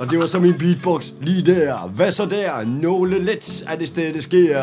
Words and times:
Og 0.00 0.10
det 0.10 0.18
var 0.18 0.26
så 0.26 0.40
min 0.40 0.54
beatbox 0.58 1.10
lige 1.22 1.42
der. 1.42 1.90
Hvad 1.94 2.12
så 2.12 2.26
der? 2.26 2.66
Nogle 2.66 3.24
let 3.24 3.64
er 3.68 3.76
det 3.76 3.88
sted, 3.88 4.12
det 4.14 4.22
sker. 4.22 4.56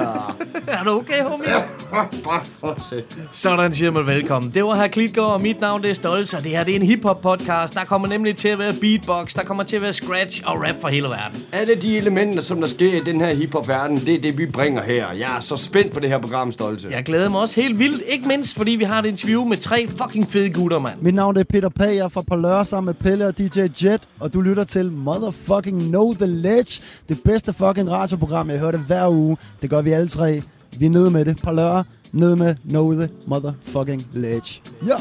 Er 0.67 0.83
du 0.83 0.91
okay, 0.91 1.23
homie? 1.23 1.47
Bare 2.23 2.41
for 2.59 2.67
at 2.67 2.81
se. 2.89 3.03
Sådan 3.31 3.73
siger 3.73 3.91
man 3.91 4.05
velkommen. 4.07 4.51
Det 4.53 4.63
var 4.63 4.75
her 4.75 4.87
Klitgaard, 4.87 5.31
og 5.31 5.41
mit 5.41 5.61
navn 5.61 5.81
det 5.83 5.89
er 5.89 5.95
Stolz, 5.95 6.33
og 6.33 6.43
det 6.43 6.51
her 6.51 6.63
det 6.63 6.71
er 6.71 6.75
en 6.75 6.85
hiphop 6.85 7.21
podcast. 7.21 7.73
Der 7.73 7.83
kommer 7.85 8.07
nemlig 8.07 8.35
til 8.35 8.47
at 8.47 8.59
være 8.59 8.73
beatbox, 8.73 9.33
der 9.33 9.43
kommer 9.43 9.63
til 9.63 9.75
at 9.75 9.81
være 9.81 9.93
scratch 9.93 10.41
og 10.45 10.61
rap 10.61 10.75
for 10.81 10.87
hele 10.87 11.07
verden. 11.07 11.43
Alle 11.51 11.75
de 11.75 11.97
elementer, 11.97 12.41
som 12.41 12.61
der 12.61 12.67
sker 12.67 12.93
i 12.93 12.99
den 12.99 13.21
her 13.21 13.33
hiphop-verden, 13.33 13.99
det 13.99 14.13
er 14.13 14.21
det, 14.21 14.37
vi 14.37 14.45
bringer 14.45 14.83
her. 14.83 15.11
Jeg 15.11 15.37
er 15.37 15.41
så 15.41 15.57
spændt 15.57 15.93
på 15.93 15.99
det 15.99 16.09
her 16.09 16.19
program, 16.19 16.51
Stolte. 16.51 16.87
Jeg 16.91 17.03
glæder 17.03 17.29
mig 17.29 17.41
også 17.41 17.61
helt 17.61 17.79
vildt, 17.79 18.03
ikke 18.07 18.27
mindst 18.27 18.57
fordi 18.57 18.71
vi 18.71 18.83
har 18.83 18.99
et 18.99 19.05
interview 19.05 19.45
med 19.45 19.57
tre 19.57 19.87
fucking 19.87 20.29
fede 20.29 20.49
gutter, 20.49 20.79
mand. 20.79 21.01
Mit 21.01 21.15
navn 21.15 21.37
er 21.37 21.43
Peter 21.43 21.69
Pag, 21.69 21.95
jeg 21.95 21.97
er 22.03 22.07
fra 22.07 22.21
Palør 22.21 22.63
sammen 22.63 22.85
med 22.85 22.93
Pelle 22.93 23.27
og 23.27 23.37
DJ 23.37 23.59
Jet, 23.83 24.01
og 24.19 24.33
du 24.33 24.41
lytter 24.41 24.63
til 24.63 24.91
Motherfucking 25.27 25.81
Know 25.89 26.13
The 26.13 26.25
Ledge, 26.27 26.81
det 27.09 27.23
bedste 27.23 27.53
fucking 27.53 27.91
radioprogram, 27.91 28.49
jeg 28.49 28.59
hører 28.59 28.71
det 28.71 28.79
hver 28.79 29.09
uge. 29.09 29.37
Det 29.61 29.69
gør 29.69 29.81
vi 29.81 29.91
alle 29.91 30.07
tre. 30.07 30.41
Vi 30.77 30.85
er 30.85 30.89
nede 30.89 31.11
med 31.11 31.25
det. 31.25 31.37
på 31.43 31.51
lørdag. 31.51 31.83
nede 32.11 32.35
med 32.35 32.55
Know 32.69 32.93
The 32.93 33.09
Motherfucking 33.27 34.07
Ledge. 34.13 34.61
Ja! 34.87 34.95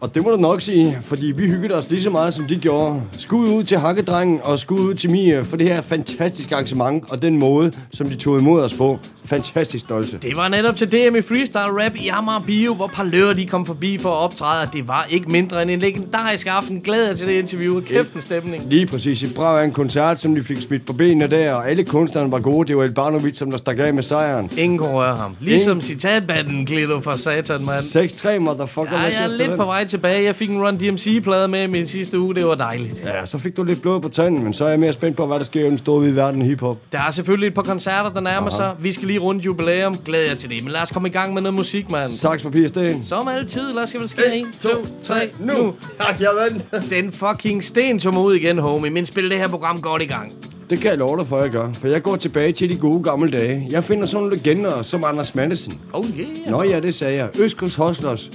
Og 0.00 0.14
det 0.14 0.22
må 0.22 0.30
du 0.30 0.36
nok 0.36 0.62
sige, 0.62 0.98
fordi 1.02 1.26
vi 1.26 1.46
hyggede 1.46 1.74
os 1.74 1.90
lige 1.90 2.02
så 2.02 2.10
meget, 2.10 2.34
som 2.34 2.46
de 2.46 2.56
gjorde. 2.56 3.02
Skud 3.18 3.48
ud 3.48 3.62
til 3.62 3.78
Hakkedrengen 3.78 4.40
og 4.44 4.58
skud 4.58 4.80
ud 4.80 4.94
til 4.94 5.10
Mia 5.10 5.40
for 5.42 5.56
det 5.56 5.66
her 5.68 5.80
fantastiske 5.80 6.54
arrangement 6.54 7.10
og 7.10 7.22
den 7.22 7.38
måde, 7.38 7.72
som 7.92 8.08
de 8.08 8.14
tog 8.14 8.38
imod 8.38 8.62
os 8.62 8.74
på. 8.74 8.98
Fantastisk 9.24 9.84
stolte. 9.84 10.18
Det 10.18 10.36
var 10.36 10.48
netop 10.48 10.76
til 10.76 10.92
DM 10.92 11.16
i 11.16 11.22
Freestyle 11.22 11.84
Rap 11.84 11.92
i 11.96 12.08
Amager 12.08 12.40
Bio, 12.46 12.74
hvor 12.74 12.86
Parlør 12.86 13.32
de 13.32 13.46
kom 13.46 13.66
forbi 13.66 13.98
for 13.98 14.10
at 14.10 14.16
optræde, 14.16 14.62
og 14.62 14.72
det 14.72 14.88
var 14.88 15.06
ikke 15.10 15.30
mindre 15.30 15.62
end 15.62 15.70
en 15.70 15.78
legendarisk 15.78 16.46
aften. 16.46 16.80
Glæder 16.80 17.08
jeg 17.08 17.16
til 17.16 17.28
det 17.28 17.32
interview. 17.32 17.80
Kæft 17.80 18.12
en 18.12 18.20
stemning. 18.20 18.64
Lige 18.70 18.86
præcis. 18.86 19.22
Et 19.22 19.34
brav 19.34 19.56
af 19.56 19.64
en 19.64 19.70
koncert, 19.72 20.20
som 20.20 20.34
de 20.34 20.44
fik 20.44 20.60
smidt 20.60 20.86
på 20.86 20.92
benene 20.92 21.26
der, 21.26 21.54
og 21.54 21.70
alle 21.70 21.84
kunstnerne 21.84 22.32
var 22.32 22.38
gode. 22.38 22.68
Det 22.68 22.76
var 22.76 22.82
Elbanovic, 22.82 23.38
som 23.38 23.50
der 23.50 23.58
stak 23.58 23.78
af 23.78 23.94
med 23.94 24.02
sejren. 24.02 24.50
Ingen 24.56 24.78
kunne 24.78 24.90
røre 24.90 25.16
ham. 25.16 25.36
Ligesom 25.40 25.80
citatbatten, 25.80 26.66
Klito 26.66 27.00
fra 27.00 27.16
Satan, 27.16 27.60
mand. 27.60 28.36
6-3, 28.36 28.38
motherfucker. 28.38 28.92
Ja, 28.92 28.98
jeg 29.02 29.12
er 29.24 29.28
lidt 29.28 29.50
den? 29.50 29.56
på 29.56 29.64
vej 29.64 29.84
tilbage. 29.84 30.24
Jeg 30.24 30.34
fik 30.34 30.50
en 30.50 30.62
Run 30.62 30.76
DMC-plade 30.76 31.48
med 31.48 31.62
i 31.62 31.66
min 31.66 31.86
sidste 31.86 32.18
uge. 32.18 32.34
Det 32.34 32.46
var 32.46 32.54
dejligt. 32.54 33.04
Ja, 33.04 33.26
så 33.26 33.38
fik 33.38 33.56
du 33.56 33.64
lidt 33.64 33.82
blod 33.82 34.00
på 34.00 34.08
tanden, 34.08 34.44
men 34.44 34.54
så 34.54 34.64
er 34.64 34.68
jeg 34.68 34.80
mere 34.80 34.92
spændt 34.92 35.16
på, 35.16 35.26
hvad 35.26 35.38
der 35.38 35.44
sker 35.44 35.60
i 35.60 35.64
den 35.64 35.78
store 35.78 36.00
hvide 36.00 36.16
verden 36.16 36.42
hiphop. 36.42 36.76
Der 36.92 36.98
er 36.98 37.10
selvfølgelig 37.10 37.46
et 37.46 37.54
par 37.54 37.62
koncerter, 37.62 38.10
der 38.10 38.20
nærmer 38.20 38.50
sig. 38.50 38.72
Vi 38.80 38.92
skal 38.92 39.11
lige 39.12 39.20
rundt 39.20 39.44
jubilæum. 39.46 39.96
Glæder 40.04 40.28
jeg 40.28 40.38
til 40.38 40.50
det. 40.50 40.62
Men 40.62 40.72
lad 40.72 40.80
os 40.82 40.90
komme 40.90 41.08
i 41.08 41.12
gang 41.12 41.34
med 41.34 41.42
noget 41.42 41.54
musik, 41.54 41.90
mand. 41.90 42.10
Saks, 42.12 42.42
papir, 42.42 42.68
sten. 42.68 43.04
Som 43.04 43.28
altid, 43.28 43.72
lad 43.74 43.82
os 43.82 43.94
vel 43.94 44.08
ske. 44.08 44.22
1, 44.34 44.46
2, 44.60 44.68
3, 45.02 45.30
nu. 45.40 45.52
Ja, 46.00 46.16
jeg 46.20 46.30
vandt. 46.36 46.90
Den 46.90 47.12
fucking 47.12 47.64
sten 47.64 47.98
tog 47.98 48.14
mig 48.14 48.22
ud 48.22 48.34
igen, 48.34 48.58
homie. 48.58 48.90
Men 48.90 49.06
spil 49.06 49.30
det 49.30 49.38
her 49.38 49.48
program 49.48 49.80
godt 49.80 50.02
i 50.02 50.06
gang. 50.06 50.32
Det 50.70 50.80
kan 50.80 50.90
jeg 50.90 50.98
love 50.98 51.18
dig 51.18 51.26
for, 51.26 51.36
at 51.36 51.42
jeg 51.42 51.50
gør. 51.50 51.72
For 51.72 51.88
jeg 51.88 52.02
går 52.02 52.16
tilbage 52.16 52.52
til 52.52 52.70
de 52.70 52.76
gode 52.76 53.02
gamle 53.02 53.30
dage. 53.30 53.66
Jeg 53.70 53.84
finder 53.84 54.06
sådan 54.06 54.22
nogle 54.22 54.36
legender 54.36 54.82
som 54.82 55.04
Anders 55.04 55.34
Madsen. 55.34 55.80
Oh 55.92 56.06
yeah. 56.18 56.28
Nå 56.50 56.62
ja, 56.62 56.80
det 56.80 56.94
sagde 56.94 57.16
jeg. 57.16 57.28
Østkyst 57.38 57.76
Hustlers. 57.76 58.30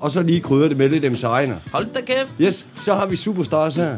Og 0.00 0.10
så 0.10 0.22
lige 0.22 0.40
krydder 0.40 0.68
det 0.68 0.76
med 0.76 0.88
lidt 0.88 1.02
dem 1.02 1.16
sejner. 1.16 1.56
Hold 1.72 1.86
da 1.94 2.00
kæft. 2.00 2.34
Yes, 2.40 2.66
så 2.76 2.94
har 2.94 3.06
vi 3.06 3.16
Superstars 3.16 3.76
her. 3.76 3.96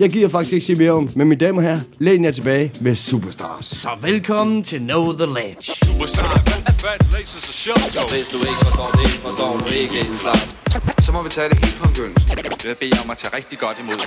Jeg 0.00 0.10
gider 0.10 0.28
faktisk 0.28 0.52
ikke 0.52 0.66
sige 0.66 0.76
mere 0.76 0.90
om, 0.90 1.10
men 1.16 1.28
mine 1.28 1.38
damer 1.38 1.62
her, 1.62 1.80
læn 1.98 2.24
jer 2.24 2.30
tilbage 2.30 2.72
med 2.80 2.96
Superstars. 2.96 3.66
Så 3.66 3.88
velkommen 4.02 4.62
til 4.62 4.78
Know 4.78 5.12
The 5.12 5.26
Ledge. 5.26 5.72
Hvis 5.98 6.12
du 8.32 8.38
ikke 8.48 8.58
forstår 8.64 8.90
det, 9.00 9.08
forstår 9.08 9.58
du 9.58 9.74
ikke 9.74 9.98
en 9.98 10.18
klart. 10.20 10.56
Så 11.04 11.12
må 11.12 11.22
vi 11.22 11.28
tage 11.28 11.48
det 11.48 11.56
helt 11.64 11.74
fra 11.74 11.86
begyndelsen. 11.88 12.30
Jeg 12.64 12.76
beder 12.80 13.02
om 13.04 13.10
at 13.10 13.18
tage 13.18 13.36
rigtig 13.36 13.58
godt 13.58 13.78
imod. 13.78 13.98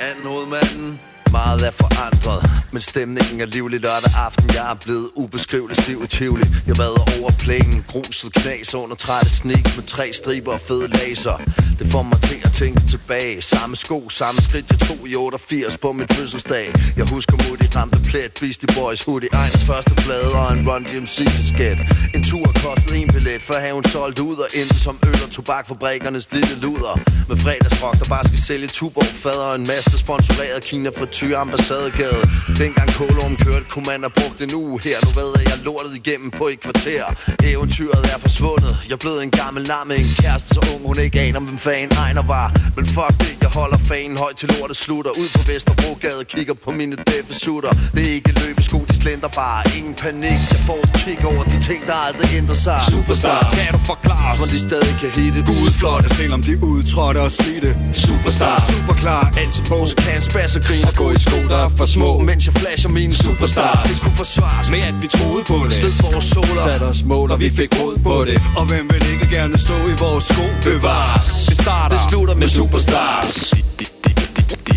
Anden 0.00 0.26
hovedmanden 0.32 1.00
meget 1.32 1.66
er 1.66 1.70
forandret, 1.70 2.40
men 2.76 2.80
stemningen 2.80 3.40
er 3.40 3.46
livlig 3.46 3.80
lørdag 3.80 4.12
aften. 4.26 4.50
Jeg 4.54 4.70
er 4.70 4.74
blevet 4.84 5.08
ubeskriveligt 5.14 5.82
stiv 5.82 5.98
i 6.04 6.06
Tivoli. 6.06 6.46
Jeg 6.66 6.78
vader 6.78 7.04
over 7.18 7.30
planen, 7.44 7.84
gruset 7.88 8.32
knas 8.32 8.74
under 8.74 8.96
trætte 8.96 9.30
sneaks 9.30 9.76
med 9.76 9.84
tre 9.84 10.12
striber 10.12 10.52
og 10.52 10.60
fede 10.60 10.88
laser. 10.88 11.36
Det 11.78 11.86
får 11.92 12.02
mig 12.02 12.20
til 12.22 12.40
at 12.44 12.52
tænke 12.52 12.80
tilbage. 12.86 13.42
Samme 13.42 13.76
sko, 13.76 14.08
samme 14.08 14.40
skridt 14.40 14.66
jeg 14.70 14.78
tog 14.78 15.08
i 15.08 15.14
88 15.14 15.78
på 15.78 15.92
min 15.92 16.08
fødselsdag. 16.08 16.72
Jeg 16.96 17.06
husker 17.14 17.34
Moody 17.42 17.66
ramte 17.76 17.98
plet, 18.08 18.30
Beastie 18.40 18.68
Boys 18.76 19.04
hoodie, 19.04 19.28
Ejens 19.32 19.64
første 19.70 19.94
plade 20.04 20.30
og 20.40 20.46
en 20.56 20.68
Run 20.68 20.82
DMC 20.84 21.16
disket. 21.36 21.78
En 22.14 22.22
tur 22.30 22.46
kostede 22.64 22.96
en 23.02 23.08
billet, 23.14 23.42
for 23.42 23.54
haven 23.54 23.84
solgt 23.84 24.18
ud 24.18 24.36
og 24.36 24.48
endte 24.60 24.78
som 24.86 24.98
øl 25.08 25.18
og 25.26 25.30
tobakfabrikkernes 25.30 26.32
lille 26.32 26.54
luder. 26.64 26.94
Med 27.28 27.36
fredagsrock, 27.36 27.98
der 27.98 28.08
bare 28.14 28.24
skal 28.24 28.40
sælge 28.48 28.68
tuborg 28.68 29.12
fader 29.24 29.46
og 29.50 29.54
en 29.54 29.66
masse 29.66 29.98
sponsoreret 29.98 30.64
Kina 30.68 30.90
frityr 30.98 31.38
ambassadegade. 31.38 32.22
Dengang 32.66 32.92
Kolum 32.98 33.36
kørte, 33.44 33.66
kunne 33.72 33.86
man 33.92 34.00
have 34.06 34.14
brugt 34.20 34.38
en 34.46 34.54
uge 34.62 34.76
her. 34.86 34.96
Nu 35.04 35.10
ved 35.20 35.30
jeg, 35.36 35.44
jeg 35.50 35.58
lortet 35.68 35.92
igennem 36.00 36.30
på 36.30 36.44
et 36.52 36.60
kvarter. 36.66 37.04
Eventyret 37.52 38.04
er 38.14 38.18
forsvundet. 38.26 38.74
Jeg 38.90 38.98
blevet 38.98 39.20
en 39.26 39.32
gammel 39.40 39.62
lam 39.72 39.86
med 39.90 39.96
en 40.04 40.10
kæreste, 40.20 40.48
så 40.54 40.60
ung 40.72 40.82
hun 40.90 40.98
ikke 41.06 41.20
aner, 41.20 41.40
hvem 41.40 41.58
fanden 41.58 41.98
Ejner 42.04 42.24
var. 42.34 42.48
Men 42.76 42.84
fuck 42.96 43.14
det, 43.20 43.34
jeg 43.44 43.50
holder 43.60 43.78
fanen 43.90 44.16
højt 44.24 44.36
til 44.40 44.48
lortet 44.54 44.76
slutter. 44.76 45.10
Ud 45.22 45.28
på 45.36 45.42
Vesterbrogade, 45.50 46.24
kigger 46.34 46.54
på 46.64 46.70
mine 46.80 46.96
dæffe 47.10 47.34
sutter. 47.44 47.72
Det 47.94 48.02
er 48.08 48.12
ikke 48.18 48.32
løbesko, 48.40 48.78
de 48.88 48.94
slender 49.02 49.28
bare. 49.42 49.60
Ingen 49.78 49.94
panik, 50.04 50.40
jeg 50.54 50.60
får 50.68 50.80
et 50.86 50.92
kig 51.04 51.20
over 51.30 51.44
de 51.52 51.56
ting, 51.68 51.80
der 51.88 51.96
aldrig 52.06 52.28
ændrer 52.40 52.58
sig. 52.66 52.78
Superstar, 52.90 53.40
skal 53.52 53.72
du 53.76 53.80
forklare 53.92 54.36
Hvor 54.38 54.48
de 54.52 54.58
stadig 54.68 54.94
kan 55.02 55.10
hitte. 55.18 55.40
Udflotte, 55.62 56.08
selvom 56.18 56.40
de 56.48 56.52
udtrådte 56.72 57.20
og 57.26 57.30
slidte. 57.38 57.70
Superstar, 58.04 58.58
Superklar, 58.70 59.22
altid 59.42 59.64
på. 59.70 59.76
Så 59.90 59.94
kan 60.02 60.12
en 60.18 60.24
spas 60.30 60.56
og 60.56 60.62
grine 60.68 60.86
og 60.90 60.94
gå 61.02 61.06
i 61.16 61.18
sko, 61.26 61.38
der 61.52 61.58
er 61.66 61.68
for 61.78 61.84
små. 61.96 62.10
Mens 62.18 62.45
jeg 62.46 62.54
flasher 62.54 62.90
mine 62.90 63.14
Superstars. 63.14 63.88
Det 63.90 64.00
kunne 64.02 64.16
forsvares 64.16 64.70
Med 64.70 64.78
at 64.78 64.94
vi 65.02 65.06
troede 65.06 65.44
på 65.44 65.58
det. 65.64 65.72
Stød 65.72 65.92
vores 66.02 66.24
soler 66.24 66.62
Satte 66.64 66.84
os 66.84 67.04
mål, 67.04 67.30
og 67.30 67.40
vi 67.40 67.50
fik 67.50 67.70
råd 67.80 67.98
på 67.98 68.24
det. 68.24 68.42
Og 68.56 68.64
hvem 68.70 68.90
vil 68.92 69.02
ikke 69.12 69.28
gerne 69.36 69.58
stå 69.58 69.74
i 69.74 69.94
vores 70.04 70.24
sko? 70.24 70.44
Bevares. 70.62 71.46
Det 71.48 71.56
starter 71.56 71.96
Det 71.96 72.06
slutter 72.10 72.34
med 72.34 72.46
Superstars. 72.46 73.52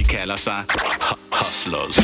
Kalder 0.09 0.35
sig 0.35 0.59
Hustlers, 1.31 1.97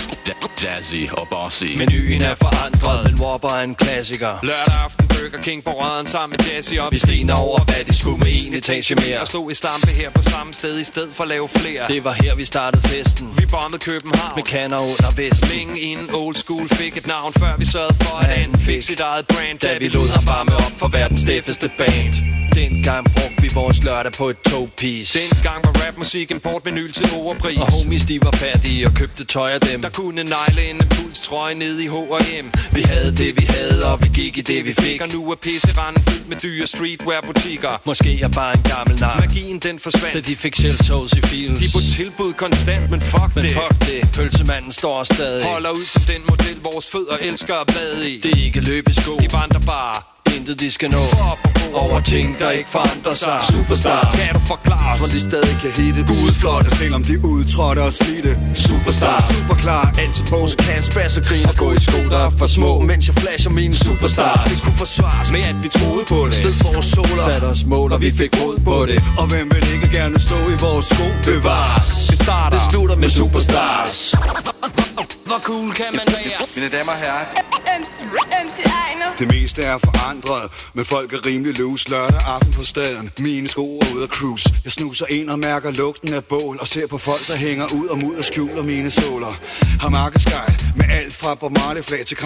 Jazzy 0.64 1.12
og 1.12 1.28
Bossy. 1.32 1.64
Menuen 1.78 2.22
er 2.22 2.36
forandret, 2.36 3.12
men 3.12 3.22
Whopper 3.22 3.50
er 3.50 3.64
en 3.64 3.76
klassiker. 3.76 4.34
Lørdag 4.44 4.84
aften 4.84 5.08
Burger 5.08 5.42
King 5.42 5.64
på 5.64 5.70
røden 5.70 6.08
sammen 6.08 6.38
med 6.40 6.54
Jazzy 6.54 6.74
og 6.74 6.92
vi 6.92 7.00
griner 7.06 7.36
over, 7.36 7.60
hvad 7.64 7.84
de 7.88 7.94
skulle 8.00 8.18
med 8.18 8.32
en 8.32 8.54
etage 8.54 8.96
mere. 8.96 9.20
Og 9.20 9.28
stod 9.28 9.52
i 9.52 9.54
stampe 9.54 9.88
her 9.88 10.10
på 10.10 10.22
samme 10.22 10.54
sted 10.54 10.80
i 10.80 10.84
stedet 10.84 11.14
for 11.14 11.24
at 11.24 11.30
lave 11.30 11.48
flere. 11.48 11.88
Det 11.88 12.04
var 12.04 12.14
her, 12.14 12.36
vi 12.36 12.46
startede 12.46 12.88
festen. 12.88 13.28
Vi 13.40 13.46
bombede 13.52 13.84
København 13.84 14.32
med 14.36 14.44
kanner 14.44 14.78
under 14.78 15.12
vest. 15.16 15.54
Længe 15.54 15.80
inden 15.80 16.10
old 16.16 16.36
school 16.36 16.68
fik 16.70 16.98
et 16.98 17.08
navn, 17.08 17.34
før 17.34 17.58
vi 17.58 17.66
sørgede 17.66 17.96
for, 18.04 18.18
at 18.18 18.38
anden 18.38 18.60
fik 18.60 18.82
sit 18.82 19.00
eget 19.00 19.28
brand. 19.28 19.60
Da 19.60 19.78
vi 19.78 19.88
lod 19.88 20.10
ham 20.16 20.28
varme 20.28 20.56
op 20.56 20.74
for 20.80 20.88
verdens 20.88 21.20
steffeste 21.20 21.72
band. 21.78 22.14
Dengang 22.56 23.06
brugte 23.06 23.42
vi 23.42 23.50
vores 23.54 23.84
lørdag 23.84 24.12
på 24.12 24.30
et 24.30 24.38
to-piece. 24.50 25.20
Dengang 25.20 25.60
var 25.66 25.74
rapmusik 25.88 26.32
import 26.32 26.62
vinyl 26.66 26.92
til 26.92 27.06
overpris. 27.20 27.58
Og 27.58 27.90
homies 27.96 28.06
de 28.06 28.20
var 28.26 28.32
færdige 28.32 28.86
og 28.86 28.94
købte 28.94 29.26
tøj 29.26 29.52
af 29.52 29.62
dem. 29.62 29.82
Der 29.82 29.90
kunne 29.90 30.24
negle 30.24 30.70
en 30.70 30.76
impulstrøje 30.76 31.56
ned 31.56 31.80
i 31.80 31.88
H&M. 31.88 32.48
Vi 32.74 32.82
havde 32.82 33.12
det 33.12 33.42
vi 33.42 33.46
havde, 33.50 33.86
og 33.92 34.04
vi 34.04 34.08
gik 34.14 34.38
i 34.38 34.42
det 34.42 34.66
vi 34.66 34.74
fik. 34.74 35.02
Og 35.02 35.08
nu 35.14 35.32
er 35.32 35.36
pisseranden 35.36 36.04
fyldt 36.04 36.30
med 36.30 36.38
dyre 36.38 36.68
streetwear-butikker. 36.68 37.82
Måske 37.86 38.22
er 38.22 38.28
bare 38.28 38.54
en 38.58 38.64
gammel 38.64 39.00
nar. 39.00 39.20
Magien 39.20 39.60
den 39.60 39.80
forsvandt. 39.80 40.14
Da 40.14 40.20
de 40.20 40.36
fik 40.36 40.56
selv 40.56 40.78
toes 40.78 41.14
i 41.14 41.22
fields. 41.22 41.60
De 41.60 41.78
på 41.78 41.82
tilbud 41.96 42.34
konstant, 42.34 42.92
men 42.92 43.02
fuck 43.02 43.36
Men 43.36 43.44
det. 43.44 43.52
fuck 43.52 43.76
det, 43.92 44.12
pølsemanden 44.16 44.72
står 44.72 45.04
stadig 45.04 45.46
Holder 45.46 45.70
ud 45.70 45.86
som 45.86 46.02
den 46.02 46.22
model, 46.30 46.58
vores 46.64 46.90
fødder 46.90 47.18
elsker 47.22 47.56
at 47.56 47.68
bade 47.68 48.10
i. 48.12 48.22
Det 48.22 48.32
er 48.38 48.44
ikke 48.46 48.60
løbesko 48.60 49.18
De 49.18 49.28
vandrer 49.34 49.60
bare 49.60 50.15
Intet 50.36 50.60
de 50.60 50.72
skal 50.72 50.90
nå 50.92 51.04
Over 51.74 52.00
ting 52.00 52.40
der 52.40 52.52
ikke 52.52 52.70
forandrer 52.70 53.14
sig 53.14 53.40
Superstar, 53.52 54.12
skal 54.14 54.34
du 54.34 54.40
forklare 54.40 54.98
Hvor 54.98 55.08
de 55.08 55.20
stadig 55.20 55.58
kan 55.62 55.72
hitte 55.84 56.02
Udflotte, 56.02 56.76
selvom 56.76 57.04
de 57.04 57.26
udtrådte 57.26 57.80
og 57.80 57.94
slidte. 57.94 58.38
Superstar, 58.54 59.24
Superklar, 59.34 59.94
altid 60.00 60.26
på. 60.26 60.48
Så 60.48 60.58
kan 60.58 60.78
en 60.78 60.84
spas 60.84 61.18
og 61.18 61.24
grine 61.24 61.50
og 61.50 61.56
gå 61.56 61.72
i 61.72 61.80
sko, 61.80 62.00
der 62.10 62.20
er 62.26 62.30
for 62.30 62.46
små. 62.46 62.80
Mens 62.80 63.08
jeg 63.08 63.16
flasher 63.16 63.52
mine 63.52 63.76
Superstars. 63.76 64.50
Det 64.50 64.64
kunne 64.64 64.78
forsvares 64.78 65.32
Med 65.32 65.44
at 65.52 65.64
vi 65.64 65.70
troede 65.70 66.06
på 66.14 66.20
det. 66.26 66.34
Stød 66.34 66.56
vores 66.64 66.86
soler 66.86 67.24
Satte 67.26 67.46
os 67.46 67.66
mål, 67.66 67.94
og 67.94 68.02
vi 68.02 68.12
fik 68.12 68.32
råd 68.42 68.58
på 68.70 68.86
det. 68.86 69.04
Og 69.18 69.26
hvem 69.32 69.52
vil 69.54 69.66
ikke 69.76 69.90
gerne 69.98 70.20
stå 70.20 70.36
i 70.36 70.58
vores 70.66 70.86
sko? 70.86 71.06
Bevares. 71.24 72.08
Det 72.10 72.18
starter 72.24 72.58
Det 72.58 72.68
slutter 72.72 72.96
med 72.96 73.08
Superstars. 73.08 74.16
Hvor 75.30 75.40
cool 75.44 75.72
kan 75.74 75.92
man 75.92 76.08
være? 76.08 76.40
Mine 76.56 76.70
damer 76.78 76.92
og 76.92 76.98
herrer. 76.98 77.26
Det 79.20 79.28
meste 79.32 79.62
er 79.62 79.78
forandret, 79.78 80.25
men 80.74 80.86
folk 80.86 81.14
er 81.14 81.26
rimelig 81.26 81.60
loose 81.60 81.90
lørdag 81.90 82.20
aften 82.26 82.54
på 82.54 82.64
staden. 82.64 83.10
Mine 83.20 83.48
sko 83.48 83.78
er 83.78 83.86
ude 83.96 84.04
at 84.04 84.10
cruise. 84.10 84.50
Jeg 84.64 84.72
snuser 84.72 85.06
ind 85.10 85.30
og 85.30 85.40
mærker 85.40 85.72
lugten 85.72 86.14
af 86.14 86.24
bål 86.24 86.58
og 86.62 86.68
ser 86.68 86.88
på 86.88 86.98
folk, 86.98 87.28
der 87.28 87.36
hænger 87.36 87.66
ud 87.80 87.88
og 87.88 87.98
mod 88.04 88.16
og 88.16 88.24
skjuler 88.24 88.64
mine 88.64 88.90
såler. 88.90 89.34
Har 89.80 89.90
markeskej 89.90 90.50
med 90.76 90.86
alt 90.90 91.14
fra 91.14 91.36
Bob 91.36 91.52
Marley 91.58 91.84
flag 91.84 92.06
til 92.06 92.18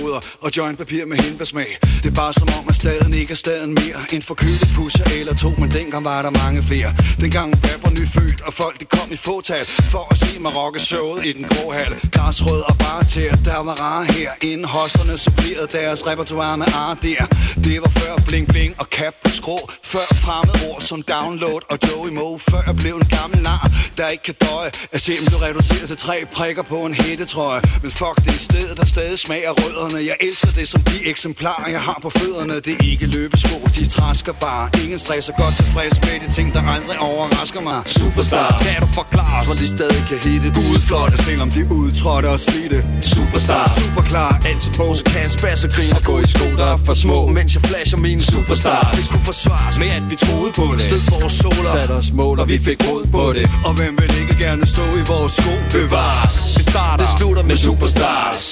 hoveder 0.00 0.20
og 0.40 0.50
jointpapir 0.56 1.04
med 1.06 1.18
hindbærsmag. 1.18 1.78
Det 2.02 2.10
er 2.10 2.14
bare 2.14 2.34
som 2.34 2.48
om, 2.58 2.64
at 2.68 2.74
staden 2.74 3.14
ikke 3.14 3.32
er 3.32 3.36
staden 3.36 3.70
mere. 3.70 4.00
En 4.12 4.22
forkølet 4.22 4.68
pusser 4.76 5.04
eller 5.18 5.34
to, 5.34 5.50
men 5.58 5.70
dengang 5.70 6.04
var 6.04 6.22
der 6.22 6.30
mange 6.30 6.62
flere. 6.62 6.94
Dengang 7.20 7.54
rap 7.64 7.82
var 7.84 7.90
nyfødt, 7.90 8.40
og 8.40 8.52
folk 8.52 8.80
de 8.80 8.84
kom 8.84 9.08
i 9.12 9.16
fåtal 9.16 9.64
for 9.92 10.04
at 10.10 10.18
se 10.18 10.38
mig 10.38 10.56
rocke 10.56 10.80
showet 10.80 11.26
i 11.26 11.32
den 11.32 11.44
grå 11.50 11.72
hal. 11.72 11.92
Græsrød 12.12 12.62
og 12.70 12.76
bare 12.78 13.04
til, 13.04 13.26
at 13.34 13.40
der 13.44 13.60
var 13.68 13.74
rare 13.84 14.04
her. 14.04 14.30
Inden 14.42 14.66
hosterne 14.66 15.18
supplerede 15.18 15.68
deres 15.78 16.06
repertoire 16.06 16.56
med 16.58 16.66
art 16.74 16.98
der. 17.02 17.19
Det 17.64 17.76
var 17.84 17.90
før 18.00 18.12
bling 18.28 18.46
bling 18.48 18.72
og 18.78 18.86
cap 18.96 19.14
på 19.24 19.30
skrå. 19.30 19.58
Før 19.84 20.06
fremmede 20.24 20.58
ord 20.70 20.80
som 20.80 21.02
download 21.02 21.62
og 21.72 21.78
Joey 21.86 22.10
Mo. 22.18 22.38
Før 22.38 22.62
jeg 22.66 22.76
blev 22.76 22.94
en 23.02 23.08
gammel 23.18 23.42
nar, 23.42 23.70
der 23.98 24.06
ikke 24.08 24.24
kan 24.30 24.34
døje. 24.46 24.70
At 24.92 25.00
se 25.00 25.12
blev 25.26 25.38
reduceret 25.46 25.86
til 25.88 25.96
tre 25.96 26.16
prikker 26.36 26.62
på 26.62 26.78
en 26.88 26.94
hættetrøje. 26.94 27.60
Men 27.82 27.90
fuck 27.90 28.16
det 28.24 28.34
er 28.38 28.44
stedet, 28.50 28.76
der 28.80 28.86
stadig 28.94 29.18
smager 29.18 29.52
rødderne. 29.60 29.98
Jeg 30.10 30.16
elsker 30.20 30.50
det 30.58 30.68
som 30.68 30.80
de 30.90 30.96
eksemplarer, 31.12 31.68
jeg 31.76 31.82
har 31.88 31.98
på 32.02 32.10
fødderne. 32.10 32.54
Det 32.66 32.72
er 32.78 32.84
ikke 32.92 33.06
løbesko, 33.06 33.56
de 33.76 33.84
træsker 33.96 34.32
bare. 34.32 34.64
Ingen 34.84 34.98
stress 34.98 35.28
og 35.28 35.34
godt 35.42 35.54
tilfreds 35.56 35.94
med 36.06 36.16
de 36.22 36.28
ting, 36.36 36.54
der 36.54 36.62
aldrig 36.74 36.98
overrasker 36.98 37.60
mig. 37.60 37.78
Superstar 37.86 38.48
Skal 38.60 38.80
du 38.80 38.88
forklare 39.00 39.44
Hvor 39.48 39.56
de 39.62 39.66
stadig 39.76 40.02
kan 40.10 40.18
hitte 40.26 40.48
Udflotte, 40.72 41.16
selvom 41.24 41.50
de 41.50 41.60
udtrådte 41.78 42.28
og 42.34 42.40
slidte. 42.40 42.78
Superstar 43.02 43.64
Super 43.78 44.02
klar, 44.10 44.32
altid 44.50 44.72
på 44.72 44.94
Så 44.94 45.04
kan 45.04 45.24
en 45.24 45.30
spas 45.30 45.64
og 45.64 45.70
grine 45.76 45.94
og 46.00 46.04
gå 46.10 46.14
i 46.24 46.26
sko, 46.34 46.46
der 46.60 46.66
er 46.74 46.78
for 46.86 46.94
små 47.04 47.18
Mens 47.26 47.50
jeg 47.54 47.62
flasher 47.70 47.98
mine 47.98 48.22
superstars 48.32 48.96
Det 48.96 49.04
kunne 49.10 49.24
forsvares 49.32 49.78
Med 49.82 49.90
at 49.98 50.04
vi 50.10 50.16
troede 50.24 50.52
på 50.60 50.66
det 50.76 50.80
Stød 50.88 51.02
vores 51.14 51.32
soler 51.42 51.72
Satte 51.74 51.92
os 52.00 52.12
mål, 52.20 52.36
og 52.42 52.48
vi 52.52 52.58
fik 52.68 52.78
fod 52.88 53.02
på 53.16 53.24
det 53.36 53.46
Og 53.68 53.72
hvem 53.78 53.92
vil 54.00 54.12
ikke 54.22 54.36
gerne 54.44 54.64
stå 54.74 54.84
i 55.00 55.02
vores 55.12 55.32
sko? 55.40 55.52
Bevares 55.76 56.58
Vi 56.58 56.62
starter 56.72 57.04
Det 57.04 57.14
slutter 57.18 57.44
med 57.50 57.56
superstars 57.66 58.42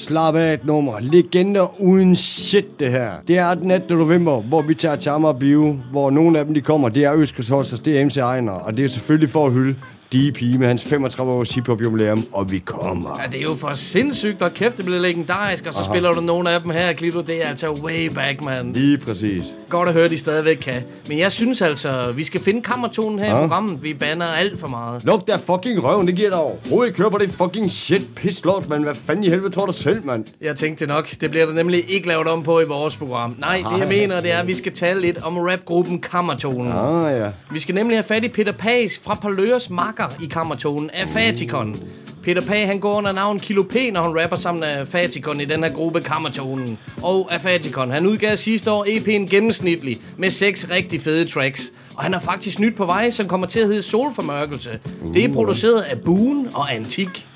Slap 0.00 0.34
af 0.34 0.54
et 0.54 0.64
nummer. 0.64 1.00
Legender 1.00 1.80
uden 1.80 2.16
shit, 2.16 2.80
det 2.80 2.90
her. 2.90 3.10
Det 3.28 3.38
er 3.38 3.54
den 3.54 3.70
18. 3.70 3.96
november, 3.98 4.40
hvor 4.40 4.62
vi 4.62 4.74
tager 4.74 4.96
til 4.96 5.08
Amager 5.08 5.38
Bio, 5.38 5.78
hvor 5.90 6.10
nogle 6.10 6.38
af 6.38 6.44
dem 6.44 6.54
de 6.54 6.60
kommer. 6.60 6.88
Det 6.88 7.04
er 7.04 7.14
Øskers 7.14 7.48
Holsters, 7.48 7.80
det 7.80 8.00
er 8.00 8.04
MC 8.04 8.16
Ejner, 8.16 8.52
og 8.52 8.76
det 8.76 8.84
er 8.84 8.88
selvfølgelig 8.88 9.30
for 9.30 9.46
at 9.46 9.52
hylde 9.52 9.74
DP 10.12 10.58
med 10.58 10.66
hans 10.66 10.84
35 10.84 11.32
års 11.32 11.50
hiphop 11.50 11.82
jubilæum, 11.82 12.26
og 12.32 12.50
vi 12.50 12.58
kommer. 12.58 13.20
Ja, 13.22 13.30
det 13.30 13.38
er 13.38 13.42
jo 13.42 13.54
for 13.54 13.74
sindssygt, 13.74 14.42
og 14.42 14.52
kæft, 14.54 14.76
det 14.76 14.84
bliver 14.84 15.00
legendarisk, 15.00 15.66
og 15.66 15.72
så 15.72 15.80
Aha. 15.80 15.92
spiller 15.92 16.14
du 16.14 16.20
nogle 16.20 16.50
af 16.50 16.60
dem 16.60 16.70
her, 16.70 16.92
Klito. 16.92 17.20
Det 17.20 17.44
er 17.44 17.48
altså 17.48 17.70
way 17.70 18.06
back, 18.06 18.44
man. 18.44 18.72
Lige 18.72 18.98
præcis. 18.98 19.44
Godt 19.70 19.88
at 19.88 19.94
høre, 19.94 20.08
de 20.08 20.18
stadigvæk 20.18 20.56
kan. 20.56 20.82
Men 21.08 21.18
jeg 21.18 21.32
synes 21.32 21.62
altså, 21.62 22.12
vi 22.12 22.24
skal 22.24 22.40
finde 22.40 22.62
kammertonen 22.62 23.18
her 23.18 23.26
ja. 23.26 23.36
i 23.36 23.40
programmet. 23.40 23.82
Vi 23.82 23.94
banner 23.94 24.26
alt 24.26 24.60
for 24.60 24.68
meget. 24.68 25.04
Luk 25.04 25.26
der 25.26 25.38
fucking 25.38 25.84
røven, 25.84 26.06
det 26.06 26.16
giver 26.16 26.30
dig 26.30 26.38
overhovedet 26.38 26.88
ikke 26.88 27.00
høre 27.00 27.10
på 27.10 27.18
det 27.18 27.30
fucking 27.30 27.70
shit, 27.70 28.02
piss 28.16 28.44
lort, 28.44 28.68
man. 28.68 28.82
Hvad 28.82 28.94
fanden 28.94 29.24
i 29.24 29.28
helvede 29.28 29.52
tror 29.52 29.66
du 29.66 29.72
selv, 29.72 30.04
mand? 30.04 30.24
Jeg 30.40 30.56
tænkte 30.56 30.86
nok, 30.86 31.10
det 31.20 31.30
bliver 31.30 31.46
der 31.46 31.52
nemlig 31.52 31.90
ikke 31.90 32.08
lavet 32.08 32.26
om 32.26 32.42
på 32.42 32.60
i 32.60 32.64
vores 32.64 32.96
program. 32.96 33.36
Nej, 33.38 33.62
det 33.72 33.78
jeg 33.78 33.88
mener, 33.88 34.20
det 34.20 34.32
er, 34.32 34.38
at 34.38 34.46
vi 34.46 34.54
skal 34.54 34.72
tale 34.72 35.00
lidt 35.00 35.18
om 35.18 35.36
rapgruppen 35.36 36.00
Kammertonen. 36.00 36.72
Ah, 36.72 37.20
ja. 37.20 37.30
Vi 37.52 37.60
skal 37.60 37.74
nemlig 37.74 37.96
have 37.96 38.04
fat 38.04 38.24
i 38.24 38.28
Peter 38.28 38.52
Pags 38.52 39.00
fra 39.04 39.14
Paløres 39.14 39.70
makker 39.70 40.16
i 40.22 40.26
Kammertonen 40.26 40.90
af 40.94 41.08
Fatikon. 41.08 41.76
Peter 42.22 42.42
Pag, 42.42 42.66
han 42.66 42.78
går 42.78 42.98
under 42.98 43.12
navn 43.12 43.38
Kilo 43.38 43.62
P, 43.62 43.74
når 43.92 44.02
han 44.02 44.22
rapper 44.22 44.36
sammen 44.36 44.60
med 44.60 44.86
Fatikon 44.86 45.40
i 45.40 45.44
den 45.44 45.64
her 45.64 45.72
gruppe 45.72 46.00
Kammertonen. 46.00 46.78
Og 47.02 47.28
af 47.30 47.40
Fatikon. 47.40 47.90
Han 47.90 48.06
udgav 48.06 48.36
sidste 48.36 48.70
år 48.70 48.84
EP'en 48.84 49.28
gennemsnitlig 49.60 50.00
med 50.16 50.30
seks 50.30 50.66
rigtig 50.70 51.02
fede 51.02 51.24
tracks. 51.24 51.72
Og 51.96 52.02
han 52.02 52.12
har 52.12 52.20
faktisk 52.20 52.58
nyt 52.58 52.76
på 52.76 52.84
vej, 52.84 53.10
som 53.10 53.26
kommer 53.26 53.46
til 53.46 53.60
at 53.60 53.66
hedde 53.66 53.82
Solformørkelse. 53.82 54.70
Det 55.14 55.24
er 55.24 55.32
produceret 55.32 55.80
af 55.80 55.98
Boone 56.00 56.48
og 56.54 56.74
Antik. 56.74 57.26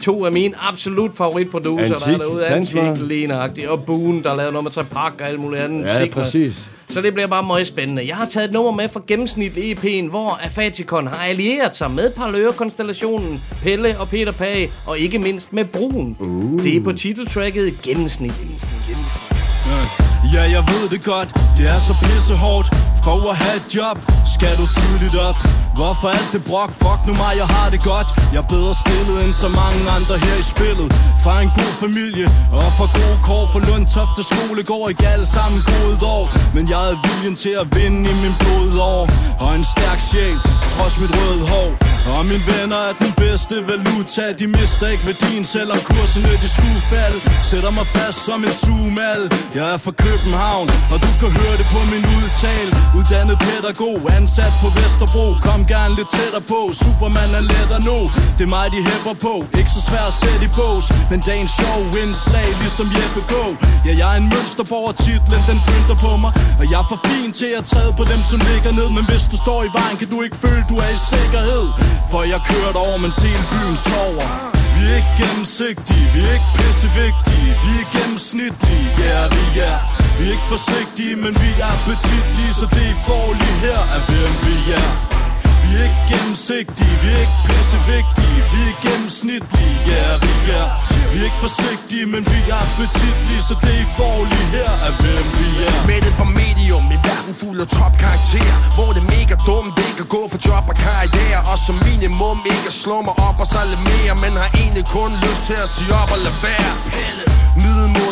To 0.00 0.24
af 0.24 0.32
mine 0.32 0.54
absolut 0.58 1.16
favoritproducer, 1.16 1.94
der 1.94 2.06
er 2.06 2.54
Antik, 2.54 2.74
derude. 2.76 2.90
Antik, 2.94 3.08
Lena 3.08 3.48
og 3.68 3.84
Boone, 3.84 4.22
der 4.22 4.36
lavede 4.36 4.52
noget 4.52 4.64
med 4.64 4.72
Trepak 4.72 5.12
og 5.20 5.28
alt 5.28 5.40
muligt 5.40 5.62
andet. 5.62 5.82
Ja, 5.82 5.98
Sigma. 5.98 6.22
præcis. 6.22 6.68
Så 6.88 7.00
det 7.00 7.12
bliver 7.12 7.26
bare 7.26 7.42
meget 7.42 7.66
spændende. 7.66 8.08
Jeg 8.08 8.16
har 8.16 8.26
taget 8.26 8.44
et 8.44 8.52
nummer 8.52 8.72
med 8.72 8.88
fra 8.88 9.00
gennemsnitlig 9.06 9.78
EP'en, 9.78 10.10
hvor 10.10 10.38
Afatikon 10.42 11.06
har 11.06 11.24
allieret 11.26 11.76
sig 11.76 11.90
med 11.90 12.10
Parløre-konstellationen, 12.10 13.40
Pelle 13.62 14.00
og 14.00 14.08
Peter 14.08 14.32
Pag, 14.32 14.70
og 14.86 14.98
ikke 14.98 15.18
mindst 15.18 15.52
med 15.52 15.64
Brun. 15.64 16.16
Uh. 16.20 16.62
Det 16.64 16.76
er 16.76 16.80
på 16.80 16.92
titeltracket 16.92 17.82
gennemsnitlig. 17.82 18.56
Ja, 20.32 20.42
jeg 20.42 20.62
ved 20.68 20.88
det 20.88 21.04
godt, 21.04 21.28
det 21.56 21.66
er 21.68 21.78
så 21.78 21.94
pissehårdt. 22.02 22.85
For 23.06 23.30
at 23.30 23.36
have 23.36 23.56
et 23.56 23.74
job, 23.74 23.98
skal 24.34 24.56
du 24.60 24.66
tidligt 24.66 25.16
op? 25.28 25.38
Hvorfor 25.78 26.08
alt 26.08 26.30
det 26.32 26.44
brok? 26.44 26.70
Fuck 26.82 27.00
nu 27.06 27.12
mig, 27.22 27.32
jeg 27.42 27.48
har 27.56 27.68
det 27.74 27.82
godt. 27.92 28.08
Jeg 28.32 28.40
er 28.44 28.48
bedre 28.56 28.74
stillet 28.84 29.16
end 29.24 29.32
så 29.42 29.48
mange 29.48 29.80
andre 29.96 30.14
her 30.24 30.36
i 30.44 30.46
spillet. 30.54 30.88
Fra 31.22 31.34
en 31.44 31.50
god 31.60 31.72
familie 31.84 32.26
og 32.60 32.68
fra 32.78 32.86
gode 32.98 33.18
kår. 33.26 33.44
For 33.52 33.60
Lundtofte 33.68 34.22
skole 34.30 34.62
går 34.72 34.88
ikke 34.92 35.06
alle 35.14 35.26
sammen 35.36 35.58
gode 35.72 35.98
år. 36.16 36.24
Men 36.54 36.64
jeg 36.72 36.78
havde 36.84 36.98
viljen 37.06 37.36
til 37.44 37.54
at 37.62 37.66
vinde 37.76 38.00
i 38.12 38.14
min 38.22 38.34
blodår. 38.40 39.02
Og 39.44 39.50
en 39.58 39.64
stærk 39.74 40.00
sjæl, 40.08 40.38
trods 40.72 40.94
mit 41.00 41.12
røde 41.18 41.44
hår. 41.52 41.70
Og 42.14 42.20
mine 42.30 42.44
venner 42.52 42.80
er 42.88 42.94
den 43.04 43.12
bedste 43.24 43.54
valuta. 43.70 44.24
De 44.40 44.46
mister 44.56 44.86
ikke 44.92 45.06
værdien, 45.10 45.44
selvom 45.44 45.78
kurserne 45.88 46.32
de 46.44 46.48
skulle 46.56 46.80
falde. 46.92 47.18
Sætter 47.50 47.72
mig 47.78 47.86
fast 47.96 48.18
som 48.26 48.38
en 48.48 48.54
sumal 48.62 49.22
Jeg 49.58 49.66
er 49.74 49.80
fra 49.84 49.92
København, 50.06 50.66
og 50.92 50.98
du 51.04 51.10
kan 51.20 51.30
høre 51.40 51.56
det 51.60 51.66
på 51.74 51.80
min 51.92 52.04
udtal. 52.16 52.68
Uddannet 52.96 53.38
pædagog, 53.46 53.98
ansat 54.18 54.54
på 54.62 54.68
Vesterbro. 54.78 55.26
Kom 55.46 55.60
gerne 55.74 55.92
lidt 55.98 56.10
tættere 56.16 56.44
på, 56.52 56.60
Superman 56.82 57.30
er 57.38 57.44
let 57.52 57.70
at 57.78 57.82
nå 57.90 57.98
Det 58.36 58.44
er 58.48 58.52
mig 58.56 58.66
de 58.74 58.80
hæpper 58.88 59.14
på, 59.26 59.34
ikke 59.58 59.70
så 59.76 59.82
svært 59.88 60.08
at 60.12 60.16
sætte 60.22 60.44
i 60.48 60.50
bås 60.58 60.86
Men 61.10 61.20
dagens 61.30 61.52
show, 61.58 61.78
indslag 62.02 62.48
ligesom 62.62 62.86
Jeppe 62.96 63.22
K. 63.30 63.34
Ja, 63.86 63.92
jeg 64.00 64.08
er 64.14 64.18
en 64.22 64.28
mønsterborger, 64.34 64.92
titlen 65.04 65.42
den 65.50 65.58
pynter 65.66 65.98
på 66.06 66.12
mig. 66.22 66.32
Og 66.60 66.64
jeg 66.70 66.78
er 66.84 66.88
for 66.92 67.00
fin 67.08 67.30
til 67.40 67.50
at 67.58 67.64
træde 67.72 67.92
på 68.00 68.04
dem 68.12 68.20
som 68.30 68.38
ligger 68.50 68.72
ned. 68.78 68.88
Men 68.96 69.04
hvis 69.10 69.24
du 69.32 69.36
står 69.44 69.60
i 69.68 69.70
vejen, 69.78 69.96
kan 70.00 70.08
du 70.14 70.18
ikke 70.26 70.38
føle, 70.44 70.62
du 70.70 70.76
er 70.84 70.90
i 70.98 71.00
sikkerhed. 71.14 71.66
For 72.10 72.20
jeg 72.32 72.40
kørt 72.52 72.76
over, 72.84 72.96
mens 73.04 73.18
hele 73.26 73.44
byen 73.52 73.76
sover. 73.88 74.28
Vi 74.76 74.82
er 74.90 74.96
ikke 75.00 75.14
gennemsigtige, 75.22 76.06
vi 76.14 76.20
er 76.28 76.32
ikke 76.38 76.50
pissevigtige. 76.58 77.50
Vi 77.64 77.72
er 77.82 77.86
gennemsnitlige, 77.96 78.88
ja 79.00 79.08
yeah, 79.08 79.26
vi 79.36 79.44
er. 79.70 80.05
Vi 80.18 80.24
er 80.28 80.32
ikke 80.36 80.48
forsigtige, 80.54 81.14
men 81.24 81.32
vi 81.42 81.50
er 81.62 81.68
appetitlige 81.74 82.52
Så 82.58 82.66
det 82.74 82.86
I 82.92 82.96
får 83.06 83.26
lige 83.40 83.56
her 83.66 83.80
er 83.96 84.00
hvem 84.08 84.32
vi 84.46 84.56
er. 84.80 84.88
Vi 85.62 85.68
er 85.78 85.84
ikke 85.88 86.02
gennemsigtige, 86.12 86.94
vi 87.02 87.08
er 87.16 87.20
ikke 87.24 87.38
pissevigtige 87.46 88.38
Vi 88.52 88.60
er 88.70 88.76
gennemsnitlige, 88.86 89.76
ja 89.90 89.92
yeah, 89.94 90.14
vi 90.24 90.32
er. 90.60 90.68
Vi 91.12 91.16
er 91.20 91.26
ikke 91.30 91.42
forsigtige, 91.46 92.06
men 92.14 92.22
vi 92.32 92.38
er 92.52 92.58
appetitlige 92.64 93.42
Så 93.48 93.54
det 93.64 93.74
I 93.84 93.86
får 93.96 94.18
lige 94.30 94.48
her 94.56 94.70
er 94.86 94.92
hvem 95.02 95.26
vi 95.40 95.48
er. 95.66 95.74
Mættet 95.90 96.14
på 96.20 96.24
medium, 96.42 96.84
en 96.96 97.00
verden 97.08 97.34
fuld 97.42 97.58
af 97.64 97.68
topkarakter 97.76 98.56
Hvor 98.76 98.90
det 98.94 99.00
er 99.04 99.08
mega 99.16 99.36
dumt 99.48 99.74
ikke 99.88 100.00
at 100.06 100.10
gå 100.16 100.22
for 100.32 100.38
job 100.46 100.64
og 100.72 100.76
karriere 100.86 101.40
Og 101.52 101.58
som 101.66 101.76
minimum 101.88 102.38
ikke 102.54 102.66
at 102.72 102.76
slå 102.82 102.96
mig 103.08 103.16
op 103.28 103.36
og 103.42 103.46
så 103.52 103.60
lidt 103.70 103.82
mere 103.92 104.14
Men 104.24 104.32
har 104.42 104.50
egentlig 104.60 104.86
kun 104.98 105.10
lyst 105.26 105.42
til 105.48 105.56
at 105.64 105.68
sige 105.74 105.92
op 106.00 106.10
og 106.14 106.20
lade 106.26 106.38
være. 106.46 106.72
Pelle 106.94 107.26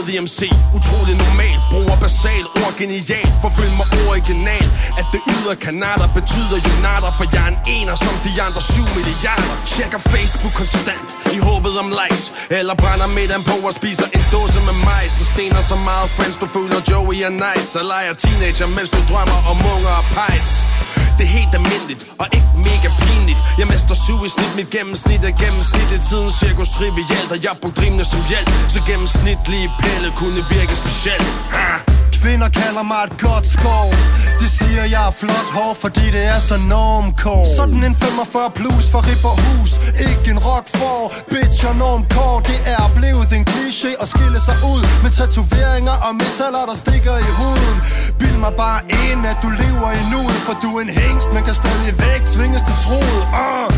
stadig 0.04 0.23
MC, 0.23 0.40
utrolig 0.76 1.16
normal 1.25 1.56
Bruger 1.70 1.96
basal, 1.96 2.44
ord 2.62 2.75
genial 2.78 3.28
Forfølg 3.44 3.73
mig 3.80 3.88
original. 4.08 4.66
At 5.00 5.06
det 5.12 5.20
ydre 5.34 5.56
kanaler 5.56 6.08
betyder 6.18 6.58
jo 6.66 6.73
natter 6.87 7.12
For 7.18 7.26
jeg 7.34 7.42
er 7.46 7.52
en 7.54 7.61
ener 7.76 7.96
som 8.04 8.14
de 8.25 8.42
andre 8.46 8.62
7 8.62 8.82
milliarder. 8.96 9.56
Tjekker 9.73 10.00
Facebook 10.12 10.54
konstant 10.61 11.06
I 11.37 11.38
håbet 11.49 11.75
om 11.82 11.88
likes. 12.00 12.25
Eller 12.58 12.75
brænder 12.82 13.08
middagen 13.16 13.44
på 13.50 13.56
og 13.68 13.75
spiser 13.80 14.08
en 14.16 14.25
dåse 14.34 14.58
med 14.68 14.76
majs. 14.88 15.12
Så 15.18 15.25
stener 15.32 15.61
så 15.73 15.76
meget 15.88 16.08
friends 16.16 16.37
du 16.42 16.46
føler 16.56 16.78
Joey 16.90 17.18
er 17.28 17.34
nice. 17.44 17.66
Så 17.75 17.80
leger 17.92 18.14
teenager 18.23 18.68
mens 18.76 18.90
du 18.94 19.00
drømmer 19.11 19.40
om 19.50 19.58
unger 19.75 19.94
og 20.00 20.06
pejs 20.16 20.49
det 21.18 21.25
er 21.28 21.33
helt 21.38 21.54
almindeligt 21.54 22.02
og 22.18 22.26
ikke 22.37 22.50
mega 22.68 22.88
pinligt. 23.02 23.40
Jeg 23.59 23.66
mester 23.66 23.94
syv 24.06 24.18
i 24.26 24.28
snit, 24.28 24.52
mit 24.56 24.71
gennemsnit 24.76 25.21
er 25.30 25.35
gennemsnittet. 25.44 26.00
Tiden 26.09 26.30
cirkus 26.30 26.68
trivialt, 26.76 27.30
og 27.35 27.38
jeg 27.44 27.52
brugte 27.62 27.83
rimene 27.83 28.04
som 28.04 28.21
hjælp. 28.30 28.49
Så 28.68 28.80
gennemsnitlige 28.90 29.68
pille 29.83 30.09
kunne 30.21 30.40
virke 30.54 30.75
specielt. 30.83 31.28
Ah. 31.52 31.94
Kvinder 32.25 32.49
kalder 32.49 32.83
mig 32.83 33.02
et 33.09 33.14
godt 33.26 33.47
skov. 33.57 33.88
De 34.40 34.49
siger 34.59 34.85
jeg 34.95 35.02
er 35.09 35.14
flot 35.23 35.49
hår, 35.57 35.73
fordi 35.85 36.04
det 36.16 36.25
er 36.35 36.38
så 36.38 36.57
normkår 36.75 37.45
Sådan 37.57 37.81
en 37.88 37.95
45 37.95 38.50
plus 38.59 38.85
for 38.93 39.35
hus 39.45 39.71
Ikke 40.09 40.26
en 40.33 40.38
rock 40.49 40.66
for. 40.78 41.00
Bitch 41.31 41.61
og 41.69 41.76
normkår 41.76 42.35
Det 42.50 42.61
er 42.76 42.87
blevet 42.99 43.31
en 43.38 43.45
kliché 43.52 43.90
at 44.02 44.09
skille 44.14 44.40
sig 44.49 44.57
ud 44.73 44.83
Med 45.02 45.11
tatoveringer 45.19 45.97
og 46.07 46.12
metaller 46.23 46.62
der 46.71 46.76
stikker 46.85 47.16
i 47.26 47.31
huden. 47.38 47.76
Bild 48.21 48.38
mig 48.45 48.54
bare 48.64 48.81
ind 49.07 49.21
at 49.33 49.38
du 49.45 49.49
lever 49.62 49.90
i 50.00 50.02
nuet 50.12 50.38
For 50.47 50.54
du 50.62 50.69
er 50.76 50.83
en 50.87 50.93
hængst, 51.00 51.28
men 51.35 51.43
kan 51.49 51.54
stadig 51.62 51.93
væk 52.04 52.21
tvinges 52.35 52.62
til 52.69 52.76
troet 52.85 53.23
uh. 53.45 53.69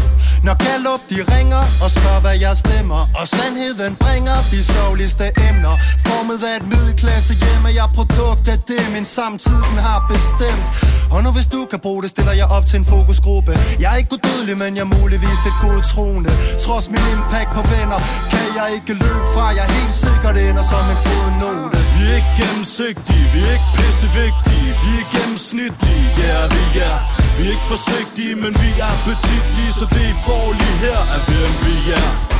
Når 0.46 0.56
Gallup 0.66 1.02
de 1.10 1.18
ringer 1.34 1.62
og 1.84 1.90
spørger 1.96 2.20
hvad 2.20 2.36
jeg 2.46 2.56
stemmer 2.64 3.00
Og 3.20 3.26
sandheden 3.36 3.94
bringer 4.04 4.38
de 4.52 4.60
sovligste 4.74 5.26
emner. 5.48 5.74
Formet 6.06 6.40
af 6.50 6.54
et 6.60 6.66
middelklasse 6.72 7.32
hjemme, 7.42 7.68
jeg 7.80 7.88
produkt 7.98 8.35
af 8.54 8.58
det 8.70 8.82
min 8.94 9.04
samtiden 9.04 9.76
har 9.86 9.98
bestemt. 10.12 10.66
Og 11.14 11.18
nu 11.24 11.30
hvis 11.36 11.48
du 11.54 11.60
kan 11.72 11.80
bruge 11.86 12.02
det 12.02 12.10
Stiller 12.10 12.32
jeg 12.42 12.48
op 12.56 12.64
til 12.70 12.76
en 12.82 12.86
fokusgruppe. 12.94 13.52
Jeg 13.82 13.88
er 13.94 13.98
ikke 14.02 14.12
udødelig 14.16 14.56
men 14.62 14.70
jeg 14.78 14.84
er 14.88 14.92
muligvis 14.98 15.38
lidt 15.46 15.58
godtroende. 15.66 16.30
Trods 16.64 16.86
min 16.94 17.06
impact 17.16 17.50
på 17.56 17.62
venner 17.72 18.00
Kan 18.32 18.48
jeg 18.58 18.68
ikke 18.76 18.92
løbe 19.02 19.26
fra. 19.34 19.44
Jeg 19.56 19.64
er 19.68 19.72
helt 19.78 19.96
sikkert 20.04 20.36
ender 20.46 20.64
som 20.72 20.84
en 20.92 20.98
fodnote. 21.06 21.78
Vi 21.94 22.02
er 22.10 22.14
ikke 22.20 22.34
gennemsigtige, 22.40 23.24
vi 23.34 23.40
er 23.48 23.52
ikke 23.56 23.70
pissevigtige. 23.76 24.70
Vi 24.82 24.90
er 25.02 25.06
gennemsnitlige, 25.16 26.06
ja 26.20 26.26
yeah, 26.26 26.44
vi 26.54 26.64
er. 26.90 26.98
Vi 27.36 27.42
er 27.48 27.52
ikke 27.56 27.68
forsigtige, 27.74 28.34
men 28.42 28.52
vi 28.62 28.68
er 28.82 28.88
appetitlige 28.94 29.72
Så 29.78 29.84
det 29.94 30.06
er 30.12 30.16
får 30.26 30.46
lige 30.60 30.76
her 30.84 31.00
er 31.14 31.20
hvem 31.28 31.52
vi 31.64 31.76
er. 32.00 32.35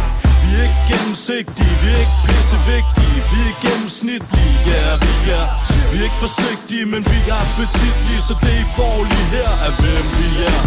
Vi 0.47 0.53
er 0.59 0.63
ikke 0.69 0.83
gennemsigtige, 0.91 1.75
vi 1.83 1.89
er 1.95 2.01
ikke 2.05 2.19
pissevigtige. 2.27 3.19
Vi 3.33 3.41
er 3.51 3.55
gennemsnitlige, 3.67 4.57
ja 4.71 4.81
yeah, 4.83 4.95
vi 5.05 5.31
er. 5.41 5.47
Vi 5.91 5.97
er 5.99 6.05
ikke 6.09 6.21
forsigtige, 6.27 6.85
men 6.93 7.03
vi 7.11 7.19
er 7.33 7.37
appetitlige 7.45 8.21
Så 8.29 8.35
det 8.43 8.55
I 8.63 8.67
får 8.77 8.97
lige 9.11 9.27
her 9.35 9.51
er 9.67 9.73
hvem 9.81 10.07
vi 10.19 10.29
er. 10.53 10.61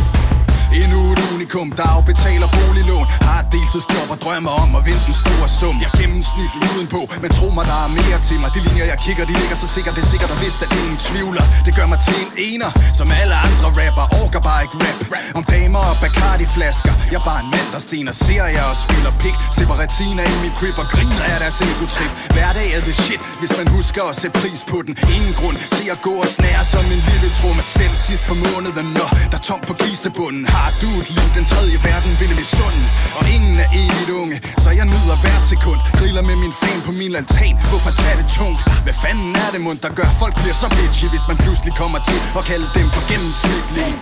Endnu 0.73 0.99
et 1.13 1.19
unikum, 1.33 1.67
der 1.79 1.85
afbetaler 1.95 2.47
boliglån. 2.57 3.05
Har 3.27 3.39
et 3.43 3.49
deltidsjob 3.55 4.09
og 4.13 4.19
drømmer 4.23 4.53
om 4.63 4.69
at 4.77 4.81
vinde 4.88 5.03
den 5.09 5.15
store 5.23 5.47
sum. 5.59 5.75
Jeg 5.83 5.89
er 5.93 5.97
gennemsnit 6.01 6.51
udenpå, 6.69 7.01
men 7.23 7.29
tro 7.38 7.47
mig, 7.57 7.65
der 7.71 7.79
er 7.88 7.91
mere 7.99 8.19
til 8.29 8.38
mig. 8.41 8.49
De 8.55 8.59
linjer, 8.67 8.85
jeg 8.93 8.99
kigger, 9.05 9.23
de 9.29 9.33
ligger 9.41 9.57
så 9.63 9.67
sikkert. 9.75 9.93
Det 9.97 10.03
er 10.07 10.11
sikkert 10.13 10.31
og 10.35 10.39
vist, 10.43 10.59
at 10.65 10.71
ingen 10.81 10.97
tvivler 11.07 11.45
Det 11.65 11.71
gør 11.77 11.88
mig 11.93 11.99
til 12.07 12.17
en 12.23 12.31
ener, 12.47 12.71
som 12.99 13.07
alle 13.21 13.35
andre 13.47 13.67
rapper 13.79 14.05
Orker 14.21 14.41
bare 14.49 14.61
ikke 14.65 14.77
rap. 14.83 14.99
Om 15.38 15.43
damer 15.53 15.81
og 15.91 15.95
Bacardi-flasker. 16.03 16.93
Jeg 17.11 17.19
er 17.21 17.25
bare 17.31 17.41
en 17.45 17.49
mand, 17.55 17.67
der 17.75 17.81
stener 17.88 18.13
serier 18.27 18.65
og 18.71 18.75
spiller 18.85 19.11
pik. 19.23 19.35
Separatina 19.57 20.23
i 20.33 20.35
min 20.43 20.53
crib 20.59 20.77
og 20.83 20.88
griner 20.93 21.25
af 21.33 21.38
deres 21.43 21.57
egotrip. 21.67 22.13
Hverdag 22.35 22.67
er 22.77 22.81
the 22.88 22.95
shit, 23.03 23.21
hvis 23.41 23.53
man 23.59 23.67
husker 23.77 24.03
at 24.11 24.15
sætte 24.21 24.35
pris 24.41 24.61
på 24.71 24.77
den. 24.85 24.93
Ingen 25.15 25.33
grund 25.39 25.57
til 25.77 25.88
at 25.95 25.99
gå 26.07 26.13
og 26.23 26.29
snære 26.38 26.63
som 26.73 26.85
en 26.95 27.01
lille 27.09 27.29
trum 27.39 27.57
Selv 27.77 27.95
sidst 28.07 28.23
på 28.29 28.35
måneden, 28.45 28.88
når 28.97 29.09
der 29.31 29.38
er 29.41 29.45
tomt 29.49 29.65
på 29.69 29.73
kistebunden 29.83 30.43
Har 30.53 30.59
du 30.82 30.89
et 31.01 31.10
liv, 31.18 31.28
den 31.38 31.46
tredje 31.51 31.78
verden 31.89 32.12
ville 32.20 32.36
misunde 32.42 32.84
Og 33.20 33.24
ingen 33.36 33.56
er 33.66 33.70
evigt 33.82 34.12
unge, 34.22 34.38
så 34.63 34.70
jeg 34.80 34.86
nyder 34.94 35.16
hvert 35.24 35.46
sekund. 35.54 35.80
Griller 36.00 36.24
med 36.30 36.36
min 36.44 36.54
fan 36.62 36.80
på 36.88 36.92
min 36.92 37.12
lantan, 37.16 37.56
hvorfor 37.70 37.92
tage 38.01 38.18
det 38.22 38.28
tungt? 38.39 38.60
Hvad 38.86 38.96
fanden 39.04 39.32
er 39.44 39.50
det 39.54 39.62
mund, 39.68 39.80
der 39.86 39.92
gør 40.00 40.10
folk 40.22 40.36
bliver 40.42 40.58
så 40.63 40.68
bitchy 40.78 41.08
Hvis 41.13 41.25
man 41.30 41.38
pludselig 41.44 41.74
kommer 41.82 42.00
til 42.10 42.20
at 42.39 42.44
kalde 42.51 42.68
dem 42.78 42.88
for 42.96 43.04
gennemsnitlige? 43.12 43.96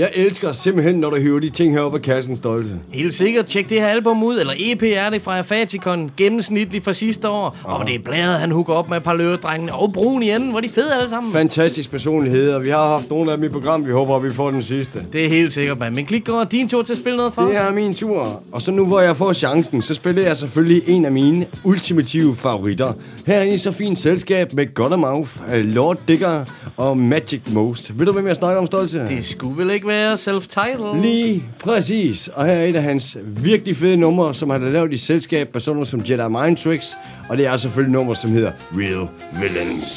Jeg 0.00 0.10
elsker 0.14 0.52
simpelthen, 0.52 0.94
når 0.94 1.10
du 1.10 1.16
hiver 1.16 1.40
de 1.40 1.50
ting 1.50 1.72
her 1.74 1.80
op 1.80 1.94
af 1.94 2.02
kassen, 2.02 2.36
Stolte. 2.36 2.70
Helt 2.92 3.14
sikkert. 3.14 3.46
Tjek 3.46 3.68
det 3.70 3.80
her 3.80 3.86
album 3.86 4.22
ud, 4.22 4.40
eller 4.40 4.54
EP 4.58 4.82
er 4.82 5.10
det 5.10 5.22
fra 5.22 5.38
Afatikon, 5.38 6.10
gennemsnitligt 6.16 6.84
fra 6.84 6.92
sidste 6.92 7.28
år. 7.28 7.56
Og 7.64 7.86
det 7.86 7.94
er 7.94 7.98
bladet, 8.04 8.38
han 8.38 8.50
hooker 8.50 8.74
op 8.74 8.88
med 8.88 8.96
et 8.96 9.02
par 9.02 9.14
løredrengene. 9.14 9.74
Og 9.74 9.92
brun 9.92 10.22
i 10.22 10.30
enden, 10.30 10.50
hvor 10.50 10.60
de 10.60 10.68
fede 10.68 10.94
alle 10.94 11.08
sammen. 11.08 11.32
Fantastisk 11.32 11.90
personlighed, 11.90 12.52
og 12.52 12.64
vi 12.64 12.68
har 12.68 12.88
haft 12.88 13.10
nogle 13.10 13.32
af 13.32 13.36
dem 13.38 13.44
i 13.44 13.48
program. 13.48 13.86
Vi 13.86 13.90
håber, 13.90 14.16
at 14.16 14.22
vi 14.22 14.32
får 14.32 14.50
den 14.50 14.62
sidste. 14.62 15.06
Det 15.12 15.24
er 15.24 15.28
helt 15.28 15.52
sikkert, 15.52 15.78
mand. 15.78 15.94
Men 15.94 16.06
klik 16.06 16.24
går 16.24 16.44
din 16.44 16.68
tur 16.68 16.82
til 16.82 16.92
at 16.92 16.98
spille 16.98 17.16
noget 17.16 17.34
for 17.34 17.42
Det 17.42 17.56
er 17.56 17.72
min 17.72 17.94
tur. 17.94 18.42
Og 18.52 18.62
så 18.62 18.70
nu, 18.70 18.86
hvor 18.86 19.00
jeg 19.00 19.16
får 19.16 19.32
chancen, 19.32 19.82
så 19.82 19.94
spiller 19.94 20.22
jeg 20.22 20.36
selvfølgelig 20.36 20.82
en 20.86 21.04
af 21.04 21.12
mine 21.12 21.46
ultimative 21.64 22.36
favoritter. 22.36 22.92
Her 23.26 23.36
er 23.36 23.42
i 23.42 23.58
så 23.58 23.72
fint 23.72 23.98
selskab 23.98 24.52
med 24.52 24.74
Godamouth, 24.74 25.30
Lord 25.54 25.98
Digger 26.08 26.44
og 26.76 26.98
Magic 26.98 27.40
Most. 27.52 27.98
Ved 27.98 28.06
du, 28.06 28.12
hvem 28.12 28.26
jeg 28.26 28.36
snakker 28.36 28.60
om, 28.60 28.66
Stolte? 28.66 29.08
Det 29.08 29.24
skulle 29.24 29.58
vel 29.58 29.70
ikke 29.70 29.86
være 29.90 30.14
self-titled? 30.14 31.02
Lige 31.02 31.44
præcis. 31.64 32.28
Og 32.28 32.46
her 32.46 32.52
er 32.52 32.64
et 32.64 32.76
af 32.76 32.82
hans 32.82 33.16
virkelig 33.26 33.76
fede 33.76 33.96
numre, 33.96 34.34
som 34.34 34.50
han 34.50 34.62
har 34.62 34.70
lavet 34.70 34.92
i 34.92 34.98
selskab 34.98 35.48
med 35.52 35.60
sådan 35.60 35.74
noget 35.76 35.88
som 35.88 36.00
Jedi 36.08 36.28
Mind 36.28 36.56
Tricks. 36.56 36.96
Og 37.28 37.36
det 37.38 37.46
er 37.46 37.56
selvfølgelig 37.56 37.92
nummer, 37.92 38.14
som 38.14 38.30
hedder 38.32 38.52
Real 38.80 39.08
Villains. 39.40 39.90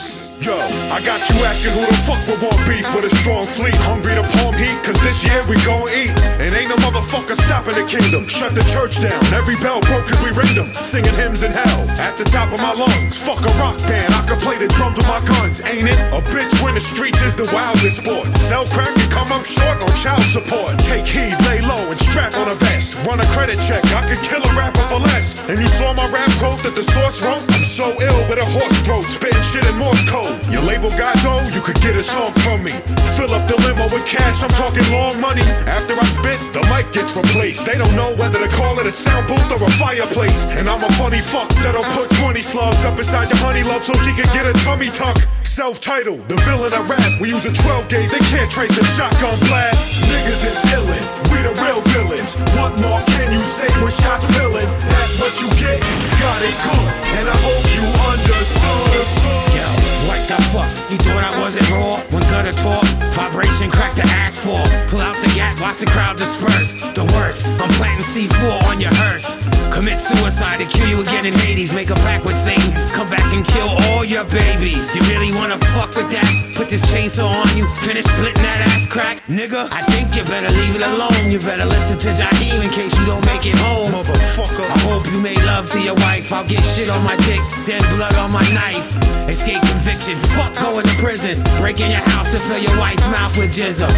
Yo, 0.48 0.58
I 0.98 1.00
got 1.10 1.20
you 1.30 1.38
asking 1.50 1.72
who 1.78 1.84
the 1.88 2.00
fuck 2.08 2.20
would 2.28 2.42
want 2.44 2.60
beef 2.68 2.84
with 2.96 3.06
a 3.12 3.14
strong 3.24 3.46
fleet. 3.58 3.78
Hungry 3.92 4.14
to 4.20 4.26
palm 4.36 4.54
heat, 4.64 4.76
cause 4.86 5.00
this 5.08 5.20
year 5.28 5.40
we 5.52 5.56
gon' 5.70 5.88
eat. 6.02 6.12
And 6.44 6.52
ain't 6.60 6.70
no 6.74 6.78
motherfucker 6.86 7.38
stopping 7.48 7.76
the 7.80 7.86
kingdom. 7.96 8.28
Shut 8.28 8.52
the 8.60 8.66
church 8.76 8.96
down, 9.08 9.22
every 9.40 9.58
bell 9.64 9.80
broke 9.88 10.06
cause 10.10 10.22
we 10.26 10.32
ringed 10.42 10.58
them. 10.62 10.70
Singing 10.92 11.16
hymns 11.22 11.42
in 11.48 11.52
hell, 11.62 11.82
at 12.08 12.14
the 12.20 12.28
top 12.36 12.50
of 12.56 12.60
my 12.68 12.74
lungs. 12.84 13.16
Fuck 13.28 13.42
a 13.50 13.52
rock 13.64 13.78
band, 13.90 14.10
I 14.20 14.22
can 14.28 14.38
play 14.46 14.58
the 14.64 14.68
drums 14.76 14.98
with 15.00 15.08
my 15.16 15.22
guns, 15.32 15.58
ain't 15.72 15.88
it? 15.94 16.00
A 16.18 16.20
bitch 16.34 16.54
when 16.64 16.74
the 16.80 16.84
streets 16.92 17.22
is 17.28 17.34
the 17.42 17.48
wildest 17.56 17.98
sport. 18.04 18.28
Sell 18.50 18.66
crack 18.76 18.94
come 19.24 19.39
up 19.39 19.46
short 19.46 19.80
on 19.80 19.88
child 19.96 20.24
support. 20.24 20.77
Take 20.80 21.08
heed, 21.08 21.36
lay 21.48 21.62
low 21.62 21.92
and 21.92 22.00
strap 22.00 22.36
on 22.36 22.50
a 22.50 22.56
vest. 22.56 22.96
Run 23.08 23.20
a 23.20 23.27
credit 23.32 23.58
check, 23.68 23.84
I 23.96 24.03
could 24.08 24.20
kill 24.27 24.44
a 24.44 24.51
rapper 24.56 24.84
for 24.92 25.00
less. 25.00 25.39
And 25.48 25.60
you 25.60 25.68
saw 25.80 25.94
my 25.94 26.08
rap 26.12 26.30
quote 26.39 26.60
that 26.63 26.75
the 26.75 26.84
source 26.84 27.22
wrote? 27.22 27.44
I'm 27.56 27.63
so 27.63 27.88
ill 28.01 28.22
with 28.27 28.39
a 28.39 28.46
horse 28.46 28.80
throat, 28.84 29.06
spitting 29.06 29.42
shit 29.42 29.65
in 29.65 29.77
Morse 29.77 30.03
code. 30.10 30.36
Your 30.51 30.63
label 30.63 30.89
got 30.92 31.15
dough, 31.24 31.44
you 31.56 31.62
could 31.62 31.80
get 31.80 31.96
a 31.96 32.03
song 32.03 32.34
from 32.44 32.63
me. 32.63 32.74
Fill 33.15 33.32
up 33.32 33.48
the 33.48 33.56
limo 33.63 33.86
with 33.94 34.06
cash, 34.06 34.44
I'm 34.44 34.53
talking 34.60 34.84
long 34.92 35.20
money. 35.22 35.46
After 35.68 35.96
I 35.96 36.06
spit, 36.18 36.39
the 36.51 36.62
mic 36.72 36.92
gets 36.92 37.15
replaced. 37.15 37.65
They 37.65 37.77
don't 37.77 37.96
know 37.96 38.12
whether 38.15 38.39
to 38.39 38.50
call 38.56 38.80
it 38.80 38.86
a 38.86 38.92
sound 38.92 39.27
booth 39.27 39.51
or 39.51 39.62
a 39.63 39.72
fireplace. 39.80 40.48
And 40.58 40.68
I'm 40.68 40.84
a 40.84 40.92
funny 41.00 41.22
fuck 41.22 41.50
that'll 41.63 41.88
put 41.96 42.10
20 42.20 42.42
slugs 42.42 42.84
up 42.84 42.98
inside 42.98 43.30
your 43.30 43.39
honey 43.39 43.63
love 43.63 43.84
so 43.84 43.94
she 44.03 44.12
can 44.12 44.27
get 44.34 44.46
a 44.46 44.53
tummy 44.65 44.89
tuck. 44.89 45.18
Self-titled, 45.53 46.27
the 46.27 46.36
villain 46.50 46.74
of 46.74 46.89
rap. 46.89 47.22
We 47.22 47.29
use 47.29 47.45
a 47.45 47.53
12 47.53 47.88
gauge, 47.88 48.10
they 48.10 48.25
can't 48.33 48.50
trace 48.50 48.74
a 48.74 48.83
shotgun 48.98 49.38
blast. 49.45 49.86
Niggas 50.01 50.41
is 50.50 50.57
illin', 50.74 51.05
we 51.29 51.45
the 51.45 51.53
real 51.62 51.77
villains. 51.93 52.33
What 52.57 52.74
more 52.81 52.98
can 53.13 53.29
you 53.29 53.38
say 53.38 53.69
when 53.77 53.93
shots 53.93 54.25
fillin'? 54.33 54.65
That's 54.65 55.13
what 55.22 55.29
you 55.38 55.45
get, 55.62 55.77
got 56.17 56.41
it 56.41 56.57
good. 56.57 56.89
And 57.22 57.29
I 57.29 57.38
hope 57.38 57.69
you 57.69 57.86
understood. 57.86 59.05
Yo, 59.53 59.69
what 60.10 60.25
the 60.25 60.41
fuck? 60.50 60.74
You 60.89 60.98
thought 60.98 61.22
I 61.22 61.29
wasn't 61.38 61.69
raw? 61.69 62.01
When 62.10 62.23
gutter 62.34 62.58
talk, 62.66 62.84
vibration 63.13 63.70
crack 63.70 63.94
the 63.96 64.02
asphalt. 64.18 64.66
Pull 64.90 65.02
out 65.02 65.16
the 65.22 65.30
gap, 65.38 65.54
watch 65.62 65.78
the 65.78 65.86
crowd 65.86 66.18
disperse. 66.18 66.74
The 66.98 67.06
worst, 67.13 67.46
I'm 67.62 67.70
planting 67.78 68.02
C4 68.02 68.63
on 68.66 68.82
your 68.82 68.94
hearse. 69.06 69.38
Commit 69.70 70.00
suicide 70.00 70.58
to 70.58 70.66
kill 70.66 70.88
you 70.90 71.02
again 71.02 71.25
in 71.28 71.34
Hades. 71.34 71.72
Make 71.74 71.92
a 71.92 71.96
pact 72.02 72.25
with 72.25 72.38
Satan. 72.38 72.74
Come 72.98 73.10
back 73.10 73.30
and 73.34 73.46
kill 73.46 73.70
all 73.86 74.04
your 74.04 74.25
babies. 74.25 74.96
You 74.96 75.02
really 75.13 75.32
wanna 75.32 75.60
fuck 75.78 75.94
with 75.94 76.10
that? 76.10 76.30
Put 76.56 76.70
this 76.70 76.82
chainsaw 76.90 77.30
on 77.30 77.58
you. 77.58 77.66
Finish 77.86 78.06
splitting 78.06 78.42
that 78.42 78.66
ass 78.74 78.88
crack, 78.88 79.22
nigga. 79.30 79.70
I 79.72 79.82
think 79.94 80.16
you 80.16 80.24
better 80.25 80.50
leave 80.50 80.75
it 80.75 80.82
alone. 80.82 81.30
You 81.30 81.38
better 81.38 81.66
listen 81.66 82.00
to 82.00 82.10
Jaheim 82.18 82.63
in 82.66 82.70
case 82.72 82.98
you 82.98 83.06
don't 83.06 83.25
make 83.28 83.46
it 83.46 83.58
home. 83.58 83.92
Motherfucker. 83.94 84.66
I 84.66 84.80
hope 84.90 85.06
you 85.13 85.22
made 85.22 85.42
love 85.46 85.70
to 85.72 85.80
your 85.80 85.96
wife. 86.06 86.34
I'll 86.34 86.48
get 86.48 86.62
shit 86.74 86.90
on 86.90 87.04
my 87.04 87.16
dick, 87.30 87.42
then 87.66 87.82
blood 87.96 88.16
on 88.16 88.32
my 88.32 88.46
knife. 88.58 88.90
Escape 89.30 89.62
conviction. 89.62 90.18
Fuck 90.38 90.54
going 90.74 90.86
to 90.86 90.96
prison. 91.04 91.44
breaking 91.60 91.92
your 91.92 92.06
house 92.13 92.23
and 92.32 92.44
fill 92.44 92.58
your 92.58 92.77
wife's 92.80 93.08
mouth 93.08 93.36
with 93.38 93.51
jism. 93.51 93.89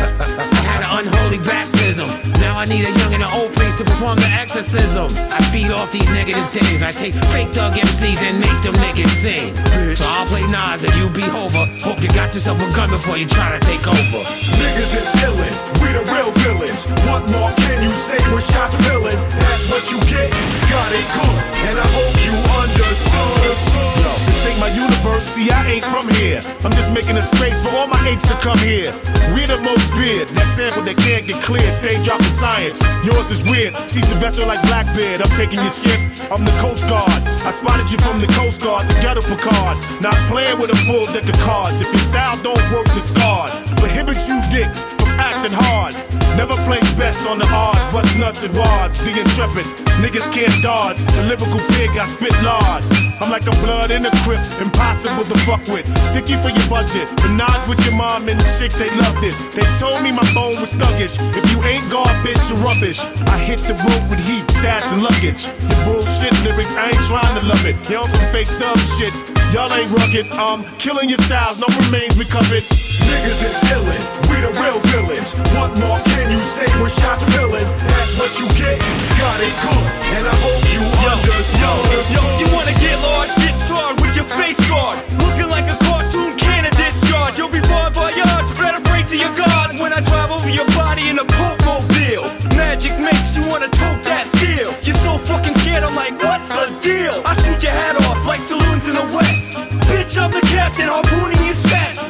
Had 0.75 0.83
an 0.83 1.07
unholy 1.07 1.39
baptism. 1.39 2.03
Now 2.43 2.59
I 2.59 2.65
need 2.67 2.83
a 2.83 2.91
young 2.99 3.15
and 3.15 3.23
an 3.23 3.31
old 3.31 3.55
priest 3.55 3.79
to 3.79 3.85
perform 3.85 4.19
the 4.19 4.27
exorcism. 4.27 5.07
I 5.31 5.39
feed 5.55 5.71
off 5.71 5.87
these 5.95 6.07
negative 6.11 6.43
things. 6.51 6.83
I 6.83 6.91
take 6.91 7.15
fake 7.31 7.55
thug 7.55 7.79
MCs 7.79 8.19
and 8.19 8.43
make 8.43 8.59
them 8.59 8.75
niggas 8.83 9.07
sing. 9.23 9.55
So 9.95 10.03
I'll 10.03 10.27
play 10.27 10.43
Nas 10.51 10.83
and 10.83 10.91
you 10.99 11.07
be 11.07 11.23
over. 11.31 11.63
Hope 11.79 12.03
you 12.03 12.11
got 12.11 12.35
yourself 12.35 12.59
a 12.59 12.67
gun 12.75 12.89
before 12.91 13.15
you 13.15 13.23
try 13.23 13.55
to 13.55 13.59
take 13.63 13.87
over. 13.87 14.19
Niggas 14.59 14.91
is 14.99 15.07
illin', 15.23 15.55
we 15.79 15.95
the 15.95 16.03
real 16.11 16.35
villains. 16.43 16.83
What 17.07 17.23
more 17.31 17.55
can 17.55 17.79
you 17.79 17.95
say 17.95 18.19
when 18.35 18.43
shots 18.43 18.75
fillin'? 18.83 19.15
That's 19.39 19.71
what 19.71 19.83
you 19.95 19.99
get, 20.11 20.27
got 20.67 20.91
it 20.91 21.07
good. 21.15 21.39
And 21.71 21.79
I 21.79 21.87
hope 21.87 22.15
you 22.19 22.35
understood. 22.51 23.55
Yo, 24.03 24.11
this 24.27 24.43
ain't 24.51 24.59
my 24.59 24.71
universe, 24.75 25.23
see 25.23 25.47
I 25.49 25.79
ain't 25.79 25.87
from 25.87 26.11
here. 26.19 26.43
I'm 26.67 26.75
just 26.75 26.91
making 26.91 27.15
a 27.15 27.23
space 27.23 27.63
for 27.63 27.71
all 27.79 27.87
my 27.87 28.01
apes 28.11 28.27
to 28.27 28.35
come 28.43 28.59
here. 28.59 28.91
We're 29.31 29.47
the 29.47 29.61
most 29.63 29.87
feared, 29.95 30.27
sample 30.65 30.83
that 30.83 30.97
can't 30.97 31.27
get 31.27 31.41
cleared. 31.43 31.73
Stay 31.73 32.01
dropping 32.03 32.33
science, 32.33 32.81
yours 33.05 33.29
is 33.29 33.43
weird. 33.43 33.73
See 33.89 34.01
vessel 34.17 34.47
like 34.47 34.61
Blackbeard, 34.65 35.21
I'm 35.21 35.33
taking 35.37 35.59
your 35.61 35.71
shit. 35.71 35.99
I'm 36.31 36.43
the 36.43 36.55
Coast 36.57 36.87
Guard. 36.89 37.21
I 37.45 37.51
spotted 37.51 37.91
you 37.91 37.97
from 37.99 38.19
the 38.19 38.27
Coast 38.33 38.61
Guard, 38.61 38.87
the 38.87 38.95
ghetto 39.01 39.21
Picard. 39.21 39.77
Not 40.01 40.15
playing 40.31 40.59
with 40.59 40.71
a 40.71 40.79
full 40.89 41.05
deck 41.13 41.27
of 41.29 41.37
cards. 41.45 41.81
If 41.81 41.91
your 41.93 42.01
style 42.01 42.37
don't 42.41 42.61
work, 42.73 42.85
discard. 42.97 43.51
Prohibit 43.77 44.17
you 44.27 44.41
dicks 44.49 44.85
from 44.97 45.09
acting 45.21 45.53
hard. 45.53 45.93
Never 46.37 46.55
play 46.65 46.81
bets 46.97 47.25
on 47.27 47.37
the 47.37 47.47
odds, 47.53 47.81
what's 47.93 48.15
nuts 48.17 48.43
and 48.43 48.55
rods, 48.57 48.97
the 48.99 49.13
intrepid. 49.13 49.84
Niggas 50.03 50.27
can't 50.33 50.51
dodge, 50.61 51.03
the 51.15 51.23
lyrical 51.23 51.59
pig, 51.75 51.89
I 51.95 52.05
spit 52.05 52.35
lard. 52.43 52.83
I'm 53.21 53.31
like 53.31 53.47
a 53.47 53.55
blood 53.63 53.91
in 53.91 54.05
a 54.05 54.11
crib, 54.27 54.43
impossible 54.59 55.23
to 55.23 55.37
fuck 55.47 55.63
with. 55.71 55.87
Sticky 56.03 56.35
for 56.43 56.51
your 56.51 56.67
budget, 56.67 57.07
nods 57.31 57.63
with 57.67 57.79
your 57.87 57.95
mom 57.95 58.27
and 58.27 58.37
the 58.37 58.47
chick, 58.59 58.75
they 58.75 58.91
loved 58.99 59.23
it. 59.23 59.33
They 59.55 59.63
told 59.79 60.03
me 60.03 60.11
my 60.11 60.27
bone 60.35 60.59
was 60.59 60.73
thuggish. 60.73 61.15
If 61.31 61.47
you 61.51 61.63
ain't 61.63 61.87
garbage, 61.89 62.43
you're 62.51 62.59
rubbish. 62.59 62.99
I 63.31 63.39
hit 63.39 63.59
the 63.63 63.73
road 63.87 64.03
with 64.11 64.19
heat, 64.27 64.43
stats, 64.51 64.91
and 64.91 65.01
luggage. 65.01 65.47
Your 65.63 65.79
bullshit 65.87 66.35
lyrics, 66.43 66.75
I 66.75 66.91
ain't 66.91 67.05
trying 67.07 67.33
to 67.39 67.47
love 67.47 67.65
it. 67.65 67.75
Y'all 67.89 68.07
some 68.07 68.27
fake 68.35 68.51
dumb 68.59 68.79
shit. 68.99 69.15
Y'all 69.53 69.71
ain't 69.71 69.89
rugged, 69.91 70.27
um, 70.35 70.65
killing 70.77 71.07
your 71.07 71.19
styles, 71.23 71.57
no 71.59 71.67
remains 71.87 72.17
we 72.17 72.25
covered. 72.25 72.63
Niggas 73.03 73.41
is 73.43 73.59
illin', 73.73 74.03
we 74.29 74.39
the 74.39 74.51
real 74.61 74.79
villains. 74.93 75.33
What 75.57 75.75
more 75.79 75.99
can 76.13 76.31
you 76.31 76.39
say? 76.39 76.67
We're 76.79 76.89
shots 76.89 77.23
filling. 77.35 77.67
That's 77.83 78.13
what 78.19 78.31
you 78.39 78.47
get. 78.55 78.79
Got 79.19 79.39
it 79.43 79.55
good, 79.63 79.85
and 80.15 80.23
I 80.27 80.35
hope 80.45 80.63
you 80.71 80.81
understood. 81.03 81.59
Yo, 81.59 81.99
yo, 82.15 82.23
you 82.39 82.47
wanna 82.55 82.75
get 82.79 82.95
large, 83.03 83.31
get 83.41 83.55
charged 83.67 83.99
with 84.01 84.15
your 84.15 84.29
face 84.39 84.59
guard. 84.69 84.99
Looking 85.19 85.49
like 85.49 85.67
a 85.67 85.77
cartoon 85.83 86.37
can 86.37 86.65
of 86.65 86.73
discharge. 86.77 87.37
You'll 87.37 87.51
be 87.51 87.61
bon 87.67 87.91
voyage, 87.93 88.15
better 88.59 88.81
pray 88.87 89.03
to 89.03 89.17
your 89.17 89.33
gods 89.35 89.79
when 89.81 89.91
I 89.91 90.01
drive 90.01 90.31
over 90.31 90.49
your 90.49 90.67
body 90.71 91.09
in 91.09 91.19
a 91.19 91.25
Pope 91.25 91.59
mobile. 91.65 92.31
Magic 92.55 92.95
makes 92.99 93.35
you 93.35 93.43
wanna 93.49 93.67
tote 93.67 94.03
that 94.07 94.27
steel. 94.27 94.71
You're 94.85 95.01
so 95.03 95.17
fucking 95.17 95.55
scared, 95.61 95.83
I'm 95.83 95.95
like, 95.95 96.15
what's 96.23 96.49
the 96.49 96.71
deal? 96.81 97.21
I 97.25 97.33
shoot 97.43 97.61
your 97.61 97.71
head 97.71 97.95
off 98.07 98.19
like 98.25 98.41
saloons 98.41 98.87
in 98.87 98.95
the 98.95 99.07
West. 99.15 99.51
Bitch, 99.89 100.15
I'm 100.17 100.31
the 100.31 100.41
captain, 100.47 100.87
harpooning. 100.87 101.34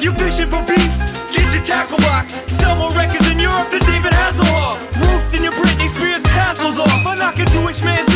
You 0.06 0.12
fishing 0.12 0.48
for 0.48 0.62
beef? 0.62 0.94
Get 1.34 1.52
your 1.52 1.64
tackle 1.64 1.98
box. 1.98 2.34
Sell 2.46 2.78
more 2.78 2.92
records 2.92 3.28
in 3.28 3.40
Europe 3.40 3.72
than 3.72 3.80
David 3.90 4.14
Hasselhoff. 4.14 4.78
Roasting 5.02 5.42
your 5.42 5.54
Britney 5.54 5.90
Spears 5.90 6.22
tassels 6.22 6.78
off. 6.78 7.08
I 7.08 7.16
knock 7.16 7.40
a 7.40 7.46
Jewish 7.46 7.84
man's 7.84 8.15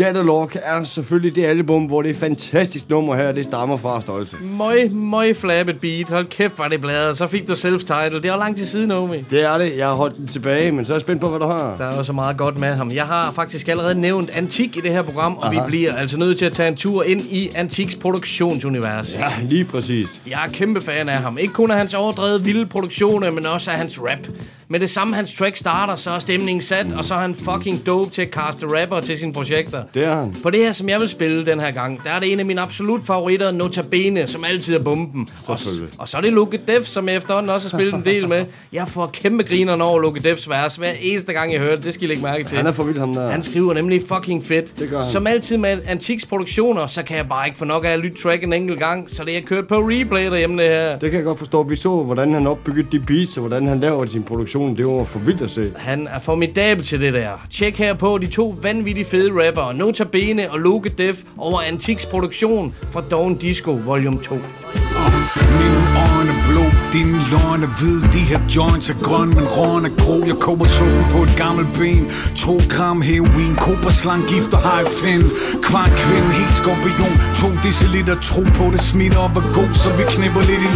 Catalog 0.00 0.50
er 0.54 0.84
selvfølgelig 0.84 1.36
det 1.36 1.44
album, 1.44 1.84
hvor 1.84 2.02
det 2.02 2.10
er 2.10 2.14
fantastisk 2.14 2.88
nummer 2.90 3.16
her, 3.16 3.32
det 3.32 3.44
stammer 3.44 3.76
fra 3.76 4.00
Stolte. 4.00 4.36
Møj, 4.42 4.88
møj 4.90 5.34
flabbet 5.34 5.80
beat. 5.80 6.10
Hold 6.10 6.26
kæft, 6.26 6.58
var 6.58 6.68
det 6.68 6.80
bladet. 6.80 7.16
Så 7.16 7.26
fik 7.26 7.48
du 7.48 7.52
self-title. 7.52 8.16
Det 8.16 8.24
er 8.24 8.32
jo 8.32 8.38
lang 8.38 8.56
tid 8.56 8.66
siden, 8.66 8.90
Omi. 8.90 9.20
Det 9.30 9.42
er 9.44 9.58
det. 9.58 9.76
Jeg 9.76 9.86
har 9.86 9.94
holdt 9.94 10.16
den 10.16 10.26
tilbage, 10.26 10.72
men 10.72 10.84
så 10.84 10.92
er 10.92 10.94
jeg 10.96 11.00
spændt 11.00 11.20
på, 11.20 11.28
hvad 11.28 11.40
du 11.40 11.46
har. 11.46 11.76
Der 11.76 11.84
er 11.84 11.96
jo 11.96 12.02
så 12.02 12.12
meget 12.12 12.36
godt 12.36 12.58
med 12.58 12.74
ham. 12.74 12.90
Jeg 12.90 13.04
har 13.06 13.32
faktisk 13.32 13.68
allerede 13.68 14.00
nævnt 14.00 14.30
antik 14.30 14.76
i 14.76 14.80
det 14.80 14.90
her 14.90 15.02
program, 15.02 15.36
og. 15.36 15.46
Aha. 15.46 15.60
vi 15.60 15.66
bliver 15.66 15.94
altså 15.94 16.18
nødt 16.18 16.38
til 16.38 16.44
at 16.46 16.52
tage 16.52 16.68
en 16.68 16.76
tur 16.76 17.02
ind 17.02 17.20
i 17.20 17.50
Antiks 17.54 17.96
produktionsunivers. 17.96 19.18
Ja, 19.18 19.32
lige 19.42 19.64
præcis. 19.64 20.22
Jeg 20.26 20.44
er 20.46 20.52
kæmpe 20.52 20.80
fan 20.80 21.08
af 21.08 21.16
ham. 21.16 21.38
Ikke 21.38 21.54
kun 21.54 21.70
af 21.70 21.78
hans 21.78 21.94
overdrevet 21.94 22.44
vilde 22.44 22.66
produktioner, 22.66 23.30
men 23.30 23.46
også 23.46 23.70
af 23.70 23.76
hans 23.76 24.00
rap. 24.00 24.28
Med 24.72 24.80
det 24.80 24.90
samme 24.90 25.16
hans 25.16 25.34
track 25.34 25.56
starter, 25.56 25.96
så 25.96 26.10
er 26.10 26.18
stemningen 26.18 26.62
sat, 26.62 26.86
og 26.96 27.04
så 27.04 27.14
er 27.14 27.18
han 27.18 27.34
fucking 27.34 27.86
dope 27.86 28.10
til 28.10 28.22
at 28.22 28.30
kaste 28.30 28.66
rapper 28.66 29.00
til 29.00 29.18
sine 29.18 29.32
projekter. 29.32 29.82
Det 29.94 30.04
er 30.04 30.14
han. 30.14 30.36
På 30.42 30.50
det 30.50 30.60
her, 30.60 30.72
som 30.72 30.88
jeg 30.88 31.00
vil 31.00 31.08
spille 31.08 31.46
den 31.46 31.60
her 31.60 31.70
gang, 31.70 32.04
der 32.04 32.10
er 32.10 32.20
det 32.20 32.32
en 32.32 32.40
af 32.40 32.46
mine 32.46 32.60
absolut 32.60 33.04
favoritter, 33.04 33.50
Notabene, 33.50 34.26
som 34.26 34.44
altid 34.44 34.74
er 34.74 34.78
bomben. 34.78 35.28
Og, 35.48 35.58
og 35.98 36.08
så 36.08 36.16
er 36.16 36.20
det 36.20 36.32
Luke 36.32 36.60
Def, 36.66 36.86
som 36.86 37.08
jeg 37.08 37.16
efterhånden 37.16 37.50
også 37.50 37.68
har 37.68 37.78
spillet 37.78 37.94
en 37.94 38.04
del 38.04 38.28
med. 38.28 38.44
Jeg 38.72 38.88
får 38.88 39.10
kæmpe 39.12 39.42
grinerne 39.42 39.84
over 39.84 40.00
Luke 40.00 40.20
Defs 40.20 40.48
vers 40.50 40.76
hver 40.76 40.88
eneste 41.02 41.32
gang, 41.32 41.52
jeg 41.52 41.60
hører 41.60 41.76
det. 41.76 41.84
Det 41.84 41.94
skal 41.94 42.04
I 42.04 42.06
lægge 42.06 42.22
mærke 42.22 42.44
til. 42.44 42.56
Han 42.56 42.66
er 42.66 42.72
for 42.72 42.84
vild, 42.84 42.98
ham 42.98 43.14
der. 43.14 43.30
Han 43.30 43.42
skriver 43.42 43.74
nemlig 43.74 44.02
fucking 44.08 44.44
fedt. 44.44 44.78
Det 44.78 44.90
gør 44.90 44.98
han. 44.98 45.06
Som 45.06 45.26
altid 45.26 45.56
med 45.56 45.78
Antiks 45.86 46.26
produktioner, 46.26 46.86
så 46.86 47.02
kan 47.02 47.16
jeg 47.16 47.28
bare 47.28 47.46
ikke 47.46 47.58
få 47.58 47.64
nok 47.64 47.84
af 47.84 47.90
at 47.90 47.98
lytte 47.98 48.22
track 48.22 48.42
en 48.42 48.52
enkelt 48.52 48.78
gang. 48.78 49.10
Så 49.10 49.24
det 49.24 49.36
er 49.36 49.42
kørt 49.42 49.66
på 49.66 49.74
replay 49.74 50.26
derhjemme, 50.26 50.62
det 50.62 50.70
her. 50.70 50.98
Det 50.98 51.10
kan 51.10 51.18
jeg 51.18 51.24
godt 51.24 51.38
forstå. 51.38 51.62
Vi 51.62 51.76
så, 51.76 52.02
hvordan 52.02 52.34
han 52.34 52.46
opbyggede 52.46 52.86
de 52.92 53.00
beats, 53.00 53.36
og 53.36 53.40
hvordan 53.40 53.66
han 53.66 53.80
laver 53.80 54.06
sin 54.06 54.22
produktion. 54.22 54.59
Det 54.68 54.86
var 54.86 55.04
for 55.04 55.18
vildt 55.18 55.42
at 55.42 55.50
se. 55.50 55.72
Han 55.76 56.06
er 56.06 56.18
formidabel 56.18 56.84
til 56.84 57.00
det 57.00 57.12
der. 57.12 57.46
Tjek 57.50 57.78
her 57.78 57.94
på 57.94 58.18
de 58.18 58.26
to 58.26 58.58
vanvittigt 58.62 59.10
fede 59.10 59.30
rapper, 59.30 59.72
Notabene 59.72 60.50
og 60.50 60.60
Luke 60.60 60.88
Def 60.88 61.16
over 61.38 61.58
Antiks 61.68 62.06
produktion 62.06 62.74
fra 62.90 63.02
Dawn 63.10 63.34
Disco 63.34 63.72
Volume 63.84 64.18
2. 64.22 64.34
Mine 64.34 65.80
øjne 66.14 66.34
blå, 66.48 66.64
dine 66.92 67.18
løgne 67.32 67.66
hvid 67.78 68.00
De 68.14 68.18
her 68.30 68.40
joints 68.56 68.90
er 68.90 68.98
grøn, 69.02 69.28
men 69.28 69.46
råen 69.56 69.84
er 69.84 69.94
grå 70.02 70.16
Jeg 70.26 70.36
koger 70.46 70.64
suppen 70.64 71.04
på 71.14 71.18
et 71.22 71.34
gammelt 71.42 71.68
ben 71.78 72.04
To 72.42 72.54
gram 72.74 73.00
heroin, 73.02 73.54
koper 73.66 73.90
slanggift 73.90 74.52
og 74.56 74.60
hajfind 74.68 75.26
Kvart 75.66 75.92
kvinde, 76.02 76.30
helt 76.38 76.54
skorpion 76.60 77.16
To 77.40 77.48
deciliter 77.66 78.16
tro 78.28 78.42
på 78.58 78.64
det 78.74 78.80
smitter 78.80 79.18
op 79.18 79.36
og 79.36 79.44
god 79.56 79.72
Så 79.82 79.88
vi 79.98 80.04
knipper 80.14 80.42
lidt 80.50 80.62
i 80.68 80.72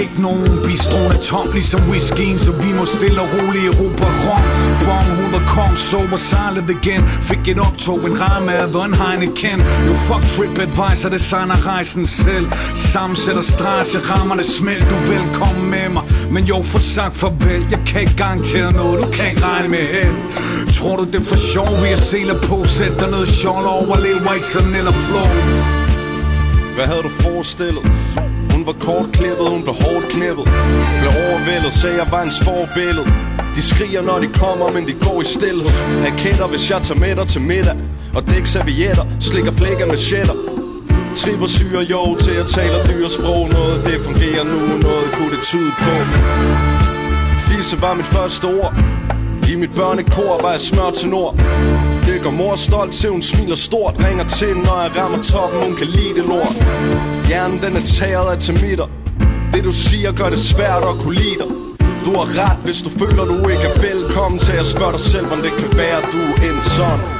ikke 0.00 0.22
nogen 0.22 0.48
bistroen 0.64 1.12
er 1.16 1.20
tom 1.30 1.48
ligesom 1.52 1.80
whiskyen 1.90 2.38
Så 2.38 2.52
vi 2.52 2.70
må 2.78 2.84
stille 2.84 3.20
og 3.20 3.28
roligt 3.34 3.64
Europa 3.70 4.06
rom. 4.24 4.44
Bong 4.86 5.08
100 5.20 5.44
kom, 5.54 5.76
sober 5.76 6.16
silent 6.16 6.70
igen. 6.76 7.02
Fik 7.28 7.48
et 7.48 7.60
optog, 7.68 7.98
en 8.10 8.20
ramme 8.20 8.52
af 8.52 8.84
en 8.86 8.94
Heineken. 9.02 9.60
Jo 9.86 9.94
fuck 10.06 10.24
TripAdvisor, 10.32 11.08
det 11.14 11.20
signer 11.20 11.58
rejsen 11.72 12.06
selv. 12.06 12.46
Sammensætter 12.74 13.42
stress, 13.42 13.94
jeg 13.94 14.02
rammer 14.10 14.34
det 14.40 14.46
smelt. 14.46 14.86
Du 14.90 14.94
er 15.02 15.06
velkommen 15.16 15.70
med 15.70 15.88
mig 15.94 16.04
Men 16.34 16.44
jo, 16.44 16.62
for 16.62 16.78
sagt 16.78 17.16
farvel. 17.16 17.62
Jeg 17.70 17.80
kan 17.86 18.00
ikke 18.00 18.16
garantere 18.16 18.72
noget, 18.72 19.00
du 19.02 19.06
kan 19.16 19.26
ikke 19.30 19.44
regne 19.44 19.68
med 19.68 19.84
held. 19.94 20.16
Tror 20.76 20.96
du 20.96 21.04
det 21.04 21.14
er 21.14 21.26
for 21.32 21.40
sjov, 21.52 21.70
vi 21.82 21.88
har 21.94 22.02
seler 22.10 22.38
på 22.42 22.56
Sæt 22.66 22.94
dig 23.00 23.10
noget 23.10 23.28
sjov 23.28 23.56
og 23.56 23.74
overlever 23.82 24.34
ikke 24.34 24.46
sådan 24.46 24.74
eller 24.80 24.92
flow. 24.92 25.28
Hvad 26.74 26.86
havde 26.86 27.02
du 27.02 27.08
forestillet? 27.08 27.84
Var 28.68 28.78
kortklippet, 28.88 29.46
hun 29.54 29.62
blev 29.62 29.74
hårdt 29.84 30.06
knippet. 30.14 30.44
Blev 31.00 31.12
overvældet, 31.26 31.72
sagde 31.80 31.96
jeg 31.96 32.08
var 32.10 32.20
hans 32.24 32.38
forbillede. 32.48 33.06
De 33.56 33.62
skriger 33.70 34.02
når 34.02 34.18
de 34.24 34.28
kommer, 34.42 34.66
men 34.76 34.82
de 34.88 34.94
går 35.04 35.18
i 35.22 35.24
stillhed. 35.36 35.70
Han 36.06 36.12
kender, 36.24 36.46
hvis 36.52 36.70
jeg 36.70 36.80
tager 36.82 37.00
med 37.04 37.16
dig 37.16 37.26
til 37.28 37.40
middag 37.40 37.76
Og 38.16 38.22
dæk 38.30 38.46
servietter, 38.46 39.04
slikker 39.20 39.52
flækker 39.52 39.86
med 39.86 39.98
shedder 40.06 40.36
Tripper 41.20 41.46
syre 41.46 41.82
jo 41.92 42.02
til 42.24 42.36
at 42.42 42.46
tale 42.56 42.76
dyre 42.88 43.10
sprog 43.10 43.48
Noget 43.48 43.76
det 43.86 43.96
fungerer 44.04 44.44
nu, 44.44 44.60
noget 44.86 45.08
kunne 45.16 45.32
det 45.36 45.42
tyde 45.50 45.72
på. 45.84 45.92
Fisse 47.46 47.82
var 47.82 47.94
mit 47.94 48.06
første 48.06 48.44
ord. 48.44 48.72
I 49.52 49.54
mit 49.62 49.74
børnekor 49.74 50.42
var 50.42 50.52
jeg 50.56 50.60
smør 50.60 50.90
til 50.90 51.08
nord. 51.08 51.34
Det 52.06 52.22
gør 52.22 52.30
mor 52.30 52.54
stolt 52.54 52.92
til 52.92 53.10
hun 53.10 53.22
smiler 53.22 53.56
stort. 53.56 53.94
Ringer 54.06 54.24
til 54.24 54.52
når 54.56 54.78
jeg 54.84 54.90
rammer 54.98 55.22
toppen 55.22 55.60
Hun 55.66 55.74
kan 55.76 55.86
lide 55.86 56.14
det 56.18 56.24
lort. 56.32 57.17
Hjernen 57.28 57.62
den 57.62 57.76
er 57.76 57.86
taget 57.98 58.26
af 58.32 58.38
termitter. 58.38 58.86
Det 59.52 59.64
du 59.64 59.72
siger 59.72 60.12
gør 60.12 60.30
det 60.30 60.40
svært 60.40 60.82
at 60.82 60.94
kunne 61.00 61.14
lide 61.14 61.38
dig. 61.40 61.50
Du 62.04 62.10
har 62.18 62.26
ret, 62.40 62.58
hvis 62.64 62.82
du 62.82 62.90
føler 62.90 63.24
du 63.24 63.48
ikke 63.48 63.62
er 63.62 63.80
velkommen 63.80 64.38
til 64.38 64.52
at 64.52 64.66
spørge 64.66 64.92
dig 64.92 65.00
selv, 65.00 65.26
om 65.32 65.38
det 65.42 65.52
kan 65.58 65.78
være, 65.78 66.00
du 66.12 66.18
er 66.18 66.50
en 66.50 66.62
sådan. 66.62 67.17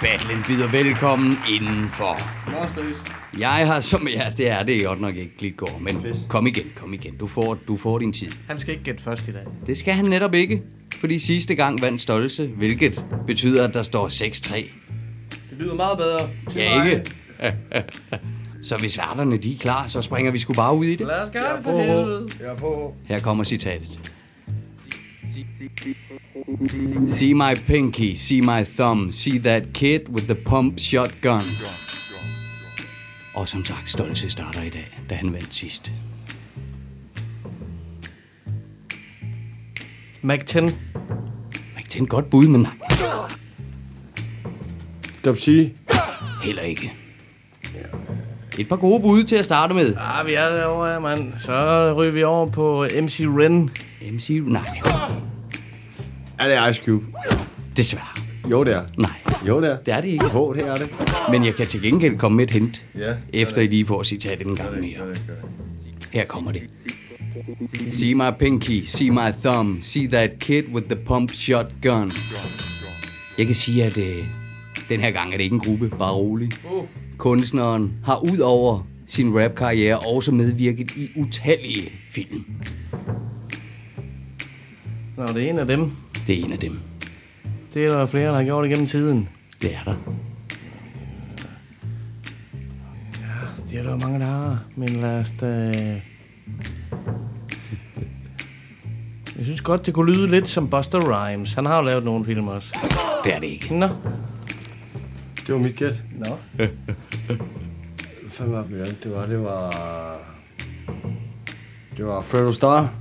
Battlen 0.00 0.42
byder 0.46 0.66
velkommen 0.70 1.34
indenfor. 1.50 2.20
Jeg 3.38 3.66
har 3.66 3.80
som... 3.80 4.08
Ja, 4.08 4.32
det 4.36 4.50
er 4.50 4.62
det 4.62 4.84
godt 4.84 5.00
nok 5.00 5.16
ikke, 5.16 5.36
Glitgård, 5.38 5.80
men 5.80 6.06
kom 6.28 6.46
igen, 6.46 6.64
kom 6.76 6.94
igen. 6.94 7.16
Du 7.16 7.26
får, 7.26 7.54
du 7.68 7.76
får 7.76 7.98
din 7.98 8.12
tid. 8.12 8.28
Han 8.48 8.58
skal 8.58 8.72
ikke 8.72 8.84
gætte 8.84 9.02
først 9.02 9.28
i 9.28 9.32
dag. 9.32 9.44
Det 9.66 9.78
skal 9.78 9.94
han 9.94 10.04
netop 10.04 10.34
ikke, 10.34 10.62
fordi 11.00 11.18
sidste 11.18 11.54
gang 11.54 11.82
vandt 11.82 12.00
Stolse, 12.00 12.46
hvilket 12.46 13.04
betyder, 13.26 13.68
at 13.68 13.74
der 13.74 13.82
står 13.82 14.08
6-3. 14.08 14.54
Det 14.54 15.58
lyder 15.58 15.74
meget 15.74 15.98
bedre. 15.98 16.28
Ja, 16.56 16.84
ikke? 16.84 17.12
Så 18.62 18.76
hvis 18.76 18.98
værterne 18.98 19.36
de 19.36 19.52
er 19.52 19.58
klar, 19.58 19.86
så 19.86 20.02
springer 20.02 20.32
vi 20.32 20.38
sgu 20.38 20.52
bare 20.52 20.76
ud 20.76 20.84
i 20.84 20.96
det. 20.96 21.06
Lad 21.06 21.22
os 21.22 21.30
gøre 21.30 21.56
det 21.56 21.64
for 21.64 21.78
helvede. 21.78 22.28
Jeg 22.40 22.46
er 22.46 22.56
på. 22.56 22.94
Her 23.04 23.20
kommer 23.20 23.44
citatet. 23.44 24.12
See 27.08 27.34
my 27.34 27.54
pinky, 27.54 28.14
see 28.14 28.40
my 28.40 28.62
thumb, 28.64 29.10
see 29.10 29.38
that 29.38 29.62
kid 29.74 30.08
with 30.08 30.26
the 30.26 30.34
pump 30.34 30.78
shotgun. 30.78 31.40
Og 33.34 33.48
som 33.48 33.64
sagt, 33.64 33.90
Stolse 33.90 34.30
starter 34.30 34.62
i 34.62 34.68
dag, 34.68 34.98
da 35.10 35.14
han 35.14 35.32
vandt 35.32 35.54
sidst. 35.54 35.92
Mac 40.22 40.44
10. 40.46 40.60
Mac 40.60 40.72
Det 41.84 41.94
er 41.94 41.98
en 41.98 42.06
godt 42.06 42.30
bud, 42.30 42.46
men 42.46 42.60
nej. 42.60 42.72
Dub 45.24 45.36
C? 45.36 45.72
Heller 46.42 46.62
ikke. 46.62 46.92
Et 48.58 48.68
par 48.68 48.76
gode 48.76 49.02
bud 49.02 49.24
til 49.24 49.36
at 49.36 49.44
starte 49.44 49.74
med. 49.74 49.94
Ah, 50.00 50.26
vi 50.26 50.34
er 50.34 50.48
derovre, 50.48 51.00
mand. 51.00 51.32
Så 51.38 51.94
ryger 51.98 52.12
vi 52.12 52.22
over 52.22 52.50
på 52.50 52.86
MC 53.02 53.20
Ren. 53.20 53.70
MC... 54.12 54.42
Nej. 54.46 54.80
Er 56.38 56.64
det 56.64 56.70
Ice 56.70 56.84
Cube? 56.84 57.06
Desværre. 57.76 58.06
Jo, 58.50 58.64
det 58.64 58.74
er. 58.74 58.82
Nej. 58.98 59.10
Jo, 59.48 59.60
det 59.60 59.70
er. 59.70 59.76
Det 59.78 59.94
er 59.94 60.00
det 60.00 60.08
ikke. 60.08 60.28
H, 60.28 60.34
det 60.34 60.68
er 60.68 60.76
det. 60.76 60.88
Men 61.30 61.44
jeg 61.44 61.54
kan 61.54 61.66
til 61.66 61.82
gengæld 61.82 62.18
komme 62.18 62.36
med 62.36 62.44
et 62.44 62.50
hint. 62.50 62.84
Ja, 62.98 63.14
Efter 63.32 63.60
I 63.62 63.66
lige 63.66 63.86
får 63.86 64.02
citatet 64.02 64.46
en 64.46 64.56
gang 64.56 64.80
mere. 64.80 65.16
Her 66.12 66.24
kommer 66.24 66.52
det. 66.52 66.62
See 67.90 68.14
my 68.14 68.30
pinky, 68.38 68.82
see 68.84 69.10
my 69.10 69.32
thumb, 69.44 69.82
see 69.82 70.06
that 70.08 70.30
kid 70.38 70.62
with 70.74 70.86
the 70.88 70.96
pump 71.06 71.32
shotgun. 71.34 72.10
Jeg 73.38 73.46
kan 73.46 73.54
sige, 73.54 73.84
at 73.84 73.98
øh, 73.98 74.16
den 74.88 75.00
her 75.00 75.10
gang 75.10 75.32
er 75.32 75.36
det 75.36 75.44
ikke 75.44 75.54
en 75.54 75.60
gruppe, 75.60 75.88
bare 75.98 76.12
rolig. 76.12 76.50
Kunstneren 77.18 77.92
har 78.04 78.18
ud 78.32 78.38
over 78.38 78.86
sin 79.06 79.38
rap-karriere 79.40 79.98
også 79.98 80.32
medvirket 80.32 80.90
i 80.96 81.10
utallige 81.16 81.92
film. 82.10 82.44
Nå, 85.16 85.26
det 85.26 85.44
er 85.46 85.50
en 85.50 85.58
af 85.58 85.66
dem. 85.66 85.80
Det 86.26 86.40
er 86.40 86.44
en 86.44 86.52
af 86.52 86.58
dem. 86.58 86.80
Det 87.74 87.86
er 87.86 87.98
der 87.98 88.06
flere, 88.06 88.28
der 88.28 88.36
har 88.36 88.44
gjort 88.44 88.66
igennem 88.66 88.86
tiden. 88.86 89.28
Det 89.62 89.74
er 89.74 89.84
der. 89.84 89.94
Ja, 93.20 93.62
det 93.70 93.78
er 93.78 93.82
der 93.82 93.90
jo 93.90 93.96
mange, 93.96 94.18
der 94.18 94.26
har. 94.26 94.62
Men 94.76 94.88
lad 94.88 95.20
os 95.20 95.30
da... 95.40 95.46
Jeg 99.36 99.44
synes 99.44 99.60
godt, 99.60 99.86
det 99.86 99.94
kunne 99.94 100.14
lyde 100.14 100.30
lidt 100.30 100.48
som 100.48 100.70
Buster 100.70 101.00
Rhymes. 101.00 101.54
Han 101.54 101.66
har 101.66 101.76
jo 101.76 101.82
lavet 101.82 102.04
nogle 102.04 102.24
film 102.24 102.48
også. 102.48 102.68
Det 103.24 103.34
er 103.34 103.40
det 103.40 103.46
ikke. 103.46 103.78
Nå. 103.78 103.88
Det 105.46 105.54
var 105.54 105.58
mit 105.58 105.76
gæt. 105.76 106.02
Nå. 106.18 106.36
Hvad 108.36 108.48
var 108.48 108.62
det, 108.62 108.98
det 109.02 109.14
var? 109.14 109.26
Det 109.26 109.44
var... 109.44 109.74
Det 111.96 112.06
var 112.06 112.22
Fredo 112.22 112.52
Star? 112.52 112.94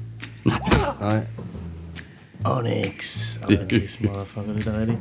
Nej. 0.45 0.59
Nej. 0.99 1.25
Onyx. 2.45 3.27
Onyx, 3.49 3.99
motherfucker, 4.01 4.53
det 4.53 4.67
er 4.67 4.79
rigtigt. 4.79 4.99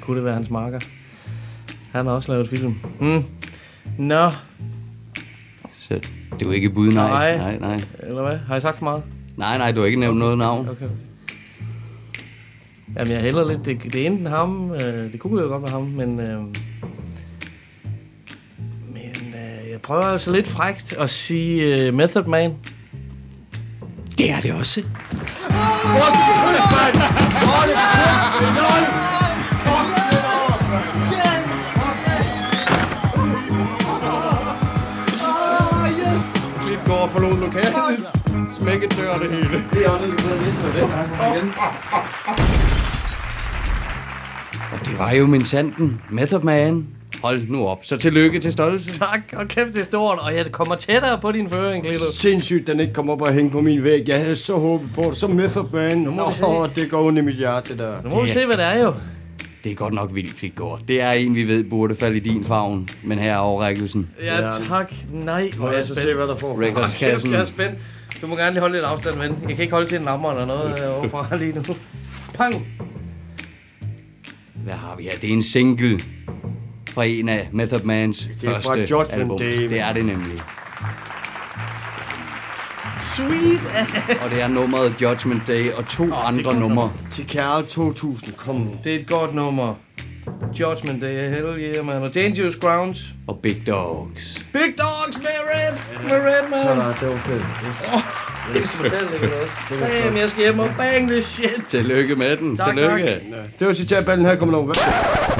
Kunne 0.00 0.16
det 0.16 0.24
være 0.24 0.34
hans 0.34 0.50
marker? 0.50 0.80
Han 1.92 2.06
har 2.06 2.12
også 2.12 2.32
lavet 2.32 2.48
film. 2.48 2.74
Mm. 3.00 3.22
Nå. 3.98 4.30
Så 5.68 5.94
det 5.94 6.42
er 6.42 6.46
jo 6.46 6.50
ikke 6.50 6.70
bud, 6.70 6.92
nej. 6.92 7.36
Nej. 7.36 7.36
Nej, 7.36 7.58
nej. 7.58 7.84
Eller 8.02 8.22
hvad? 8.22 8.36
Har 8.36 8.54
jeg 8.54 8.62
sagt 8.62 8.78
for 8.78 8.84
meget? 8.84 9.02
Nej, 9.36 9.58
nej, 9.58 9.72
du 9.72 9.80
har 9.80 9.86
ikke 9.86 10.00
nævnt 10.00 10.18
noget 10.18 10.38
navn. 10.38 10.68
Okay. 10.68 10.88
Jamen, 12.96 13.12
jeg 13.12 13.20
hælder 13.20 13.48
lidt. 13.48 13.64
Det, 13.64 13.92
det 13.92 14.02
er 14.02 14.06
enten 14.06 14.26
ham. 14.26 14.72
Øh, 14.72 15.12
det 15.12 15.20
kunne 15.20 15.42
jo 15.42 15.48
godt 15.48 15.62
være 15.62 15.70
ham, 15.70 15.82
men... 15.82 16.20
Øh, 16.20 16.38
men 18.92 19.34
øh, 19.34 19.70
jeg 19.72 19.80
prøver 19.82 20.02
altså 20.02 20.32
lidt 20.32 20.48
frægt 20.48 20.92
at 20.92 21.10
sige 21.10 21.86
øh, 21.86 21.94
Method 21.94 22.24
Man. 22.24 22.54
Det 24.18 24.30
er 24.30 24.40
det 24.40 24.52
også. 24.52 24.84
Klit 36.62 36.84
går 36.86 36.94
og 36.94 37.10
forlod 37.10 37.40
lokalet. 37.40 37.74
Smæk 38.58 38.82
et 38.82 38.96
dør 38.96 39.18
det 39.18 39.30
hele. 39.30 39.64
Det 39.72 39.86
er 39.86 39.90
også 39.90 40.06
det, 40.06 40.42
næsten 40.44 40.64
er 40.64 40.72
den, 40.72 40.90
han 40.90 41.36
igen. 41.36 41.52
Og 44.72 44.86
det 44.86 44.98
var 44.98 45.10
jo 45.10 45.26
min 45.26 45.44
sanden. 45.44 46.00
Method 46.10 46.40
Man. 46.40 46.99
Hold 47.22 47.48
nu 47.48 47.66
op. 47.66 47.78
Så 47.82 47.96
tillykke 47.96 48.40
til 48.40 48.52
stoltelse. 48.52 48.98
Tak, 48.98 49.20
og 49.36 49.48
kæft, 49.48 49.72
det 49.72 49.80
er 49.80 49.84
stort. 49.84 50.18
Og 50.18 50.34
jeg 50.36 50.52
kommer 50.52 50.74
tættere 50.74 51.18
på 51.20 51.32
din 51.32 51.50
føring, 51.50 51.84
Klito. 51.84 52.04
Sindssygt, 52.12 52.66
den 52.66 52.80
ikke 52.80 52.92
kom 52.92 53.10
op 53.10 53.22
og 53.22 53.32
hænge 53.32 53.50
på 53.50 53.60
min 53.60 53.84
væg. 53.84 54.08
Jeg 54.08 54.20
havde 54.20 54.36
så 54.36 54.56
håbet 54.56 54.90
på 54.94 55.02
det. 55.02 55.16
Så 55.16 55.26
Method 55.26 55.64
Man. 55.72 55.98
Nu 55.98 56.10
må 56.10 56.28
vi 56.28 56.34
se. 56.34 56.80
Det 56.80 56.90
går 56.90 57.06
ondt 57.06 57.18
i 57.18 57.22
mit 57.22 57.34
hjerte, 57.36 57.68
det 57.68 57.78
der. 57.78 58.02
Nu 58.02 58.10
må 58.10 58.22
vi 58.22 58.28
se, 58.28 58.46
hvad 58.46 58.56
det 58.56 58.64
er 58.64 58.78
jo. 58.84 58.94
Det 59.64 59.72
er 59.72 59.76
godt 59.76 59.94
nok 59.94 60.14
vildt 60.14 60.36
klikgård. 60.36 60.80
Det 60.88 61.00
er 61.00 61.10
en, 61.10 61.34
vi 61.34 61.44
ved 61.48 61.64
burde 61.64 61.96
falde 61.96 62.16
i 62.16 62.20
din 62.20 62.44
favn. 62.44 62.88
Men 63.04 63.18
her 63.18 63.32
er 63.32 63.38
overrækkelsen. 63.38 64.10
Ja, 64.22 64.48
tak. 64.68 64.92
Nej, 65.12 65.50
hvor 65.56 65.66
Må 65.66 65.72
er 65.72 65.76
jeg 65.76 65.86
så 65.86 65.94
se, 65.94 66.14
hvad 66.14 66.26
der 66.26 66.36
får? 66.36 66.62
Recordskassen. 66.62 67.32
Jeg 67.32 67.40
er 67.40 67.44
spændt. 67.44 67.78
Du 68.22 68.26
må 68.26 68.36
gerne 68.36 68.50
lige 68.50 68.60
holde 68.60 68.74
lidt 68.74 68.84
afstand, 68.84 69.18
ven. 69.18 69.36
Jeg 69.48 69.56
kan 69.56 69.62
ikke 69.62 69.72
holde 69.72 69.88
til 69.88 69.98
en 69.98 70.04
lammer 70.04 70.30
eller 70.30 70.46
noget 70.46 70.82
øh, 70.82 70.98
overfra 70.98 71.36
lige 71.36 71.52
nu. 71.52 71.62
Pang! 72.34 72.66
Hvad 74.64 74.74
har 74.74 74.96
vi 74.96 75.02
her? 75.02 75.10
Det 75.20 75.28
er 75.30 75.34
en 75.34 75.42
single 75.42 76.00
fra 76.90 77.04
en 77.04 77.28
af 77.28 77.48
Method 77.52 77.80
Mans 77.84 78.28
Det 78.40 78.48
er 78.48 78.60
fra 78.60 78.74
første 78.74 78.94
Judgment 78.94 79.20
album. 79.22 79.38
Day. 79.38 79.68
Det 79.68 79.80
er 79.80 79.92
det 79.92 80.04
nemlig. 80.04 80.40
Sweet 83.00 83.60
ass. 83.74 83.90
Og 84.08 84.30
det 84.30 84.42
er 84.44 84.48
nummeret 84.48 84.94
Judgment 85.02 85.42
Day 85.46 85.72
og 85.72 85.88
to 85.88 86.02
oh, 86.04 86.28
andre 86.28 86.54
numre. 86.60 86.92
Til 87.12 87.28
Carl 87.28 87.66
2000, 87.66 88.32
kom 88.34 88.54
nu. 88.54 88.70
Det 88.84 88.94
er 88.94 88.98
et 88.98 89.06
godt 89.06 89.34
nummer. 89.34 89.74
Judgment 90.60 91.02
Day, 91.02 91.30
hell 91.30 91.46
yeah, 91.58 91.86
man. 91.86 92.02
Og 92.02 92.14
Dangerous 92.14 92.56
Grounds. 92.56 92.98
Og 93.28 93.38
Big 93.42 93.62
Dogs. 93.66 94.46
Big 94.52 94.62
Dogs 94.78 95.18
med 95.18 95.28
Red! 95.54 96.02
Med 96.02 96.12
Red, 96.12 96.50
man. 96.50 96.58
Så, 96.58 97.06
det 97.06 97.14
var 97.14 97.20
fedt. 97.20 97.44
Yes. 97.66 98.06
Det 98.52 98.62
er 98.62 98.66
smertalt, 98.66 99.14
ikke 99.22 99.42
også? 99.42 99.54
Damn, 99.80 100.16
jeg 100.16 100.30
skal 100.30 100.42
hjem 100.42 100.58
og 100.58 100.70
bang 100.78 101.10
this 101.10 101.24
shit. 101.24 101.64
Tillykke 101.68 102.16
med 102.16 102.36
den. 102.36 102.56
Tak, 102.56 102.76
Tillykke. 102.76 103.06
tak. 103.06 103.58
Det 103.58 103.66
var 103.66 103.72
citatballen 103.72 104.26
her, 104.26 104.36
kommer 104.36 104.58
over. 104.58 104.74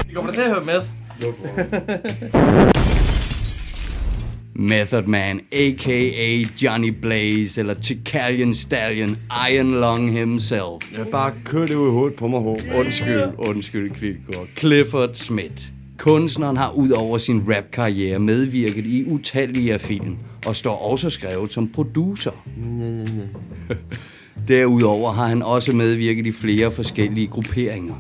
Vi 0.07 0.15
kommer 0.15 0.31
da 0.31 0.37
til 0.37 0.45
at 0.45 0.51
høre 0.51 0.65
med. 0.65 1.00
Method 4.55 5.07
Man, 5.07 5.41
a.k.a. 5.53 6.45
Johnny 6.63 6.91
Blaze, 6.91 7.61
eller 7.61 7.75
Chicalian 7.75 8.55
Stallion, 8.55 9.17
Iron 9.53 9.81
Lung 9.81 10.13
himself. 10.13 10.99
Jeg 10.99 11.07
bare 11.07 11.33
kør 11.45 11.67
det 11.67 11.75
ud 11.75 11.89
i 11.89 11.91
hovedet 11.91 12.19
på 12.19 12.29
mig, 12.29 12.41
Håb. 12.41 12.61
Undskyld, 12.75 13.23
undskyld, 13.39 13.91
Klitgaard. 13.91 14.47
Clifford 14.57 15.11
Smith. 15.15 15.63
Kunstneren 15.99 16.57
har 16.57 16.71
ud 16.71 16.91
over 16.91 17.19
sin 17.19 17.45
rap-karriere 17.49 18.19
medvirket 18.19 18.87
i 18.87 19.05
utallige 19.07 19.73
af 19.73 19.81
film, 19.81 20.17
og 20.47 20.57
står 20.57 20.91
også 20.93 21.11
skrevet 21.11 21.53
som 21.53 21.69
producer. 21.69 22.31
Derudover 24.49 25.13
har 25.13 25.27
han 25.27 25.43
også 25.43 25.73
medvirket 25.73 26.27
i 26.27 26.33
flere 26.33 26.73
forskellige 26.73 27.27
grupperinger, 27.27 27.95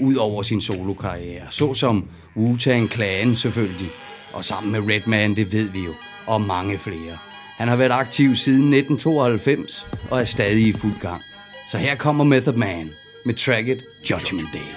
ud 0.00 0.14
over 0.14 0.42
sin 0.42 0.60
solokarriere, 0.60 1.42
såsom 1.50 2.04
Wu-Tang 2.36 2.92
Clan 2.92 3.36
selvfølgelig, 3.36 3.90
og 4.32 4.44
sammen 4.44 4.72
med 4.72 4.94
Redman, 4.94 5.36
det 5.36 5.52
ved 5.52 5.70
vi 5.70 5.80
jo, 5.80 5.94
og 6.26 6.40
mange 6.40 6.78
flere. 6.78 7.18
Han 7.58 7.68
har 7.68 7.76
været 7.76 7.92
aktiv 7.92 8.36
siden 8.36 8.72
1992 8.72 9.86
og 10.10 10.20
er 10.20 10.24
stadig 10.24 10.66
i 10.66 10.72
fuld 10.72 11.00
gang. 11.00 11.22
Så 11.70 11.78
her 11.78 11.94
kommer 11.94 12.24
Method 12.24 12.54
Man 12.54 12.90
med 13.24 13.34
tracket 13.34 13.82
Judgment 14.10 14.48
Day. 14.52 14.70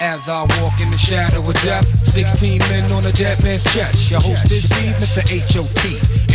As 0.00 0.20
I 0.28 0.40
walk 0.60 0.80
in 0.80 0.90
the 0.90 0.98
shadow 0.98 1.42
of 1.48 1.54
death, 1.62 1.86
16 2.04 2.58
men 2.70 2.92
on 2.92 3.04
a 3.04 3.12
dead 3.12 3.36
man's 3.44 3.64
chest. 3.74 4.10
Your 4.10 4.22
host 4.28 4.42
this 4.48 4.70
evening, 4.70 5.10
the 5.18 5.24
H.O.T. 5.50 5.82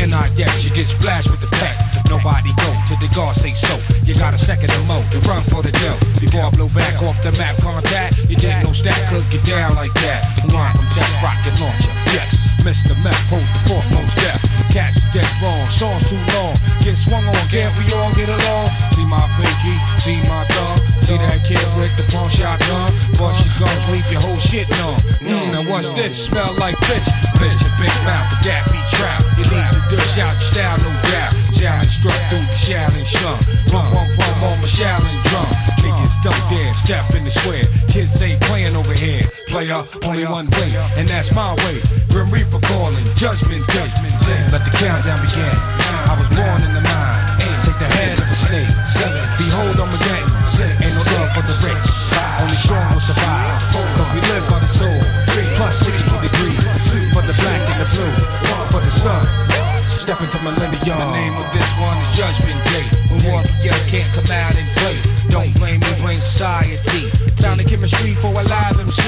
And 0.02 0.14
I 0.14 0.26
yet 0.38 0.54
you 0.64 0.70
get 0.80 0.88
splashed 0.88 1.30
with 1.32 1.42
the 1.42 1.52
tech. 1.60 1.95
Nobody 2.10 2.54
go 2.56 2.70
till 2.88 2.98
the 2.98 3.10
guard 3.16 3.36
say 3.36 3.54
so. 3.54 3.78
You 4.04 4.14
got 4.16 4.34
a 4.34 4.38
second 4.38 4.70
to 4.70 4.80
mo 4.86 5.04
to 5.12 5.20
run 5.28 5.44
for 5.50 5.62
the 5.62 5.72
dough. 5.72 6.00
Before 6.20 6.42
I 6.42 6.50
blow 6.50 6.70
back 6.70 7.02
off 7.02 7.22
the 7.24 7.32
map 7.34 7.58
contact, 7.58 8.18
you 8.30 8.36
take 8.36 8.64
no 8.64 8.72
stack, 8.74 9.10
cook 9.10 9.26
you 9.34 9.42
down 9.42 9.76
like 9.76 9.94
that. 10.06 10.24
Line 10.52 10.74
from 10.76 10.86
test 10.94 11.12
rocket 11.24 11.56
launcher. 11.60 11.94
Yes, 12.14 12.55
Mr. 12.66 12.98
Meth, 13.06 13.14
hold 13.30 13.46
the 13.46 13.62
foremost 13.70 14.18
death. 14.18 14.42
Cats 14.74 15.06
get 15.14 15.30
wrong, 15.38 15.70
songs 15.70 16.02
too 16.10 16.18
long. 16.34 16.58
Get 16.82 16.98
swung 16.98 17.22
on, 17.22 17.46
can't 17.54 17.70
we 17.78 17.94
all 17.94 18.10
get 18.18 18.26
along? 18.26 18.74
See 18.98 19.06
my 19.06 19.22
pinky, 19.38 19.78
see 20.02 20.18
my 20.26 20.42
thumb. 20.50 20.82
See 21.06 21.14
that 21.14 21.46
kid 21.46 21.62
with 21.78 21.94
the 21.94 22.10
pump 22.10 22.34
shotgun? 22.34 22.90
Bust 23.22 23.46
your 23.46 23.54
guns, 23.62 23.86
leave 23.94 24.10
your 24.10 24.20
whole 24.20 24.42
shit 24.42 24.66
numb. 24.82 24.98
Mm, 25.22 25.54
now 25.54 25.62
what's 25.70 25.94
this? 25.94 26.26
Smell 26.26 26.58
like 26.58 26.74
fish. 26.90 27.06
Fish 27.38 27.54
your 27.62 27.70
big 27.78 27.94
mouth, 28.02 28.26
but 28.34 28.42
that 28.50 28.66
be 28.74 28.82
trout. 28.98 29.22
You 29.38 29.46
need 29.46 29.70
the 29.70 29.82
dish 29.94 30.18
out 30.18 30.34
your 30.34 30.50
style, 30.50 30.82
no 30.82 30.90
doubt. 31.14 31.38
Shaolin 31.54 31.86
struck 31.86 32.18
through 32.34 32.50
the 32.50 32.58
Shaolin 32.58 33.06
slum. 33.06 33.38
Pump, 33.70 33.94
pump, 33.94 34.10
pump 34.18 34.42
on 34.42 34.58
my 34.58 34.66
Shaolin 34.66 35.22
drum. 35.30 35.75
Don't 36.26 36.50
dare 36.50 36.74
step 36.74 37.06
in 37.14 37.22
the 37.22 37.30
square. 37.30 37.70
Kids 37.86 38.18
ain't 38.18 38.42
playing 38.50 38.76
over 38.76 38.98
here. 38.98 39.22
Player, 39.46 39.86
only 40.10 40.26
one 40.26 40.50
way, 40.58 40.74
and 40.98 41.06
that's 41.06 41.30
my 41.38 41.54
way. 41.62 41.78
Grim 42.10 42.34
Reaper 42.34 42.58
calling, 42.66 43.06
judgment 43.14 43.62
day. 43.70 43.86
Let 44.50 44.66
the 44.66 44.74
countdown 44.74 45.22
begin. 45.22 45.54
I 46.10 46.18
was 46.18 46.26
born 46.34 46.66
in 46.66 46.74
the 46.74 46.82
mind. 46.82 47.22
Take 47.62 47.78
the 47.78 47.86
head 47.94 48.18
of 48.18 48.26
a 48.26 48.38
snake. 48.42 48.74
Behold, 49.38 49.78
I'm 49.78 49.94
again. 49.94 50.26
Ain't 50.82 50.98
no 50.98 51.06
love 51.14 51.30
for 51.38 51.46
the 51.46 51.54
rich. 51.62 51.86
Only 52.42 52.58
strong 52.58 52.90
will 52.90 53.06
survive. 53.06 53.62
Cause 53.94 54.10
we 54.18 54.22
live 54.26 54.50
by 54.50 54.66
the 54.66 54.72
soul. 54.82 54.98
Plus 55.62 55.78
60 55.78 56.10
degrees. 56.26 56.58
For 57.14 57.22
the 57.22 57.38
black 57.38 57.62
and 57.70 57.86
the 57.86 57.90
blue. 57.94 58.16
For 58.74 58.82
the 58.82 58.90
sun. 58.90 59.75
Step 60.06 60.22
into 60.22 60.38
millennium. 60.44 61.00
The 61.02 61.12
name 61.18 61.34
of 61.34 61.50
this 61.50 61.66
one 61.82 61.98
is 61.98 62.10
Judgment 62.14 62.62
Day. 62.70 62.86
When 63.10 63.26
warriors 63.26 63.86
can't 63.90 64.06
come 64.14 64.30
out 64.30 64.54
and 64.54 64.70
play. 64.78 64.94
Don't 65.34 65.52
blame 65.58 65.80
me, 65.80 65.90
blame 65.98 66.20
society. 66.20 67.10
Time 67.42 67.58
to 67.58 67.64
chemistry 67.64 68.14
for 68.22 68.30
a 68.30 68.44
live 68.46 68.78
MC. 68.78 69.02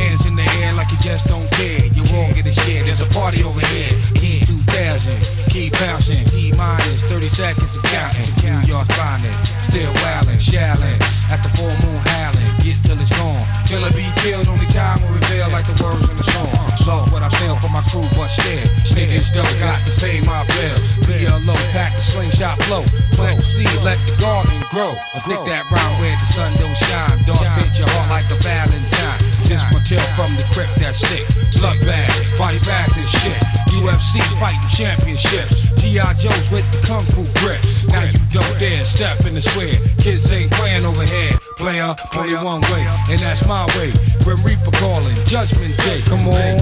Hands 0.00 0.24
in 0.24 0.36
the 0.36 0.48
air 0.64 0.72
like 0.72 0.90
you 0.90 0.96
just 1.04 1.26
don't 1.26 1.50
care. 1.52 1.84
You 1.92 2.02
won't 2.16 2.34
get 2.34 2.46
a 2.46 2.52
share. 2.64 2.82
There's 2.82 3.02
a 3.02 3.10
party 3.12 3.44
over 3.44 3.60
here. 3.60 3.92
Keep 4.14 4.46
2000, 4.48 5.52
keep 5.52 5.74
bouncing. 5.74 6.24
T 6.32 6.50
minus 6.56 7.02
30 7.02 7.28
seconds 7.28 7.70
to 7.76 7.82
counting. 7.82 8.32
New 8.40 8.72
York 8.72 8.88
grinding, 8.96 9.36
still 9.68 9.92
wildin', 10.00 10.40
shallin'. 10.40 10.96
At 11.28 11.44
the 11.44 11.50
full 11.60 11.68
moon 11.84 12.00
howling 12.08 12.57
get 12.68 12.84
till 12.84 13.00
it's 13.00 13.10
gone. 13.16 13.44
Killer 13.64 13.90
be 13.96 14.04
killed, 14.20 14.48
only 14.48 14.68
time 14.68 15.00
will 15.00 15.16
reveal 15.16 15.48
like 15.50 15.64
the 15.64 15.76
words 15.80 16.04
in 16.08 16.16
the 16.16 16.26
song. 16.28 16.52
Lost 16.84 17.12
what 17.12 17.22
I 17.22 17.28
feel 17.40 17.56
for 17.60 17.68
my 17.68 17.84
crew, 17.88 18.04
but 18.16 18.28
still, 18.28 18.64
Niggas 18.96 19.28
still 19.28 19.48
got 19.60 19.80
to 19.84 19.92
pay 20.00 20.20
my 20.24 20.44
bill. 20.48 20.78
Be 21.04 21.24
a 21.24 21.36
low 21.44 21.58
pack, 21.72 21.92
the 21.96 22.00
slingshot 22.00 22.60
flow. 22.64 22.84
Plant 23.16 23.36
the 23.40 23.44
seed, 23.44 23.68
let 23.84 24.00
the 24.08 24.16
garden 24.20 24.56
grow. 24.72 24.92
A 25.14 25.20
flick 25.20 25.40
that 25.48 25.64
round 25.72 25.94
where 26.00 26.16
the 26.16 26.28
sun 26.32 26.52
don't 26.56 26.76
shine. 26.88 27.16
Dogs 27.24 27.48
paint 27.56 27.72
your 27.78 27.88
heart 27.88 28.08
like 28.08 28.28
a 28.32 28.38
valentine. 28.40 29.37
This 29.48 29.64
my 29.72 29.80
from 30.12 30.36
the 30.36 30.44
crypt 30.52 30.76
that's 30.76 31.00
sick. 31.00 31.24
Slug 31.56 31.80
bag, 31.80 32.04
body 32.36 32.58
bags 32.68 32.94
and 33.00 33.08
shit. 33.08 33.32
UFC 33.80 34.20
fighting 34.36 34.60
championships. 34.68 35.72
G.I. 35.80 36.12
Joe's 36.20 36.50
with 36.52 36.68
the 36.68 36.84
kung 36.84 37.00
fu 37.16 37.24
grip. 37.40 37.56
Now 37.88 38.04
you 38.04 38.20
don't 38.28 38.58
dare 38.60 38.84
step 38.84 39.24
in 39.24 39.34
the 39.34 39.40
square. 39.40 39.80
Kids 40.04 40.30
ain't 40.30 40.52
playing 40.52 40.84
over 40.84 41.00
here. 41.00 41.32
Player, 41.56 41.96
only 42.12 42.36
one 42.36 42.60
way, 42.68 42.84
and 43.08 43.20
that's 43.24 43.48
my 43.48 43.64
way. 43.72 43.88
Grim 44.22 44.44
Reaper 44.44 44.70
calling, 44.76 45.16
Judgment 45.24 45.74
Day. 45.78 46.02
Come 46.04 46.28
on, 46.28 46.60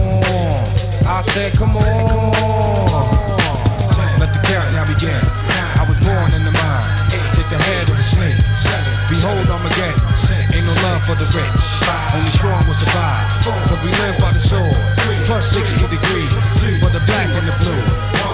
I 1.02 1.26
said, 1.34 1.54
come 1.54 1.76
on. 1.76 1.82
Let 4.22 4.30
the 4.30 4.40
countdown 4.46 4.86
begin. 4.94 5.18
I 5.74 5.84
was 5.90 5.98
born 6.06 6.30
in 6.38 6.44
the 6.46 6.54
mind. 6.54 7.10
Take 7.34 7.50
the 7.50 7.58
head 7.58 7.88
of 7.90 7.96
the 7.96 8.02
snake. 8.02 8.38
Behold. 9.10 9.36
Ain't 9.36 9.48
no 9.48 10.45
love 10.86 11.02
for 11.02 11.16
the 11.18 11.26
rich. 11.34 11.62
Only 12.14 12.30
strong 12.30 12.62
will 12.66 12.78
survive. 12.78 13.26
Cause 13.42 13.80
we 13.82 13.90
live 13.90 14.16
by 14.22 14.30
the 14.32 14.42
sword. 14.42 14.78
Plus 15.26 15.44
60 15.50 15.82
degrees. 15.90 16.32
For 16.80 16.90
the 16.94 17.02
black 17.10 17.28
and 17.38 17.46
the 17.50 17.56
blue. 17.62 17.84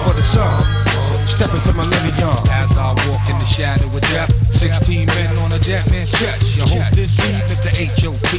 For 0.05 0.13
the 0.13 0.21
sun. 0.21 0.61
Step 1.25 1.49
into 1.49 1.73
millennium. 1.73 2.37
As 2.53 2.69
I 2.77 2.93
walk 3.09 3.25
in 3.29 3.37
the 3.41 3.49
shadow 3.49 3.87
of 3.89 4.01
death. 4.13 4.29
16 4.53 5.07
men 5.07 5.37
on 5.43 5.51
a 5.51 5.59
dead 5.59 5.89
man's 5.89 6.11
chest. 6.11 6.55
Your 6.55 6.67
host 6.67 6.93
this 6.95 7.11
is 7.49 7.59
the 7.65 7.73
H.O.T. 7.73 8.31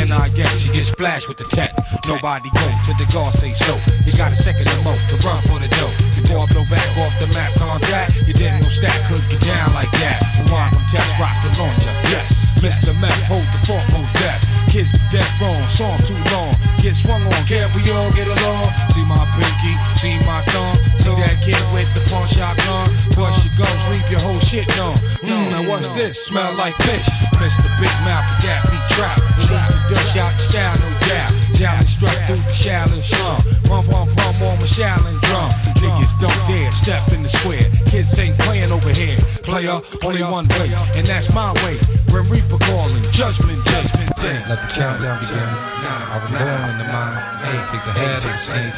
And 0.00 0.12
I 0.12 0.28
guess 0.30 0.64
you 0.64 0.72
get 0.72 0.86
splashed 0.86 1.28
with 1.28 1.36
the 1.36 1.48
tech. 1.52 1.74
Nobody 2.06 2.48
go 2.54 2.66
till 2.86 2.96
the 2.96 3.08
guard 3.12 3.34
say 3.34 3.52
so. 3.52 3.76
You 4.06 4.16
got 4.16 4.32
a 4.32 4.36
second 4.36 4.64
to 4.64 4.78
mo 4.82 4.94
to 4.94 5.16
run 5.26 5.40
for 5.44 5.58
the 5.60 5.68
dough. 5.76 5.92
Before 6.16 6.40
I 6.40 6.46
blow 6.52 6.64
back 6.70 6.88
off 6.96 7.12
the 7.20 7.28
map 7.36 7.52
contact, 7.58 8.16
you 8.26 8.32
didn't 8.32 8.62
know 8.62 8.70
stack 8.70 8.96
could 9.10 9.22
get 9.28 9.42
down 9.42 9.74
like 9.74 9.90
that. 10.02 10.22
Quantum 10.48 10.82
test 10.88 11.12
rock 11.20 11.36
the 11.44 11.50
launcher. 11.60 11.92
Yes, 12.08 12.47
Mr. 12.58 12.90
Meth 12.98 13.22
hold 13.30 13.46
the 13.54 13.60
foremost 13.66 14.12
death. 14.18 14.42
Kids 14.68 14.92
is 14.92 15.02
dead 15.10 15.26
wrong, 15.40 15.62
song 15.70 15.96
too 16.04 16.18
long. 16.34 16.54
Get 16.82 16.94
swung 16.94 17.22
on, 17.22 17.42
can't 17.46 17.70
we 17.74 17.86
all 17.90 18.10
get 18.12 18.28
along? 18.28 18.68
See 18.92 19.04
my 19.04 19.22
pinky, 19.38 19.74
see 19.96 20.18
my 20.26 20.42
thumb. 20.52 20.76
See 21.00 21.14
that 21.22 21.38
kid 21.40 21.60
with 21.72 21.88
the 21.94 22.02
pawn 22.10 22.26
shotgun. 22.26 22.90
Bust 23.16 23.46
your 23.46 23.54
gums, 23.56 23.82
leave 23.88 24.10
your 24.10 24.20
whole 24.20 24.40
shit 24.40 24.68
on. 24.78 24.96
Mmm, 25.22 25.50
now 25.50 25.68
what's 25.70 25.88
this? 25.96 26.18
Smell 26.26 26.54
like 26.54 26.76
fish. 26.82 27.08
Mr. 27.38 27.64
Big 27.80 27.94
Mouth, 28.04 28.26
that 28.42 28.60
be 28.68 28.78
trap. 28.94 29.16
Leave 29.38 29.64
the 29.88 29.94
dish 29.94 30.16
out 30.16 30.34
style, 30.40 30.76
no 30.82 30.90
doubt. 31.06 31.32
Challenge 31.56 31.88
struck 31.88 32.18
through 32.26 32.36
the 32.36 32.52
Shaolin 32.52 33.02
slum. 33.02 33.57
Pum 33.68 33.84
pum 33.84 34.08
pum 34.16 34.34
on 34.42 34.56
my 34.58 34.66
Shaolin 34.66 35.20
drum. 35.28 35.50
Niggas 35.76 36.12
don't 36.20 36.42
dare 36.48 36.72
step 36.72 37.12
in 37.12 37.22
the 37.22 37.28
square. 37.28 37.68
Kids 37.86 38.18
ain't 38.18 38.38
playing 38.38 38.72
over 38.72 38.88
here. 38.88 39.18
Player, 39.44 39.80
only 40.02 40.22
one 40.22 40.48
way, 40.48 40.72
and 40.96 41.06
that's 41.06 41.32
my 41.34 41.52
way. 41.62 41.76
Grim 42.08 42.28
Reaper 42.32 42.58
calling, 42.64 43.04
judgment, 43.12 43.60
judgment 43.68 44.08
day. 44.16 44.38
Let 44.48 44.60
the 44.64 44.68
countdown 44.72 45.20
begin. 45.20 45.36
I 45.38 46.16
was 46.16 46.30
born 46.32 46.64
in 46.72 46.76
the 46.80 46.88
mind. 46.88 47.20
Hey, 47.44 47.58
take 47.70 47.84
the 47.84 47.94
head 47.96 48.22
of 48.24 48.36
snake. 48.40 48.72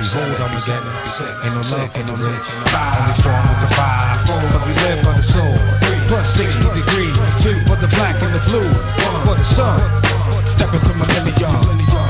Behold, 0.00 0.40
I'm 0.40 0.56
again. 0.56 0.84
Ain't 1.44 1.54
no 1.54 1.62
love 1.68 1.90
for 1.92 2.04
the 2.04 2.16
rich. 2.16 2.46
Only 2.72 3.14
strong 3.20 3.44
with 3.44 3.60
the 3.60 3.70
five. 3.76 4.16
Four, 4.24 4.40
But 4.40 4.62
we 4.66 4.72
live 4.88 5.04
on 5.04 5.16
the 5.20 5.26
soul. 5.26 5.56
Three, 5.84 6.00
Plus 6.08 6.26
60 6.32 6.64
degrees. 6.80 7.14
Two 7.44 7.56
for 7.68 7.76
the 7.76 7.90
black 7.96 8.16
and 8.24 8.32
the 8.34 8.42
blue. 8.48 8.70
One 9.04 9.20
for 9.28 9.36
the 9.36 9.46
sun. 9.46 9.78
Step 10.56 10.72
into 10.72 10.92
millennium. 10.96 11.84
Uh. 11.92 12.03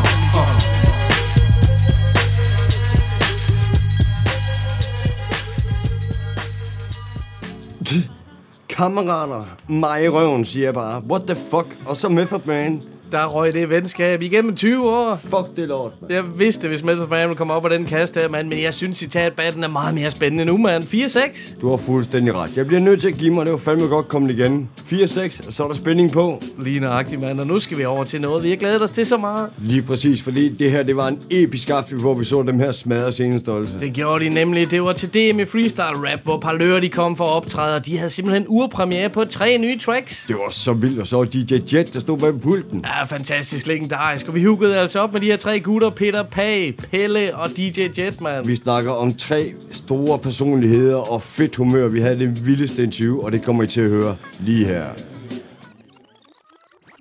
Kammerater, 8.75 9.45
mig 9.69 10.05
i 10.05 10.09
røven, 10.09 10.45
siger 10.45 10.65
jeg 10.65 10.75
bare. 10.75 11.03
What 11.11 11.23
the 11.27 11.37
fuck? 11.51 11.79
Og 11.87 11.97
så 11.97 12.09
Method 12.09 12.41
Man. 12.45 12.83
Der 13.15 13.27
røg 13.27 13.55
det 13.55 13.71
venskab 13.71 14.23
igennem 14.23 14.57
20 14.57 14.91
år. 14.91 15.21
Fuck 15.23 15.57
det 15.57 15.69
lort, 15.69 15.93
man. 16.01 16.11
Jeg 16.11 16.25
vidste, 16.39 16.69
hvis 16.69 16.85
Method 16.85 17.09
Man 17.09 17.21
ville 17.21 17.37
komme 17.37 17.53
op 17.53 17.63
på 17.63 17.69
den 17.69 17.85
kast 17.85 18.15
der, 18.15 18.29
mand. 18.29 18.49
Men 18.49 18.63
jeg 18.63 18.75
synes, 18.75 18.99
citatbatten 18.99 19.65
er 19.65 19.69
meget 19.69 19.95
mere 19.95 20.11
spændende 20.11 20.45
nu, 20.45 20.57
mand. 20.57 20.85
4-6. 20.85 21.61
Du 21.61 21.71
har 21.71 21.77
fuldstændig 21.77 22.35
ret. 22.35 22.57
Jeg 22.57 22.67
bliver 22.67 22.81
nødt 22.81 23.01
til 23.01 23.09
at 23.09 23.15
give 23.15 23.35
mig, 23.35 23.45
det 23.47 23.53
var 23.53 23.59
fandme 23.59 23.87
godt 23.87 24.09
kommet 24.09 24.39
igen. 24.39 24.69
4-6, 24.93 25.47
og 25.47 25.53
så 25.53 25.65
er 25.65 25.69
der 25.69 25.75
spænding 25.75 26.13
på. 26.13 26.43
Lige 26.59 26.81
nøjagtigt, 26.81 27.21
mand. 27.21 27.41
Og 27.41 27.47
nu 27.47 27.59
skal 27.59 27.79
vi 27.79 27.85
over 27.85 28.05
til 28.05 28.21
noget, 28.21 28.43
vi 28.43 28.51
har 28.51 28.57
glædet 28.57 28.83
os 28.83 28.91
til 28.91 29.07
så 29.07 29.17
meget. 29.17 29.51
Lige 29.59 29.83
præcis, 29.83 30.23
fordi 30.23 30.49
det 30.49 30.71
her, 30.71 30.83
det 30.83 30.97
var 30.97 31.09
en 31.09 31.19
episk 31.31 31.71
aften, 31.71 32.01
hvor 32.01 32.15
vi 32.15 32.25
så 32.25 32.43
dem 32.43 32.59
her 32.59 32.73
smadre 32.73 33.13
scenestolse. 33.13 33.79
Det 33.79 33.93
gjorde 33.93 34.25
de 34.25 34.31
nemlig. 34.31 34.71
Det 34.71 34.83
var 34.83 34.93
til 34.93 35.09
DM 35.09 35.41
i 35.41 35.45
freestyle 35.45 36.13
rap, 36.13 36.21
hvor 36.25 36.39
Parlør 36.39 36.81
de 36.81 36.89
kom 36.89 37.17
for 37.17 37.25
at 37.25 37.33
optræde, 37.33 37.77
og 37.77 37.87
de 37.87 37.97
havde 37.99 38.11
simpelthen 38.11 38.47
urpremiere 38.49 39.09
på 39.09 39.25
tre 39.25 39.59
nye 39.59 39.79
tracks. 39.79 40.25
Det 40.29 40.37
var 40.37 40.51
så 40.51 40.73
vildt, 40.73 41.01
og 41.01 41.07
så 41.07 41.17
var 41.17 41.25
DJ 41.25 41.55
Jet, 41.73 41.95
der 41.95 42.01
stod 42.01 42.19
bag 42.19 42.41
pulten. 42.41 42.85
Ja, 42.85 43.04
fantastisk 43.07 43.67
legendarisk. 43.67 44.29
Og 44.29 44.35
vi 44.35 44.45
huggede 44.45 44.79
altså 44.79 45.01
op 45.01 45.13
med 45.13 45.21
de 45.21 45.27
her 45.27 45.37
tre 45.37 45.61
gutter, 45.61 45.91
Peter 45.91 46.23
Pag, 46.23 46.77
Pelle 46.77 47.37
og 47.37 47.51
DJ 47.57 47.89
Jet, 47.99 48.21
mand. 48.21 48.47
Vi 48.47 48.57
snakker 48.57 48.93
om 48.93 49.15
tre 49.15 49.55
store 49.71 50.19
personligheder 50.19 50.97
og 50.97 51.23
fedt 51.23 51.57
humør. 51.57 51.89
Vi 51.89 52.01
havde 52.01 52.19
det 52.19 52.47
vildeste 52.47 52.83
interview, 52.83 53.21
og 53.21 53.33
det 53.33 53.43
kommer 53.43 53.63
I 53.63 53.67
til 53.67 53.81
at 53.81 53.91
høre 53.91 54.17
lige 54.41 54.67
her. 54.67 54.85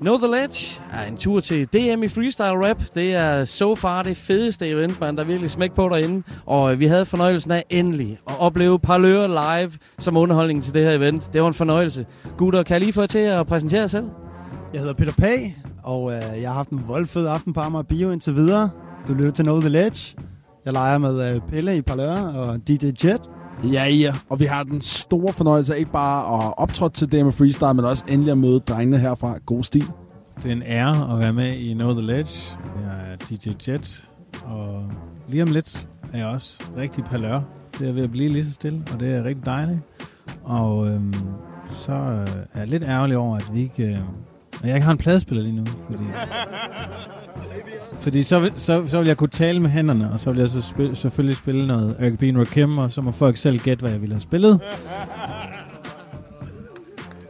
Know 0.03 0.17
The 0.17 0.27
Ledge 0.27 0.81
er 0.93 1.03
en 1.03 1.17
tur 1.17 1.39
til 1.39 1.65
DM 1.65 2.03
i 2.03 2.07
freestyle 2.07 2.69
rap. 2.69 2.81
Det 2.95 3.13
er 3.15 3.45
so 3.45 3.75
far 3.75 4.03
det 4.03 4.17
fedeste 4.17 4.67
event, 4.67 4.99
man. 5.01 5.15
Der 5.15 5.23
er 5.23 5.27
virkelig 5.27 5.49
smæk 5.49 5.73
på 5.73 5.89
derinde. 5.89 6.23
Og 6.45 6.71
øh, 6.73 6.79
vi 6.79 6.85
havde 6.85 7.05
fornøjelsen 7.05 7.51
af 7.51 7.63
endelig 7.69 8.19
at 8.29 8.35
opleve 8.39 8.79
Parlør 8.79 9.27
live 9.27 9.71
som 9.99 10.17
underholdning 10.17 10.63
til 10.63 10.73
det 10.73 10.83
her 10.83 10.91
event. 10.91 11.33
Det 11.33 11.41
var 11.41 11.47
en 11.47 11.53
fornøjelse. 11.53 12.05
Gutter, 12.37 12.63
kan 12.63 12.73
jeg 12.73 12.81
lige 12.81 12.93
få 12.93 13.01
jer 13.01 13.07
til 13.07 13.19
at 13.19 13.47
præsentere 13.47 13.81
jer 13.81 13.87
selv? 13.87 14.05
Jeg 14.73 14.81
hedder 14.81 14.93
Peter 14.93 15.13
Pag, 15.13 15.55
og 15.83 16.11
øh, 16.11 16.41
jeg 16.41 16.49
har 16.49 16.55
haft 16.55 16.69
en 16.69 16.83
voldfed 16.87 17.27
aften 17.27 17.53
på 17.53 17.59
Amager 17.59 17.83
Bio 17.83 18.11
indtil 18.11 18.35
videre. 18.35 18.69
Du 19.07 19.13
lytter 19.13 19.31
til 19.31 19.45
Know 19.45 19.59
The 19.59 19.69
Ledge. 19.69 20.15
Jeg 20.65 20.73
leger 20.73 20.97
med 20.97 21.35
øh, 21.35 21.41
Pelle 21.49 21.77
i 21.77 21.81
Parlør 21.81 22.15
og 22.15 22.67
DJ 22.67 22.85
Jet. 23.03 23.21
Ja, 23.63 23.85
ja. 23.85 24.13
Og 24.29 24.39
vi 24.39 24.45
har 24.45 24.63
den 24.63 24.81
store 24.81 25.33
fornøjelse 25.33 25.73
af 25.75 25.79
ikke 25.79 25.91
bare 25.91 26.45
at 26.45 26.53
optræde 26.57 26.93
til 26.93 27.11
DM 27.11 27.29
Freestyle, 27.29 27.73
men 27.73 27.85
også 27.85 28.05
endelig 28.07 28.31
at 28.31 28.37
møde 28.37 28.59
drengene 28.59 28.97
herfra. 28.97 29.37
God 29.45 29.63
stil. 29.63 29.85
Det 30.37 30.45
er 30.45 30.51
en 30.51 30.63
ære 30.65 31.13
at 31.13 31.19
være 31.19 31.33
med 31.33 31.53
i 31.53 31.73
Know 31.73 31.93
The 31.93 32.01
Ledge. 32.01 32.57
Jeg 32.75 33.11
er 33.11 33.15
DJ 33.15 33.71
Jet, 33.71 34.09
og 34.45 34.83
lige 35.27 35.43
om 35.43 35.49
lidt 35.49 35.87
er 36.13 36.17
jeg 36.17 36.27
også 36.27 36.63
rigtig 36.77 37.03
palør. 37.03 37.41
Det 37.79 37.89
er 37.89 37.93
ved 37.93 38.03
at 38.03 38.11
blive 38.11 38.29
lige 38.29 38.45
så 38.45 38.53
stille, 38.53 38.83
og 38.93 38.99
det 38.99 39.15
er 39.15 39.23
rigtig 39.23 39.45
dejligt. 39.45 39.79
Og 40.43 40.87
øhm, 40.87 41.13
så 41.65 41.93
øh, 41.93 42.27
er 42.53 42.59
jeg 42.59 42.67
lidt 42.67 42.83
ærgerlig 42.83 43.17
over, 43.17 43.37
at 43.37 43.49
vi 43.53 43.61
ikke... 43.61 43.83
Øh, 43.83 43.99
jeg 44.67 44.75
ikke 44.75 44.85
har 44.85 44.91
en 44.91 44.97
pladespiller 44.97 45.43
lige 45.43 45.55
nu, 45.55 45.65
fordi... 45.87 46.03
Fordi 47.93 48.23
så 48.23 48.39
vil, 48.39 48.51
så, 48.55 48.83
så 48.87 48.97
vil 48.99 49.07
jeg 49.07 49.17
kunne 49.17 49.29
tale 49.29 49.59
med 49.59 49.69
hænderne, 49.69 50.11
og 50.11 50.19
så 50.19 50.31
vil 50.31 50.39
jeg 50.39 50.47
så 50.49 50.61
spil, 50.61 50.95
selvfølgelig 50.95 51.37
spille 51.37 51.67
noget 51.67 51.95
Eric 51.99 52.19
Bean 52.19 52.39
Rakim, 52.39 52.77
og 52.77 52.91
så 52.91 53.01
må 53.01 53.11
folk 53.11 53.37
selv 53.37 53.59
gætte, 53.59 53.81
hvad 53.81 53.91
jeg 53.91 54.01
ville 54.01 54.13
have 54.13 54.21
spillet. 54.21 54.59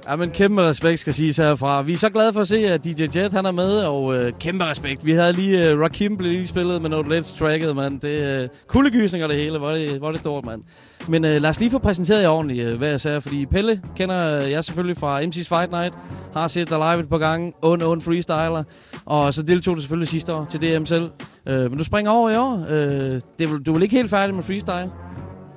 Ja, 0.09 0.15
men 0.15 0.31
kæmpe 0.31 0.61
respekt 0.61 0.99
skal 0.99 1.13
siges 1.13 1.37
herfra. 1.37 1.81
Vi 1.81 1.93
er 1.93 1.97
så 1.97 2.09
glade 2.09 2.33
for 2.33 2.41
at 2.41 2.47
se, 2.47 2.57
at 2.57 2.83
DJ 2.83 3.03
Jet 3.15 3.33
han 3.33 3.45
er 3.45 3.51
med, 3.51 3.77
og 3.77 4.15
øh, 4.15 4.33
kæmpe 4.39 4.65
respekt. 4.65 5.05
Vi 5.05 5.11
havde 5.11 5.33
lige, 5.33 5.69
øh, 5.69 5.79
Rakim 5.79 6.17
blev 6.17 6.31
lige 6.31 6.47
spillet 6.47 6.81
med 6.81 6.89
noget 6.89 7.05
Let's 7.05 7.37
Tracket, 7.39 7.75
mand. 7.75 7.99
Det 7.99 8.23
er 8.23 8.43
øh, 8.43 8.49
kuldegysninger 8.67 9.27
det 9.27 9.37
hele, 9.37 9.57
hvor 9.57 9.71
det, 9.71 9.99
hvor 9.99 10.11
det 10.11 10.19
stort, 10.19 10.45
mand. 10.45 10.63
Men 11.07 11.25
øh, 11.25 11.41
lad 11.41 11.49
os 11.49 11.59
lige 11.59 11.71
få 11.71 11.77
præsenteret 11.77 12.21
jer 12.21 12.29
ordentligt, 12.29 12.67
øh, 12.67 12.77
hvad 12.77 12.89
jeg 12.89 13.01
sagde, 13.01 13.21
fordi 13.21 13.45
Pelle 13.45 13.81
kender 13.95 14.41
øh, 14.43 14.51
jeg 14.51 14.63
selvfølgelig 14.63 14.97
fra 14.97 15.21
MC's 15.21 15.57
Fight 15.57 15.71
Night, 15.71 15.93
har 16.33 16.47
set 16.47 16.69
dig 16.69 16.77
live 16.77 16.99
et 16.99 17.09
par 17.09 17.17
gange, 17.17 17.53
ond, 17.61 17.83
ond 17.83 18.01
freestyler, 18.01 18.63
og 19.05 19.33
så 19.33 19.43
deltog 19.43 19.75
du 19.75 19.81
selvfølgelig 19.81 20.09
sidste 20.09 20.33
år 20.33 20.45
til 20.45 20.61
DM 20.61 20.85
selv. 20.85 21.09
Øh, 21.47 21.69
men 21.69 21.77
du 21.77 21.83
springer 21.83 22.11
over 22.11 22.29
i 22.29 22.35
år. 22.37 22.65
Øh, 22.69 23.21
det, 23.39 23.65
du 23.65 23.71
er 23.71 23.73
vel 23.73 23.83
ikke 23.83 23.95
helt 23.95 24.09
færdig 24.09 24.35
med 24.35 24.43
freestyle? 24.43 24.89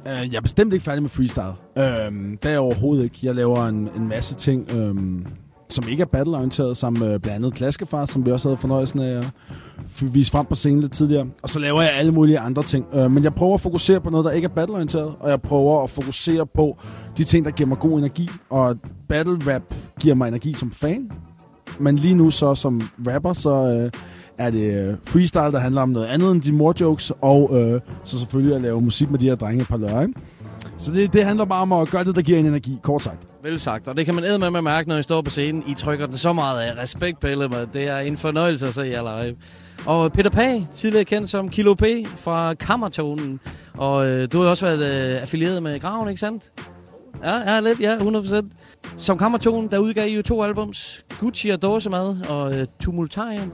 Uh, 0.07 0.33
jeg 0.33 0.37
er 0.37 0.41
bestemt 0.41 0.73
ikke 0.73 0.85
færdig 0.85 1.03
med 1.03 1.11
freestyle. 1.11 1.55
Uh, 1.77 1.83
det 2.33 2.45
er 2.45 2.51
jeg 2.51 2.59
overhovedet 2.59 3.05
ikke. 3.05 3.19
Jeg 3.23 3.35
laver 3.35 3.67
en, 3.67 3.89
en 3.97 4.09
masse 4.09 4.35
ting, 4.35 4.69
uh, 4.75 4.97
som 5.69 5.89
ikke 5.89 6.01
er 6.01 6.07
battle-orienteret, 6.07 6.77
som 6.77 6.95
uh, 6.95 7.01
blandt 7.01 7.29
andet 7.29 7.55
Klaskefar, 7.55 8.05
som 8.05 8.27
vi 8.27 8.33
også 8.33 8.49
havde 8.49 8.57
fornøjelsen 8.57 9.01
af 9.01 9.19
at 9.19 9.31
vise 10.15 10.31
frem 10.31 10.47
på 10.47 10.55
scenen 10.55 10.81
lidt 10.81 10.93
tidligere. 10.93 11.27
Og 11.43 11.49
så 11.49 11.59
laver 11.59 11.83
jeg 11.83 11.93
alle 11.93 12.13
mulige 12.13 12.39
andre 12.39 12.63
ting. 12.63 12.87
Uh, 12.93 13.11
men 13.11 13.25
jeg 13.25 13.35
prøver 13.35 13.55
at 13.55 13.61
fokusere 13.61 14.01
på 14.01 14.11
noget, 14.11 14.25
der 14.25 14.31
ikke 14.31 14.45
er 14.45 14.49
battle-orienteret, 14.55 15.15
og 15.21 15.31
jeg 15.31 15.43
prøver 15.43 15.83
at 15.83 15.91
fokusere 15.91 16.47
på 16.47 16.79
de 17.19 17.25
ting, 17.25 17.45
der 17.45 17.51
giver 17.51 17.69
mig 17.69 17.79
god 17.79 17.99
energi. 17.99 18.29
Og 18.51 18.77
battle-rap 19.09 19.75
giver 20.01 20.15
mig 20.15 20.29
energi 20.29 20.53
som 20.53 20.73
fan. 20.73 21.11
Men 21.79 21.97
lige 21.97 22.15
nu 22.15 22.31
så 22.31 22.55
som 22.55 22.89
rapper, 23.07 23.33
så 23.33 23.85
uh, 23.85 24.01
er 24.39 24.51
det 24.51 24.89
øh, 24.89 24.95
freestyle, 25.05 25.53
der 25.53 25.59
handler 25.59 25.83
om 25.83 25.89
noget 25.89 26.07
andet 26.07 26.33
end 26.33 26.43
de 26.43 26.53
mor-jokes, 26.53 27.13
og 27.21 27.51
øh, 27.59 27.81
så 28.05 28.19
selvfølgelig 28.19 28.57
at 28.57 28.63
lave 28.63 28.81
musik 28.81 29.11
med 29.11 29.19
de 29.19 29.27
her 29.27 29.35
drenge 29.35 29.63
et 29.63 29.69
par 29.69 29.77
løg. 29.77 30.09
Så 30.79 30.93
det, 30.93 31.13
det 31.13 31.25
handler 31.25 31.45
bare 31.45 31.63
om 31.63 31.73
at 31.73 31.89
gøre 31.89 32.05
det, 32.05 32.17
der 32.17 32.23
giver 32.23 32.39
en 32.39 32.47
energi, 32.47 32.79
kort 32.83 33.03
sagt. 33.03 33.27
Vel 33.43 33.61
sagt, 33.61 33.89
og 33.89 33.97
det 33.97 34.07
kan 34.07 34.15
man 34.15 34.25
æde 34.25 34.39
med 34.39 34.57
at 34.57 34.65
mærke, 34.65 34.89
når 34.89 34.97
I 34.97 35.03
står 35.03 35.23
på 35.23 35.31
scenen. 35.31 35.63
I 35.67 35.75
trykker 35.75 36.07
den 36.07 36.17
så 36.17 36.33
meget 36.33 36.61
af. 36.61 36.83
Respekt, 36.83 37.21
Pelle, 37.21 37.49
med. 37.49 37.67
det 37.73 37.89
er 37.89 37.99
en 37.99 38.17
fornøjelse 38.17 38.69
at 38.69 38.75
se 38.75 38.83
jer 38.83 39.23
live. 39.25 39.37
Og 39.87 40.13
Peter 40.13 40.31
Pag, 40.31 40.67
tidligere 40.73 41.05
kendt 41.05 41.31
som 41.31 41.49
Kilo 41.49 41.75
P 41.75 41.85
fra 42.17 42.55
Kammertonen. 42.55 43.41
Og 43.75 44.07
øh, 44.07 44.29
du 44.33 44.43
har 44.43 44.49
også 44.49 44.67
været 44.67 45.15
øh, 45.15 45.23
affilieret 45.23 45.63
med 45.63 45.81
Graven, 45.81 46.09
ikke 46.09 46.21
sandt? 46.21 46.43
Ja, 47.25 47.55
ja, 47.55 47.61
lidt, 47.61 47.81
ja, 47.81 47.97
100%. 47.97 48.47
Som 48.97 49.19
Kammertonen, 49.19 49.71
der 49.71 49.79
udgav 49.79 50.09
I 50.09 50.17
jo 50.17 50.23
to 50.23 50.43
albums. 50.43 51.05
Gucci 51.19 51.49
og 51.49 51.63
Dåsemad 51.63 52.17
og 52.29 52.59
øh, 52.59 52.67
Tumultarium. 52.81 53.53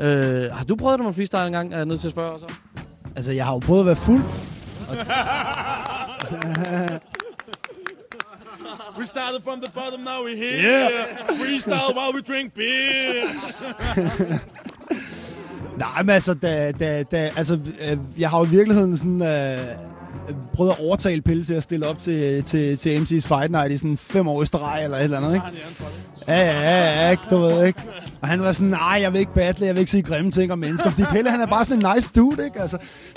Øh, 0.00 0.52
har 0.52 0.64
du 0.64 0.76
prøvet 0.76 0.98
det 0.98 1.06
med 1.06 1.14
freestyle 1.14 1.46
engang? 1.46 1.72
Er 1.72 1.76
jeg 1.76 1.86
nødt 1.86 2.00
til 2.00 2.06
at 2.08 2.12
spørge 2.12 2.38
så? 2.38 2.46
Altså, 3.16 3.32
jeg 3.32 3.44
har 3.44 3.52
jo 3.52 3.58
prøvet 3.58 3.80
at 3.80 3.86
være 3.86 3.96
fuld. 3.96 4.22
We 8.98 9.06
started 9.06 9.40
from 9.44 9.60
the 9.60 9.72
bottom, 9.72 10.00
now 10.00 10.26
we're 10.26 10.36
here. 10.36 10.62
Yeah. 10.64 10.90
Freestyle 11.38 11.94
while 11.98 12.12
we 12.14 12.20
drink 12.20 12.54
beer. 12.54 13.24
Nej, 15.78 16.02
men 16.02 16.10
altså, 16.10 16.34
da, 16.34 16.72
da, 16.72 17.02
da, 17.02 17.30
altså 17.36 17.58
øh, 17.90 17.98
jeg 18.18 18.30
har 18.30 18.38
jo 18.38 18.44
i 18.44 18.48
virkeligheden 18.48 18.96
sådan, 18.96 19.22
øh, 19.22 19.58
prøvet 20.54 20.70
at 20.70 20.80
overtale 20.86 21.22
Pelle 21.22 21.44
til 21.44 21.54
at 21.54 21.62
stille 21.62 21.86
op 21.86 21.98
til, 21.98 22.42
til, 22.44 22.76
til 22.76 22.98
MC's 22.98 23.26
Fight 23.28 23.50
Night 23.50 23.72
i 23.72 23.76
sådan 23.78 23.96
fem 23.96 24.28
år 24.28 24.42
i 24.42 24.46
streg 24.46 24.80
eller 24.84 24.96
et 24.98 25.04
eller 25.04 25.16
andet, 25.18 25.34
ikke? 25.34 25.46
Ja, 26.28 26.38
ja, 26.38 26.60
ja, 26.60 27.02
ja, 27.04 27.10
ikke, 27.10 27.22
du 27.30 27.38
ved, 27.38 27.66
ikke? 27.66 27.80
Og 28.22 28.28
han 28.28 28.42
var 28.42 28.52
sådan, 28.52 28.68
nej, 28.70 28.98
jeg 29.02 29.12
vil 29.12 29.18
ikke 29.18 29.34
battle, 29.34 29.66
jeg 29.66 29.74
vil 29.74 29.80
ikke 29.80 29.90
sige 29.90 30.02
grimme 30.02 30.30
ting 30.30 30.52
om 30.52 30.58
mennesker, 30.58 30.90
fordi 30.90 31.02
Pelle, 31.12 31.30
han 31.30 31.40
er 31.40 31.46
bare 31.46 31.64
sådan 31.64 31.86
en 31.86 31.92
nice 31.96 32.10
dude, 32.16 32.44
ikke? 32.44 32.60
Altså, 32.60 32.76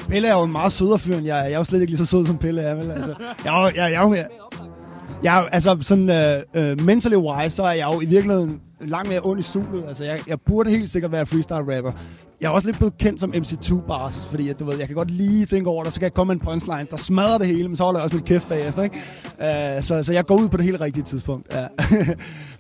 Pelle 0.10 0.28
er 0.28 0.34
jo 0.34 0.44
en 0.44 0.52
meget 0.52 0.72
sødere 0.72 1.00
fyr, 1.00 1.18
end 1.18 1.26
jeg 1.26 1.40
er. 1.40 1.44
Jeg 1.44 1.54
er 1.54 1.58
jo 1.58 1.64
slet 1.64 1.82
ikke 1.82 1.92
lige 1.92 1.98
så 1.98 2.06
sød, 2.06 2.26
som 2.26 2.38
Pelle 2.38 2.62
er, 2.62 2.76
vel? 2.76 2.92
Altså, 2.92 3.14
jeg, 3.46 3.64
er 3.64 3.72
jeg, 3.76 3.92
jeg, 3.92 3.92
jeg, 4.18 4.26
jeg, 5.24 5.42
jo- 5.44 5.50
altså, 5.52 5.78
sådan 5.82 6.10
øh, 6.10 6.42
øh, 6.72 6.82
mentally 6.82 7.16
wise, 7.16 7.56
så 7.56 7.64
er 7.64 7.72
jeg 7.72 7.88
jo 7.94 8.02
i 8.02 8.06
virkeligheden 8.06 8.62
langt 8.82 9.10
mere 9.10 9.20
ond 9.24 9.40
i 9.40 9.44
sulet. 9.44 9.84
Altså, 9.88 10.04
jeg, 10.04 10.20
jeg 10.28 10.38
burde 10.42 10.70
helt 10.70 10.90
sikkert 10.90 11.12
være 11.12 11.26
freestyle 11.26 11.78
rapper. 11.78 11.92
Jeg 12.42 12.48
er 12.48 12.52
også 12.52 12.68
lidt 12.68 12.78
blevet 12.78 12.98
kendt 12.98 13.20
som 13.20 13.34
MC2 13.36 13.88
bars, 13.88 14.28
fordi 14.28 14.50
at, 14.50 14.60
du 14.60 14.66
ved, 14.66 14.78
jeg 14.78 14.88
kan 14.88 14.96
godt 14.96 15.12
lige 15.12 15.46
tænke 15.46 15.70
over 15.70 15.84
det, 15.84 15.94
så 15.94 16.00
kan 16.00 16.04
jeg 16.04 16.14
komme 16.14 16.34
med 16.34 16.42
en 16.42 16.48
punchline, 16.48 16.88
der 16.92 16.98
smadrer 16.98 17.38
det 17.38 17.48
hele, 17.48 17.68
men 17.68 17.76
så 17.76 17.84
holder 17.84 18.00
jeg 18.00 18.04
også 18.04 18.16
mit 18.16 18.26
kæft 18.26 18.50
bagefter, 18.50 18.84
ikke? 18.84 18.98
Uh, 19.38 19.84
så, 19.84 20.04
så 20.04 20.14
jeg 20.14 20.26
går 20.26 20.36
ud 20.36 20.50
på 20.50 20.58
det 20.58 20.66
helt 20.66 20.82
rigtige 20.82 21.04
tidspunkt. 21.04 21.48
Ja. 21.54 21.68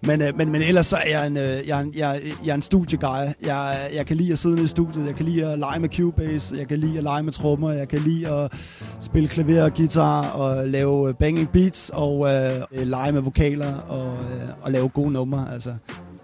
men, 0.07 0.21
uh, 0.21 0.37
men, 0.37 0.51
men 0.51 0.61
ellers 0.61 0.87
så 0.87 0.95
er 0.95 1.09
jeg 1.09 1.27
en, 1.27 1.37
uh, 1.37 1.43
jeg, 1.43 1.69
er 1.69 1.79
en, 1.79 1.93
jeg, 1.97 2.21
jeg 2.45 2.51
er 2.51 2.55
en 2.55 2.61
studieguy. 2.61 3.27
Jeg, 3.45 3.89
jeg 3.95 4.05
kan 4.05 4.17
lide 4.17 4.31
at 4.31 4.39
sidde 4.39 4.55
nede 4.55 4.65
i 4.65 4.67
studiet, 4.67 5.05
jeg 5.05 5.15
kan 5.15 5.25
lide 5.25 5.51
at 5.51 5.59
lege 5.59 5.79
med 5.79 5.89
Cubase, 5.89 6.55
jeg 6.57 6.67
kan 6.67 6.79
lide 6.79 6.97
at 6.97 7.03
lege 7.03 7.23
med 7.23 7.33
trommer, 7.33 7.71
jeg 7.71 7.87
kan 7.87 7.99
lide 7.99 8.29
at 8.29 8.51
spille 8.99 9.27
klaver 9.27 9.63
og 9.63 9.73
guitar 9.73 10.29
og 10.29 10.67
lave 10.67 11.13
banging 11.13 11.49
beats 11.49 11.91
og 11.93 12.19
uh, 12.19 12.87
lege 12.87 13.11
med 13.11 13.21
vokaler 13.21 13.75
og, 13.77 14.05
uh, 14.05 14.49
og 14.61 14.71
lave 14.71 14.89
gode 14.89 15.11
numre, 15.11 15.53
altså. 15.53 15.73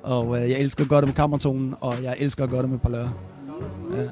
Og 0.04 0.41
øh, 0.41 0.50
jeg 0.50 0.60
elsker 0.60 0.84
at 0.84 0.89
gøre 0.89 1.02
det 1.02 1.08
med 1.08 1.15
kammertonen, 1.15 1.76
og 1.82 2.04
jeg 2.04 2.15
elsker 2.20 2.43
at 2.43 2.50
gøre 2.50 2.62
det 2.62 2.70
med 2.70 2.80
parlør. 2.80 3.37
Ja. 3.98 4.04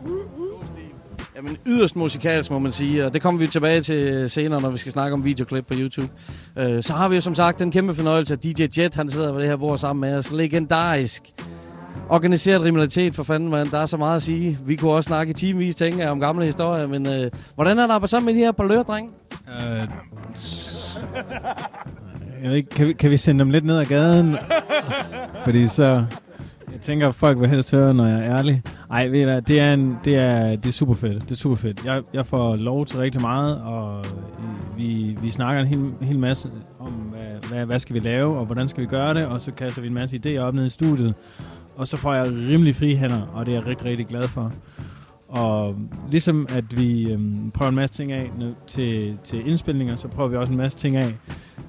Jamen 1.35 1.57
yderst 1.65 1.95
musikalsk, 1.95 2.51
må 2.51 2.59
man 2.59 2.71
sige, 2.71 3.05
og 3.05 3.13
det 3.13 3.21
kommer 3.21 3.39
vi 3.39 3.47
tilbage 3.47 3.81
til 3.81 4.29
senere, 4.29 4.61
når 4.61 4.69
vi 4.69 4.77
skal 4.77 4.91
snakke 4.91 5.13
om 5.13 5.25
videoklip 5.25 5.67
på 5.67 5.73
YouTube. 5.77 6.09
Øh, 6.57 6.83
så 6.83 6.93
har 6.93 7.07
vi 7.07 7.15
jo 7.15 7.21
som 7.21 7.35
sagt 7.35 7.59
den 7.59 7.71
kæmpe 7.71 7.93
fornøjelse, 7.93 8.33
at 8.33 8.43
DJ 8.43 8.63
Jet, 8.77 8.95
han 8.95 9.09
sidder 9.09 9.33
på 9.33 9.39
det 9.39 9.47
her 9.47 9.55
bord 9.55 9.77
sammen 9.77 10.01
med 10.01 10.17
os. 10.17 10.31
Legendarisk. 10.31 11.23
Organiseret 12.09 12.61
kriminalitet, 12.61 13.15
for 13.15 13.23
fanden, 13.23 13.49
man. 13.49 13.71
Der 13.71 13.79
er 13.79 13.85
så 13.85 13.97
meget 13.97 14.15
at 14.15 14.21
sige. 14.21 14.59
Vi 14.65 14.75
kunne 14.75 14.91
også 14.91 15.07
snakke 15.07 15.31
i 15.31 15.33
timevis, 15.33 15.75
tænker 15.75 16.03
jeg, 16.03 16.11
om 16.11 16.19
gamle 16.19 16.45
historier, 16.45 16.87
men 16.87 17.05
øh, 17.05 17.31
hvordan 17.55 17.79
er 17.79 17.87
der 17.87 17.93
arbejdet 17.93 18.09
sammen 18.09 18.25
med 18.25 18.33
de 18.41 18.45
her 18.45 18.51
par 18.51 18.63
lørdrenge? 18.63 19.11
Øh, 19.47 19.87
jeg 22.43 22.49
ved 22.49 22.57
ikke, 22.57 22.69
kan, 22.69 22.87
vi, 22.87 22.93
kan 22.93 23.11
vi 23.11 23.17
sende 23.17 23.39
dem 23.39 23.49
lidt 23.49 23.65
ned 23.65 23.77
ad 23.77 23.85
gaden? 23.85 24.37
Fordi 25.43 25.67
så... 25.67 26.05
Tænker, 26.85 27.11
folk 27.11 27.39
vil 27.39 27.49
helst 27.49 27.71
høre, 27.71 27.93
når 27.93 28.07
jeg 28.07 28.19
er 28.19 28.37
ærlig. 28.37 28.61
Ej, 28.91 29.07
ved 29.07 29.19
I 29.19 29.23
hvad, 29.23 29.41
det 29.41 29.59
er, 29.59 29.73
en, 29.73 29.97
det 30.03 30.15
er, 30.15 30.55
det 30.55 30.65
er 30.65 30.71
super 30.71 30.93
fedt. 30.93 31.23
Det 31.23 31.31
er 31.31 31.35
super 31.35 31.55
fedt. 31.55 31.85
Jeg, 31.85 32.01
jeg 32.13 32.25
får 32.25 32.55
lov 32.55 32.85
til 32.85 32.97
rigtig 32.97 33.21
meget, 33.21 33.61
og 33.61 34.05
vi, 34.77 35.17
vi 35.21 35.29
snakker 35.29 35.61
en 35.61 35.67
hel, 35.67 35.91
hel 36.01 36.19
masse 36.19 36.49
om, 36.79 36.91
hvad, 36.91 37.49
hvad, 37.49 37.65
hvad 37.65 37.79
skal 37.79 37.95
vi 37.95 37.99
lave, 37.99 38.37
og 38.37 38.45
hvordan 38.45 38.67
skal 38.67 38.81
vi 38.81 38.87
gøre 38.87 39.13
det, 39.13 39.25
og 39.25 39.41
så 39.41 39.51
kaster 39.51 39.81
vi 39.81 39.87
en 39.87 39.93
masse 39.93 40.21
idéer 40.25 40.39
op 40.39 40.53
ned 40.53 40.65
i 40.65 40.69
studiet. 40.69 41.13
Og 41.75 41.87
så 41.87 41.97
får 41.97 42.13
jeg 42.13 42.25
rimelig 42.25 42.75
fri 42.75 42.95
hænder, 42.95 43.21
og 43.33 43.45
det 43.45 43.51
er 43.51 43.57
jeg 43.57 43.67
rigtig, 43.67 43.87
rigtig 43.87 44.07
glad 44.07 44.27
for. 44.27 44.53
Og 45.35 45.75
ligesom 46.11 46.47
at 46.49 46.77
vi 46.77 47.11
øhm, 47.11 47.51
prøver 47.53 47.69
en 47.69 47.75
masse 47.75 47.95
ting 47.95 48.11
af 48.11 48.31
til, 48.67 49.17
til 49.23 49.47
indspilninger, 49.47 49.95
så 49.95 50.07
prøver 50.07 50.29
vi 50.29 50.37
også 50.37 50.51
en 50.51 50.57
masse 50.57 50.77
ting 50.77 50.95
af 50.95 51.13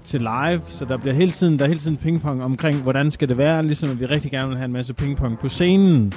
til 0.05 0.21
live. 0.21 0.61
Så 0.69 0.85
der 0.85 0.97
bliver 0.97 1.15
hele 1.15 1.31
tiden, 1.31 1.59
der 1.59 1.65
er 1.65 1.69
hele 1.69 1.81
tiden 1.81 1.97
pingpong 1.97 2.43
omkring, 2.43 2.83
hvordan 2.83 3.11
skal 3.11 3.29
det 3.29 3.39
være. 3.39 3.63
Ligesom 3.63 3.91
at 3.91 4.01
vi 4.01 4.07
rigtig 4.07 4.31
gerne 4.31 4.49
vil 4.49 4.57
have 4.57 4.65
en 4.65 4.73
masse 4.73 4.95
pingpong 4.95 5.39
på 5.39 5.49
scenen. 5.49 6.13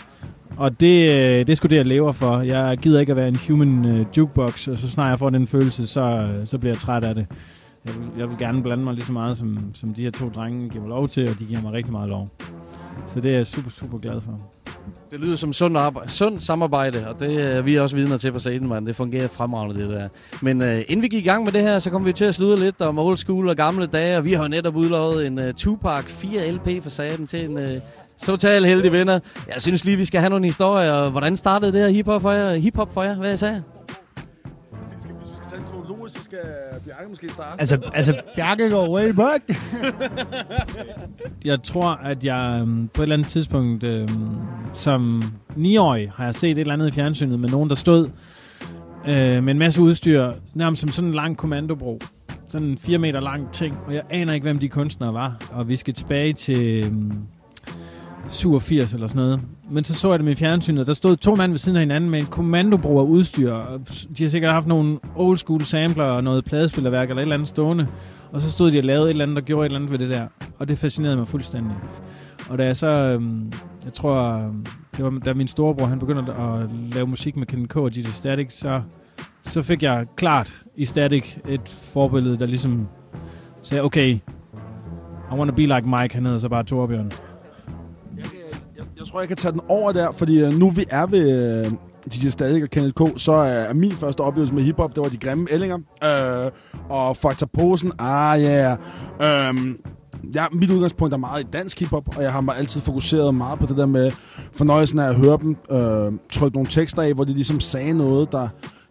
Og 0.58 0.80
det, 0.80 1.10
øh, 1.10 1.48
det 1.48 1.50
er 1.50 1.56
sgu 1.56 1.68
det, 1.68 1.76
jeg 1.76 1.86
lever 1.86 2.12
for. 2.12 2.40
Jeg 2.40 2.78
gider 2.78 3.00
ikke 3.00 3.12
at 3.12 3.16
være 3.16 3.28
en 3.28 3.40
human 3.48 3.86
øh, 3.86 4.06
jukebox, 4.18 4.68
og 4.68 4.78
så 4.78 4.90
snart 4.90 5.10
jeg 5.10 5.20
får 5.20 5.30
den 5.30 5.48
følelse, 5.48 5.88
så, 5.88 6.02
øh, 6.02 6.48
så 6.48 6.58
bliver 6.58 6.74
jeg 6.74 6.80
træt 6.80 7.04
af 7.04 7.16
det. 7.16 7.28
Jeg 7.86 7.94
vil, 7.96 8.08
jeg 8.18 8.30
vil 8.30 8.38
gerne 8.38 8.63
blande 8.63 8.84
mig 8.84 8.94
lige 8.94 9.06
så 9.06 9.12
meget, 9.12 9.38
som, 9.38 9.72
som 9.74 9.94
de 9.94 10.04
her 10.04 10.12
to 10.12 10.30
drenge 10.30 10.70
giver 10.70 10.84
mig 10.84 10.89
lov 10.89 11.08
til, 11.08 11.30
og 11.30 11.39
de 11.39 11.46
giver 11.46 11.62
mig 11.62 11.74
rigtig 11.74 11.92
meget 11.92 12.10
lov. 12.10 12.30
Så 13.06 13.20
det 13.20 13.32
er 13.32 13.36
jeg 13.36 13.46
super, 13.46 13.70
super 13.70 13.98
glad 13.98 14.22
for. 14.22 14.39
Det 15.12 15.20
lyder 15.20 15.36
som 15.36 15.54
sund, 15.54 15.78
arbejde, 15.78 16.12
sund 16.12 16.39
samarbejde, 16.39 17.08
og 17.08 17.20
det 17.20 17.56
er 17.58 17.62
vi 17.62 17.76
også 17.76 17.96
vidner 17.96 18.18
til 18.18 18.32
på 18.32 18.39
scenen, 18.39 18.70
man. 18.70 18.86
Det 18.86 18.96
fungerer 18.96 19.28
fremragende, 19.28 19.82
det 19.82 19.89
der. 19.89 20.08
Men 20.42 20.62
øh, 20.62 20.82
inden 20.88 21.02
vi 21.02 21.08
gik 21.08 21.26
i 21.26 21.28
gang 21.28 21.44
med 21.44 21.52
det 21.52 21.62
her, 21.62 21.80
så 21.80 21.89
kom 21.89 22.06
vi 22.06 22.13
til 22.13 22.26
at 22.26 22.36
slutte 22.36 22.63
lidt 22.63 22.82
om 22.82 23.00
old 23.00 23.18
school 23.18 23.50
og 23.50 23.56
gamle 23.56 23.86
dage, 23.86 24.18
og 24.18 24.26
vi 24.26 24.34
har 24.34 24.44
jo 24.44 24.50
netop 24.50 24.76
udlovet 24.76 25.28
en 25.28 25.39
uh, 25.39 25.52
Tupac 25.58 26.04
4 26.06 26.52
LP 26.52 26.84
for 26.84 26.89
sagen 26.89 27.28
til 27.28 27.50
en 27.50 27.58
uh, 27.58 27.82
total 28.24 28.65
heldig 28.65 28.92
vinder. 28.92 29.20
Jeg 29.48 29.62
synes 29.62 29.86
lige, 29.86 29.98
vi 29.98 30.06
skal 30.06 30.20
have 30.20 30.30
nogle 30.30 30.46
historier. 30.46 31.10
Hvordan 31.10 31.38
startede 31.38 31.72
det 31.72 31.82
her 31.82 31.88
hiphop 31.88 32.22
for 32.22 32.32
jer? 32.32 32.54
Hiphop 32.54 32.94
for 32.94 33.04
jer? 33.04 33.15
Hvad 33.15 33.30
jeg 33.30 33.39
sagde? 33.39 33.63
Kronologisk, 35.89 36.17
så 36.17 36.23
skal 36.23 36.39
Bjarke 36.86 37.10
måske 37.10 37.30
starte. 37.30 37.62
Altså, 37.62 37.89
altså 37.93 38.21
Bjarke 38.36 38.69
går 38.69 38.95
way 38.95 39.10
back. 39.10 39.43
Jeg 41.45 41.63
tror, 41.63 41.89
at 41.89 42.23
jeg 42.23 42.60
øhm, 42.62 42.89
på 42.93 43.02
et 43.02 43.04
eller 43.04 43.15
andet 43.15 43.28
tidspunkt 43.28 43.84
øhm, 43.84 44.36
som 44.73 45.23
9-årig 45.58 46.12
har 46.15 46.23
jeg 46.23 46.36
set 46.36 46.52
et 46.52 46.58
eller 46.58 46.73
andet 46.73 46.88
i 46.88 46.91
fjernsynet 46.91 47.39
med 47.39 47.49
nogen, 47.49 47.69
der 47.69 47.75
stod 47.75 48.10
øh, 49.08 49.43
med 49.43 49.52
en 49.52 49.60
masse 49.60 49.82
udstyr, 49.82 50.32
nærmest 50.54 50.82
som 50.82 50.89
sådan 50.89 51.08
en 51.08 51.15
lang 51.15 51.38
kommandobro. 51.38 51.99
Sådan 52.47 52.67
en 52.67 52.78
4 52.78 52.97
meter 52.97 53.19
lang 53.19 53.52
ting, 53.52 53.78
og 53.88 53.93
jeg 53.93 54.04
aner 54.10 54.34
ikke, 54.34 54.43
hvem 54.43 54.60
de 54.60 54.69
kunstnere 54.69 55.13
var. 55.13 55.41
Og 55.52 55.69
vi 55.69 55.75
skal 55.75 55.93
tilbage 55.93 56.34
til 56.34 56.86
øhm, 56.86 57.12
87 58.27 58.93
eller 58.93 59.08
sådan 59.08 59.21
noget. 59.21 59.41
Men 59.71 59.84
så 59.84 59.93
så 59.95 60.10
jeg 60.10 60.19
dem 60.19 60.27
i 60.27 60.36
fjernsynet, 60.36 60.88
der 60.88 60.93
stod 60.93 61.15
to 61.15 61.36
mænd 61.36 61.51
ved 61.51 61.60
siden 61.60 61.75
af 61.75 61.82
hinanden 61.82 62.10
med 62.10 62.19
en 62.19 62.25
kommandobruger 62.25 63.03
udstyr. 63.03 63.55
De 64.17 64.23
har 64.23 64.29
sikkert 64.29 64.51
haft 64.51 64.67
nogle 64.67 64.99
old 65.15 65.38
school 65.38 65.63
sampler 65.63 66.03
og 66.03 66.23
noget 66.23 66.45
pladespillerværk 66.45 67.10
eller 67.10 67.21
et 67.21 67.25
eller 67.25 67.36
andet 67.36 67.47
stående. 67.47 67.88
Og 68.32 68.41
så 68.41 68.51
stod 68.51 68.71
de 68.71 68.77
og 68.79 68.84
lavede 68.84 69.05
et 69.05 69.10
eller 69.10 69.25
andet 69.25 69.38
og 69.38 69.43
gjorde 69.43 69.65
et 69.65 69.69
eller 69.69 69.79
andet 69.79 69.91
ved 69.91 69.99
det 69.99 70.10
der. 70.10 70.27
Og 70.60 70.67
det 70.67 70.77
fascinerede 70.77 71.17
mig 71.17 71.27
fuldstændig. 71.27 71.75
Og 72.49 72.58
da 72.58 72.65
jeg 72.65 72.77
så, 72.77 72.88
øhm, 72.88 73.51
jeg 73.86 73.93
tror, 73.93 74.21
øhm, 74.21 74.65
det 74.97 75.05
var 75.05 75.10
da 75.25 75.34
min 75.34 75.47
storebror, 75.47 75.86
han 75.86 75.99
begyndte 75.99 76.34
at 76.34 76.69
lave 76.93 77.08
musik 77.08 77.36
med 77.36 77.47
Ken 77.47 77.67
K 77.67 77.75
og 77.75 77.95
DJ 77.95 78.01
Static, 78.01 78.53
så, 78.53 78.82
så 79.43 79.62
fik 79.62 79.84
jeg 79.84 80.05
klart 80.15 80.63
i 80.75 80.86
Static 80.86 81.38
et 81.47 81.69
forbillede, 81.93 82.39
der 82.39 82.45
ligesom 82.45 82.88
sagde, 83.63 83.84
okay, 83.84 84.13
I 85.32 85.36
wanna 85.36 85.51
be 85.51 85.62
like 85.62 85.89
Mike, 85.89 86.15
han 86.15 86.25
hedder 86.25 86.39
så 86.39 86.49
bare 86.49 86.63
Torbjørn. 86.63 87.12
Tror, 89.12 89.19
jeg 89.19 89.28
kan 89.28 89.38
tage 89.38 89.52
den 89.52 89.62
over 89.67 89.91
der, 89.91 90.12
fordi 90.12 90.39
øh, 90.39 90.54
nu 90.54 90.69
vi 90.69 90.86
er 90.89 91.06
ved 91.06 91.65
øh, 91.65 91.72
DJ 92.13 92.28
Static 92.28 92.63
og 92.63 92.69
Kenneth 92.69 92.93
K., 92.93 93.22
så 93.22 93.34
øh, 93.34 93.50
er 93.50 93.74
min 93.74 93.91
første 93.91 94.22
oplevelse 94.22 94.54
med 94.54 94.63
hiphop, 94.63 94.95
det 94.95 95.04
var 95.04 95.10
de 95.10 95.17
grimme 95.17 95.48
ællinger. 95.52 95.78
Øh, 96.04 96.52
og 96.89 97.17
Fakta 97.17 97.45
Posen, 97.45 97.91
ah 97.99 98.41
ja. 98.41 98.76
Yeah. 99.22 99.55
Øh, 99.55 99.76
ja, 100.36 100.45
mit 100.51 100.72
udgangspunkt 100.72 101.14
er 101.14 101.18
meget 101.18 101.43
i 101.43 101.47
dansk 101.53 101.80
hiphop, 101.80 102.18
og 102.18 102.24
jeg 102.24 102.32
har 102.32 102.41
mig 102.41 102.57
altid 102.57 102.82
fokuseret 102.82 103.36
meget 103.36 103.60
på 103.60 103.66
det 103.66 103.78
der 103.78 103.86
med 103.86 104.12
fornøjelsen 104.53 104.99
af 104.99 105.10
at 105.10 105.16
høre 105.16 105.38
dem 105.41 105.57
øh, 105.72 106.12
trykke 106.32 106.55
nogle 106.57 106.70
tekster 106.70 107.01
af, 107.01 107.14
hvor 107.14 107.24
de 107.24 107.34
ligesom 107.34 107.60
sagde 107.60 107.93
noget, 107.93 108.32
der, 108.32 108.47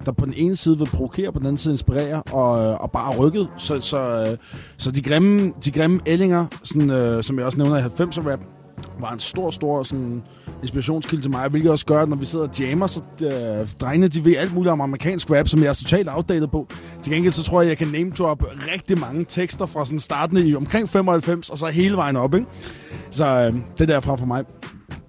der 0.07 0.12
på 0.12 0.25
den 0.25 0.35
ene 0.37 0.57
side 0.57 0.79
vil 0.79 0.87
provokere, 0.87 1.33
på 1.33 1.39
den 1.39 1.47
anden 1.47 1.59
side 1.59 1.75
inspirere, 1.75 2.23
og, 2.23 2.64
øh, 2.64 2.81
og 2.81 2.91
bare 2.91 3.16
rykket. 3.16 3.49
Så, 3.59 3.81
så, 3.81 3.99
øh, 3.99 4.37
så 4.79 4.91
de 4.91 5.03
grimme, 5.03 5.53
de 5.64 5.71
grimme 5.71 6.01
ællinger, 6.07 6.47
sådan, 6.62 6.91
øh, 6.91 7.23
som 7.23 7.39
jeg 7.39 7.47
også 7.47 7.59
nævner 7.59 7.77
i 7.77 7.83
90'er 7.83 8.31
rap, 8.31 8.41
var 9.01 9.13
en 9.13 9.19
stor, 9.19 9.51
stor 9.51 9.83
sådan, 9.83 10.23
inspirationskilde 10.63 11.25
til 11.25 11.31
mig, 11.31 11.49
hvilket 11.49 11.71
også 11.71 11.87
gør, 11.87 12.03
at 12.03 12.09
når 12.09 12.17
vi 12.17 12.27
sidder 12.27 12.49
og 12.49 12.61
jammer, 12.61 12.87
så 12.87 13.03
øh, 13.23 13.69
drengene, 13.81 14.09
de 14.09 14.25
ved 14.25 14.37
alt 14.37 14.55
muligt 14.55 14.73
om 14.73 14.81
amerikansk 14.81 15.31
rap, 15.31 15.49
som 15.49 15.63
jeg 15.63 15.69
er 15.69 15.73
totalt 15.73 16.09
outdated 16.11 16.49
på. 16.49 16.67
Til 17.03 17.13
gengæld 17.13 17.33
så 17.33 17.43
tror 17.43 17.61
jeg, 17.61 17.69
jeg 17.69 17.79
kan 17.79 17.89
name 17.89 18.11
drop 18.11 18.45
rigtig 18.75 18.99
mange 18.99 19.25
tekster 19.29 19.67
fra 19.67 19.85
sådan 19.85 19.99
starten 19.99 20.37
i 20.37 20.55
omkring 20.55 20.89
95, 20.89 21.51
og 21.51 21.59
så 21.59 21.67
hele 21.67 21.97
vejen 21.97 22.17
op, 22.17 22.35
ikke? 22.35 22.47
Så 23.11 23.27
øh, 23.27 23.55
det 23.79 23.81
er 23.81 23.87
derfra 23.87 24.17
for 24.17 24.27
mig. 24.27 24.45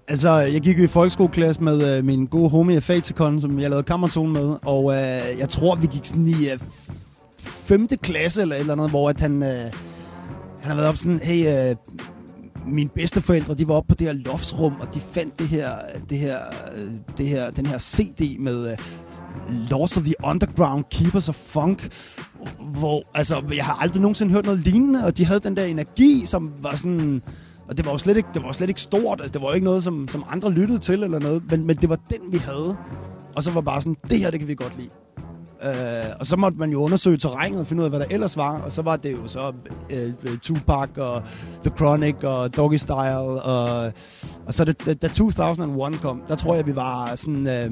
Altså, 0.08 0.32
jeg 0.32 0.62
gik 0.62 0.78
jo 0.78 0.84
i 0.84 0.88
folkeskoleklasse 0.88 1.64
med 1.64 1.98
øh, 1.98 2.06
min 2.06 2.26
gode 2.26 2.50
homie 2.50 2.82
Fatecon, 2.82 3.42
som 3.42 3.60
jeg 3.60 3.70
lavede 3.70 3.84
kammertone 3.84 4.34
med, 4.34 4.56
og 4.66 4.92
øh, 4.92 5.40
jeg 5.40 5.50
tror, 5.50 5.76
vi 5.76 5.88
gik 5.88 6.06
sådan 6.06 6.28
i 6.28 6.50
øh, 6.54 6.60
5. 7.40 7.88
klasse 7.88 8.42
eller 8.42 8.56
et 8.56 8.60
eller 8.60 8.74
andet, 8.74 8.90
hvor 8.90 9.10
at 9.10 9.20
han, 9.20 9.44
øh, 9.44 9.50
han 9.50 9.72
har 10.62 10.76
været 10.76 10.88
op 10.88 10.98
sådan, 10.98 11.20
hey, 11.20 11.70
øh, 11.70 11.76
mine 12.70 12.90
bedsteforældre, 12.90 13.54
de 13.54 13.68
var 13.68 13.74
oppe 13.74 13.88
på 13.88 13.96
det 13.96 14.08
her 14.08 14.14
loftsrum, 14.14 14.74
og 14.82 14.94
de 14.94 15.00
fandt 15.00 15.40
det 15.40 15.48
her, 15.48 15.72
det 16.10 16.18
her, 16.18 16.38
øh, 16.78 16.92
det 17.18 17.28
her, 17.28 17.52
den 17.52 17.66
her 17.66 17.78
CD 17.80 18.40
med 18.40 18.72
øh, 18.72 18.78
Lords 19.70 19.98
of 19.98 20.04
the 20.04 20.14
Underground, 20.24 20.84
Keepers 20.92 21.30
of 21.30 21.36
Funk, 21.36 21.90
hvor, 22.60 23.04
altså, 23.16 23.44
jeg 23.56 23.66
har 23.66 23.74
aldrig 23.74 24.02
nogensinde 24.02 24.32
hørt 24.32 24.46
noget 24.46 24.60
lignende, 24.60 25.06
og 25.06 25.18
de 25.18 25.26
havde 25.26 25.40
den 25.40 25.58
der 25.58 25.64
energi, 25.64 26.26
som 26.26 26.52
var 26.62 26.76
sådan, 26.76 27.22
og 27.70 27.78
det 27.78 27.86
var 27.86 27.92
jo 27.92 27.98
slet 27.98 28.18
ikke, 28.18 28.30
det 28.34 28.44
var 28.44 28.52
slet 28.52 28.70
ikke 28.70 28.82
stort, 28.82 29.22
altså, 29.22 29.34
det 29.34 29.42
var 29.42 29.48
jo 29.48 29.54
ikke 29.54 29.66
noget, 29.66 29.84
som, 29.84 30.08
som 30.08 30.24
andre 30.30 30.52
lyttede 30.52 30.80
til 30.80 31.04
eller 31.04 31.20
noget, 31.20 31.44
men, 31.52 31.68
men 31.68 31.78
det 31.78 31.90
var 31.90 32.00
den, 32.10 32.32
vi 32.32 32.38
havde. 32.38 32.78
Og 33.36 33.44
så 33.44 33.52
var 33.52 33.62
bare 33.62 33.82
sådan, 33.82 33.96
det 34.10 34.20
her, 34.20 34.32
det 34.32 34.40
kan 34.40 34.48
vi 34.48 34.56
godt 34.56 34.78
lide. 34.78 34.90
Øh, 35.64 36.06
og 36.20 36.26
så 36.26 36.38
måtte 36.38 36.58
man 36.58 36.72
jo 36.72 36.82
undersøge 36.82 37.18
terrænet 37.18 37.60
og 37.60 37.68
finde 37.68 37.82
ud 37.82 37.86
af, 37.86 37.92
hvad 37.92 38.00
der 38.00 38.06
ellers 38.12 38.38
var. 38.38 38.62
Og 38.62 38.72
så 38.72 38.82
var 38.82 38.96
det 38.96 39.12
jo 39.12 39.28
så 39.28 39.54
øh, 39.90 40.14
øh 40.24 40.38
Tupac 40.38 40.90
og 40.98 41.24
The 41.64 41.78
Chronic 41.78 42.24
og 42.24 42.56
Doggy 42.56 42.76
Style. 42.76 43.42
Og, 43.42 43.92
og 44.46 44.54
så 44.54 44.66
da, 44.66 44.94
da 44.94 45.08
2001 45.08 46.02
kom, 46.02 46.24
der 46.28 46.36
tror 46.36 46.56
jeg, 46.56 46.66
vi 46.66 46.76
var 46.76 47.16
sådan 47.16 47.48
øh, 47.48 47.72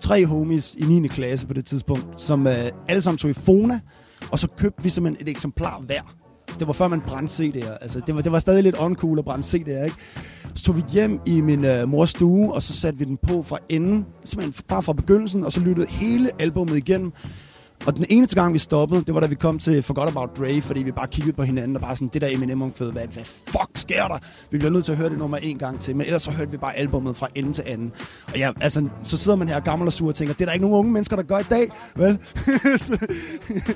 tre 0.00 0.26
homies 0.26 0.74
i 0.74 0.84
9. 0.84 1.08
klasse 1.08 1.46
på 1.46 1.52
det 1.52 1.64
tidspunkt, 1.64 2.20
som 2.20 2.46
øh, 2.46 2.70
alle 2.88 3.02
sammen 3.02 3.18
tog 3.18 3.30
i 3.30 3.34
Fona. 3.34 3.80
Og 4.30 4.38
så 4.38 4.48
købte 4.56 4.82
vi 4.82 4.90
simpelthen 4.90 5.26
et 5.26 5.30
eksemplar 5.30 5.80
hver. 5.80 6.17
Det 6.58 6.66
var 6.66 6.72
før 6.72 6.88
man 6.88 7.00
brændte 7.00 7.44
CD'er. 7.44 7.78
Altså, 7.80 8.00
det, 8.06 8.14
var, 8.14 8.22
det 8.22 8.32
var 8.32 8.38
stadig 8.38 8.62
lidt 8.62 8.76
uncool 8.76 9.18
at 9.18 9.24
brænde 9.24 9.44
CD'er, 9.44 9.84
ikke? 9.84 9.96
Så 10.54 10.64
tog 10.64 10.76
vi 10.76 10.82
hjem 10.92 11.20
i 11.26 11.40
min 11.40 11.64
øh, 11.64 11.88
mors 11.88 12.10
stue, 12.10 12.54
og 12.54 12.62
så 12.62 12.74
satte 12.74 12.98
vi 12.98 13.04
den 13.04 13.16
på 13.16 13.42
fra 13.42 13.58
enden, 13.68 14.06
simpelthen 14.24 14.64
bare 14.68 14.82
fra 14.82 14.92
begyndelsen, 14.92 15.44
og 15.44 15.52
så 15.52 15.60
lyttede 15.60 15.86
hele 15.90 16.30
albummet 16.38 16.76
igennem. 16.76 17.12
Og 17.86 17.96
den 17.96 18.04
eneste 18.10 18.36
gang, 18.36 18.54
vi 18.54 18.58
stoppede, 18.58 19.02
det 19.04 19.14
var 19.14 19.20
da 19.20 19.26
vi 19.26 19.34
kom 19.34 19.58
til 19.58 19.82
Forgot 19.82 20.08
About 20.08 20.30
Dre, 20.38 20.60
fordi 20.60 20.82
vi 20.82 20.92
bare 20.92 21.06
kiggede 21.06 21.36
på 21.36 21.42
hinanden 21.42 21.76
og 21.76 21.82
bare 21.82 21.96
sådan, 21.96 22.08
det 22.12 22.22
der 22.22 22.28
Eminem 22.30 22.62
omkvæd, 22.62 22.92
hvad, 22.92 23.02
hvad 23.12 23.24
fuck 23.24 23.70
sker 23.74 24.08
der? 24.08 24.18
Vi 24.50 24.58
bliver 24.58 24.70
nødt 24.70 24.84
til 24.84 24.92
at 24.92 24.98
høre 24.98 25.10
det 25.10 25.18
nummer 25.18 25.36
en 25.36 25.58
gang 25.58 25.80
til, 25.80 25.96
men 25.96 26.06
ellers 26.06 26.22
så 26.22 26.30
hørte 26.30 26.50
vi 26.50 26.56
bare 26.56 26.76
albummet 26.76 27.16
fra 27.16 27.28
ende 27.34 27.52
til 27.52 27.64
anden. 27.66 27.92
Og 28.26 28.38
ja, 28.38 28.50
altså, 28.60 28.88
så 29.04 29.16
sidder 29.16 29.38
man 29.38 29.48
her 29.48 29.60
gammel 29.60 29.86
og 29.86 29.92
sur 29.92 30.08
og 30.08 30.14
tænker, 30.14 30.34
det 30.34 30.40
er 30.40 30.44
der 30.44 30.52
ikke 30.52 30.66
nogen 30.66 30.78
unge 30.78 30.92
mennesker, 30.92 31.16
der 31.16 31.22
gør 31.22 31.38
i 31.38 31.42
dag, 31.50 31.68
vel? 31.96 32.18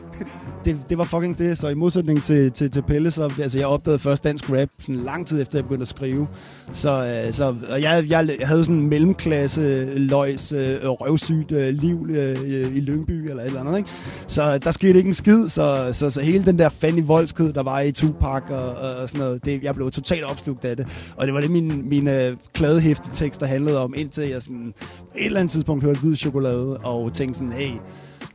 det, 0.64 0.78
det 0.88 0.98
var 0.98 1.04
fucking 1.04 1.38
det, 1.38 1.58
så 1.58 1.68
i 1.68 1.74
modsætning 1.74 2.22
til, 2.22 2.52
til, 2.52 2.70
til 2.70 2.82
Pelle, 2.82 3.10
så 3.10 3.32
altså, 3.42 3.58
jeg 3.58 3.66
opdagede 3.66 3.98
først 3.98 4.24
dansk 4.24 4.50
rap 4.50 4.68
sådan 4.78 5.02
lang 5.02 5.26
tid 5.26 5.42
efter, 5.42 5.58
jeg 5.58 5.64
begyndte 5.64 5.82
at 5.82 5.88
skrive. 5.88 6.28
Så, 6.72 7.22
øh, 7.26 7.32
så 7.32 7.54
og 7.70 7.82
jeg, 7.82 8.04
jeg 8.08 8.36
havde 8.42 8.64
sådan 8.64 8.80
en 8.80 8.88
mellemklasse 8.88 9.84
løjs 9.98 10.52
øh, 10.52 10.76
røvsygt 10.82 11.52
øh, 11.52 11.74
liv 11.74 12.06
øh, 12.10 12.76
i 12.76 12.80
Lyngby 12.80 13.30
eller 13.30 13.42
et 13.42 13.46
eller 13.46 13.60
andet, 13.60 13.76
ikke? 13.78 13.90
Så 14.26 14.58
der 14.58 14.70
skete 14.70 14.98
ikke 14.98 15.08
en 15.08 15.14
skid, 15.14 15.48
så, 15.48 15.88
så, 15.92 16.10
så 16.10 16.20
hele 16.20 16.44
den 16.44 16.58
der 16.58 16.68
fanny 16.68 17.02
voldsked, 17.06 17.52
der 17.52 17.62
var 17.62 17.80
i 17.80 17.92
Tupac 17.92 18.42
og, 18.50 18.74
og 18.74 19.08
sådan 19.08 19.24
noget, 19.26 19.44
det, 19.44 19.64
jeg 19.64 19.74
blev 19.74 19.90
totalt 19.90 20.24
opslugt 20.24 20.64
af 20.64 20.76
det. 20.76 21.12
Og 21.16 21.26
det 21.26 21.34
var 21.34 21.40
det, 21.40 21.50
min, 21.50 21.88
min 21.88 22.08
øh, 22.08 22.36
kladehæfte 22.52 23.10
tekster 23.12 23.46
handlede 23.46 23.78
om, 23.78 23.94
indtil 23.96 24.28
jeg 24.28 24.42
sådan, 24.42 24.74
et 25.16 25.26
eller 25.26 25.40
andet 25.40 25.52
tidspunkt 25.52 25.84
hørte 25.84 26.00
hvid 26.00 26.16
chokolade, 26.16 26.76
og 26.76 27.12
tænkte 27.12 27.38
sådan, 27.38 27.52
hey, 27.52 27.70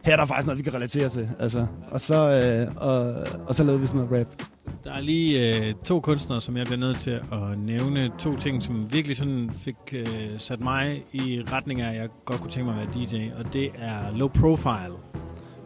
her 0.06 0.14
er 0.14 0.18
der 0.18 0.26
faktisk 0.26 0.48
noget, 0.48 0.58
vi 0.58 0.64
kan 0.64 0.74
relatere 0.74 1.10
til. 1.10 1.30
Altså. 1.40 1.66
Og, 1.92 2.02
så, 2.02 2.16
øh, 2.16 2.76
og, 2.76 3.16
og 3.48 3.56
så 3.56 3.64
lavede 3.64 3.82
vi 3.82 3.88
sådan 3.88 4.02
noget 4.02 4.20
rap. 4.20 4.48
Der 4.84 4.92
er 4.92 5.00
lige 5.00 5.56
øh, 5.56 5.74
to 5.86 6.00
kunstnere, 6.00 6.42
som 6.42 6.58
jeg 6.58 6.66
bliver 6.66 6.80
nødt 6.80 6.98
til 6.98 7.12
at 7.12 7.60
nævne. 7.66 8.12
To 8.20 8.36
ting, 8.36 8.64
som 8.64 8.84
virkelig 8.92 9.18
sådan 9.18 9.52
fik 9.56 9.76
øh, 9.94 10.08
sat 10.38 10.60
mig 10.60 11.04
i 11.14 11.42
retning 11.52 11.82
af, 11.82 11.90
at 11.90 11.96
jeg 11.96 12.10
godt 12.26 12.42
kunne 12.42 12.52
tænke 12.52 12.72
mig 12.72 12.82
at 12.82 12.96
være 12.96 13.06
DJ. 13.06 13.32
Og 13.40 13.54
det 13.54 13.70
er 13.78 14.18
Low 14.18 14.28
Profile 14.28 14.94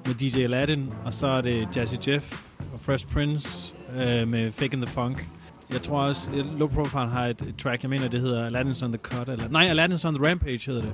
med 0.05 0.15
DJ 0.15 0.43
Aladdin, 0.43 0.89
og 1.05 1.13
så 1.13 1.27
er 1.27 1.41
det 1.41 1.77
Jazzy 1.77 1.95
Jeff 2.07 2.47
og 2.73 2.79
Fresh 2.79 3.07
Prince 3.07 3.75
øh, 3.95 4.27
med 4.27 4.51
Fake 4.51 4.73
in 4.73 4.81
the 4.81 4.91
Funk. 4.91 5.29
Jeg 5.73 5.81
tror 5.81 6.01
også, 6.01 6.31
at 6.31 6.45
Low 6.59 6.67
Profile 6.67 7.07
har 7.07 7.27
et, 7.27 7.41
et 7.41 7.55
track, 7.57 7.83
jeg 7.83 7.89
mener, 7.89 8.07
det 8.07 8.21
hedder 8.21 8.49
Aladdin's 8.49 8.85
on 8.85 8.91
the 8.91 8.97
Cut. 8.97 9.29
Eller, 9.29 9.49
nej, 9.49 9.69
Aladdin's 9.69 10.07
on 10.07 10.15
the 10.15 10.29
Rampage 10.29 10.59
hedder 10.65 10.81
det. 10.81 10.93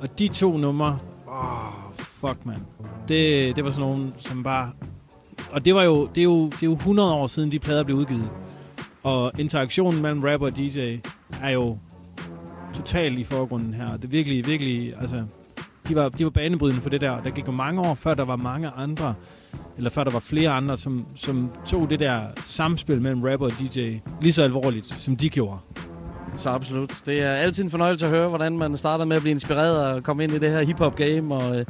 Og 0.00 0.18
de 0.18 0.28
to 0.28 0.56
numre, 0.56 0.98
oh, 1.26 1.94
fuck 1.94 2.46
man. 2.46 2.56
Det, 3.08 3.56
det 3.56 3.64
var 3.64 3.70
sådan 3.70 3.88
nogen, 3.88 4.14
som 4.16 4.42
bare... 4.42 4.70
Og 5.50 5.64
det 5.64 5.74
var 5.74 5.82
jo, 5.82 6.06
det 6.06 6.20
er 6.20 6.24
jo, 6.24 6.46
det 6.46 6.62
er 6.62 6.66
jo 6.66 6.72
100 6.72 7.14
år 7.14 7.26
siden, 7.26 7.52
de 7.52 7.58
plader 7.58 7.84
blev 7.84 7.96
udgivet. 7.96 8.30
Og 9.02 9.32
interaktionen 9.38 10.02
mellem 10.02 10.22
rapper 10.22 10.46
og 10.46 10.56
DJ 10.56 10.96
er 11.42 11.50
jo 11.50 11.78
totalt 12.74 13.18
i 13.18 13.24
forgrunden 13.24 13.74
her. 13.74 13.96
Det 13.96 14.04
er 14.04 14.08
virkelig, 14.08 14.46
virkelig, 14.46 14.94
altså 15.00 15.24
de 15.88 15.96
var, 15.96 16.08
de 16.08 16.24
var 16.24 16.30
banebrydende 16.30 16.82
for 16.82 16.90
det 16.90 17.00
der. 17.00 17.20
Der 17.22 17.30
gik 17.30 17.46
jo 17.46 17.52
mange 17.52 17.80
år, 17.80 17.94
før 17.94 18.14
der 18.14 18.24
var 18.24 18.36
mange 18.36 18.68
andre, 18.68 19.14
eller 19.76 19.90
før 19.90 20.04
der 20.04 20.10
var 20.10 20.18
flere 20.18 20.50
andre, 20.50 20.76
som, 20.76 21.06
som 21.14 21.50
tog 21.66 21.90
det 21.90 22.00
der 22.00 22.20
samspil 22.44 23.00
mellem 23.02 23.22
rapper 23.22 23.46
og 23.46 23.52
DJ 23.52 23.96
lige 24.20 24.32
så 24.32 24.42
alvorligt, 24.42 24.86
som 24.86 25.16
de 25.16 25.30
gjorde. 25.30 25.58
Så 26.36 26.50
absolut. 26.50 26.96
Det 27.06 27.22
er 27.22 27.30
altid 27.30 27.64
en 27.64 27.70
fornøjelse 27.70 28.06
at 28.06 28.12
høre, 28.12 28.28
hvordan 28.28 28.58
man 28.58 28.76
starter 28.76 29.04
med 29.04 29.16
at 29.16 29.22
blive 29.22 29.30
inspireret 29.30 29.84
og 29.84 30.02
komme 30.02 30.24
ind 30.24 30.32
i 30.32 30.38
det 30.38 30.50
her 30.50 30.62
hip-hop-game. 30.62 31.34
Og 31.34 31.58
øh, 31.58 31.66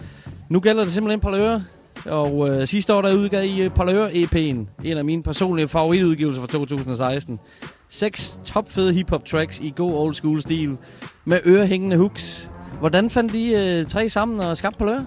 nu 0.48 0.60
gælder 0.60 0.82
det 0.82 0.92
simpelthen 0.92 1.20
Parløre. 1.20 1.62
Og 2.04 2.48
øh, 2.48 2.66
sidste 2.66 2.94
år, 2.94 3.02
der 3.02 3.14
udgav 3.14 3.44
I 3.44 3.62
øh, 3.62 3.70
Parløre 3.70 4.10
EP'en. 4.10 4.66
En 4.84 4.96
af 4.96 5.04
mine 5.04 5.22
personlige 5.22 5.68
favoritudgivelser 5.68 6.40
fra 6.40 6.48
2016. 6.48 7.40
Seks 7.88 8.40
topfede 8.44 8.92
hip-hop 8.92 9.24
tracks 9.24 9.60
i 9.60 9.72
god 9.76 9.94
old 9.94 10.14
school 10.14 10.42
stil. 10.42 10.76
Med 11.24 11.40
ørehængende 11.46 11.96
hooks. 11.96 12.50
Hvordan 12.79 13.11
fandt 13.11 13.33
de 13.33 13.53
øh, 13.53 13.87
tre 13.87 14.09
sammen 14.09 14.41
og 14.41 14.57
skabte 14.57 14.79
Parløre? 14.79 15.07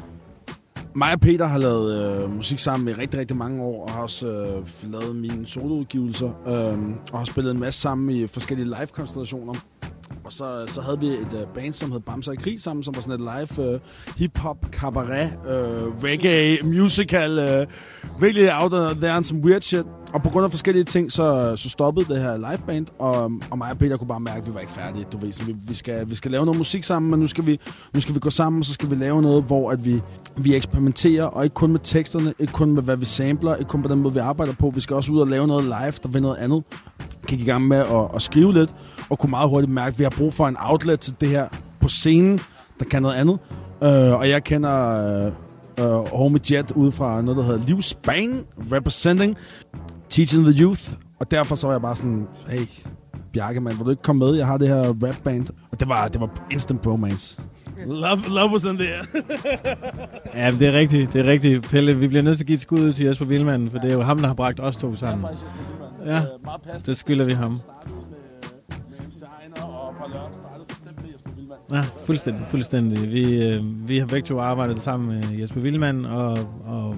Mig 0.95 1.13
og 1.13 1.19
Peter 1.19 1.45
har 1.45 1.57
lavet 1.57 2.21
øh, 2.23 2.35
musik 2.35 2.59
sammen 2.59 2.87
i 2.87 2.91
rigtig, 2.91 3.19
rigtig 3.19 3.37
mange 3.37 3.63
år, 3.63 3.83
og 3.85 3.91
har 3.91 4.01
også 4.01 4.27
øh, 4.27 4.91
lavet 4.91 5.15
mine 5.15 5.47
soloudgivelser, 5.47 6.27
øh, 6.47 6.79
og 7.11 7.17
har 7.17 7.25
spillet 7.25 7.51
en 7.51 7.59
masse 7.59 7.81
sammen 7.81 8.09
i 8.09 8.27
forskellige 8.27 8.65
live-konstellationer. 8.65 9.53
Og 10.23 10.33
så, 10.33 10.63
så 10.67 10.81
havde 10.81 10.99
vi 10.99 11.07
et 11.07 11.33
uh, 11.33 11.53
band, 11.53 11.73
som 11.73 11.91
hed 11.91 11.99
Bamser 11.99 12.31
i 12.31 12.35
Krig 12.35 12.61
sammen, 12.61 12.83
som 12.83 12.95
var 12.95 13.01
sådan 13.01 13.21
et 13.21 13.31
live 13.35 13.73
uh, 13.73 13.79
hip-hop, 14.17 14.57
cabaret, 14.71 15.31
uh, 15.45 16.03
reggae, 16.03 16.57
musical, 16.63 17.61
uh, 17.61 18.21
virkelig 18.21 18.49
out 18.53 18.71
there 18.71 19.11
and 19.11 19.23
some 19.23 19.41
weird 19.41 19.61
shit. 19.61 19.85
Og 20.13 20.23
på 20.23 20.29
grund 20.29 20.45
af 20.45 20.51
forskellige 20.51 20.83
ting, 20.83 21.11
så, 21.11 21.55
så 21.55 21.69
stoppede 21.69 22.13
det 22.13 22.21
her 22.21 22.37
liveband, 22.37 22.87
og, 22.99 23.31
og 23.51 23.57
mig 23.57 23.71
og 23.71 23.77
Peter 23.77 23.97
kunne 23.97 24.07
bare 24.07 24.19
mærke, 24.19 24.37
at 24.37 24.47
vi 24.47 24.53
var 24.53 24.59
ikke 24.59 24.71
færdige. 24.71 25.05
Du 25.11 25.17
ved, 25.17 25.33
så 25.33 25.43
vi, 25.43 25.55
vi, 25.67 25.73
skal, 25.73 26.09
vi 26.09 26.15
skal 26.15 26.31
lave 26.31 26.45
noget 26.45 26.57
musik 26.57 26.83
sammen, 26.83 27.11
men 27.11 27.19
nu 27.19 27.27
skal, 27.27 27.45
vi, 27.45 27.59
nu 27.93 27.99
skal 27.99 28.15
vi 28.15 28.19
gå 28.19 28.29
sammen, 28.29 28.59
og 28.59 28.65
så 28.65 28.73
skal 28.73 28.89
vi 28.89 28.95
lave 28.95 29.21
noget, 29.21 29.43
hvor 29.43 29.71
at 29.71 29.85
vi, 29.85 30.01
vi 30.37 30.55
eksperimenterer, 30.55 31.23
og 31.23 31.43
ikke 31.43 31.53
kun 31.53 31.71
med 31.71 31.79
teksterne, 31.83 32.33
ikke 32.39 32.53
kun 32.53 32.71
med, 32.71 32.83
hvad 32.83 32.97
vi 32.97 33.05
sampler, 33.05 33.55
ikke 33.55 33.69
kun 33.69 33.81
på 33.81 33.87
den 33.87 33.99
måde, 33.99 34.13
vi 34.13 34.19
arbejder 34.19 34.53
på. 34.53 34.71
Vi 34.75 34.81
skal 34.81 34.95
også 34.95 35.11
ud 35.11 35.19
og 35.19 35.27
lave 35.27 35.47
noget 35.47 35.63
live, 35.63 35.93
der 36.03 36.09
vil 36.09 36.21
noget 36.21 36.37
andet. 36.37 36.63
Gik 37.29 37.41
i 37.41 37.45
gang 37.45 37.67
med 37.67 37.77
at, 37.77 38.15
at 38.15 38.21
skrive 38.21 38.53
lidt, 38.53 38.75
og 39.09 39.19
kunne 39.19 39.29
meget 39.29 39.49
hurtigt 39.49 39.71
mærke, 39.71 39.93
at 39.93 39.99
vi 39.99 40.03
har 40.03 40.13
brug 40.17 40.33
for 40.33 40.47
en 40.47 40.57
outlet 40.59 40.99
til 40.99 41.13
det 41.21 41.29
her 41.29 41.47
på 41.81 41.87
scenen, 41.87 42.39
der 42.79 42.85
kan 42.85 43.01
noget 43.01 43.15
andet. 43.15 43.39
Uh, 43.81 44.19
og 44.19 44.29
jeg 44.29 44.43
kender... 44.43 45.27
Uh, 45.27 45.33
uh, 45.79 46.17
Homie 46.17 46.41
Jet 46.51 46.71
ud 46.71 46.91
fra 46.91 47.21
noget, 47.21 47.37
der 47.37 47.43
hedder 47.43 47.65
Livsbang, 47.65 48.45
representing 48.71 49.37
Teaching 50.09 50.45
the 50.45 50.63
Youth. 50.63 50.81
Og 51.19 51.31
derfor 51.31 51.55
så 51.55 51.67
var 51.67 51.73
jeg 51.73 51.81
bare 51.81 51.95
sådan, 51.95 52.27
hey, 52.49 52.67
Bjarke, 53.33 53.61
man, 53.61 53.77
vil 53.77 53.85
du 53.85 53.89
ikke 53.89 54.01
komme 54.01 54.25
med? 54.25 54.35
Jeg 54.35 54.45
har 54.45 54.57
det 54.57 54.67
her 54.67 54.83
rap 54.83 55.15
band. 55.23 55.47
Og 55.71 55.79
det 55.79 55.89
var, 55.89 56.07
det 56.07 56.21
var 56.21 56.29
instant 56.51 56.81
bromance. 56.81 57.41
Love, 57.85 58.21
love 58.29 58.51
was 58.51 58.63
in 58.63 58.77
there. 58.77 59.05
ja, 60.35 60.51
det 60.51 60.67
er 60.67 60.73
rigtigt. 60.73 61.13
Det 61.13 61.27
er 61.27 61.31
rigtigt. 61.31 61.69
Pelle, 61.69 61.93
vi 61.97 62.07
bliver 62.07 62.21
nødt 62.21 62.37
til 62.37 62.43
at 62.43 62.47
give 62.47 62.55
et 62.55 62.61
skud 62.61 62.79
ud 62.79 62.93
til 62.93 63.05
Jesper 63.05 63.25
Vildmanden, 63.25 63.71
for 63.71 63.77
det 63.77 63.89
er 63.89 63.93
jo 63.93 64.01
ham, 64.01 64.17
der 64.17 64.27
har 64.27 64.33
bragt 64.33 64.59
os 64.59 64.75
to 64.75 64.95
sammen. 64.95 65.27
Ja, 65.29 65.88
Øh, 66.05 66.21
det 66.85 66.97
skylder 66.97 67.25
vi 67.25 67.33
ham. 67.33 67.59
Ja, 71.71 71.81
fuldstændig, 72.05 72.47
fuldstændig. 72.47 73.11
Vi, 73.11 73.43
øh, 73.43 73.87
vi 73.87 73.97
har 73.97 74.05
begge 74.05 74.25
to 74.25 74.39
arbejdet 74.39 74.79
sammen 74.79 75.09
med 75.09 75.39
Jesper 75.39 75.61
Vildmand 75.61 76.05
og, 76.05 76.37
og, 76.65 76.95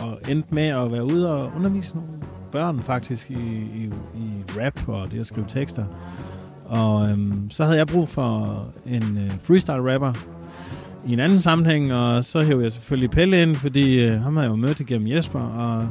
og 0.00 0.20
endte 0.28 0.54
med 0.54 0.66
at 0.66 0.92
være 0.92 1.04
ude 1.04 1.32
og 1.32 1.52
undervise 1.56 1.94
nogle 1.94 2.10
børn 2.52 2.80
faktisk 2.80 3.30
i, 3.30 3.34
i, 3.34 3.90
i 4.14 4.60
rap 4.60 4.88
og 4.88 5.12
det 5.12 5.20
at 5.20 5.26
skrive 5.26 5.46
tekster. 5.48 5.84
Og 6.64 7.08
øhm, 7.08 7.50
så 7.50 7.64
havde 7.64 7.78
jeg 7.78 7.86
brug 7.86 8.08
for 8.08 8.64
en 8.86 9.18
øh, 9.18 9.30
freestyle 9.40 9.94
rapper 9.94 10.12
i 11.06 11.12
en 11.12 11.20
anden 11.20 11.40
sammenhæng, 11.40 11.92
og 11.92 12.24
så 12.24 12.42
hævde 12.42 12.64
jeg 12.64 12.72
selvfølgelig 12.72 13.10
Pelle 13.10 13.42
ind, 13.42 13.56
fordi 13.56 14.00
øh, 14.00 14.20
ham 14.20 14.36
havde 14.36 14.44
jeg 14.44 14.50
jo 14.50 14.56
mødt 14.56 14.80
igennem 14.80 15.08
Jesper, 15.08 15.40
og 15.40 15.88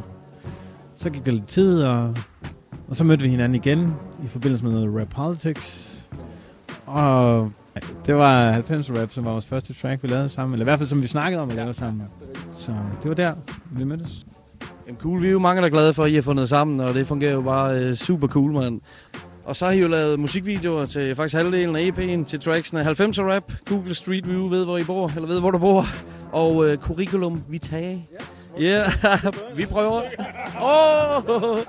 så 1.06 1.10
gik 1.12 1.26
der 1.26 1.32
lidt 1.32 1.48
tid, 1.48 1.84
og, 1.84 2.16
og 2.88 2.96
så 2.96 3.04
mødte 3.04 3.24
vi 3.24 3.30
hinanden 3.30 3.56
igen 3.56 3.94
i 4.24 4.28
forbindelse 4.28 4.66
med 4.66 4.74
noget 4.74 5.02
rap 5.02 5.10
politics. 5.10 6.02
Og 6.86 7.52
det 8.06 8.16
var 8.16 8.52
90 8.52 8.92
rap, 8.92 9.12
som 9.12 9.26
var 9.26 9.32
vores 9.32 9.46
første 9.46 9.74
track, 9.74 10.04
vi 10.04 10.08
lavede 10.08 10.30
sammen. 10.30 10.54
Eller 10.54 10.64
i 10.64 10.70
hvert 10.70 10.80
fald, 10.80 10.90
som 10.90 11.02
vi 11.02 11.08
snakkede 11.08 11.42
om 11.42 11.50
at 11.50 11.56
lave 11.56 11.74
sammen. 11.74 12.04
Så 12.54 12.72
det 13.02 13.10
var 13.10 13.16
der, 13.16 13.34
vi 13.72 13.84
mødtes. 13.84 14.26
Jamen 14.88 15.00
cool, 15.00 15.22
vi 15.22 15.28
er 15.28 15.32
jo 15.32 15.40
mange, 15.40 15.62
der 15.62 15.68
er 15.68 15.72
glade 15.72 15.94
for, 15.94 16.04
at 16.04 16.12
I 16.12 16.16
har 16.16 16.22
fundet 16.22 16.50
sammen, 16.50 16.80
og 16.80 16.94
det 16.94 17.08
fungerer 17.08 17.34
jo 17.34 17.42
bare 17.42 17.80
øh, 17.80 17.96
super 17.96 18.28
cool, 18.28 18.52
mand. 18.52 18.82
Og 19.46 19.56
så 19.56 19.66
har 19.66 19.72
I 19.72 19.82
jo 19.82 19.88
lavet 19.88 20.20
musikvideoer 20.20 20.86
til 20.86 21.16
faktisk 21.16 21.36
halvdelen 21.36 21.76
af 21.76 21.90
EP'en, 21.90 22.26
til 22.26 22.40
tracksene 22.40 22.84
90 22.84 23.20
Rap, 23.20 23.52
Google 23.66 23.96
Street 23.96 24.30
View 24.30 24.48
ved, 24.48 24.64
hvor 24.64 24.78
I 24.78 24.84
bor, 24.84 25.12
eller 25.16 25.28
ved, 25.28 25.40
hvor 25.40 25.52
du 25.52 25.58
bor, 25.58 25.86
og 26.32 26.70
øh, 26.70 26.78
Curriculum 26.78 27.44
Vitae. 27.50 28.04
Ja, 28.60 28.84
vi 29.58 29.66
prøver. 29.66 30.02
Åh, 30.64 31.30
oh, 31.30 31.60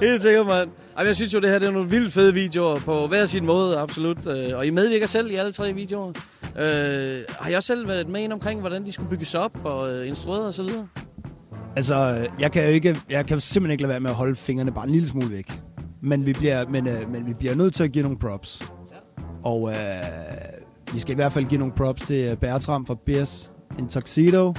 helt 0.00 0.22
sikkert, 0.22 0.46
mand. 0.46 0.70
Ej, 0.96 1.06
jeg 1.06 1.16
synes 1.16 1.34
jo, 1.34 1.40
det 1.40 1.50
her 1.50 1.58
det 1.58 1.68
er 1.68 1.72
nogle 1.72 1.90
vildt 1.90 2.12
fede 2.12 2.34
videoer 2.34 2.80
på 2.80 3.06
hver 3.06 3.24
sin 3.24 3.46
måde, 3.46 3.78
absolut. 3.78 4.26
Øh, 4.26 4.56
Og 4.56 4.66
I 4.66 4.70
medvirker 4.70 5.06
selv 5.06 5.30
i 5.30 5.34
alle 5.34 5.52
tre 5.52 5.72
videoer. 5.72 6.12
Øh, 6.58 7.20
har 7.38 7.48
jeg 7.48 7.56
også 7.56 7.66
selv 7.66 7.88
været 7.88 8.08
med 8.08 8.20
ind 8.20 8.32
omkring, 8.32 8.60
hvordan 8.60 8.86
de 8.86 8.92
skulle 8.92 9.10
bygges 9.10 9.34
op 9.34 9.64
og 9.64 9.92
øh, 9.92 10.08
instrueret 10.08 10.46
og 10.46 10.54
så 10.54 10.62
videre? 10.62 10.88
Altså, 11.76 12.26
jeg 12.40 12.52
kan 12.52 12.64
jo 12.64 12.68
ikke, 12.70 13.00
jeg 13.10 13.26
kan 13.26 13.40
simpelthen 13.40 13.72
ikke 13.72 13.82
lade 13.82 13.90
være 13.90 14.00
med 14.00 14.10
at 14.10 14.16
holde 14.16 14.36
fingrene 14.36 14.72
bare 14.72 14.86
en 14.86 14.92
lille 14.92 15.08
smule 15.08 15.30
væk. 15.30 15.52
Men 16.02 16.26
vi 16.26 16.32
bliver, 16.32 16.64
men, 16.68 16.88
øh, 16.88 17.12
men 17.12 17.26
vi 17.26 17.34
bliver 17.34 17.54
nødt 17.54 17.74
til 17.74 17.84
at 17.84 17.92
give 17.92 18.02
nogle 18.02 18.18
props. 18.18 18.62
Og 19.44 19.70
øh, 19.70 19.76
vi 20.94 20.98
skal 21.00 21.12
i 21.12 21.14
hvert 21.14 21.32
fald 21.32 21.44
give 21.44 21.58
nogle 21.58 21.74
props 21.76 22.02
til 22.02 22.36
Bertram 22.36 22.86
fra 22.86 22.96
Beers 23.06 23.52
in 23.78 23.88
Tuxedo, 23.88 24.54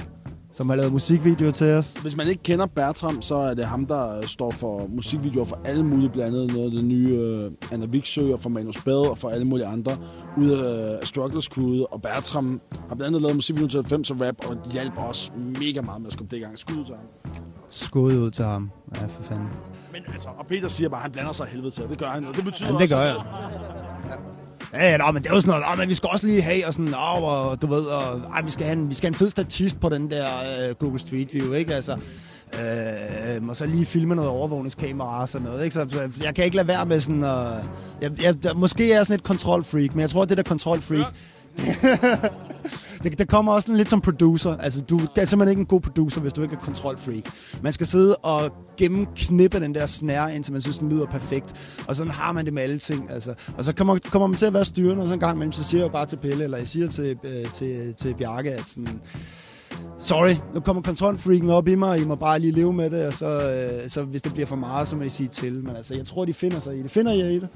som 0.56 0.68
har 0.68 0.76
lavet 0.76 0.92
musikvideoer 0.92 1.50
til 1.52 1.66
os. 1.66 1.94
Hvis 1.94 2.16
man 2.16 2.28
ikke 2.28 2.42
kender 2.42 2.66
Bertram, 2.66 3.22
så 3.22 3.34
er 3.36 3.54
det 3.54 3.64
ham, 3.64 3.86
der 3.86 4.18
øh, 4.18 4.26
står 4.26 4.50
for 4.50 4.86
musikvideoer 4.88 5.44
for 5.44 5.58
alle 5.64 5.82
mulige, 5.84 6.08
blandt 6.10 6.36
andet 6.36 6.52
noget 6.52 6.64
af 6.64 6.70
det 6.70 6.84
nye 6.84 7.08
øh, 7.08 7.50
Anna 7.72 7.86
Viksø 7.86 8.32
og 8.32 8.40
for 8.40 8.48
Manus 8.48 8.76
Bad 8.84 9.08
og 9.10 9.18
for 9.18 9.28
alle 9.28 9.44
mulige 9.44 9.66
andre 9.66 9.96
ude 10.36 10.68
af 10.68 10.98
uh, 10.98 11.04
Struggles 11.06 11.44
Crew. 11.44 11.84
Og 11.84 12.02
Bertram 12.02 12.60
har 12.88 12.94
blandt 12.94 13.02
andet 13.06 13.22
lavet 13.22 13.36
musikvideoer 13.36 13.68
til 13.68 13.76
90 13.80 14.10
og 14.10 14.20
rap, 14.20 14.34
og 14.48 14.56
hjalp 14.72 14.98
os 14.98 15.32
mega 15.60 15.80
meget 15.80 16.00
med 16.00 16.06
at 16.06 16.12
skubbe 16.12 16.30
det 16.30 16.36
i 16.36 16.40
gang. 16.44 16.58
Skud 16.58 16.84
til 16.84 16.94
ham. 16.94 17.04
Skud 17.68 18.14
ud 18.14 18.30
til 18.30 18.44
ham. 18.44 18.70
Ja, 19.00 19.06
for 19.06 19.22
fanden. 19.22 19.46
Men 19.92 20.02
altså, 20.12 20.28
og 20.38 20.46
Peter 20.46 20.68
siger 20.68 20.88
bare, 20.88 20.98
at 20.98 21.02
han 21.02 21.12
blander 21.12 21.32
sig 21.32 21.46
helvede 21.46 21.70
til, 21.70 21.84
og 21.84 21.90
det 21.90 21.98
gør 21.98 22.06
han. 22.06 22.24
Og 22.26 22.36
det 22.36 22.44
betyder 22.44 22.68
Ja, 22.68 22.74
det 22.74 22.82
også, 22.82 22.96
gør 22.96 23.02
at- 23.02 23.08
jeg. 23.08 23.75
Ja, 24.72 24.90
ja, 24.90 24.96
nå, 24.96 25.10
men 25.10 25.22
det 25.22 25.30
er 25.30 25.34
jo 25.34 25.40
sådan 25.40 25.60
noget, 25.60 25.72
åh, 25.72 25.78
men 25.78 25.88
vi 25.88 25.94
skal 25.94 26.08
også 26.12 26.26
lige 26.26 26.42
have, 26.42 26.66
og 26.66 26.74
sådan, 26.74 26.94
åh, 26.94 27.22
og, 27.22 27.62
du 27.62 27.66
ved, 27.66 27.82
og, 27.84 28.20
ej, 28.34 28.42
vi 28.42 28.50
skal 28.50 28.66
have 28.66 28.78
en, 28.78 28.90
vi 28.90 28.94
skal 28.94 29.06
have 29.06 29.14
en 29.14 29.18
fed 29.18 29.30
statist 29.30 29.80
på 29.80 29.88
den 29.88 30.10
der 30.10 30.26
øh, 30.68 30.74
Google 30.74 30.98
Street 30.98 31.34
View, 31.34 31.52
ikke? 31.52 31.74
Altså, 31.74 31.92
øh, 32.52 33.48
og 33.48 33.56
så 33.56 33.66
lige 33.66 33.86
filme 33.86 34.14
noget 34.14 34.30
overvågningskamera 34.30 35.20
og 35.20 35.28
sådan 35.28 35.46
noget, 35.46 35.64
ikke? 35.64 35.74
Så, 35.74 36.08
jeg 36.22 36.34
kan 36.34 36.44
ikke 36.44 36.56
lade 36.56 36.68
være 36.68 36.86
med 36.86 37.00
sådan, 37.00 37.24
øh, 37.24 37.64
jeg, 38.02 38.10
jeg, 38.22 38.34
måske 38.54 38.92
er 38.92 38.96
jeg 38.96 39.06
sådan 39.06 39.14
et 39.14 39.22
kontrolfreak, 39.24 39.94
men 39.94 40.00
jeg 40.00 40.10
tror, 40.10 40.22
at 40.22 40.28
det 40.28 40.36
der 40.36 40.42
kontrolfreak, 40.42 41.06
det, 43.02 43.18
det 43.18 43.28
kommer 43.28 43.52
også 43.52 43.72
lidt 43.72 43.90
som 43.90 44.00
producer. 44.00 44.56
Altså, 44.56 44.80
du 44.80 45.00
er 45.16 45.24
simpelthen 45.24 45.48
ikke 45.48 45.60
en 45.60 45.66
god 45.66 45.80
producer, 45.80 46.20
hvis 46.20 46.32
du 46.32 46.42
ikke 46.42 46.54
er 46.54 46.60
kontrolfreak. 46.60 47.24
Man 47.62 47.72
skal 47.72 47.86
sidde 47.86 48.16
og 48.16 48.52
gennemknippe 48.76 49.60
den 49.60 49.74
der 49.74 49.86
snare, 49.86 50.34
indtil 50.34 50.52
man 50.52 50.62
synes, 50.62 50.78
den 50.78 50.88
lyder 50.88 51.06
perfekt. 51.06 51.78
Og 51.88 51.96
sådan 51.96 52.12
har 52.12 52.32
man 52.32 52.44
det 52.44 52.54
med 52.54 52.62
alle 52.62 52.78
ting. 52.78 53.10
Altså. 53.10 53.34
Og 53.58 53.64
så 53.64 53.74
kommer, 53.74 53.98
kommer 54.10 54.26
man 54.26 54.36
til 54.36 54.46
at 54.46 54.54
være 54.54 54.64
styrende, 54.64 55.02
og 55.02 55.08
så 55.08 55.14
en 55.14 55.20
gang 55.20 55.36
imellem, 55.36 55.52
så 55.52 55.64
siger 55.64 55.80
jeg 55.80 55.86
jo 55.88 55.92
bare 55.92 56.06
til 56.06 56.16
Pelle, 56.16 56.44
eller 56.44 56.58
jeg 56.58 56.68
siger 56.68 56.88
til, 56.88 57.16
øh, 57.24 57.52
til, 57.52 57.94
til 57.94 58.14
Bjarke, 58.18 58.52
at 58.52 58.68
sådan, 58.68 59.00
sorry, 59.98 60.34
nu 60.54 60.60
kommer 60.60 60.82
kontrolfreaken 60.82 61.50
op 61.50 61.68
i 61.68 61.74
mig, 61.74 61.88
og 61.88 61.98
I 61.98 62.04
må 62.04 62.14
bare 62.14 62.38
lige 62.38 62.52
leve 62.52 62.72
med 62.72 62.90
det, 62.90 63.06
og 63.06 63.14
så, 63.14 63.26
øh, 63.26 63.88
så 63.88 64.02
hvis 64.02 64.22
det 64.22 64.32
bliver 64.32 64.46
for 64.46 64.56
meget, 64.56 64.88
så 64.88 64.96
må 64.96 65.02
I 65.02 65.08
sige 65.08 65.28
til. 65.28 65.64
Men 65.64 65.76
altså, 65.76 65.94
jeg 65.94 66.04
tror, 66.04 66.24
de 66.24 66.34
finder 66.34 66.58
sig 66.58 66.76
i 66.78 66.82
det. 66.82 66.90
Finder 66.90 67.12
I 67.12 67.36
i 67.36 67.40
det? 67.40 67.48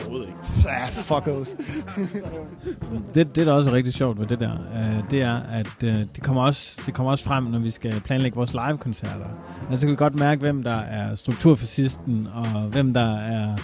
Overhovedet 0.00 0.26
ikke. 0.26 0.38
Ja, 0.64 0.86
fuck 0.88 1.26
os. 1.26 1.48
det, 3.14 3.36
det, 3.36 3.46
der 3.46 3.52
også 3.52 3.70
er 3.70 3.74
rigtig 3.74 3.94
sjovt 3.94 4.20
ved 4.20 4.26
det 4.26 4.40
der, 4.40 4.52
øh, 4.52 5.10
det 5.10 5.22
er, 5.22 5.36
at 5.36 5.82
øh, 5.84 5.94
det, 6.14 6.22
kommer 6.22 6.42
også, 6.42 6.80
det 6.86 6.94
kommer 6.94 7.10
også 7.10 7.24
frem, 7.24 7.44
når 7.44 7.58
vi 7.58 7.70
skal 7.70 8.00
planlægge 8.00 8.36
vores 8.36 8.52
live-koncerter. 8.52 9.26
Altså, 9.70 9.86
kan 9.86 9.90
vi 9.90 9.96
godt 9.96 10.14
mærke, 10.14 10.40
hvem 10.40 10.62
der 10.62 10.76
er 10.76 11.14
strukturfascisten, 11.14 12.28
og 12.34 12.60
hvem 12.60 12.94
der 12.94 13.16
er 13.16 13.56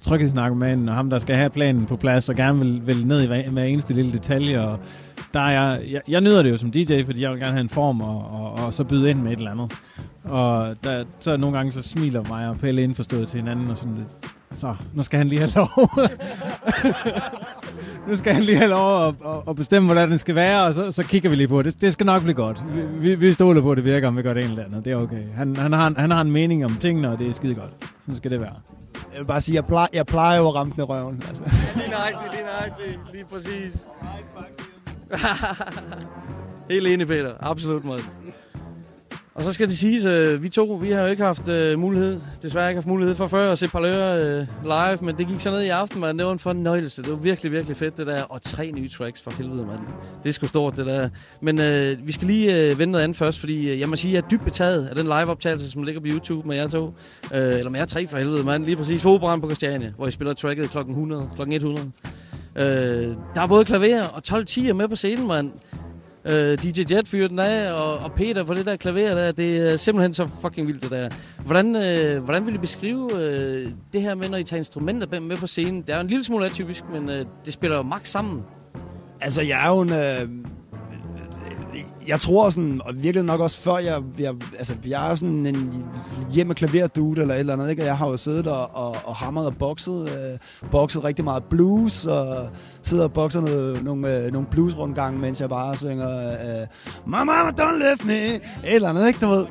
tryghedsnarkomanen, 0.00 0.88
og 0.88 0.94
ham, 0.94 1.10
der 1.10 1.18
skal 1.18 1.36
have 1.36 1.50
planen 1.50 1.86
på 1.86 1.96
plads, 1.96 2.28
og 2.28 2.36
gerne 2.36 2.58
vil, 2.58 2.86
vil 2.86 3.06
ned 3.06 3.22
i 3.22 3.26
hver, 3.26 3.50
hver 3.50 3.64
eneste 3.64 3.94
lille 3.94 4.12
detalje. 4.12 4.60
Og 4.60 4.78
der 5.34 5.40
er 5.40 5.50
jeg, 5.50 5.82
jeg, 5.90 6.00
jeg 6.08 6.20
nyder 6.20 6.42
det 6.42 6.50
jo 6.50 6.56
som 6.56 6.70
DJ, 6.70 7.02
fordi 7.04 7.22
jeg 7.22 7.30
vil 7.30 7.40
gerne 7.40 7.52
have 7.52 7.60
en 7.60 7.68
form, 7.68 8.00
og, 8.00 8.30
og, 8.30 8.52
og 8.52 8.74
så 8.74 8.84
byde 8.84 9.10
ind 9.10 9.22
med 9.22 9.32
et 9.32 9.38
eller 9.38 9.50
andet. 9.50 9.72
Og 10.24 10.76
der, 10.84 11.04
så 11.20 11.36
nogle 11.36 11.56
gange 11.56 11.72
så 11.72 11.82
smiler 11.82 12.22
mig 12.28 12.48
og 12.48 12.58
Pelle 12.58 12.82
indforstået 12.82 13.28
til 13.28 13.40
hinanden, 13.40 13.70
og 13.70 13.76
sådan 13.78 13.94
lidt, 13.94 14.34
så 14.54 14.74
nu 14.94 15.02
skal 15.02 15.18
han 15.18 15.28
lige 15.28 15.38
have 15.38 15.50
lov. 15.56 15.68
nu 18.08 18.16
skal 18.16 18.34
han 18.34 18.42
lige 18.42 18.56
have 18.58 18.70
lov 18.70 19.08
at, 19.08 19.14
at, 19.26 19.36
at 19.48 19.56
bestemme, 19.56 19.86
hvordan 19.86 20.10
den 20.10 20.18
skal 20.18 20.34
være, 20.34 20.62
og 20.64 20.74
så, 20.74 20.92
så 20.92 21.02
kigger 21.04 21.30
vi 21.30 21.36
lige 21.36 21.48
på 21.48 21.62
det. 21.62 21.80
Det 21.80 21.92
skal 21.92 22.06
nok 22.06 22.22
blive 22.22 22.34
godt. 22.34 22.62
Vi, 22.72 22.80
vi, 22.98 23.14
vi 23.14 23.32
stoler 23.32 23.60
på, 23.62 23.70
at 23.70 23.76
det 23.76 23.84
virker, 23.84 24.08
om 24.08 24.16
vi 24.16 24.22
gør 24.22 24.34
det 24.34 24.42
ene 24.44 24.52
eller 24.52 24.64
andet. 24.64 24.84
Det 24.84 24.92
er 24.92 24.96
okay. 24.96 25.22
Han, 25.36 25.56
han, 25.56 25.72
har, 25.72 25.86
en- 25.86 25.96
han 25.96 26.10
har 26.10 26.20
en 26.20 26.30
mening 26.30 26.64
om 26.64 26.76
tingene, 26.76 27.10
og 27.10 27.18
det 27.18 27.28
er 27.28 27.32
skide 27.32 27.54
godt. 27.54 27.70
Sådan 28.00 28.14
skal 28.14 28.30
det 28.30 28.40
være. 28.40 28.54
Jeg 29.12 29.20
vil 29.20 29.26
bare 29.26 29.40
sige, 29.40 29.54
jeg 29.56 29.64
plejer, 29.66 29.86
jeg 29.92 30.06
plejer 30.06 30.38
jo 30.38 30.48
at 30.48 30.54
ramme 30.54 30.72
den 30.76 30.80
i 30.82 30.84
røven. 30.84 31.24
Altså. 31.28 31.42
Lige 31.78 31.90
nøjagtigt, 31.90 32.32
lige 32.32 32.44
nøjagtigt. 32.44 32.98
Lige 33.12 33.24
præcis. 33.32 33.86
Helt 36.70 36.86
enig, 36.86 37.06
Peter. 37.06 37.32
Absolut, 37.40 37.84
måde. 37.84 38.00
Og 39.34 39.42
så 39.42 39.52
skal 39.52 39.68
det 39.68 39.78
siges, 39.78 40.04
at 40.04 40.42
vi 40.42 40.48
to, 40.48 40.78
vi 40.82 40.90
har 40.90 41.00
jo 41.00 41.06
ikke 41.06 41.22
haft 41.22 41.48
øh, 41.48 41.78
mulighed, 41.78 42.20
desværre 42.42 42.68
ikke 42.68 42.76
haft 42.76 42.86
mulighed 42.86 43.14
for 43.14 43.26
før 43.26 43.52
at 43.52 43.58
se 43.58 43.68
Parlør 43.68 44.14
øh, 44.14 44.46
live, 44.62 44.98
men 45.02 45.18
det 45.18 45.28
gik 45.28 45.40
så 45.40 45.50
ned 45.50 45.62
i 45.62 45.68
aften, 45.68 46.00
man. 46.00 46.18
Det 46.18 46.26
var 46.26 46.32
en 46.32 46.38
fornøjelse. 46.38 47.02
Det 47.02 47.10
var 47.10 47.16
virkelig, 47.16 47.52
virkelig 47.52 47.76
fedt, 47.76 47.96
det 47.96 48.06
der. 48.06 48.22
Og 48.22 48.42
tre 48.42 48.70
nye 48.70 48.88
tracks, 48.88 49.22
for 49.22 49.30
helvede, 49.30 49.66
mand. 49.66 49.80
Det 50.22 50.28
er 50.28 50.32
sgu 50.32 50.46
stort, 50.46 50.76
det 50.76 50.86
der. 50.86 51.08
Men 51.40 51.60
øh, 51.60 52.06
vi 52.06 52.12
skal 52.12 52.26
lige 52.26 52.70
øh, 52.70 52.78
vende 52.78 52.92
noget 52.92 53.04
andet 53.04 53.16
først, 53.16 53.40
fordi 53.40 53.72
øh, 53.72 53.80
jeg 53.80 53.88
må 53.88 53.96
sige, 53.96 54.10
at 54.10 54.14
jeg 54.14 54.26
er 54.26 54.28
dybt 54.28 54.44
betaget 54.44 54.86
af 54.86 54.94
den 54.94 55.04
live-optagelse, 55.04 55.70
som 55.70 55.82
ligger 55.82 56.00
på 56.00 56.06
YouTube 56.06 56.48
med 56.48 56.56
jer 56.56 56.68
to. 56.68 56.94
Øh, 57.34 57.58
eller 57.58 57.70
med 57.70 57.80
jer 57.80 57.86
tre, 57.86 58.06
for 58.06 58.18
helvede, 58.18 58.44
mand. 58.44 58.64
Lige 58.64 58.76
præcis. 58.76 59.02
Hovedbrand 59.02 59.40
på 59.40 59.48
Christiania, 59.48 59.92
hvor 59.96 60.06
I 60.06 60.10
spiller 60.10 60.34
tracket 60.34 60.70
klokken 60.70 60.92
100, 60.92 61.28
klokken 61.34 61.54
100. 61.54 61.90
Øh, 62.56 62.64
der 63.34 63.42
er 63.42 63.46
både 63.46 63.64
klaver 63.64 64.02
og 64.02 64.22
12 64.24 64.46
10 64.46 64.72
med 64.72 64.88
på 64.88 64.96
scenen, 64.96 65.26
mand. 65.26 65.52
Øh, 66.24 66.58
DJ 66.62 66.82
Jet 66.94 67.08
fyrer 67.08 67.28
den 67.28 67.38
af, 67.38 67.72
og, 67.72 67.96
og 67.98 68.12
Peter 68.12 68.44
på 68.44 68.54
det 68.54 68.66
der 68.66 68.76
klaver 68.76 69.14
der, 69.14 69.32
det 69.32 69.72
er 69.72 69.76
simpelthen 69.76 70.14
så 70.14 70.28
fucking 70.42 70.66
vildt 70.66 70.82
det 70.82 70.90
der. 70.90 71.08
Hvordan, 71.44 71.76
øh, 71.76 72.24
hvordan 72.24 72.46
vil 72.46 72.54
I 72.54 72.58
beskrive 72.58 73.10
øh, 73.20 73.68
det 73.92 74.02
her 74.02 74.14
med, 74.14 74.28
når 74.28 74.36
I 74.38 74.42
tager 74.44 74.58
instrumenter 74.58 75.06
med- 75.10 75.20
med 75.20 75.36
på 75.36 75.46
scenen? 75.46 75.82
Det 75.82 75.90
er 75.90 75.94
jo 75.94 76.00
en 76.00 76.06
lille 76.08 76.24
smule 76.24 76.46
atypisk, 76.46 76.84
men 76.92 77.10
øh, 77.10 77.24
det 77.44 77.52
spiller 77.52 77.76
jo 77.76 77.82
max 77.82 78.08
sammen. 78.08 78.42
Altså, 79.20 79.42
jeg 79.42 79.64
er 79.66 79.70
jo 79.74 79.80
en... 79.80 79.90
Øh, 79.92 80.28
jeg 82.08 82.20
tror 82.20 82.50
sådan, 82.50 82.80
og 82.84 82.94
virkelig 83.02 83.24
nok 83.24 83.40
også 83.40 83.58
før 83.58 83.76
jeg, 83.78 84.02
jeg 84.18 84.34
altså 84.58 84.74
jeg 84.86 85.10
er 85.10 85.14
sådan 85.14 85.46
en 85.46 85.84
hjemme 86.32 86.54
klaver 86.54 86.86
dude 86.86 87.20
eller 87.20 87.34
et 87.34 87.40
eller 87.40 87.52
andet, 87.52 87.70
ikke? 87.70 87.82
Og 87.82 87.86
jeg 87.86 87.96
har 87.98 88.08
jo 88.08 88.16
siddet 88.16 88.46
og, 88.46 88.76
og, 88.76 88.96
og 89.04 89.16
hamret 89.16 89.46
og 89.46 89.56
bokset, 89.56 90.08
øh, 90.08 90.38
bokset 90.70 91.04
rigtig 91.04 91.24
meget 91.24 91.44
blues, 91.44 92.06
og 92.06 92.48
sidder 92.82 93.04
og 93.04 93.12
bokser 93.12 93.40
noget, 93.40 93.84
nogle, 93.84 94.16
øh, 94.16 94.32
nogle 94.32 94.46
blues 94.50 94.74
mens 95.12 95.40
jeg 95.40 95.48
bare 95.48 95.76
synger, 95.76 96.30
øh, 96.30 96.66
My 97.06 97.10
mama 97.10 97.50
don't 97.60 97.90
left 97.90 98.04
me, 98.04 98.40
eller 98.64 98.92
noget, 98.92 99.08
ikke, 99.08 99.20
du 99.20 99.28
ved. 99.28 99.46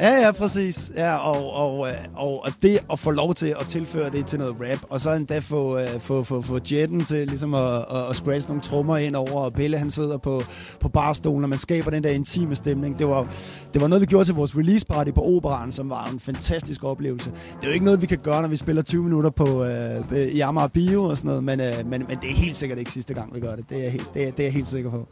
Ja, 0.00 0.26
ja, 0.26 0.32
præcis. 0.32 0.92
Ja, 0.96 1.16
og, 1.16 1.52
og, 1.52 1.88
øh, 1.88 1.94
og, 2.14 2.44
og 2.44 2.52
det 2.62 2.78
at 2.92 2.98
få 2.98 3.10
lov 3.10 3.34
til 3.34 3.54
at 3.60 3.66
tilføre 3.66 4.10
det 4.10 4.26
til 4.26 4.38
noget 4.38 4.56
rap, 4.60 4.78
og 4.90 5.00
så 5.00 5.10
endda 5.12 5.38
få, 5.38 5.78
øh, 5.78 6.00
få, 6.00 6.22
få, 6.22 6.40
få 6.40 6.58
Jetten 6.72 7.04
til 7.04 7.26
ligesom 7.26 7.54
at, 7.54 7.76
at, 7.76 8.10
at 8.10 8.16
scratch 8.16 8.48
nogle 8.48 8.62
trommer 8.62 8.96
ind 8.96 9.16
over, 9.16 9.40
og 9.40 9.52
Pelle 9.52 9.78
han 9.78 9.90
sidder 9.90 10.16
på, 10.16 10.42
på 10.80 10.88
barstolen, 10.88 11.44
og 11.44 11.50
man 11.50 11.58
skaber 11.58 11.90
den 11.90 12.04
der 12.04 12.10
intime 12.10 12.54
stemning. 12.54 12.98
Det 12.98 13.08
var, 13.08 13.26
det 13.74 13.82
var 13.82 13.88
noget, 13.88 14.00
vi 14.00 14.06
gjorde 14.06 14.24
til 14.24 14.34
vores 14.34 14.56
release 14.56 14.86
party 14.86 15.10
på 15.10 15.22
Operan, 15.22 15.72
som 15.72 15.90
var 15.90 16.08
en 16.12 16.20
fantastisk 16.20 16.84
oplevelse. 16.84 17.30
Det 17.30 17.64
er 17.64 17.68
jo 17.68 17.72
ikke 17.72 17.84
noget, 17.84 18.00
vi 18.00 18.06
kan 18.06 18.18
gøre, 18.18 18.42
når 18.42 18.48
vi 18.48 18.56
spiller 18.56 18.82
20 18.82 19.02
minutter 19.02 19.30
på, 19.30 19.64
øh, 19.64 20.18
i 20.32 20.40
Amager 20.40 20.68
Bio 20.68 21.04
og 21.04 21.18
sådan 21.18 21.28
noget, 21.28 21.44
men, 21.44 21.60
øh, 21.60 21.76
men, 21.86 22.04
men 22.08 22.18
det 22.22 22.30
er 22.30 22.34
helt 22.34 22.56
sikkert 22.66 22.78
ikke 22.78 22.92
sidste 22.92 23.14
gang, 23.14 23.34
vi 23.34 23.40
gør 23.40 23.56
det. 23.56 23.70
Det 23.70 23.86
er, 23.86 23.90
helt, 23.90 24.14
det 24.14 24.26
er, 24.26 24.30
det 24.30 24.40
er 24.40 24.44
jeg 24.44 24.52
helt 24.52 24.68
sikker 24.68 24.90
på. 24.90 25.08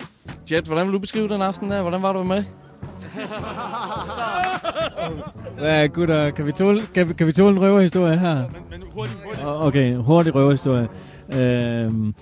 Jet, 0.50 0.64
hvordan 0.66 0.86
vil 0.86 0.94
du 0.94 0.98
beskrive 0.98 1.28
den 1.28 1.42
aften 1.42 1.70
der? 1.70 1.82
Hvordan 1.82 2.02
var 2.02 2.12
du 2.12 2.22
med? 2.22 2.44
Hvad, 5.58 5.88
gutter, 5.88 6.30
kan 6.30 6.46
vi 6.46 6.52
tåle, 6.52 6.82
kan, 6.94 7.08
vi- 7.08 7.14
kan 7.14 7.26
vi 7.26 7.32
tåle 7.32 7.56
en 7.56 7.62
røverhistorie 7.62 8.18
her? 8.18 8.44
Okay, 9.44 9.96
hurtig 9.96 10.34
røverhistorie. 10.34 10.88
Øhm, 11.32 12.14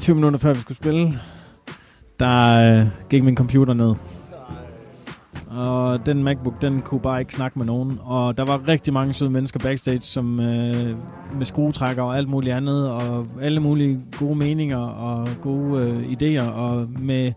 20 0.00 0.14
minutter 0.16 0.38
før 0.38 0.52
vi 0.52 0.60
skulle 0.60 0.76
spille, 0.78 1.20
der 2.20 2.48
øh, 2.80 2.86
gik 3.10 3.24
min 3.24 3.36
computer 3.36 3.74
ned. 3.74 3.94
Og 5.50 6.06
den 6.06 6.22
MacBook, 6.22 6.62
den 6.62 6.80
kunne 6.80 7.00
bare 7.00 7.20
ikke 7.20 7.32
snakke 7.32 7.58
med 7.58 7.66
nogen. 7.66 7.98
Og 8.02 8.36
der 8.36 8.44
var 8.44 8.68
rigtig 8.68 8.92
mange 8.92 9.14
søde 9.14 9.30
mennesker 9.30 9.60
backstage, 9.60 10.02
som 10.02 10.40
øh, 10.40 10.96
med 11.38 11.44
skruetrækker 11.44 12.02
og 12.02 12.16
alt 12.16 12.28
muligt 12.28 12.54
andet, 12.54 12.88
og 12.90 13.26
alle 13.42 13.60
mulige 13.60 14.00
gode 14.18 14.34
meninger 14.34 14.78
og 14.78 15.28
gode 15.42 15.82
øh, 15.82 16.12
idéer, 16.12 16.50
og 16.50 16.88
med 16.98 17.32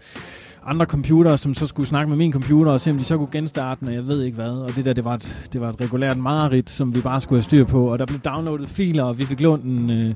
andre 0.66 0.86
computere, 0.86 1.38
som 1.38 1.54
så 1.54 1.68
skulle 1.68 1.88
snakke 1.88 2.10
med 2.10 2.18
min 2.18 2.34
computer, 2.34 2.72
og 2.72 2.82
se 2.82 2.92
om 2.92 2.98
de 2.98 3.04
så 3.04 3.18
kunne 3.18 3.32
genstarte 3.32 3.80
den, 3.80 3.88
og 3.88 3.94
jeg 3.94 4.08
ved 4.08 4.24
ikke 4.24 4.36
hvad. 4.36 4.50
Og 4.50 4.76
det 4.76 4.86
der, 4.86 4.94
det 4.94 5.06
var 5.06 5.14
et, 5.14 5.50
det 5.54 5.62
var 5.62 5.70
et 5.70 5.82
regulært 5.82 6.18
mareridt, 6.18 6.70
som 6.70 6.96
vi 6.96 7.02
bare 7.02 7.22
skulle 7.22 7.38
have 7.38 7.44
styr 7.44 7.66
på. 7.66 7.92
Og 7.92 8.00
der 8.00 8.06
blev 8.06 8.20
downloadet 8.20 8.70
filer, 8.70 9.04
og 9.04 9.20
vi 9.20 9.26
fik 9.26 9.42
lånt 9.42 9.64
en, 9.64 9.90
øh, 9.90 10.14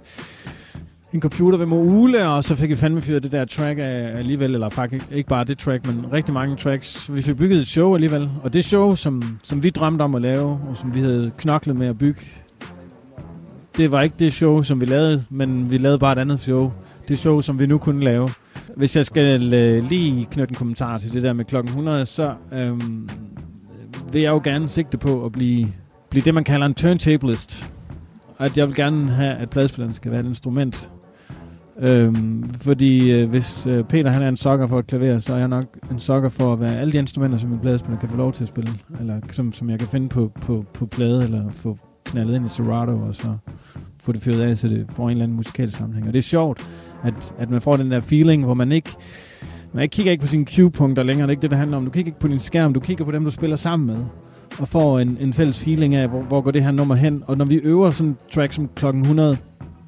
en 1.18 1.22
computer 1.22 1.58
ved 1.58 1.66
Moule, 1.66 2.28
og 2.28 2.44
så 2.44 2.56
fik 2.56 2.70
vi 2.70 2.76
fandme 2.76 3.02
fyret 3.02 3.24
det 3.24 3.32
der 3.32 3.46
track 3.46 3.80
af 3.80 4.18
alligevel, 4.18 4.54
eller 4.54 4.70
faktisk 4.70 5.06
ikke 5.12 5.30
bare 5.30 5.44
det 5.44 5.58
track, 5.58 5.88
men 5.88 6.06
rigtig 6.14 6.34
mange 6.34 6.56
tracks. 6.56 7.16
Vi 7.16 7.22
fik 7.22 7.38
bygget 7.38 7.60
et 7.60 7.68
show 7.68 7.94
alligevel, 7.94 8.30
og 8.44 8.54
det 8.54 8.66
show, 8.66 8.96
som, 8.96 9.40
som 9.44 9.64
vi 9.64 9.70
drømte 9.70 10.02
om 10.02 10.16
at 10.16 10.22
lave, 10.22 10.60
og 10.70 10.78
som 10.78 10.96
vi 10.96 11.00
havde 11.00 11.32
knoklet 11.38 11.76
med 11.76 11.88
at 11.88 11.98
bygge, 11.98 12.22
det 13.78 13.92
var 13.92 14.02
ikke 14.02 14.16
det 14.20 14.34
show, 14.34 14.62
som 14.64 14.82
vi 14.82 14.86
lavede, 14.86 15.24
men 15.30 15.72
vi 15.72 15.78
lavede 15.78 16.00
bare 16.00 16.14
et 16.14 16.18
andet 16.18 16.40
show. 16.40 16.72
Det 17.08 17.20
show, 17.20 17.42
som 17.42 17.60
vi 17.60 17.66
nu 17.66 17.78
kunne 17.78 18.04
lave. 18.04 18.30
hvis 18.76 18.96
jeg 18.96 19.06
skal 19.06 19.54
øh, 19.54 19.90
lige 19.90 20.26
knytte 20.26 20.52
en 20.52 20.56
kommentar 20.56 20.98
til 20.98 21.14
det 21.14 21.24
der 21.24 21.34
med 21.34 21.46
klokken 21.46 21.70
100, 21.70 22.06
så 22.06 22.34
øh, 22.52 22.80
vil 24.14 24.22
jeg 24.22 24.30
jo 24.30 24.42
gerne 24.44 24.70
sigte 24.70 24.98
på 24.98 25.26
at 25.26 25.32
blive, 25.32 25.68
blive 26.10 26.24
det, 26.24 26.34
man 26.34 26.44
kalder 26.44 26.66
en 26.66 26.74
turntablist. 26.74 27.66
At 28.40 28.58
jeg 28.58 28.68
vil 28.68 28.76
gerne 28.76 29.12
have, 29.12 29.36
at 29.36 29.50
pladespilleren 29.50 29.94
skal 29.94 30.12
være 30.12 30.20
et 30.20 30.26
instrument. 30.26 30.90
Øhm, 31.80 32.50
fordi 32.50 33.12
øh, 33.12 33.30
hvis 33.30 33.68
øh, 33.68 33.84
Peter 33.84 34.10
han 34.10 34.24
er 34.24 34.30
en 34.30 34.38
sokker 34.38 34.68
for 34.68 34.80
et 34.80 34.88
klaver, 34.88 35.20
så 35.20 35.34
er 35.34 35.38
jeg 35.38 35.48
nok 35.48 35.66
en 35.92 36.00
sokker 36.00 36.30
for 36.30 36.54
at 36.54 36.60
være 36.60 36.80
alle 36.80 36.94
de 36.94 36.98
instrumenter, 36.98 37.38
som 37.38 37.52
en 37.54 37.60
pladespiller 37.60 38.00
kan 38.00 38.10
få 38.10 38.18
lov 38.18 38.34
til 38.34 38.44
at 38.44 38.48
spille. 38.48 38.72
Eller 39.00 39.20
som, 39.32 39.52
som 39.52 39.70
jeg 39.70 39.80
kan 39.80 39.88
finde 39.88 40.10
på, 40.10 40.32
på, 40.42 40.66
på 40.74 40.86
plade, 40.86 41.24
eller 41.24 41.52
få 41.52 41.78
knaldet 42.04 42.36
ind 42.36 42.46
i 42.46 42.50
Serato, 42.50 42.92
og 42.92 43.16
så 43.16 43.38
få 44.00 44.12
det 44.12 44.22
fyret 44.22 44.42
af, 44.42 44.58
så 44.58 44.68
det 44.68 44.86
får 44.90 45.04
en 45.04 45.12
eller 45.12 45.24
anden 45.24 45.36
musikalsk 45.36 45.78
sammenhæng. 45.78 46.08
Og 46.08 46.14
det 46.14 46.20
er 46.20 46.24
sjovt, 46.24 46.68
at, 47.04 47.34
at 47.38 47.50
man 47.50 47.62
får 47.62 47.78
den 47.78 47.92
der 47.92 48.00
feeling, 48.00 48.44
hvor 48.44 48.54
man 48.54 48.72
ikke 48.72 48.92
man 49.74 49.84
ikke 49.84 49.94
kigger 49.94 50.12
ikke 50.12 50.22
på 50.22 50.28
sine 50.28 50.46
cue-punkter 50.46 51.04
længere. 51.04 51.28
Det 51.28 51.30
er 51.30 51.32
ikke 51.32 51.42
det, 51.42 51.52
det 51.52 51.60
handler 51.60 51.78
om. 51.78 51.86
Du 51.86 51.92
kigger 51.92 52.10
ikke 52.10 52.20
på 52.20 52.28
din 52.28 52.40
skærm, 52.40 52.74
du 52.74 52.80
kigger 52.80 53.06
på 53.06 53.12
dem, 53.12 53.24
du 53.24 53.32
spiller 53.32 53.56
sammen 53.56 53.88
med. 53.88 54.06
Og 54.60 54.68
får 54.68 55.00
en, 55.00 55.18
en 55.20 55.34
fælles 55.34 55.60
feeling 55.60 55.96
af, 55.96 56.08
hvor, 56.08 56.22
hvor 56.22 56.42
går 56.42 56.52
det 56.52 56.64
her 56.64 56.72
nummer 56.72 56.96
hen. 56.96 57.24
Og 57.28 57.38
når 57.38 57.46
vi 57.46 57.56
øver 57.56 57.92
sådan 57.92 58.10
en 58.10 58.18
track 58.32 58.54
som 58.54 58.70
klokken 58.76 59.02
100, 59.02 59.38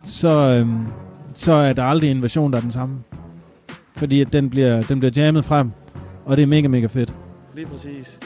så, 0.04 0.30
øhm, 0.30 0.78
så 1.40 1.54
er 1.54 1.74
der 1.74 1.84
aldrig 1.84 2.12
en 2.12 2.22
version, 2.22 2.52
der 2.52 2.58
er 2.58 2.62
den 2.62 2.72
samme. 2.72 3.00
Fordi 3.96 4.22
at 4.22 4.34
den 4.34 4.50
bliver, 4.50 4.82
den 4.82 5.00
bliver 5.00 5.12
jammet 5.16 5.46
frem, 5.46 5.72
og 6.26 6.38
det 6.38 6.44
er 6.44 6.48
mega, 6.48 6.68
mega 6.68 6.88
fedt. 6.88 7.14
Lige 7.56 7.66
præcis. 7.66 8.20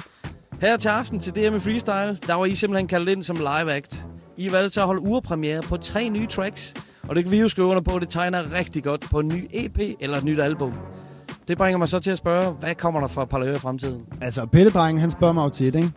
Her 0.61 0.77
til 0.77 0.89
aften 0.89 1.19
til 1.19 1.35
DM 1.35 1.57
Freestyle, 1.57 2.17
der 2.27 2.33
var 2.33 2.45
I 2.45 2.55
simpelthen 2.55 2.87
kaldt 2.87 3.09
ind 3.09 3.23
som 3.23 3.35
live 3.35 3.73
act. 3.73 4.05
I 4.37 4.51
valgte 4.51 4.81
at 4.81 4.87
holde 4.87 5.01
urpremiere 5.01 5.61
på 5.61 5.77
tre 5.77 6.09
nye 6.09 6.27
tracks, 6.27 6.73
og 7.07 7.15
det 7.15 7.23
kan 7.23 7.31
vi 7.31 7.39
jo 7.39 7.49
skrive 7.49 7.67
under 7.67 7.81
på, 7.81 7.99
det 7.99 8.09
tegner 8.09 8.53
rigtig 8.53 8.83
godt 8.83 9.01
på 9.01 9.19
en 9.19 9.27
ny 9.27 9.47
EP 9.53 9.79
eller 9.99 10.17
et 10.17 10.23
nyt 10.23 10.39
album. 10.39 10.73
Det 11.47 11.57
bringer 11.57 11.77
mig 11.77 11.89
så 11.89 11.99
til 11.99 12.11
at 12.11 12.17
spørge, 12.17 12.51
hvad 12.51 12.75
kommer 12.75 12.99
der 12.99 13.07
fra 13.07 13.25
Parløer 13.25 13.55
i 13.55 13.59
fremtiden? 13.59 14.01
Altså, 14.21 14.45
Pettedrengen, 14.45 15.01
han 15.01 15.11
spørger 15.11 15.33
mig 15.33 15.43
jo 15.43 15.49
tit, 15.49 15.75
ikke? 15.75 15.91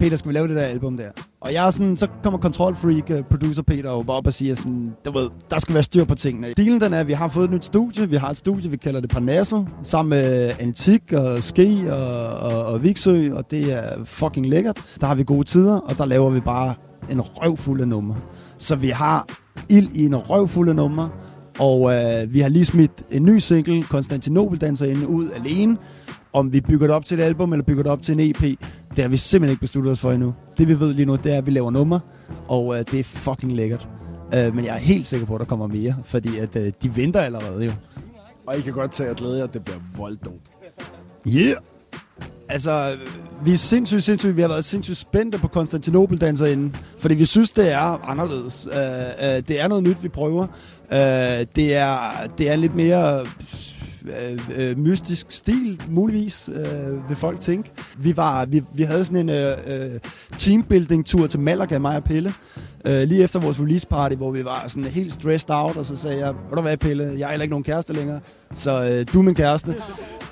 Peter, 0.00 0.16
skal 0.16 0.28
vi 0.28 0.34
lave 0.34 0.48
det 0.48 0.56
der 0.56 0.62
album 0.62 0.96
der? 0.96 1.10
Og 1.42 1.52
jeg 1.52 1.66
er 1.66 1.70
sådan, 1.70 1.96
så 1.96 2.06
kommer 2.22 2.38
Control 2.38 2.74
Freak, 2.74 3.10
øh, 3.10 3.22
producer 3.30 3.62
Peter, 3.62 3.90
jo 3.90 4.04
op 4.08 4.26
og 4.26 4.32
siger 4.32 4.54
sådan, 4.54 4.92
du 5.04 5.12
ved, 5.12 5.28
der 5.50 5.58
skal 5.58 5.74
være 5.74 5.82
styr 5.82 6.04
på 6.04 6.14
tingene. 6.14 6.46
Dealen 6.56 6.80
den 6.80 6.92
er, 6.92 7.00
at 7.00 7.08
vi 7.08 7.12
har 7.12 7.28
fået 7.28 7.44
et 7.44 7.50
nyt 7.50 7.64
studie. 7.64 8.08
Vi 8.08 8.16
har 8.16 8.30
et 8.30 8.36
studie, 8.36 8.70
vi 8.70 8.76
kalder 8.76 9.00
det 9.00 9.10
Parnasset, 9.10 9.68
sammen 9.82 10.10
med 10.10 10.52
Antik 10.60 11.12
og 11.12 11.42
Ski 11.42 11.78
og, 11.90 12.26
og, 12.26 12.64
og 12.64 12.82
Viksø, 12.82 13.32
og 13.32 13.50
det 13.50 13.72
er 13.72 14.04
fucking 14.04 14.48
lækkert. 14.48 14.80
Der 15.00 15.06
har 15.06 15.14
vi 15.14 15.24
gode 15.24 15.44
tider, 15.44 15.78
og 15.78 15.98
der 15.98 16.04
laver 16.04 16.30
vi 16.30 16.40
bare 16.40 16.74
en 17.10 17.20
røvfuld 17.20 17.80
af 17.80 17.88
numre. 17.88 18.16
Så 18.58 18.76
vi 18.76 18.88
har 18.88 19.26
ild 19.68 19.88
i 19.94 20.04
en 20.06 20.16
røvfuld 20.16 20.68
af 20.68 20.76
numre, 20.76 21.10
og 21.58 21.94
øh, 21.94 22.34
vi 22.34 22.40
har 22.40 22.48
lige 22.48 22.64
smidt 22.64 22.92
en 23.10 23.22
ny 23.22 23.38
single, 23.38 23.82
Konstantinopel 23.82 24.60
danser 24.60 24.86
inde 24.86 25.08
ud 25.08 25.28
alene. 25.30 25.76
Om 26.32 26.52
vi 26.52 26.60
bygger 26.60 26.86
det 26.86 26.96
op 26.96 27.04
til 27.04 27.18
et 27.18 27.22
album, 27.22 27.52
eller 27.52 27.64
bygger 27.64 27.82
det 27.82 27.92
op 27.92 28.02
til 28.02 28.12
en 28.12 28.20
EP, 28.20 28.58
det 28.96 29.04
har 29.04 29.08
vi 29.08 29.16
simpelthen 29.16 29.52
ikke 29.52 29.60
besluttet 29.60 29.92
os 29.92 30.00
for 30.00 30.12
endnu. 30.12 30.34
Det 30.58 30.68
vi 30.68 30.80
ved 30.80 30.94
lige 30.94 31.06
nu, 31.06 31.16
det 31.16 31.32
er, 31.32 31.38
at 31.38 31.46
vi 31.46 31.50
laver 31.50 31.70
numre, 31.70 32.00
og 32.48 32.78
øh, 32.78 32.84
det 32.90 33.00
er 33.00 33.04
fucking 33.04 33.52
lækkert. 33.52 33.88
Øh, 34.34 34.54
men 34.54 34.64
jeg 34.64 34.74
er 34.74 34.78
helt 34.78 35.06
sikker 35.06 35.26
på, 35.26 35.34
at 35.34 35.40
der 35.40 35.46
kommer 35.46 35.66
mere, 35.66 35.96
fordi 36.04 36.38
at 36.38 36.56
øh, 36.56 36.72
de 36.82 36.96
venter 36.96 37.20
allerede 37.20 37.64
jo. 37.64 37.72
Og 38.46 38.58
I 38.58 38.60
kan 38.60 38.72
godt 38.72 38.92
tage 38.92 39.10
at 39.10 39.16
glæde 39.16 39.38
jer, 39.38 39.44
at 39.44 39.54
det 39.54 39.64
bliver 39.64 39.78
volddomt. 39.96 40.40
Yeah! 41.28 41.56
Altså, 42.48 42.96
vi 43.44 43.52
er 43.52 43.56
sindssygt, 43.56 44.04
sindssygt, 44.04 44.36
vi 44.36 44.40
har 44.40 44.48
været 44.48 44.64
sindssygt 44.64 44.98
spændte 44.98 45.38
på 45.38 45.48
Konstantinopel 45.48 46.20
danserinde, 46.20 46.74
fordi 46.98 47.14
vi 47.14 47.24
synes, 47.24 47.50
det 47.50 47.72
er 47.72 48.08
anderledes. 48.10 48.66
Uh, 48.66 48.72
uh, 48.72 49.24
det 49.48 49.60
er 49.60 49.68
noget 49.68 49.84
nyt, 49.84 50.02
vi 50.02 50.08
prøver. 50.08 50.42
Uh, 50.90 50.96
det, 51.56 51.74
er, 51.74 51.98
det 52.38 52.50
er 52.50 52.56
lidt 52.56 52.74
mere 52.74 53.26
uh, 54.04 54.70
uh, 54.70 54.78
mystisk 54.78 55.26
stil, 55.30 55.82
muligvis, 55.88 56.48
uh, 56.48 57.08
vil 57.08 57.16
folk 57.16 57.40
tænke. 57.40 57.70
Vi, 57.98 58.16
var, 58.16 58.44
vi, 58.44 58.62
vi 58.74 58.82
havde 58.82 59.04
sådan 59.04 59.28
en 59.28 59.52
uh, 59.62 60.00
teambuilding-tur 60.38 61.26
til 61.26 61.40
Malaga, 61.40 61.78
mig 61.78 61.96
og 61.96 62.04
Pelle, 62.04 62.34
uh, 62.88 62.92
lige 62.92 63.22
efter 63.22 63.40
vores 63.40 63.60
release 63.60 63.86
party, 63.86 64.14
hvor 64.14 64.30
vi 64.30 64.44
var 64.44 64.64
sådan 64.68 64.84
helt 64.84 65.14
stressed 65.14 65.50
out, 65.50 65.76
og 65.76 65.86
så 65.86 65.96
sagde 65.96 66.18
jeg, 66.18 66.34
ved 66.48 66.56
du 66.56 66.62
hvad, 66.62 66.76
Pelle, 66.76 67.14
jeg 67.18 67.26
er 67.26 67.30
heller 67.30 67.42
ikke 67.42 67.52
nogen 67.52 67.64
kæreste 67.64 67.92
længere, 67.92 68.20
så 68.54 68.78
uh, 68.78 69.12
du 69.12 69.18
er 69.18 69.22
min 69.22 69.34
kæreste. 69.34 69.74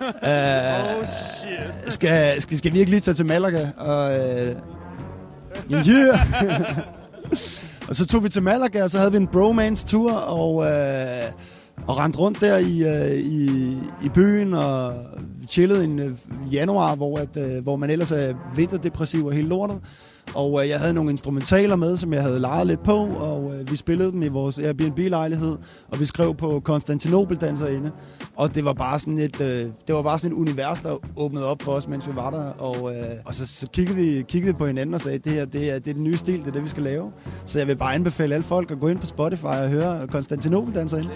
Uh, 0.01 0.05
oh 1.01 1.07
shit. 1.07 1.93
Skal, 1.93 2.43
skal, 2.43 2.59
skal 2.59 2.73
vi 2.73 2.79
ikke 2.79 2.91
lige 2.91 3.01
tage 3.01 3.15
til 3.15 3.27
Malaga? 3.27 3.69
Og, 3.77 4.13
uh, 5.71 5.89
yeah. 5.89 6.19
og 7.89 7.97
så 7.97 8.07
tog 8.07 8.25
vi 8.25 8.29
til 8.29 8.43
Malaga, 8.43 8.83
og 8.83 8.91
så 8.91 8.99
havde 8.99 9.11
vi 9.11 9.17
en 9.17 9.27
bromance-tur, 9.27 10.13
og, 10.13 10.55
uh, 10.55 10.67
og 11.87 11.99
rendte 11.99 12.19
rundt 12.19 12.41
der 12.41 12.59
i, 12.59 12.83
øh, 12.83 13.19
i, 13.19 13.49
i 14.05 14.09
byen, 14.15 14.55
og 14.55 14.95
chillede 15.49 15.85
en 15.85 15.99
øh, 15.99 16.13
januar, 16.53 16.95
hvor, 16.95 17.19
at, 17.19 17.37
øh, 17.37 17.63
hvor 17.63 17.77
man 17.77 17.91
ellers 17.91 18.13
er 18.13 18.35
vinterdepressiv 18.57 19.27
og 19.27 19.33
helt 19.33 19.49
lortet. 19.49 19.81
Og 20.35 20.63
øh, 20.63 20.69
jeg 20.69 20.81
havde 20.81 20.95
nogle 20.95 21.11
instrumentaler 21.11 21.77
med, 21.77 21.97
som 21.97 22.13
jeg 22.13 22.23
havde 22.23 22.41
lejet 22.41 22.67
lidt 22.67 22.83
på, 22.83 22.97
og 23.07 23.55
øh, 23.55 23.71
vi 23.71 23.77
spillede 23.77 24.13
dem 24.13 24.23
i 24.23 24.29
vores 24.29 24.59
Airbnb-lejlighed, 24.59 25.57
og 25.89 26.01
vi 26.01 26.05
skrev 26.05 26.35
på 26.35 26.61
Konstantinopel 26.65 27.37
danserinde. 27.37 27.91
Og 28.37 28.55
det 28.55 28.65
var 28.65 28.73
bare 28.73 28.99
sådan 28.99 29.19
et, 29.19 29.41
øh, 29.41 29.67
det 29.87 29.95
var 29.95 30.03
bare 30.03 30.19
sådan 30.19 30.37
et 30.37 30.41
univers, 30.41 30.81
der 30.81 30.97
åbnede 31.17 31.47
op 31.47 31.63
for 31.63 31.73
os, 31.73 31.89
mens 31.89 32.09
vi 32.09 32.17
var 32.17 32.31
der. 32.31 32.45
Og, 32.45 32.95
øh, 32.95 33.03
og 33.25 33.35
så, 33.35 33.47
så 33.47 33.67
kiggede, 33.73 33.97
vi, 33.97 34.25
kiggede 34.29 34.53
vi 34.53 34.59
på 34.59 34.67
hinanden 34.67 34.95
og 34.95 35.01
sagde, 35.01 35.19
det 35.19 35.33
her 35.33 35.45
det 35.45 35.75
er, 35.75 35.79
det 35.79 35.91
er 35.91 35.95
den 35.95 36.05
nye 36.05 36.17
stil, 36.17 36.39
det 36.39 36.47
er 36.49 36.53
det, 36.53 36.63
vi 36.63 36.69
skal 36.69 36.83
lave. 36.83 37.13
Så 37.45 37.59
jeg 37.59 37.69
vil 37.69 37.77
bare 37.77 37.95
anbefale 37.95 38.35
alle 38.35 38.45
folk 38.45 38.71
at 38.71 38.81
gå 38.81 38.89
ind 38.89 38.99
på 38.99 39.07
Spotify 39.07 39.45
og 39.45 39.69
høre 39.69 40.07
Konstantinopel 40.07 40.75
danserinde. 40.75 41.11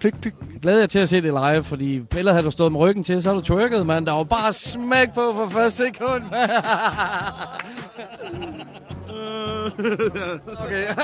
Klik, 0.00 0.14
klik. 0.22 0.34
Glæder 0.62 0.78
jeg 0.78 0.88
til 0.88 0.98
at 0.98 1.08
se 1.08 1.16
det 1.16 1.24
live, 1.24 1.62
fordi 1.62 2.00
Pelle 2.00 2.30
havde 2.30 2.44
du 2.44 2.50
stået 2.50 2.72
med 2.72 2.80
ryggen 2.80 3.04
til, 3.04 3.22
så 3.22 3.28
har 3.28 3.36
du 3.36 3.42
twerket, 3.42 3.86
mand. 3.86 4.06
Der 4.06 4.12
var 4.12 4.24
bare 4.24 4.52
smæk 4.52 5.08
på 5.14 5.32
for 5.32 5.48
første 5.52 5.84
sekund. 5.86 6.22
okay. 10.64 10.84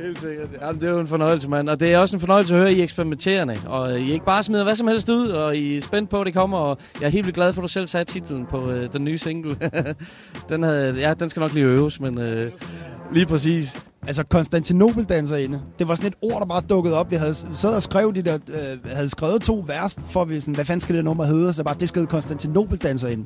Helt 0.00 0.20
sikkert. 0.20 0.48
Jamen, 0.60 0.80
det 0.80 0.88
er 0.88 0.92
jo 0.92 0.98
en 0.98 1.06
fornøjelse, 1.06 1.48
mand. 1.48 1.68
Og 1.68 1.80
det 1.80 1.94
er 1.94 1.98
også 1.98 2.16
en 2.16 2.20
fornøjelse 2.20 2.54
at 2.54 2.60
høre, 2.60 2.70
at 2.70 2.76
I 2.76 2.82
eksperimenterende. 2.82 3.60
Og 3.66 4.00
I 4.00 4.12
ikke 4.12 4.24
bare 4.24 4.42
smider 4.42 4.64
hvad 4.64 4.76
som 4.76 4.88
helst 4.88 5.08
ud, 5.08 5.28
og 5.28 5.56
I 5.56 5.76
er 5.76 5.80
spændt 5.80 6.10
på, 6.10 6.20
at 6.20 6.26
det 6.26 6.34
kommer. 6.34 6.58
Og 6.58 6.78
jeg 7.00 7.06
er 7.06 7.10
helt 7.10 7.26
vildt 7.26 7.34
glad 7.36 7.52
for, 7.52 7.60
at 7.60 7.62
du 7.62 7.68
selv 7.68 7.86
sagde 7.86 8.04
titlen 8.04 8.46
på 8.46 8.70
øh, 8.70 8.92
den 8.92 9.04
nye 9.04 9.18
single. 9.18 9.56
den, 10.48 10.62
havde, 10.62 10.94
ja, 10.98 11.14
den 11.14 11.28
skal 11.28 11.40
nok 11.40 11.52
lige 11.54 11.66
øves, 11.66 12.00
men 12.00 12.18
øh, 12.18 12.52
lige 13.12 13.26
præcis. 13.26 13.76
Altså, 14.06 14.24
Konstantinopel 14.30 15.04
danserinde. 15.04 15.60
Det 15.78 15.88
var 15.88 15.94
sådan 15.94 16.08
et 16.08 16.14
ord, 16.22 16.40
der 16.40 16.46
bare 16.46 16.60
dukkede 16.60 16.96
op. 16.96 17.10
Vi 17.10 17.16
havde 17.16 17.34
sad 17.34 17.76
og 17.76 17.82
skrev 17.82 18.14
de 18.14 18.22
der, 18.22 18.38
øh, 18.48 18.92
havde 18.92 19.08
skrevet 19.08 19.42
to 19.42 19.64
vers, 19.66 19.96
for 20.06 20.24
vi 20.24 20.40
sådan, 20.40 20.54
hvad 20.54 20.64
fanden 20.64 20.80
skal 20.80 20.96
det 20.96 21.04
nummer 21.04 21.24
hedde? 21.24 21.52
Så 21.52 21.64
bare, 21.64 21.76
det 21.80 21.88
skal 21.88 22.06
Konstantinopel 22.06 22.78
danserinde. 22.78 23.24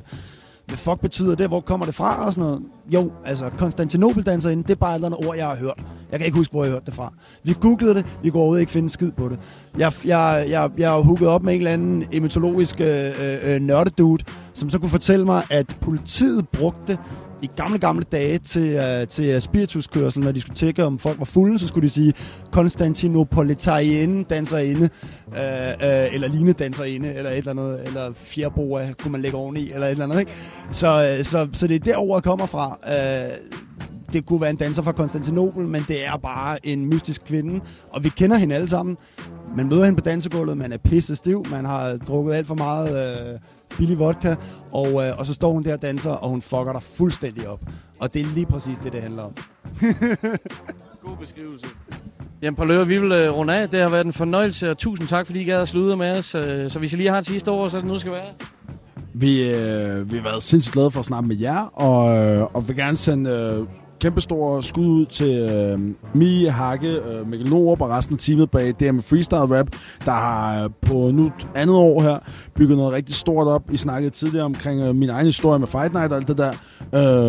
Hvad 0.67 0.77
fuck 0.77 0.99
betyder 1.01 1.35
det? 1.35 1.47
Hvor 1.47 1.59
kommer 1.59 1.85
det 1.85 1.95
fra? 1.95 2.25
Og 2.25 2.33
sådan 2.33 2.49
noget. 2.49 2.61
Jo, 2.93 3.11
altså, 3.25 3.49
Konstantinopel 3.57 4.25
danserinde, 4.25 4.63
det 4.63 4.71
er 4.71 4.75
bare 4.75 4.91
et 4.91 4.95
eller 4.95 5.07
andet 5.07 5.27
ord, 5.27 5.35
jeg 5.35 5.47
har 5.47 5.55
hørt. 5.55 5.83
Jeg 6.11 6.19
kan 6.19 6.25
ikke 6.25 6.37
huske, 6.37 6.51
hvor 6.51 6.63
jeg 6.63 6.71
har 6.71 6.75
hørt 6.75 6.85
det 6.85 6.93
fra. 6.93 7.13
Vi 7.43 7.55
googlede 7.61 7.95
det, 7.95 8.05
vi 8.23 8.29
kunne 8.29 8.39
overhovedet 8.39 8.61
ikke 8.61 8.71
finde 8.71 8.89
skid 8.89 9.11
på 9.11 9.29
det. 9.29 9.39
Jeg, 9.77 9.93
jeg, 10.05 10.45
jeg, 10.49 10.69
jeg 10.77 10.89
har 10.89 10.99
hooket 10.99 11.27
op 11.27 11.43
med 11.43 11.53
en 11.53 11.59
eller 11.59 11.71
anden 11.71 12.05
emetologisk 12.11 12.81
øh, 12.81 12.87
øh, 12.87 13.37
øh, 13.43 13.61
nørdedude, 13.61 14.23
som 14.53 14.69
så 14.69 14.79
kunne 14.79 14.89
fortælle 14.89 15.25
mig, 15.25 15.43
at 15.49 15.77
politiet 15.81 16.49
brugte 16.49 16.97
i 17.43 17.49
gamle, 17.55 17.79
gamle 17.79 18.03
dage 18.11 18.37
til, 18.37 18.75
uh, 18.75 19.07
til 19.07 19.25
øh, 19.25 19.41
spirituskørsel, 19.41 20.23
når 20.23 20.31
de 20.31 20.41
skulle 20.41 20.55
tjekke, 20.55 20.83
om 20.83 20.99
folk 20.99 21.19
var 21.19 21.25
fulde, 21.25 21.59
så 21.59 21.67
skulle 21.67 21.85
de 21.85 21.89
sige 21.89 22.13
Konstantinopolitarienne 22.51 24.23
danserinde, 24.23 24.89
uh, 25.27 25.33
øh, 25.33 25.73
uh, 25.75 26.13
eller 26.13 26.27
Line 26.27 26.53
danserinde, 26.53 27.13
eller 27.13 27.29
et 27.29 27.37
eller 27.37 27.51
andet, 27.51 27.85
eller 27.85 28.11
fjerboa 28.15 28.93
kunne 28.99 29.11
man 29.11 29.21
lægge 29.21 29.37
oveni, 29.37 29.71
eller 29.71 29.87
et 29.87 29.91
eller 29.91 30.05
andet, 30.05 30.19
ikke? 30.19 30.31
Så, 30.71 31.15
uh, 31.19 31.25
så, 31.25 31.47
så 31.53 31.67
det 31.67 31.75
er 31.75 31.79
derover 31.79 32.17
jeg 32.17 32.23
kommer 32.23 32.45
fra. 32.45 32.77
Uh, 32.87 33.59
det 34.13 34.25
kunne 34.25 34.41
være 34.41 34.49
en 34.49 34.55
danser 34.55 34.81
fra 34.81 34.91
Konstantinopel, 34.91 35.67
men 35.67 35.85
det 35.87 36.05
er 36.05 36.17
bare 36.17 36.67
en 36.67 36.85
mystisk 36.85 37.25
kvinde, 37.25 37.59
og 37.89 38.03
vi 38.03 38.09
kender 38.09 38.37
hende 38.37 38.55
alle 38.55 38.67
sammen. 38.67 38.97
Man 39.57 39.69
møder 39.69 39.85
hende 39.85 39.97
på 39.97 40.05
dansegulvet, 40.05 40.57
man 40.57 40.71
er 40.71 40.77
pisse 40.77 41.15
stiv, 41.15 41.45
man 41.51 41.65
har 41.65 41.97
drukket 41.97 42.33
alt 42.33 42.47
for 42.47 42.55
meget 42.55 42.89
øh, 43.33 43.39
billig 43.77 43.99
vodka, 43.99 44.35
og, 44.71 45.07
øh, 45.07 45.17
og 45.17 45.25
så 45.25 45.33
står 45.33 45.51
hun 45.51 45.63
der 45.63 45.73
og 45.73 45.81
danser, 45.81 46.11
og 46.11 46.29
hun 46.29 46.41
fucker 46.41 46.73
dig 46.73 46.83
fuldstændig 46.83 47.47
op. 47.47 47.59
Og 47.99 48.13
det 48.13 48.21
er 48.21 48.25
lige 48.25 48.45
præcis 48.45 48.79
det, 48.79 48.93
det 48.93 49.01
handler 49.01 49.23
om. 49.23 49.31
God 51.05 51.17
beskrivelse. 51.19 51.67
Jamen, 52.41 52.55
på 52.55 52.65
løber, 52.65 52.83
vi 52.83 52.97
vil 52.97 53.29
uh, 53.29 53.37
runde 53.37 53.55
af. 53.55 53.69
Det 53.69 53.81
har 53.81 53.89
været 53.89 54.05
en 54.05 54.13
fornøjelse, 54.13 54.69
og 54.69 54.77
tusind 54.77 55.07
tak, 55.07 55.25
fordi 55.25 55.41
I 55.41 55.43
gad 55.43 55.61
at 55.61 55.69
slude 55.69 55.97
med 55.97 56.17
os. 56.17 56.35
Uh, 56.35 56.41
så 56.67 56.79
hvis 56.79 56.93
I 56.93 56.97
lige 56.97 57.09
har 57.09 57.17
et 57.17 57.25
sidste 57.25 57.49
ord, 57.49 57.69
så 57.69 57.77
er 57.77 57.81
det 57.81 57.91
nu 57.91 57.99
skal 57.99 58.11
være. 58.11 58.31
Vi, 59.13 59.49
øh, 59.49 60.11
vi 60.11 60.15
har 60.15 60.23
været 60.23 60.43
sindssygt 60.43 60.73
glade 60.73 60.91
for 60.91 60.99
at 60.99 61.05
snakke 61.05 61.27
med 61.27 61.35
jer, 61.35 61.59
og, 61.59 62.17
øh, 62.17 62.43
og 62.53 62.67
vil 62.67 62.75
gerne 62.75 62.97
sende 62.97 63.29
øh, 63.29 63.67
kæmpe 64.03 64.21
stor 64.21 64.61
skud 64.61 64.85
ud 64.85 65.05
til 65.05 65.37
øh, 65.37 65.79
Mie, 66.13 66.51
Hakke, 66.51 66.87
øh, 66.87 67.29
Mikkel 67.29 67.49
Norup 67.49 67.81
og 67.81 67.89
resten 67.89 68.15
af 68.15 68.19
teamet 68.19 68.51
bag 68.51 68.73
DM 68.79 68.99
Freestyle 68.99 69.59
Rap, 69.59 69.67
der 70.05 70.11
har 70.11 70.63
øh, 70.63 70.69
på 70.81 71.11
nu 71.13 71.31
andet 71.55 71.75
år 71.75 72.01
her 72.01 72.19
bygget 72.55 72.77
noget 72.77 72.93
rigtig 72.93 73.15
stort 73.15 73.47
op. 73.47 73.71
I 73.71 73.77
snakkede 73.77 74.09
tidligere 74.09 74.45
omkring 74.45 74.81
øh, 74.81 74.95
min 74.95 75.09
egen 75.09 75.25
historie 75.25 75.59
med 75.59 75.67
Fight 75.67 75.93
Night 75.93 76.11
og 76.11 76.17
alt 76.17 76.27
det 76.27 76.37
der. 76.37 76.53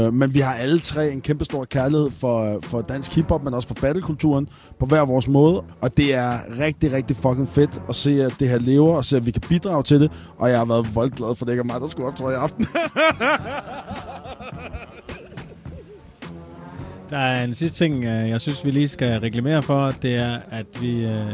Øh, 0.06 0.14
men 0.14 0.34
vi 0.34 0.40
har 0.40 0.54
alle 0.54 0.78
tre 0.78 1.12
en 1.12 1.20
kæmpe 1.20 1.44
stor 1.44 1.64
kærlighed 1.64 2.10
for, 2.10 2.58
for 2.62 2.80
dansk 2.80 3.14
hiphop, 3.14 3.44
men 3.44 3.54
også 3.54 3.68
for 3.68 3.74
battlekulturen 3.74 4.48
på 4.80 4.86
hver 4.86 5.04
vores 5.04 5.28
måde. 5.28 5.62
Og 5.80 5.96
det 5.96 6.14
er 6.14 6.38
rigtig, 6.60 6.92
rigtig 6.92 7.16
fucking 7.16 7.48
fedt 7.48 7.82
at 7.88 7.94
se, 7.94 8.24
at 8.24 8.34
det 8.38 8.48
her 8.48 8.58
lever, 8.58 8.96
og 8.96 9.04
se, 9.04 9.16
at 9.16 9.26
vi 9.26 9.30
kan 9.30 9.42
bidrage 9.48 9.82
til 9.82 10.00
det. 10.00 10.12
Og 10.38 10.50
jeg 10.50 10.58
har 10.58 10.64
været 10.64 10.94
voldglad 10.94 11.36
for 11.36 11.44
det 11.44 11.52
ikke 11.52 11.60
er 11.60 11.64
mig, 11.64 11.80
der 11.80 11.86
skulle 11.86 12.08
optræde 12.08 12.32
i 12.32 12.36
aften. 12.36 12.66
Der 17.14 17.20
er 17.20 17.44
en 17.44 17.54
sidste 17.54 17.84
ting, 17.84 18.04
øh, 18.04 18.28
jeg 18.28 18.40
synes, 18.40 18.64
vi 18.64 18.70
lige 18.70 18.88
skal 18.88 19.20
reklamere 19.20 19.62
for. 19.62 19.90
Det 19.90 20.14
er, 20.14 20.38
at 20.50 20.66
vi... 20.80 21.04
Øh... 21.04 21.26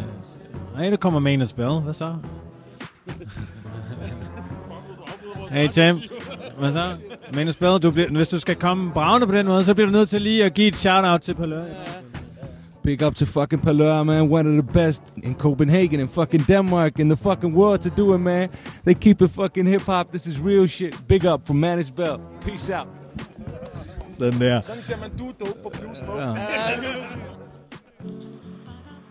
Nej, 0.75 0.91
der 0.91 0.97
kommer 0.97 1.21
Main 1.21 1.47
Spell. 1.47 1.79
Hvad 1.81 1.95
så? 1.95 2.15
Hey, 5.53 5.69
Tim. 5.69 5.97
Hvad 6.59 6.73
så? 6.73 6.85
Main 7.35 7.53
Spell, 7.53 7.79
du 7.79 7.91
bliver, 7.91 8.09
hvis 8.09 8.29
du 8.29 8.39
skal 8.39 8.57
komme 8.57 8.93
bravende 8.93 9.27
på 9.27 9.35
den 9.35 9.47
måde, 9.47 9.65
så 9.65 9.75
bliver 9.75 9.87
du 9.87 9.93
nødt 9.93 10.09
til 10.09 10.23
lige 10.23 10.45
at 10.45 10.55
give 10.55 10.69
et 10.69 10.77
shout-out 10.77 11.21
til 11.21 11.35
Palør. 11.35 11.65
Big 12.83 13.07
up 13.07 13.15
to 13.15 13.25
fucking 13.25 13.63
Palør, 13.63 14.03
man. 14.03 14.23
One 14.23 14.49
of 14.49 14.65
the 14.65 14.73
best 14.73 15.03
in 15.23 15.35
Copenhagen 15.35 16.01
and 16.01 16.09
fucking 16.09 16.49
Denmark 16.49 16.99
in 16.99 17.09
the 17.09 17.17
fucking 17.17 17.57
world 17.57 17.79
to 17.79 17.91
do 17.97 18.15
it, 18.15 18.21
man. 18.21 18.49
They 18.85 18.95
keep 18.95 19.23
it 19.23 19.31
fucking 19.31 19.69
hip 19.69 19.83
hop. 19.83 20.11
This 20.11 20.27
is 20.27 20.41
real 20.41 20.69
shit. 20.69 20.95
Big 21.09 21.25
up 21.25 21.47
from 21.47 21.61
Manish 21.61 21.95
Bell. 21.97 22.21
Peace 22.41 22.71
out. 22.71 23.00
Sådan 24.21 24.41
der. 24.41 24.61
Sådan 24.61 24.83
ser 24.83 24.97
man 24.97 25.11
du 25.19 25.33
dope 25.41 25.63
på 25.63 25.73
Blue 25.81 25.95
Smoke. 25.95 26.23
Ja. 26.23 27.40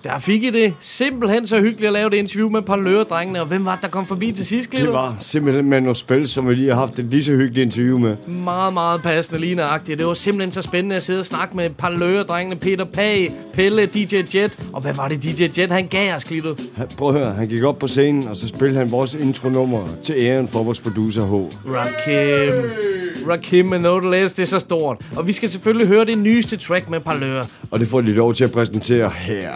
Der 0.04 0.18
fik 0.18 0.44
I 0.44 0.50
det 0.50 0.74
simpelthen 0.80 1.48
så 1.48 1.60
hyggeligt 1.62 1.88
at 1.88 1.94
lave 1.94 2.10
det 2.10 2.16
interview 2.18 2.50
med 2.50 2.62
Parlør-drengene. 2.62 3.42
Og 3.42 3.48
hvem 3.48 3.66
var 3.66 3.74
det, 3.76 3.82
der 3.84 3.88
kom 3.90 4.08
forbi 4.08 4.32
til 4.32 4.46
sidst? 4.46 4.72
Det 4.72 4.88
var 4.94 5.18
simpelthen 5.20 5.66
med 5.70 5.82
noget 5.82 5.98
spil, 5.98 6.28
som 6.28 6.50
vi 6.50 6.56
lige 6.56 6.70
har 6.70 6.76
haft 6.76 7.00
et 7.00 7.06
lige 7.06 7.24
så 7.24 7.32
hyggeligt 7.32 7.66
interview 7.66 7.98
med. 7.98 8.16
Meget, 8.28 8.74
meget 8.74 9.02
passende 9.02 9.40
lige 9.42 9.56
nøjagtigt. 9.56 10.00
Det 10.00 10.08
var 10.08 10.14
simpelthen 10.14 10.52
så 10.52 10.62
spændende 10.62 10.96
at 10.96 11.04
sidde 11.04 11.20
og 11.20 11.26
snakke 11.26 11.58
med 11.58 11.70
Parlør-drengene. 11.70 12.56
Peter 12.56 12.86
Pag, 12.86 13.34
Pelle, 13.54 13.86
DJ 13.86 14.16
Jet. 14.36 14.60
Og 14.74 14.82
hvad 14.82 14.94
var 14.94 15.08
det, 15.08 15.24
DJ 15.24 15.44
Jet 15.62 15.72
han 15.72 15.88
gav 15.88 16.16
os, 16.16 16.26
Glito? 16.26 16.56
Han- 16.76 16.88
Prøv 16.98 17.08
at 17.10 17.14
høre, 17.22 17.34
han 17.34 17.48
gik 17.48 17.64
op 17.64 17.80
på 17.80 17.88
scenen, 17.88 18.28
og 18.28 18.38
så 18.38 18.48
spillede 18.48 18.80
han 18.80 18.92
vores 18.92 19.14
intronummer 19.14 19.88
til 20.04 20.16
æren 20.18 20.48
for 20.48 20.64
vores 20.64 20.80
producer 20.80 21.26
H. 21.26 21.34
Rakim. 21.66 22.70
Rakim 23.30 23.66
med 23.66 23.80
No 23.80 24.00
Delays, 24.00 24.34
det 24.34 24.44
er 24.44 24.48
så 24.48 24.60
stort. 24.60 24.98
Og 25.16 25.28
vi 25.28 25.32
skal 25.32 25.50
selvfølgelig 25.50 25.88
høre 25.88 26.06
det 26.06 26.18
nyeste 26.18 26.58
track 26.58 26.90
med 26.90 27.00
Parlør. 27.00 27.44
Og 27.72 27.80
det 27.80 27.88
får 27.88 28.02
de 28.02 28.12
lov 28.12 28.34
til 28.34 28.44
at 28.44 28.52
præsentere 28.52 29.10
her. 29.10 29.54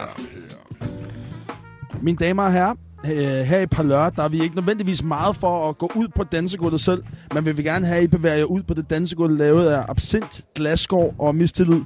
Mine 2.02 2.18
damer 2.18 2.44
og 2.44 2.54
herrer, 2.54 2.76
øh, 3.06 3.22
her 3.22 3.60
i 3.60 3.66
Parlør, 3.66 4.10
der 4.10 4.24
er 4.24 4.28
vi 4.28 4.42
ikke 4.42 4.56
nødvendigvis 4.56 5.04
meget 5.04 5.36
for 5.36 5.70
at 5.70 5.78
gå 5.78 5.92
ud 5.96 6.08
på 6.16 6.24
dansegulvet 6.24 6.82
selv, 6.82 7.04
men 7.34 7.46
vil 7.46 7.58
vi 7.58 7.64
gerne 7.64 7.86
have, 7.86 7.98
at 7.98 8.04
I 8.04 8.08
bevæger 8.08 8.36
jer 8.36 8.44
ud 8.44 8.64
på 8.64 8.74
det 8.74 8.90
dansegulv, 8.90 9.38
lavet 9.38 9.68
af 9.68 9.86
absint, 9.90 10.42
glasskår 10.56 11.16
og 11.20 11.36
mistillid. 11.36 11.82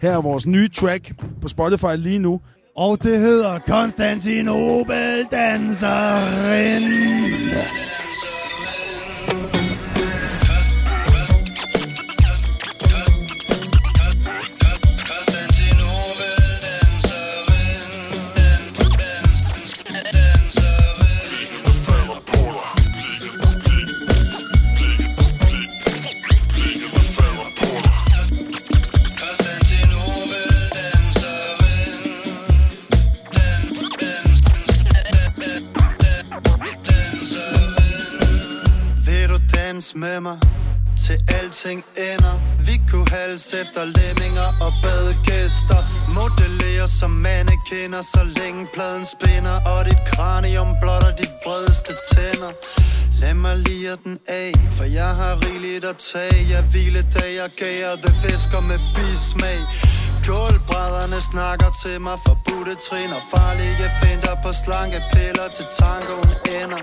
Her 0.00 0.12
er 0.12 0.20
vores 0.20 0.46
nye 0.46 0.68
track 0.68 1.12
på 1.40 1.48
Spotify 1.48 1.96
lige 1.96 2.18
nu. 2.18 2.40
Og 2.76 3.02
det 3.02 3.18
hedder 3.18 3.58
Konstantinopel 3.58 5.26
Danseren. 5.30 6.82
Med 39.98 40.20
mig? 40.20 40.38
Til 41.04 41.18
alting 41.38 41.84
ender. 42.10 42.34
Vi 42.66 42.74
kunne 42.90 43.08
hals 43.16 43.46
efter 43.62 43.82
lemminger 43.96 44.48
og 44.66 44.72
badegæster 44.82 45.80
Modellere 46.16 46.88
som 47.00 47.10
mannequiner 47.10 48.02
Så 48.12 48.22
længe 48.38 48.66
pladen 48.74 49.04
spinner. 49.14 49.56
Og 49.70 49.86
dit 49.88 50.02
kranium 50.12 50.70
blotter 50.82 51.12
de 51.20 51.26
vredeste 51.44 51.92
tænder. 52.10 52.52
Lad 53.20 53.34
mig 53.34 53.56
lire 53.68 53.96
den 54.04 54.18
af 54.28 54.52
For 54.76 54.84
jeg 54.98 55.12
har 55.20 55.34
rigeligt 55.46 55.84
at 55.92 55.96
tage. 56.12 56.40
Jeg 56.54 56.62
hvile 56.72 57.02
dag 57.16 57.30
jeg 57.40 57.50
gager 57.60 57.94
Det 58.04 58.14
fisker 58.22 58.60
med 58.70 58.80
bismag. 58.94 59.60
Gulvbrædderne 60.26 61.20
snakker 61.32 61.70
til 61.82 61.96
mig 62.06 62.16
Forbudte 62.26 62.74
trin 62.86 63.10
og 63.18 63.22
farlige 63.32 63.90
finder 64.02 64.34
På 64.44 64.50
slanke 64.62 65.00
piller 65.12 65.48
til 65.56 65.66
tangoen 65.80 66.32
ender. 66.58 66.80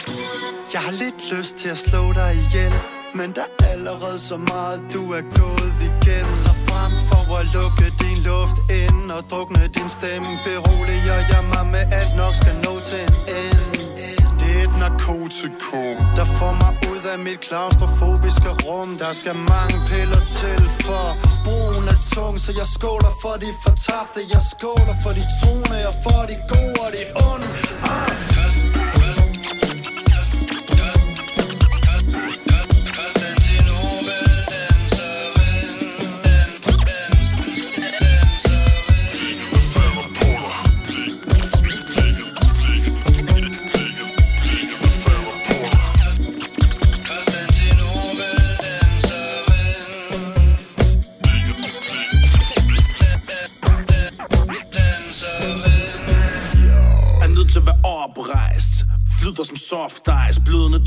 Jeg 0.74 0.82
har 0.86 0.94
lidt 1.04 1.20
lyst 1.34 1.54
til 1.58 1.70
at 1.76 1.78
slå 1.88 2.14
dig 2.14 2.32
ihjel 2.44 2.76
men 3.20 3.32
der 3.36 3.48
er 3.60 3.66
allerede 3.76 4.20
så 4.20 4.38
meget, 4.38 4.80
du 4.94 5.02
er 5.20 5.26
gået 5.42 5.76
igennem 5.90 6.36
Så 6.46 6.54
frem 6.68 6.92
for 7.10 7.24
at 7.40 7.46
lukke 7.58 7.88
din 8.04 8.20
luft 8.30 8.58
ind 8.82 9.12
Og 9.18 9.24
drukne 9.32 9.64
din 9.76 9.90
stemme 9.98 10.32
Beroliger 10.46 11.20
jeg 11.32 11.44
mig 11.54 11.66
med 11.76 11.84
alt 12.00 12.14
nok 12.22 12.34
skal 12.42 12.56
nå 12.66 12.74
til 12.90 13.02
en 13.08 13.16
ende 13.42 13.66
Det 14.40 14.50
er 14.58 14.64
et 14.68 14.76
narkotikum 14.84 15.96
Der 16.18 16.28
får 16.40 16.54
mig 16.62 16.74
ud 16.92 17.02
af 17.14 17.20
mit 17.20 17.40
klaustrofobiske 17.40 18.50
rum. 18.66 18.98
Der 18.98 19.14
skal 19.14 19.36
mange 19.36 19.78
piller 19.90 20.24
til 20.40 20.62
for 20.86 21.08
Brugen 21.46 21.88
er 21.94 22.00
tung, 22.14 22.40
så 22.40 22.52
jeg 22.62 22.68
skåler 22.76 23.14
for 23.22 23.36
de 23.44 23.50
fortabte. 23.64 24.20
Jeg 24.34 24.42
skåler 24.54 24.96
for 25.04 25.12
de 25.18 25.24
troende 25.38 25.80
og 25.90 25.96
for 26.04 26.22
de 26.30 26.36
gode 26.52 26.80
og 26.86 26.90
de 26.96 27.04
onde. 27.30 27.48
Ah. 27.92 28.75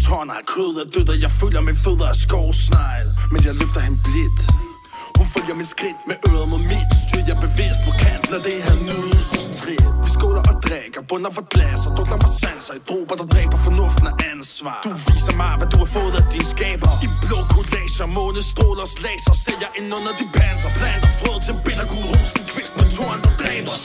Tårner 0.08 0.34
af 0.42 0.46
kød 0.54 0.74
og 0.82 0.86
død, 0.94 1.08
Og 1.12 1.18
jeg 1.24 1.30
føler 1.40 1.60
min 1.60 1.78
fødder 1.84 2.08
er 2.12 2.18
skovsnegl. 2.24 3.08
Men 3.32 3.40
jeg 3.46 3.54
løfter 3.60 3.80
hende 3.86 3.98
blidt. 4.06 4.40
Hun 5.18 5.26
følger 5.34 5.54
min 5.60 5.68
skridt 5.74 6.00
med 6.08 6.16
øret 6.30 6.48
mod 6.52 6.62
mit 6.72 6.90
Styr. 7.04 7.22
Jeg 7.30 7.36
bevidst 7.46 7.80
på 7.86 7.92
kanten 8.04 8.32
af 8.38 8.42
det 8.48 8.58
her 8.66 8.76
nydelsestræ 8.88 9.74
Vi 10.04 10.08
skåler 10.16 10.42
og 10.50 10.56
drikker 10.66 11.02
Bunder 11.10 11.32
for 11.36 11.44
glas 11.54 11.80
og 11.86 11.92
drukner 11.96 12.18
for 12.24 12.32
sanser 12.40 12.74
I 12.78 12.80
dråber 12.88 13.14
der 13.20 13.26
dræber 13.34 13.58
fornuften 13.66 14.06
og 14.10 14.14
ansvar. 14.32 14.78
Du 14.86 14.92
viser 15.08 15.34
mig 15.42 15.52
hvad 15.58 15.68
du 15.72 15.78
har 15.84 15.90
fået 15.96 16.14
af 16.20 16.24
din 16.34 16.46
skaber. 16.54 16.90
I 17.06 17.08
blå 17.98 18.06
collager, 18.06 18.06
månestrålers 18.06 19.00
laser 19.02 19.32
Ser 19.32 19.58
jeg 19.60 19.70
ind 19.78 19.94
under 19.94 20.12
de 20.18 20.26
panser 20.38 20.70
Planter 20.78 21.08
frød 21.20 21.40
til 21.46 21.54
bittergul 21.64 22.04
rosen 22.12 22.44
Kvist 22.52 22.76
med 22.76 22.86
tårn 22.96 23.20
der 23.24 23.32
dræber. 23.40 23.76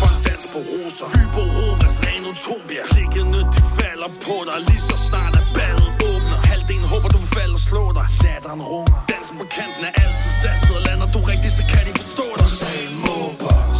Folk 0.00 0.18
danser 0.26 0.50
på 0.54 0.60
roser 0.70 1.06
Hyperovas 1.14 1.96
ren 2.06 2.24
utopia. 2.30 2.82
Klikkene 2.92 3.40
de 3.54 3.60
falder 3.78 4.10
på 4.26 4.36
dig 4.48 4.58
Lige 4.68 4.82
så 4.90 4.96
snart 5.08 5.34
at 5.40 5.46
ballet 5.56 5.88
åbner. 6.10 6.38
Halvdelen 6.50 6.86
håber 6.92 7.08
du 7.14 7.18
vil 7.24 7.32
falde 7.38 7.54
og 7.58 7.62
slå 7.68 7.84
dig. 7.98 8.06
Latteren 8.24 8.62
runger 8.72 8.98
Dansen 9.12 9.36
på 9.40 9.46
kanten 9.56 9.82
er 9.88 9.94
altid 10.02 10.32
satset 10.42 10.74
Og 10.78 10.82
lander 10.88 11.08
du 11.14 11.18
rigtigt 11.32 11.54
så 11.58 11.64
kan 11.72 11.82
de 11.86 11.92
forstå 12.00 12.26
dig. 12.40 12.48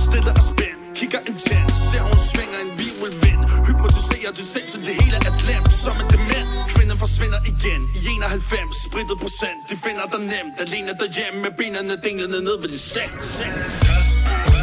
Stille 0.04 0.30
og 0.40 0.44
spænd 0.50 0.78
Kigger 0.98 1.22
intens. 1.30 1.74
Ser 1.90 2.02
hun 2.08 2.18
svinger 2.30 2.58
en 2.64 2.72
virvelvind 2.80 3.42
Hypnotiserer 3.66 4.32
du 4.38 4.44
selv 4.54 4.66
til 4.72 4.80
det 4.88 4.94
hele 5.00 5.16
er 5.28 5.34
glemt. 5.42 5.72
Som 5.84 5.96
en 6.02 6.08
dement 6.14 6.35
den 6.96 7.08
forsvinder 7.08 7.38
igen. 7.46 7.82
I 7.94 7.98
91 8.08 8.76
Spritet 8.84 9.18
procent. 9.20 9.70
De 9.70 9.76
finder 9.76 10.06
dig 10.06 10.20
nemt. 10.20 10.54
Alene 10.58 10.92
derhjemme 11.00 11.40
Med 11.40 11.50
benene 11.58 11.96
dinglende 12.04 12.44
ned 12.44 12.60
ved 12.60 12.68
din 12.68 12.78
seng, 12.78 13.12
seng. 13.20 14.55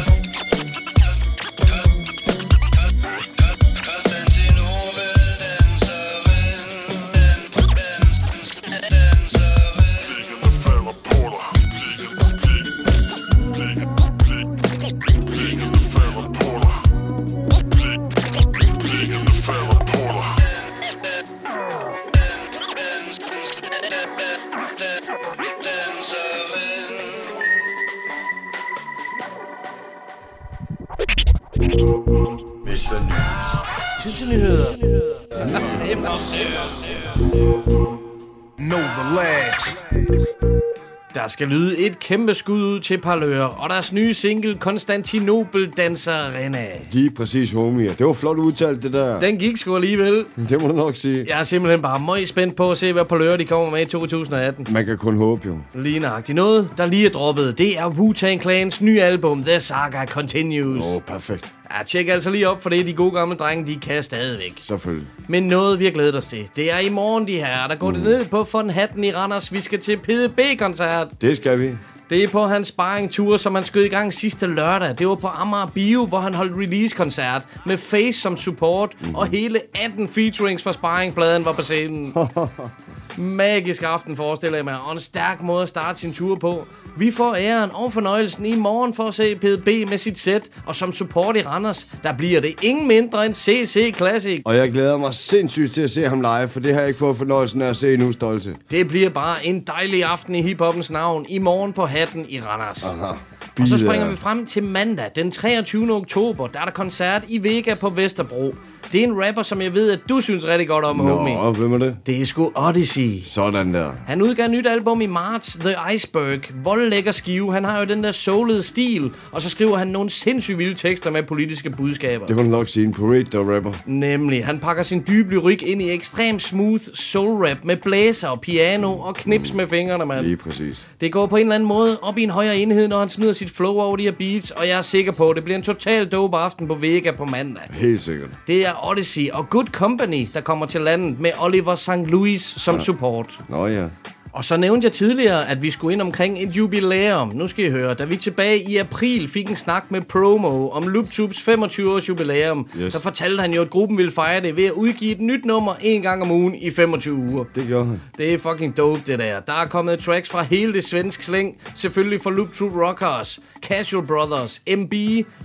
Der 41.24 41.28
skal 41.28 41.48
lyde 41.48 41.78
et 41.78 41.98
kæmpe 41.98 42.34
skud 42.34 42.62
ud 42.62 42.80
til 42.80 42.98
Parlør, 42.98 43.44
og 43.44 43.70
deres 43.70 43.92
nye 43.92 44.14
single, 44.14 44.54
Konstantinopel 44.58 45.70
Danserinde. 45.76 46.66
Lige 46.90 47.10
præcis, 47.10 47.52
homie. 47.52 47.94
Det 47.98 48.06
var 48.06 48.12
flot 48.12 48.36
udtalt, 48.38 48.82
det 48.82 48.92
der. 48.92 49.20
Den 49.20 49.36
gik 49.36 49.56
sgu 49.56 49.74
alligevel. 49.76 50.24
Det 50.48 50.62
må 50.62 50.68
du 50.68 50.74
nok 50.74 50.96
sige. 50.96 51.24
Jeg 51.28 51.38
er 51.40 51.42
simpelthen 51.42 51.82
bare 51.82 52.00
meget 52.00 52.28
spændt 52.28 52.56
på 52.56 52.70
at 52.70 52.78
se, 52.78 52.92
hvad 52.92 53.04
Parlør 53.04 53.36
de 53.36 53.44
kommer 53.44 53.70
med 53.70 53.80
i 53.82 53.84
2018. 53.84 54.66
Man 54.70 54.86
kan 54.86 54.98
kun 54.98 55.16
håbe, 55.16 55.42
jo. 55.46 55.58
Lige 55.74 55.98
nøjagtigt. 55.98 56.36
Noget, 56.36 56.68
der 56.78 56.86
lige 56.86 57.06
er 57.06 57.10
droppet, 57.10 57.58
det 57.58 57.78
er 57.78 57.90
Wu-Tang 57.90 58.42
Clans 58.42 58.80
nye 58.82 59.00
album, 59.00 59.44
The 59.44 59.60
Saga 59.60 60.06
Continues. 60.06 60.84
Åh, 60.84 60.94
oh, 60.94 61.02
perfekt. 61.02 61.52
Ja, 61.78 61.82
tjek 61.82 62.08
altså 62.08 62.30
lige 62.30 62.48
op, 62.48 62.62
for 62.62 62.70
det 62.70 62.80
er 62.80 62.84
de 62.84 62.92
gode 62.92 63.10
gamle 63.12 63.36
drenge, 63.36 63.66
de 63.66 63.80
kan 63.80 64.02
stadigvæk. 64.02 64.52
Selvfølgelig. 64.62 65.08
Men 65.28 65.42
noget, 65.42 65.78
vi 65.78 65.84
har 65.84 65.92
glædet 65.92 66.16
os 66.16 66.26
til. 66.26 66.48
Det 66.56 66.72
er 66.72 66.78
i 66.78 66.88
morgen, 66.88 67.26
de 67.26 67.36
her. 67.36 67.68
Der 67.68 67.74
går 67.74 67.88
mm. 67.88 67.94
det 67.94 68.04
ned 68.04 68.24
på 68.24 68.46
Von 68.52 68.70
Hatten 68.70 69.04
i 69.04 69.12
Randers. 69.12 69.52
Vi 69.52 69.60
skal 69.60 69.80
til 69.80 69.96
PDB-koncert. 69.96 71.08
Det 71.20 71.36
skal 71.36 71.60
vi. 71.60 71.70
Det 72.10 72.24
er 72.24 72.28
på 72.28 72.46
hans 72.46 72.68
sparringtur, 72.68 73.36
som 73.36 73.54
han 73.54 73.64
skød 73.64 73.84
i 73.84 73.88
gang 73.88 74.12
sidste 74.12 74.46
lørdag. 74.46 74.98
Det 74.98 75.08
var 75.08 75.14
på 75.14 75.26
Amager 75.26 75.66
Bio, 75.66 76.06
hvor 76.06 76.20
han 76.20 76.34
holdt 76.34 76.52
release-koncert 76.56 77.42
med 77.66 77.76
Face 77.76 78.20
som 78.20 78.36
support, 78.36 78.92
mm. 79.00 79.14
og 79.14 79.26
hele 79.26 79.60
18 79.84 80.08
featurings 80.08 80.62
fra 80.62 80.72
sparringpladen 80.72 81.44
var 81.44 81.52
på 81.52 81.62
scenen. 81.62 82.14
Magisk 83.16 83.82
aften, 83.82 84.16
forestiller 84.16 84.58
jeg 84.58 84.64
mig, 84.64 84.76
og 84.86 84.92
en 84.92 85.00
stærk 85.00 85.42
måde 85.42 85.62
at 85.62 85.68
starte 85.68 86.00
sin 86.00 86.12
tur 86.12 86.36
på. 86.36 86.66
Vi 86.96 87.10
får 87.10 87.36
æren 87.38 87.70
og 87.74 87.92
fornøjelsen 87.92 88.46
i 88.46 88.54
morgen 88.54 88.94
for 88.94 89.04
at 89.04 89.14
se 89.14 89.36
PDB 89.36 89.88
med 89.88 89.98
sit 89.98 90.18
sæt, 90.18 90.48
og 90.66 90.74
som 90.74 90.92
support 90.92 91.36
i 91.36 91.42
Randers, 91.42 91.86
der 92.02 92.12
bliver 92.12 92.40
det 92.40 92.50
ingen 92.62 92.88
mindre 92.88 93.26
end 93.26 93.34
CC 93.34 93.94
Classic. 93.96 94.42
Og 94.44 94.56
jeg 94.56 94.72
glæder 94.72 94.96
mig 94.96 95.14
sindssygt 95.14 95.72
til 95.72 95.82
at 95.82 95.90
se 95.90 96.08
ham 96.08 96.20
live, 96.20 96.48
for 96.48 96.60
det 96.60 96.72
har 96.72 96.80
jeg 96.80 96.88
ikke 96.88 96.98
fået 96.98 97.16
fornøjelsen 97.16 97.62
af 97.62 97.68
at 97.68 97.76
se 97.76 97.92
endnu, 97.94 98.12
Stolte. 98.12 98.56
Det 98.70 98.88
bliver 98.88 99.10
bare 99.10 99.46
en 99.46 99.60
dejlig 99.60 100.04
aften 100.04 100.34
i 100.34 100.42
hiphoppens 100.42 100.90
navn 100.90 101.26
i 101.28 101.38
morgen 101.38 101.72
på 101.72 101.86
Hatten 101.86 102.26
i 102.28 102.40
Randers. 102.40 102.84
Aha. 102.84 103.12
Og 103.60 103.68
så 103.68 103.78
springer 103.78 104.10
vi 104.10 104.16
frem 104.16 104.46
til 104.46 104.62
mandag, 104.62 105.10
den 105.16 105.30
23. 105.30 105.92
oktober. 105.92 106.46
Der 106.46 106.60
er 106.60 106.64
der 106.64 106.72
koncert 106.72 107.24
i 107.28 107.42
Vega 107.42 107.74
på 107.74 107.88
Vesterbro. 107.90 108.54
Det 108.94 109.02
er 109.02 109.06
en 109.06 109.24
rapper, 109.26 109.42
som 109.42 109.62
jeg 109.62 109.74
ved, 109.74 109.90
at 109.90 110.00
du 110.08 110.20
synes 110.20 110.46
rigtig 110.46 110.68
godt 110.68 110.84
om, 110.84 110.98
homie. 110.98 111.34
Nå, 111.34 111.52
hvem 111.52 111.72
er 111.72 111.78
det? 111.78 111.96
Det 112.06 112.20
er 112.20 112.26
sgu 112.26 112.52
Odyssey. 112.54 113.20
Sådan 113.24 113.74
der. 113.74 113.92
Han 114.06 114.22
udgav 114.22 114.44
et 114.44 114.50
nyt 114.50 114.66
album 114.66 115.00
i 115.00 115.06
marts, 115.06 115.58
The 115.60 115.74
Iceberg. 115.94 116.40
Voldlækker 116.64 117.12
skive. 117.12 117.52
Han 117.52 117.64
har 117.64 117.78
jo 117.78 117.84
den 117.84 118.04
der 118.04 118.12
soulede 118.12 118.62
stil. 118.62 119.10
Og 119.32 119.42
så 119.42 119.50
skriver 119.50 119.76
han 119.76 119.88
nogle 119.88 120.10
sindssygt 120.10 120.58
vilde 120.58 120.74
tekster 120.74 121.10
med 121.10 121.22
politiske 121.22 121.70
budskaber. 121.70 122.26
Det 122.26 122.36
du 122.36 122.42
nok 122.42 122.68
sige 122.68 122.86
en 122.86 122.92
parade, 122.92 123.24
der 123.24 123.54
rapper. 123.54 123.72
Nemlig, 123.86 124.44
han 124.44 124.58
pakker 124.58 124.82
sin 124.82 125.04
dybe 125.08 125.34
lyrik 125.34 125.62
ind 125.62 125.82
i 125.82 125.90
ekstrem 125.90 126.38
smooth 126.38 126.82
soul 126.94 127.46
rap 127.46 127.58
med 127.64 127.76
blæser 127.76 128.28
og 128.28 128.40
piano 128.40 128.98
og 128.98 129.14
knips 129.14 129.54
med 129.54 129.66
fingrene, 129.66 130.06
mand. 130.06 130.26
Lige 130.26 130.36
præcis. 130.36 130.86
Det 131.00 131.12
går 131.12 131.26
på 131.26 131.36
en 131.36 131.42
eller 131.42 131.54
anden 131.54 131.68
måde 131.68 131.98
op 132.02 132.18
i 132.18 132.22
en 132.22 132.30
højere 132.30 132.58
enhed, 132.58 132.88
når 132.88 132.98
han 132.98 133.08
smider 133.08 133.32
sit 133.32 133.50
flow 133.50 133.74
over 133.74 133.96
de 133.96 134.02
her 134.02 134.12
beats, 134.12 134.50
og 134.50 134.68
jeg 134.68 134.78
er 134.78 134.82
sikker 134.82 135.12
på, 135.12 135.30
at 135.30 135.36
det 135.36 135.44
bliver 135.44 135.56
en 135.56 135.62
total 135.62 136.06
dope 136.06 136.36
aften 136.36 136.68
på 136.68 136.74
Vega 136.74 137.10
på 137.10 137.24
mandag. 137.24 137.62
Helt 137.70 138.02
sikkert. 138.02 138.30
Det 138.46 138.66
er 138.66 138.83
Odyssey 138.90 139.30
og 139.32 139.50
Good 139.50 139.66
Company, 139.72 140.26
der 140.34 140.40
kommer 140.40 140.66
til 140.66 140.80
landet 140.80 141.20
med 141.20 141.30
Oliver 141.38 141.74
St. 141.74 141.90
Louis 142.06 142.42
som 142.42 142.80
support. 142.80 143.40
Nå 143.48 143.66
ja. 143.66 143.86
Og 144.32 144.44
så 144.44 144.56
nævnte 144.56 144.84
jeg 144.84 144.92
tidligere, 144.92 145.48
at 145.48 145.62
vi 145.62 145.70
skulle 145.70 145.92
ind 145.92 146.02
omkring 146.02 146.42
et 146.42 146.48
jubilæum. 146.56 147.28
Nu 147.34 147.48
skal 147.48 147.64
I 147.64 147.70
høre, 147.70 147.94
da 147.94 148.04
vi 148.04 148.16
tilbage 148.16 148.58
i 148.70 148.76
april 148.76 149.28
fik 149.28 149.50
en 149.50 149.56
snak 149.56 149.90
med 149.90 150.00
Promo 150.00 150.68
om 150.68 150.88
LoopTubes 150.88 151.48
25-års 151.48 152.08
jubilæum, 152.08 152.66
Yes. 152.78 152.92
der 152.92 152.98
fortalte 153.00 153.40
han 153.40 153.52
jo, 153.52 153.62
at 153.62 153.70
gruppen 153.70 153.98
ville 153.98 154.12
fejre 154.12 154.40
det 154.40 154.56
ved 154.56 154.64
at 154.64 154.70
udgive 154.72 155.12
et 155.12 155.20
nyt 155.20 155.44
nummer 155.44 155.74
en 155.80 156.02
gang 156.02 156.22
om 156.22 156.30
ugen 156.30 156.54
i 156.54 156.70
25 156.70 157.14
uger. 157.14 157.44
Det 157.54 157.68
gør 157.68 157.84
han. 157.84 158.00
Det 158.18 158.34
er 158.34 158.38
fucking 158.38 158.76
dope, 158.76 159.02
det 159.06 159.18
der. 159.18 159.40
Der 159.40 159.52
er 159.52 159.66
kommet 159.66 159.98
tracks 159.98 160.28
fra 160.30 160.42
hele 160.42 160.72
det 160.72 160.84
svenske 160.84 161.24
slæng. 161.24 161.56
Selvfølgelig 161.74 162.20
fra 162.22 162.30
Loop 162.30 162.52
Troop 162.52 162.72
Rockers, 162.74 163.40
Casual 163.62 164.06
Brothers, 164.06 164.62
MB, 164.76 164.94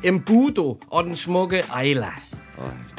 Embudo 0.03 0.77
og 0.91 1.03
den 1.03 1.15
smukke 1.15 1.63
Ayla. 1.73 2.07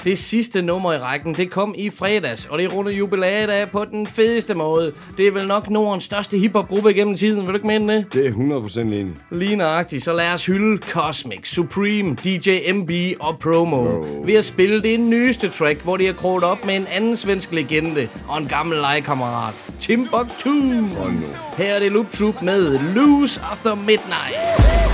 Det 0.05 0.19
sidste 0.19 0.63
nummer 0.63 0.93
i 0.93 0.99
rækken, 0.99 1.35
det 1.35 1.51
kom 1.51 1.75
i 1.79 1.91
fredags, 1.91 2.47
og 2.47 2.59
det 2.59 2.73
runder 2.73 2.93
jubilæet 2.93 3.51
af 3.51 3.71
på 3.71 3.85
den 3.85 4.07
fedeste 4.07 4.55
måde. 4.55 4.93
Det 5.17 5.27
er 5.27 5.31
vel 5.31 5.47
nok 5.47 5.71
Nordens 5.71 6.05
største 6.05 6.39
hiphopgruppe 6.39 6.93
gennem 6.93 7.17
tiden, 7.17 7.41
vil 7.41 7.49
du 7.49 7.55
ikke 7.55 7.67
mene 7.67 7.95
det? 7.95 8.13
Det 8.13 8.27
er 8.27 8.31
100% 8.31 8.81
enig. 8.81 9.15
Lige 9.31 9.57
nøjagtigt, 9.57 10.05
så 10.05 10.13
lad 10.13 10.35
os 10.35 10.47
hylde 10.47 10.83
Cosmic, 10.91 11.49
Supreme, 11.49 12.17
DJ 12.25 12.73
MB 12.73 12.91
og 13.21 13.39
Promo 13.39 13.77
oh. 13.77 14.27
ved 14.27 14.35
at 14.35 14.45
spille 14.45 14.83
det 14.83 15.01
nyeste 15.01 15.49
track, 15.49 15.83
hvor 15.83 15.97
de 15.97 16.07
har 16.07 16.13
kroget 16.13 16.45
op 16.45 16.67
med 16.67 16.77
en 16.77 16.87
anden 16.97 17.17
svensk 17.17 17.53
legende 17.53 18.09
og 18.29 18.39
en 18.39 18.47
gammel 18.47 18.79
legekammerat, 18.79 19.55
Timbuktu. 19.81 20.51
Oh, 20.51 21.13
no. 21.15 21.27
Her 21.57 21.75
er 21.75 21.79
det 21.79 21.93
Loop 21.93 22.11
Troop 22.11 22.43
med 22.43 22.79
Loose 22.95 23.41
After 23.41 23.75
Midnight. 23.75 24.90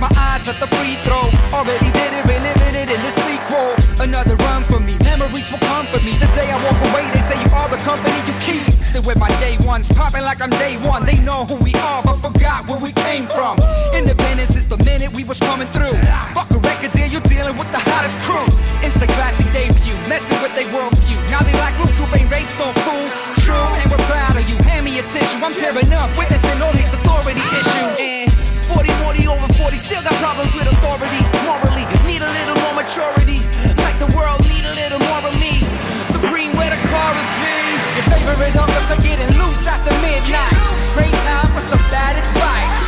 My 0.00 0.08
eyes 0.16 0.48
at 0.48 0.56
the 0.56 0.66
free 0.66 0.96
throw. 1.04 1.28
Already 1.52 1.92
did 1.92 2.10
it, 2.16 2.24
reliving 2.24 2.74
it 2.74 2.88
in 2.88 3.00
the 3.04 3.12
sequel. 3.20 3.76
Another 4.00 4.34
run 4.48 4.64
for 4.64 4.80
me. 4.80 4.96
Memories 5.04 5.46
will 5.52 5.60
comfort 5.60 6.02
me. 6.02 6.16
The 6.16 6.26
day 6.32 6.48
I 6.48 6.56
walk 6.64 6.80
away, 6.88 7.04
they 7.12 7.20
say 7.20 7.36
you 7.36 7.50
are 7.52 7.68
the 7.68 7.76
company 7.84 8.16
you 8.24 8.34
keep. 8.40 8.64
Still 8.88 9.04
with 9.04 9.20
my 9.20 9.28
day 9.44 9.60
ones, 9.60 9.92
popping 9.92 10.24
like 10.24 10.40
I'm 10.40 10.50
day 10.56 10.80
one. 10.88 11.04
They 11.04 11.20
know 11.20 11.44
who 11.44 11.56
we 11.60 11.74
are, 11.92 12.02
but 12.02 12.16
forgot 12.16 12.66
where 12.66 12.80
we 12.80 12.92
came 13.04 13.28
from. 13.28 13.60
Independence 13.92 14.56
is 14.56 14.66
the 14.66 14.78
minute 14.78 15.12
we 15.12 15.22
was 15.22 15.38
coming 15.38 15.68
through. 15.68 15.94
Fuck 16.32 16.50
a 16.50 16.58
record 16.58 16.92
deal, 16.96 17.06
you're 17.06 17.28
dealing 17.28 17.56
with 17.60 17.70
the 17.70 17.78
hottest 17.78 18.16
crew. 18.24 18.48
It's 18.80 18.96
the 18.96 19.06
classic 19.06 19.46
debut, 19.52 19.94
messing 20.08 20.40
with 20.40 20.56
their 20.56 20.66
worldview. 20.72 21.18
Now 21.30 21.44
they 21.44 21.52
like 21.60 21.76
Luke 21.78 21.92
Troop 22.00 22.10
ain't 22.16 22.30
race 22.32 22.50
no 22.58 22.72
fool. 22.82 23.06
True, 23.44 23.68
and 23.84 23.86
we're 23.92 24.04
proud 24.08 24.34
of 24.40 24.48
you. 24.48 24.56
Hand 24.64 24.88
me 24.88 24.98
a 24.98 25.04
tissue, 25.12 25.44
I'm 25.44 25.52
tearing 25.54 25.92
up, 25.92 26.08
witnessing 26.16 26.58
all 26.64 26.72
these 26.72 26.92
authority 26.96 27.44
issues. 27.60 27.96
And 28.00 28.39
sporty, 28.70 28.94
morty 29.02 29.26
over 29.26 29.50
40, 29.58 29.78
still 29.78 30.02
got 30.02 30.14
problems 30.22 30.54
with 30.54 30.70
authorities. 30.70 31.26
Morally, 31.42 31.84
need 32.06 32.22
a 32.22 32.30
little 32.38 32.54
more 32.62 32.74
maturity. 32.78 33.42
Like 33.82 33.98
the 33.98 34.10
world 34.14 34.38
need 34.46 34.62
a 34.62 34.74
little 34.78 35.02
more 35.10 35.22
of 35.26 35.34
me. 35.42 35.66
Supreme 36.06 36.54
where 36.54 36.70
the 36.70 36.78
chorus 36.86 37.28
be. 37.42 37.58
Your 37.98 38.06
favorite 38.14 38.54
uncles 38.54 38.88
are 38.94 39.02
getting 39.02 39.30
loose 39.42 39.66
after 39.66 39.90
midnight. 40.06 40.54
Great 40.94 41.16
time 41.26 41.50
for 41.50 41.62
some 41.62 41.82
bad 41.90 42.14
advice. 42.14 42.80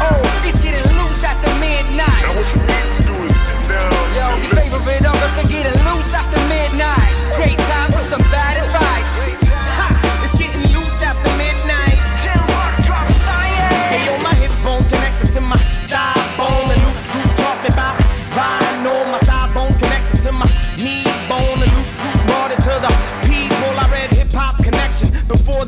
Oh, 0.00 0.20
it's 0.48 0.60
getting 0.64 0.88
loose 0.96 1.20
after 1.20 1.52
midnight. 1.60 2.24
Now 2.24 2.32
what 2.32 2.48
you 2.56 2.60
need 2.64 2.88
to 2.96 3.02
do 3.04 3.16
is 3.28 3.36
sit 3.36 3.60
down. 3.68 3.92
Yo, 4.16 4.26
your 4.40 4.52
favorite 4.56 5.04
uncles 5.04 5.36
are 5.36 5.48
getting 5.52 5.76
loose 5.84 6.10
after 6.16 6.40
midnight. 6.48 7.12
Great 7.36 7.60
time 7.68 7.92
for 7.92 8.00
some 8.00 8.24
bad 8.32 8.56
advice. 8.64 8.85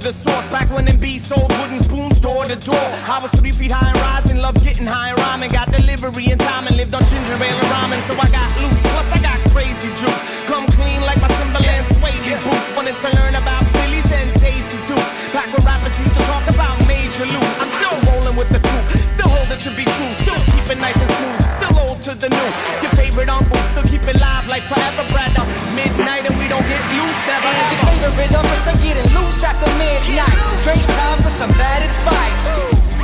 The 0.08 0.14
source. 0.16 0.48
Back 0.48 0.72
when 0.72 0.84
them 0.88 0.96
sold 1.18 1.52
wooden 1.60 1.80
spoons 1.80 2.18
door 2.18 2.44
to 2.48 2.56
door. 2.56 2.88
I 3.04 3.20
was 3.20 3.30
three 3.36 3.52
feet 3.52 3.70
high 3.70 3.92
and 3.92 4.00
rising. 4.08 4.38
Loved 4.40 4.64
getting 4.64 4.88
high 4.88 5.12
and 5.12 5.18
rhyming. 5.20 5.52
Got 5.52 5.68
delivery 5.70 6.32
in 6.32 6.38
time 6.38 6.64
and 6.66 6.76
lived 6.80 6.94
on 6.96 7.04
ginger 7.12 7.36
ale 7.36 7.58
and 7.60 7.70
ramen. 7.76 8.00
So 8.08 8.14
I 8.16 8.28
got 8.32 8.48
loose. 8.60 8.80
Plus 8.88 9.08
I 9.12 9.20
got 9.20 9.36
crazy 9.52 9.90
juice. 10.00 10.22
Come 10.48 10.64
clean 10.76 11.00
like 11.04 11.20
my 11.20 11.28
Timberland 11.36 11.84
suede 11.92 12.40
boots. 12.40 12.68
Wanted 12.72 12.96
to 13.04 13.08
learn 13.20 13.34
about 13.36 13.62
Billy's 13.76 14.08
and 14.08 14.28
Daisy 14.40 14.80
Dukes. 14.88 15.12
Back 15.36 15.48
when 15.52 15.60
rappers 15.68 15.92
used 16.00 16.16
to 16.16 16.24
talk 16.24 16.44
about 16.48 16.74
Major 16.88 17.28
loot. 17.28 17.50
I'm 17.60 17.68
still 17.76 17.96
rolling 18.08 18.36
with 18.40 18.48
the 18.48 18.64
truth. 18.64 18.88
Still 19.12 19.28
hold 19.28 19.50
it 19.52 19.60
to 19.60 19.70
be 19.76 19.84
true. 19.84 20.12
Still 20.24 20.40
keep 20.56 20.66
it 20.72 20.80
nice 20.80 20.96
and 20.96 21.10
smooth. 21.20 21.42
Still 21.60 21.74
old 21.84 22.00
to 22.08 22.12
the 22.16 22.32
new. 22.32 22.48
Your 22.80 22.92
favorite 22.96 23.28
uncle 23.28 23.60
still 23.76 23.84
keep 23.84 24.04
it 24.08 24.16
live 24.16 24.48
like 24.48 24.64
forever. 24.64 25.04
Out 25.36 25.46
midnight 25.76 26.24
and 26.24 26.36
we 26.40 26.48
don't 26.48 26.64
get 26.64 26.80
loose. 26.96 27.20
Never 27.28 27.52
and 27.52 27.87
your 28.18 28.26
favorite 28.26 28.38
uncles 28.38 28.66
are 28.66 28.82
getting 28.82 29.14
loose 29.14 29.44
after 29.44 29.70
midnight. 29.78 30.64
Great 30.64 30.82
time 30.82 31.22
for 31.22 31.30
some 31.30 31.50
bad 31.50 31.82
advice. 31.82 32.46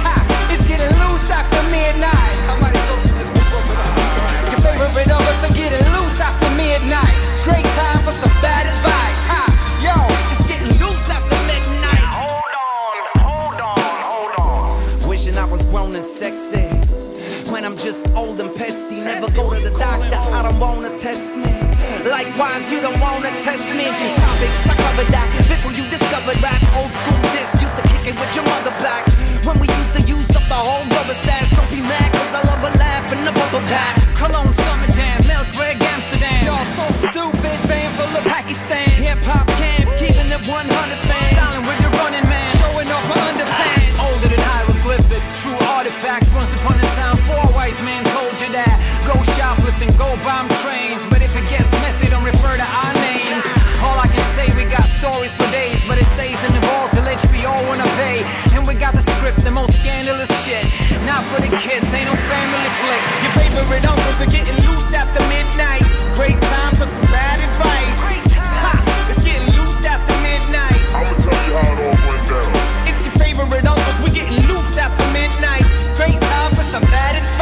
Ha! 0.02 0.48
It's 0.50 0.64
getting 0.64 0.90
loose 0.98 1.30
after 1.30 1.62
midnight. 1.70 2.73
Likewise, 22.34 22.66
you 22.72 22.80
don't 22.80 22.98
wanna 22.98 23.30
test 23.46 23.62
me. 23.78 23.86
Topics 23.86 24.66
I 24.66 24.74
cover 24.74 25.06
that 25.14 25.30
before 25.46 25.70
you 25.70 25.86
discover 25.86 26.34
covered 26.34 26.42
rap, 26.42 26.58
old 26.74 26.90
school 26.90 27.22
diss. 27.30 27.46
Used 27.62 27.78
to 27.78 27.84
kick 27.86 28.10
it 28.10 28.18
with 28.18 28.34
your 28.34 28.42
mother 28.42 28.74
back. 28.82 29.06
When 29.46 29.54
we 29.62 29.70
used 29.70 29.94
to 29.94 30.02
use 30.02 30.34
up 30.34 30.42
the 30.50 30.58
whole 30.58 30.82
rubber 30.82 31.14
stash. 31.22 31.54
Don't 31.54 31.70
be 31.70 31.78
mad, 31.78 32.10
cause 32.10 32.34
I 32.34 32.42
love 32.50 32.58
a 32.58 32.74
laugh 32.74 33.06
in 33.14 33.22
the 33.22 33.30
bubble 33.30 33.62
pack. 33.70 34.02
Cologne, 34.18 34.50
Summer 34.50 34.90
Jam, 34.90 35.22
Milk, 35.30 35.46
Red, 35.54 35.78
Amsterdam. 35.94 36.42
Y'all 36.50 36.66
so 36.74 37.06
stupid, 37.06 37.58
van 37.70 37.94
full 37.94 38.10
of 38.10 38.24
Pakistan. 38.26 38.90
Hip 38.98 39.22
hop 39.22 39.46
camp, 39.54 39.86
keeping 39.94 40.26
it 40.26 40.42
100 40.42 41.13
hieroglyphics, 45.24 45.42
true 45.42 45.68
artifacts. 45.74 46.32
Once 46.34 46.52
upon 46.54 46.78
a 46.78 46.88
time, 46.96 47.16
four 47.16 47.44
wise 47.54 47.80
men 47.82 48.02
told 48.12 48.32
you 48.40 48.50
that. 48.52 48.76
Go 49.08 49.16
shoplifting, 49.36 49.90
go 49.96 50.08
bomb 50.24 50.48
trains. 50.60 51.00
But 51.08 51.22
if 51.22 51.32
it 51.36 51.46
gets 51.48 51.70
messy, 51.82 52.08
don't 52.08 52.24
refer 52.24 52.56
to 52.56 52.66
our 52.66 52.92
names. 53.00 53.44
All 53.84 53.98
I 54.00 54.08
can 54.08 54.24
say, 54.32 54.48
we 54.56 54.64
got 54.64 54.88
stories 54.88 55.36
for 55.36 55.48
days, 55.52 55.84
but 55.88 55.98
it 55.98 56.08
stays 56.16 56.40
in 56.44 56.52
the 56.52 56.62
vault 56.68 56.92
till 56.92 57.04
HBO 57.04 57.52
wanna 57.68 57.88
pay. 58.00 58.24
And 58.56 58.66
we 58.66 58.74
got 58.74 58.94
the 58.94 59.04
script, 59.04 59.44
the 59.44 59.50
most 59.50 59.76
scandalous 59.80 60.32
shit. 60.44 60.64
Not 61.04 61.24
for 61.32 61.40
the 61.40 61.52
kids, 61.56 61.92
ain't 61.92 62.08
no 62.08 62.16
family 62.28 62.70
flick. 62.80 63.02
Your 63.24 63.34
favorite 63.36 63.84
uncles 63.84 64.18
are 64.20 64.32
getting 64.32 64.56
loose 64.64 64.90
after 64.92 65.20
midnight. 65.28 65.84
Great 66.16 66.38
time 66.52 66.74
for 66.76 66.86
some 66.86 67.06
bad 67.12 67.40
advice. 67.40 68.00
Ha! 68.36 68.74
It's 69.10 69.22
getting 69.24 69.48
loose 69.52 69.84
after 69.84 70.14
midnight. 70.24 70.80
I'ma 70.96 71.12
tell 71.20 71.38
you 71.44 71.54
how 71.56 71.72
it 71.72 71.88
all 71.88 71.93
getting 74.14 74.46
loose 74.46 74.78
after 74.78 75.04
midnight. 75.12 75.66
Great 75.96 76.20
time 76.30 76.54
for 76.54 76.62
some 76.62 76.82
bad 76.82 77.16
advice. 77.16 77.33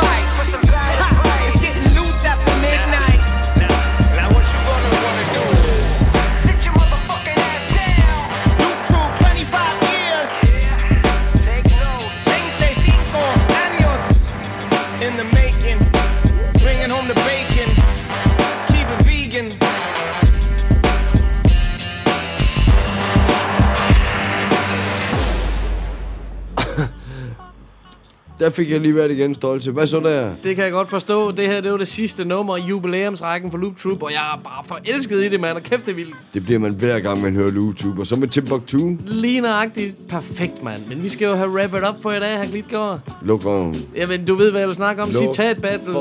Der 28.43 28.51
fik 28.51 28.71
jeg 28.71 28.81
lige 28.81 28.97
været 28.97 29.11
igen, 29.11 29.35
Stolte. 29.35 29.71
Hvad 29.71 29.87
så 29.87 30.01
der? 30.01 30.31
Det 30.43 30.57
kan 30.57 30.65
jeg 30.65 30.73
godt 30.73 30.91
forstå. 30.91 31.31
Det 31.31 31.47
her, 31.47 31.61
det 31.61 31.71
var 31.73 31.77
det 31.77 31.89
sidste 31.89 32.25
nummer 32.25 32.57
i 32.57 32.61
jubilæumsrækken 32.69 33.51
for 33.51 33.59
Loop 33.59 33.77
Troop, 33.77 34.03
og 34.03 34.11
jeg 34.13 34.19
er 34.35 34.41
bare 34.45 34.65
forelsket 34.67 35.25
i 35.25 35.29
det, 35.29 35.41
mand. 35.41 35.57
Og 35.57 35.63
kæft, 35.63 35.87
det 35.87 35.93
er 35.93 35.97
vildt. 35.97 36.15
Det 36.35 36.45
bliver 36.45 36.59
man 36.59 36.73
hver 36.73 37.01
gang, 37.01 37.21
man 37.23 37.35
hører 37.35 37.51
YouTube. 37.55 38.01
Og 38.01 38.07
så 38.07 38.17
med 38.17 38.29
Timbuktu. 38.29 38.97
Lige 39.07 39.41
nøjagtigt. 39.41 39.97
Perfekt, 40.09 40.65
mand. 40.65 40.83
Men 40.89 41.03
vi 41.03 41.09
skal 41.09 41.27
jo 41.27 41.35
have 41.35 41.51
wrap 41.51 41.75
it 41.75 41.89
up 41.89 42.03
for 42.03 42.11
i 42.11 42.21
dag, 42.21 42.39
her 42.39 42.51
Glitgaard. 42.51 43.01
Luk 43.23 43.45
røven. 43.45 43.87
Jamen, 43.97 44.25
du 44.25 44.35
ved, 44.35 44.51
hvad 44.51 44.61
jeg 44.61 44.69
vil 44.69 44.77
snakke 44.77 45.03
om. 45.03 45.09
Luk 45.09 45.35
Citat 45.35 45.63
battle. 45.63 45.95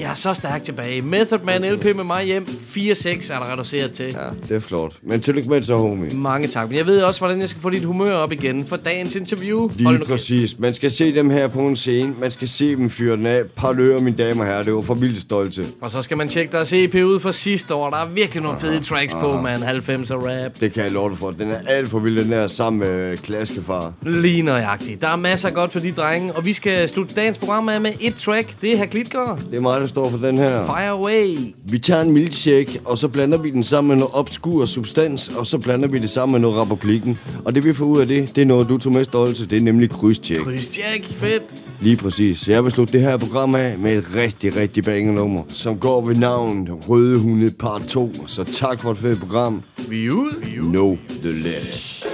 Jeg 0.00 0.10
er 0.10 0.14
så 0.14 0.34
stærkt 0.34 0.64
tilbage. 0.64 1.02
Method 1.02 1.38
Man 1.44 1.72
LP 1.74 1.84
med 1.84 2.04
mig 2.04 2.24
hjem. 2.24 2.46
4-6 2.76 3.34
er 3.34 3.38
der 3.38 3.52
reduceret 3.52 3.92
til. 3.92 4.06
Ja, 4.06 4.18
det 4.48 4.56
er 4.56 4.60
flot. 4.60 4.92
Men 5.02 5.20
tillykke 5.20 5.48
med 5.48 5.56
det 5.56 5.66
så, 5.66 5.76
homie. 5.76 6.16
Mange 6.16 6.48
tak. 6.48 6.68
Men 6.68 6.76
jeg 6.78 6.86
ved 6.86 7.02
også, 7.02 7.20
hvordan 7.20 7.40
jeg 7.40 7.48
skal 7.48 7.62
få 7.62 7.70
dit 7.70 7.84
humør 7.84 8.12
op 8.12 8.32
igen 8.32 8.66
for 8.66 8.76
dagens 8.76 9.16
interview. 9.16 9.58
Hold 9.60 9.76
Lige 9.76 9.98
kæft. 9.98 10.08
præcis. 10.08 10.58
Man 10.58 10.74
skal 10.74 10.90
se 10.90 11.14
dem 11.14 11.30
her 11.30 11.48
på 11.48 11.60
en 11.60 11.76
scene. 11.80 12.14
Man 12.20 12.30
skal 12.30 12.48
se 12.48 12.76
dem 12.76 12.90
fyre 12.90 13.16
den 13.16 13.26
af. 13.26 13.42
Parlører, 13.56 14.00
mine 14.00 14.16
damer 14.16 14.40
og 14.40 14.46
herrer. 14.50 14.62
Det 14.62 14.74
var 14.74 14.82
for 14.82 14.94
vildt 14.94 15.20
stolte. 15.20 15.66
Og 15.80 15.90
så 15.90 16.02
skal 16.02 16.16
man 16.16 16.28
tjekke 16.28 16.52
deres 16.52 16.72
EP 16.72 16.94
ud 16.94 17.20
fra 17.20 17.32
sidste 17.32 17.74
år. 17.74 17.90
Der 17.90 17.96
er 17.96 18.08
virkelig 18.14 18.42
nogle 18.42 18.58
fede 18.60 18.80
tracks 18.80 19.14
på, 19.14 19.40
man. 19.40 19.62
90'er 19.62 20.14
rap. 20.14 20.60
Det 20.60 20.72
kan 20.72 20.82
jeg 20.84 20.92
love 20.92 21.16
for. 21.16 21.30
Den 21.30 21.50
er 21.50 21.58
alt 21.66 21.88
for 21.88 21.98
vild, 21.98 22.18
den 22.18 22.32
der 22.32 22.48
sammen 22.48 22.80
med 22.80 23.16
Klaskefar. 23.16 23.92
Lige 24.02 24.42
nøjagtigt. 24.42 25.02
Der 25.02 25.08
er 25.08 25.16
masser 25.16 25.48
af 25.48 25.54
godt 25.54 25.72
for 25.72 25.80
de 25.80 25.92
drenge. 25.92 26.32
Og 26.36 26.44
vi 26.44 26.52
skal 26.52 26.88
slutte 26.88 27.14
dagens 27.14 27.38
program 27.38 27.68
af 27.68 27.80
med 27.80 27.90
et 28.00 28.14
track. 28.14 28.60
Det 28.62 28.72
er 28.72 28.76
her 28.76 28.86
Glitgaard. 28.86 29.38
Det 29.50 29.56
er 29.56 29.60
mig, 29.60 29.80
der 29.80 29.86
står 29.86 30.10
for 30.10 30.18
den 30.18 30.38
her. 30.38 30.66
Fire 30.66 30.88
away. 30.88 31.36
Vi 31.64 31.78
tager 31.78 32.02
en 32.02 32.12
milkshake, 32.12 32.80
og 32.84 32.98
så 32.98 33.08
blander 33.08 33.38
vi 33.38 33.50
den 33.50 33.62
sammen 33.62 33.88
med 33.88 33.96
noget 33.96 34.14
obskur 34.14 34.64
substans, 34.64 35.28
og 35.28 35.46
så 35.46 35.58
blander 35.58 35.88
vi 35.88 35.98
det 35.98 36.10
sammen 36.10 36.32
med 36.32 36.40
noget 36.40 36.62
republikken. 36.62 37.18
Og 37.44 37.54
det 37.54 37.64
vi 37.64 37.74
får 37.74 37.84
ud 37.84 38.00
af 38.00 38.06
det, 38.06 38.36
det 38.36 38.42
er 38.42 38.46
noget, 38.46 38.68
du 38.68 38.78
tog 38.78 38.92
med 38.92 39.04
stolte. 39.04 39.46
Det 39.46 39.56
er 39.56 39.62
nemlig 39.62 39.90
krydstjek. 39.90 40.40
Krydstjek. 40.40 41.04
Fedt. 41.04 41.42
Lige 41.82 41.96
præcis. 41.96 42.40
Så 42.40 42.52
jeg 42.52 42.64
vil 42.64 42.72
slutte 42.72 42.92
det 42.92 43.00
her 43.00 43.16
program 43.16 43.54
af 43.54 43.78
med 43.78 43.92
et 43.96 44.04
rigtig, 44.16 44.56
rigtig 44.56 44.84
banger 44.84 45.12
nummer, 45.12 45.42
som 45.48 45.80
går 45.80 46.00
ved 46.00 46.16
navn 46.16 46.68
Røde 46.88 47.18
Hunde 47.18 47.50
Part 47.50 47.82
2. 47.82 48.12
Så 48.26 48.44
tak 48.44 48.80
for 48.80 48.90
et 48.90 48.98
fedt 48.98 49.20
program. 49.20 49.62
Vi 49.88 50.06
er 50.06 50.10
ude. 50.10 50.34
Vi 50.40 50.56
er 50.56 50.60
ude. 50.60 50.70
Know 50.70 50.96
the 51.22 51.32
ledge. 51.32 52.04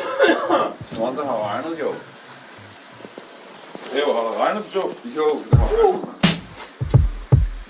Det 0.91 1.25
har 1.25 1.55
regnet, 1.55 1.81
jo. 1.81 1.87
Jo, 3.99 4.13
har 4.13 4.23
det 4.31 4.41
regnet 4.41 4.65
på 4.65 4.71
to? 4.71 4.93
Jo, 5.17 5.29
det 5.51 5.59
har 5.59 5.69
regnet. 5.69 6.17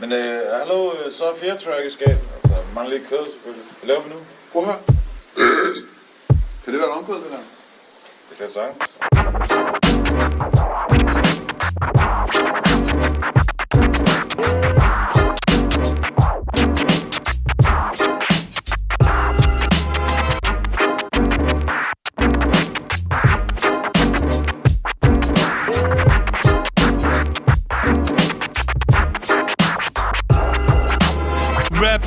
Men 0.00 0.12
øh, 0.12 0.40
hallo, 0.60 0.86
øh, 0.86 1.12
så 1.12 1.24
er 1.24 1.34
fjerde 1.40 1.58
track 1.64 1.86
i 1.86 1.90
skab. 1.90 2.18
Altså, 2.42 2.58
mangler 2.74 2.96
lidt 2.96 3.08
kød 3.08 3.24
selvfølgelig. 3.32 3.64
Hvad 3.78 3.88
laver 3.88 4.02
vi 4.02 4.08
nu? 4.08 4.16
Prøv 4.52 4.62
at 4.62 4.68
høre. 4.68 4.80
kan 6.64 6.72
det 6.72 6.80
være 6.80 6.88
et 6.88 6.96
omkvæd, 6.98 7.14
det 7.14 7.30
der? 7.30 7.44
Det 8.28 8.36
kan 8.36 8.46
jeg 8.46 8.52
sagtens. 8.52 8.96
Rapper 11.76 11.92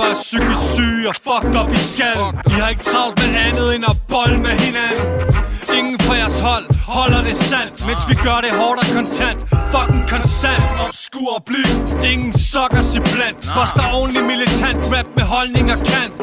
er 0.03 0.15
psykisk 0.15 0.59
syge 0.73 1.09
og 1.09 1.15
fucked 1.15 1.61
up 1.61 1.71
i 1.71 1.75
skallen 1.75 2.41
I 2.47 2.51
har 2.51 2.69
ikke 2.69 2.83
travlt 2.83 3.19
med 3.19 3.39
andet 3.39 3.75
end 3.75 3.85
at 3.85 3.97
bolle 4.07 4.37
med 4.37 4.49
hinanden 4.49 5.48
Ingen 5.77 5.99
fra 5.99 6.13
jeres 6.21 6.39
hold 6.39 6.65
holder 6.97 7.21
det 7.27 7.37
sandt 7.37 7.85
Mens 7.87 8.03
vi 8.09 8.15
gør 8.27 8.39
det 8.45 8.51
hårdt 8.59 8.79
og 8.83 8.87
kontant. 8.97 9.39
Fucking 9.73 10.05
konstant. 10.13 10.63
Obskur 10.85 11.29
og 11.37 11.43
bly. 11.49 11.63
Ingen 12.11 12.33
sokkers 12.33 12.95
i 12.97 12.99
blandt 12.99 13.39
Buster 13.57 13.85
only 13.99 14.21
militant. 14.31 14.81
Rap 14.93 15.07
med 15.17 15.25
holdning 15.35 15.67
og 15.73 15.79
kant. 15.91 16.13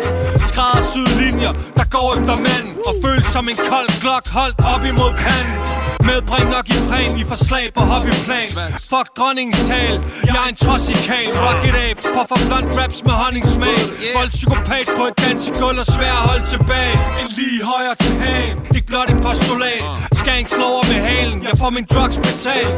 Skræddersyde 0.49 1.13
linjer 1.23 1.53
Der 1.79 1.87
går 1.97 2.09
efter 2.17 2.37
manden. 2.47 2.73
Og 2.89 2.95
føles 3.05 3.27
som 3.35 3.49
en 3.49 3.59
kold 3.71 3.89
klok 4.03 4.25
Holdt 4.39 4.59
op 4.73 4.83
imod 4.91 5.13
panden 5.23 5.86
Medbring 6.11 6.49
nok 6.57 6.67
i 6.77 6.79
præn, 6.89 7.11
I 7.23 7.25
får 7.31 7.39
slag 7.49 7.67
på 7.77 7.83
hobbyplan. 7.91 8.49
Fuck 8.93 9.09
dronningens 9.19 9.63
tale, 9.71 9.97
jeg 10.27 10.41
er 10.45 10.49
en 10.55 10.59
trossikal 10.65 11.29
Rocket 11.45 11.77
ape, 11.87 12.01
puffer 12.17 12.39
blunt 12.47 12.71
raps 12.79 12.99
med 13.07 13.15
honningsmag 13.23 13.81
Vold 14.17 14.31
psykopat 14.39 14.87
på 14.99 15.03
et 15.11 15.17
dansegulv 15.23 15.79
og 15.85 15.89
svær 15.95 16.15
at 16.21 16.25
holde 16.31 16.47
tilbage. 16.55 16.97
En 17.21 17.29
lige 17.39 17.61
højere 17.73 17.95
til 18.05 18.15
hagen, 18.23 18.57
ikke 18.77 18.87
blot 18.91 19.11
et 19.15 19.21
postulat. 19.27 19.83
Skank 20.21 20.47
slower 20.57 20.85
med 20.93 21.01
halen, 21.09 21.39
jeg 21.49 21.55
får 21.61 21.71
min 21.71 21.87
drugs 21.95 22.17
betalt. 22.27 22.75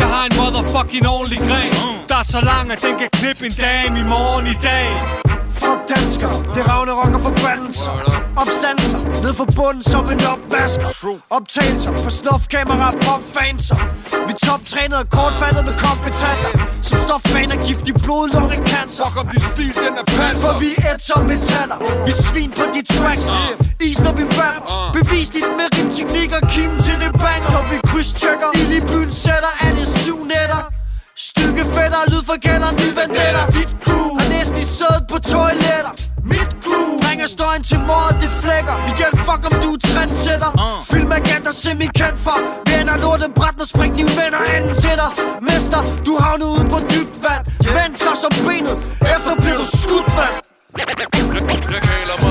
Jeg 0.00 0.08
har 0.14 0.24
en 0.28 0.34
motherfucking 0.40 1.04
ordentlig 1.14 1.40
gren. 1.48 1.72
Der 2.10 2.18
er 2.22 2.26
så 2.36 2.40
lang, 2.50 2.66
at 2.74 2.80
den 2.86 2.94
kan 3.00 3.10
knippe 3.18 3.42
en 3.48 3.54
dame 3.66 3.94
i 4.02 4.04
morgen 4.14 4.46
i 4.54 4.56
dag. 4.70 4.88
Fuck 5.62 5.80
dansker, 5.94 6.32
det 6.56 6.64
ravne 6.92 7.16
rocker 7.16 7.20
forbandelser 7.28 7.92
Opstandelser, 8.42 8.98
ned 9.24 9.34
for 9.40 9.46
bunden 9.56 9.82
som 9.82 10.04
en 10.12 10.20
opvasker. 10.34 10.88
Optagelser 11.30 11.92
på 12.04 12.10
snufkamera, 12.18 12.88
popfanser 13.06 13.78
Vi 14.26 14.32
toptrænet 14.46 14.98
og 15.02 15.08
kortfattet 15.16 15.62
med 15.68 15.74
kompetenter 15.86 16.52
Som 16.88 16.98
står 17.06 17.20
fan 17.32 17.50
af 17.56 17.58
giftig 17.66 17.94
blod, 18.04 18.26
lunge, 18.34 18.58
cancer. 18.70 19.04
Fuck 19.04 19.16
om 19.20 19.26
din 19.32 19.44
stil, 19.52 19.72
den 19.84 19.94
er 20.02 20.06
panser 20.16 20.42
For 20.44 20.54
vi 20.64 20.70
er 20.88 20.96
som 21.08 21.22
metaller. 21.32 21.78
Vi 22.06 22.12
svin 22.26 22.50
på 22.58 22.64
de 22.74 22.80
tracks. 22.94 23.26
Is 23.88 23.98
når 24.06 24.14
vi 24.20 24.24
rapper 24.38 24.90
Bevis 24.96 25.28
dit 25.36 25.50
med 25.58 25.68
rim, 25.74 25.88
teknik 25.98 26.30
og 26.38 26.42
kim 26.52 26.70
til 26.86 26.96
det 27.02 27.12
banger. 27.24 27.50
Når 27.56 27.64
vi 27.72 27.76
krydstjekker 27.90 28.50
Ild 28.60 28.72
i 28.78 28.80
byen 28.90 29.10
sætter 29.22 29.52
alle 29.66 29.84
syv 30.00 30.18
nætter. 30.32 30.62
Stykke 31.28 31.62
fætter, 31.74 32.02
lyd 32.12 32.22
for 32.28 32.38
gælder, 32.46 32.70
ny 32.80 32.88
vendetta. 32.98 33.42
Dit 33.56 33.70
crew. 33.84 34.08
Er 34.22 34.28
næsten 34.36 34.58
i 34.64 34.66
sædet 34.76 35.04
på 35.10 35.16
toiletter 35.32 36.01
Mit 36.32 36.50
crew. 36.64 36.90
Ringer 37.08 37.28
støjen 37.36 37.62
til 37.70 37.78
mordet, 37.90 38.16
det 38.22 38.30
flækker. 38.42 38.74
Vi 38.86 38.90
giver 38.98 39.12
fuck 39.28 39.42
om 39.48 39.54
du 39.64 39.70
er 39.76 39.80
trendsætter 39.90 40.50
Film 40.92 41.12
agenter 41.20 41.52
semikendt 41.62 42.18
for. 42.26 42.38
Vi 42.66 42.72
ender 42.80 42.96
lortet 43.04 43.30
bræt, 43.38 43.56
når 43.58 43.66
springkniv 43.74 44.08
vender 44.20 44.42
anden 44.54 44.74
til 44.84 44.94
dig. 45.02 45.10
Mester, 45.48 45.80
du 46.06 46.12
havner 46.24 46.46
ude 46.54 46.64
på 46.72 46.78
dybt 46.92 47.14
vand. 47.24 47.42
Vend 47.76 47.94
dig 48.06 48.16
som 48.22 48.32
benet, 48.46 48.76
efter 49.14 49.32
bliver 49.42 49.58
du 49.62 49.66
skudt, 49.82 50.08
mand. 50.18 50.34
Jeg 50.78 52.21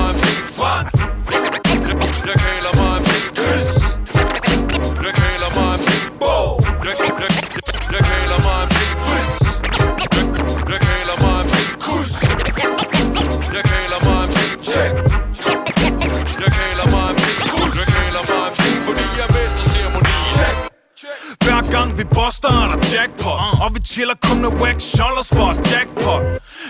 vi 22.12 22.16
buster 22.16 22.49
er 22.49 22.68
der 22.72 22.80
jackpot 22.93 23.39
Og 23.64 23.70
vi 23.76 23.80
chiller 23.86 24.16
kun 24.28 24.41
med 24.41 24.51
wax 24.62 24.84
shoulders 24.95 25.30
for 25.38 25.47
et 25.51 25.72
jackpot. 25.72 26.24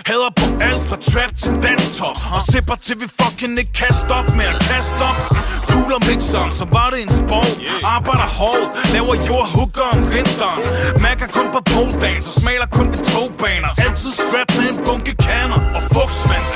Hader 0.06 0.32
på 0.40 0.46
alt 0.68 0.82
fra 0.88 0.96
trap 1.10 1.32
til 1.42 1.52
danstop 1.62 2.16
Og 2.34 2.42
sipper 2.52 2.74
til 2.74 2.96
vi 3.00 3.06
fucking 3.20 3.58
ikke 3.58 3.72
kan 3.72 3.94
stoppe 3.94 4.32
med 4.38 4.46
at 4.52 4.58
kaste 4.70 5.02
op. 5.10 5.18
Puler 5.72 6.00
mixeren, 6.08 6.52
så 6.60 6.64
var 6.76 6.88
det 6.92 6.98
en 7.06 7.12
sport. 7.22 7.52
Arbejder 7.96 8.28
hårdt, 8.40 8.68
laver 8.94 9.14
jordhugger 9.28 9.86
om 9.94 10.00
vinteren. 10.14 10.60
Mærker 11.06 11.28
kun 11.36 11.46
på 11.56 11.60
poledagen, 11.72 12.22
så 12.22 12.32
smaler 12.40 12.68
kun 12.76 12.86
ved 12.92 13.02
togbaner. 13.12 13.70
Altid 13.84 14.12
strap 14.22 14.48
med 14.58 14.66
en 14.72 14.78
bunke 14.86 15.12
kanner 15.26 15.60
og 15.76 15.82
fugtsvans 15.92 16.50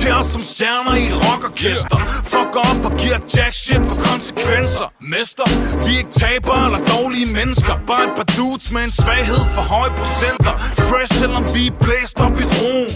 Til 0.00 0.10
os 0.18 0.26
som 0.34 0.42
stjerner 0.52 0.94
i 1.02 1.04
et 1.10 1.16
rockorkester. 1.24 1.98
Fucker 2.32 2.62
op 2.70 2.80
og 2.88 2.92
giver 3.00 3.18
jack 3.34 3.54
shit 3.64 3.82
for 3.88 3.98
konsekvenser. 4.08 4.88
Mester, 5.12 5.48
vi 5.86 5.92
er 5.94 5.98
ikke 6.02 6.14
tabere 6.22 6.64
eller 6.68 6.82
dårlige 6.94 7.28
mennesker 7.38 7.74
Bare 7.86 8.04
et 8.08 8.14
par 8.18 8.28
dudes 8.36 8.66
med 8.74 8.82
en 8.88 8.90
svaghed 8.90 9.42
for 9.54 9.64
høje 9.72 9.92
procenter. 10.00 10.54
Fresh 10.90 11.14
selvom 11.20 11.44
vi 11.54 11.62
er 11.66 11.74
blæst 11.84 12.16
op 12.26 12.36
i 12.42 12.44
roen. 12.56 12.92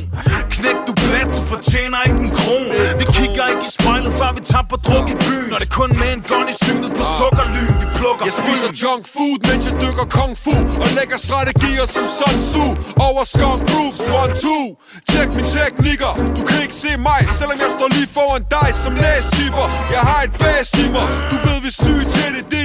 Knæk 0.55 0.79
du 0.87 0.93
glat, 1.03 1.29
du 1.37 1.43
fortjener 1.53 1.99
ikke 2.09 2.21
en 2.27 2.33
kron. 2.39 2.67
Vi 3.01 3.05
kigger 3.17 3.45
ikke 3.53 3.65
i 3.71 3.73
spejlet, 3.79 4.13
før 4.21 4.31
vi 4.37 4.43
tapper 4.53 4.69
på 4.73 4.77
druk 4.87 5.07
i 5.15 5.17
byen. 5.27 5.49
Når 5.53 5.59
det 5.63 5.71
kun 5.79 5.91
med 6.01 6.11
en 6.17 6.23
gun 6.31 6.49
i 6.55 6.57
synet 6.65 6.91
på 6.99 7.05
sukkerlyn 7.19 7.75
Vi 7.81 7.87
plukker. 7.99 8.25
Jeg 8.29 8.35
spiser 8.41 8.69
junk 8.83 9.03
food, 9.15 9.39
mens 9.49 9.63
jeg 9.69 9.75
dykker 9.83 10.07
kung 10.19 10.33
fu. 10.45 10.55
Og 10.85 10.89
lægger 10.99 11.19
strategier 11.27 11.87
som 11.95 12.05
Sun 12.19 12.39
Tzu. 12.51 12.67
Over 13.07 13.23
skunk 13.35 13.61
proofs, 13.71 14.01
one, 14.21 14.35
two. 14.45 14.65
Check 15.11 15.29
min 15.37 15.47
teknikker, 15.55 16.13
du 16.37 16.43
kan 16.49 16.59
ikke 16.65 16.79
se 16.85 16.93
mig 17.09 17.21
Selvom 17.41 17.57
jeg 17.65 17.71
står 17.77 17.89
lige 17.97 18.09
foran 18.17 18.43
dig 18.57 18.69
som 18.83 18.93
næstchipper 19.03 19.67
Jeg 19.95 20.03
har 20.11 20.21
et 20.27 20.33
bass 20.43 20.69
i 20.83 20.87
mig, 20.95 21.07
du 21.31 21.37
ved 21.45 21.59
vi 21.65 21.71
er 21.75 21.77
syge 21.85 22.05
til 22.15 22.31
det 22.51 22.56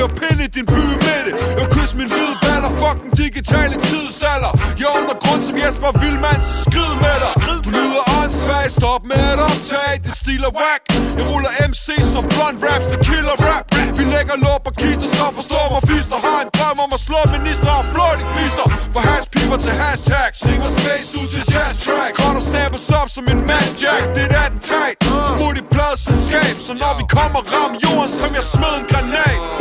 ryger 0.00 0.10
pinde 0.20 0.44
i 0.44 0.50
din 0.56 0.66
by 0.66 0.84
med 1.04 1.20
det. 1.26 1.34
Jeg 1.60 1.66
kys 1.74 1.92
min 1.98 2.08
hvide 2.12 2.34
baller, 2.44 2.72
fuck 2.80 2.98
den 3.04 3.12
digitale 3.22 3.74
tidsalder. 3.88 4.52
Jeg 4.78 4.86
er 4.90 4.94
undergrund 5.00 5.40
som 5.48 5.56
Jesper 5.62 5.90
Vildmand, 6.00 6.40
så 6.48 6.54
skrid 6.66 6.92
med 7.04 7.16
dig. 7.24 7.32
Du 7.64 7.70
lyder 7.78 8.02
åndssvag, 8.18 8.66
stop 8.78 9.02
med 9.12 9.24
at 9.34 9.40
optage 9.48 9.96
Det 10.06 10.14
stiler 10.22 10.50
whack. 10.60 10.82
Jeg 11.18 11.24
ruller 11.30 11.52
MC 11.70 11.86
som 12.12 12.24
blond 12.32 12.56
raps, 12.66 12.86
det 12.92 13.00
killer 13.08 13.36
rap. 13.46 13.64
Vi 13.98 14.04
lægger 14.14 14.36
låb 14.46 14.62
og 14.70 14.74
kister, 14.82 15.08
så 15.16 15.24
forstår 15.38 15.64
mig 15.72 15.82
fister 15.90 16.18
Har 16.26 16.40
en 16.44 16.50
drøm 16.56 16.78
om 16.84 16.90
at 16.98 17.02
slå 17.08 17.20
minister 17.36 17.72
og 17.80 17.84
flå 17.92 18.06
de 18.20 18.24
fiser 18.36 18.66
For 18.94 19.02
hashpiber 19.08 19.58
til 19.64 19.74
hashtag. 19.82 20.30
Singer 20.44 20.70
space 20.76 21.08
ud 21.20 21.26
til 21.34 21.42
jazz 21.52 21.74
track. 21.84 22.12
Cutter 22.20 22.44
samples 22.52 22.88
op 23.00 23.08
som 23.16 23.24
en 23.32 23.40
man 23.50 23.68
jack. 23.82 24.04
Det 24.16 24.24
er 24.26 24.30
den 24.36 24.54
tight. 24.68 24.98
Mod 25.40 25.54
i 25.60 25.64
pladselskab 25.74 26.54
Så 26.66 26.72
når 26.82 26.92
vi 27.00 27.04
kommer 27.16 27.40
ram 27.54 27.72
jorden, 27.84 28.12
som 28.20 28.30
jeg 28.38 28.44
smed 28.54 28.74
en 28.80 28.86
granat. 28.90 29.59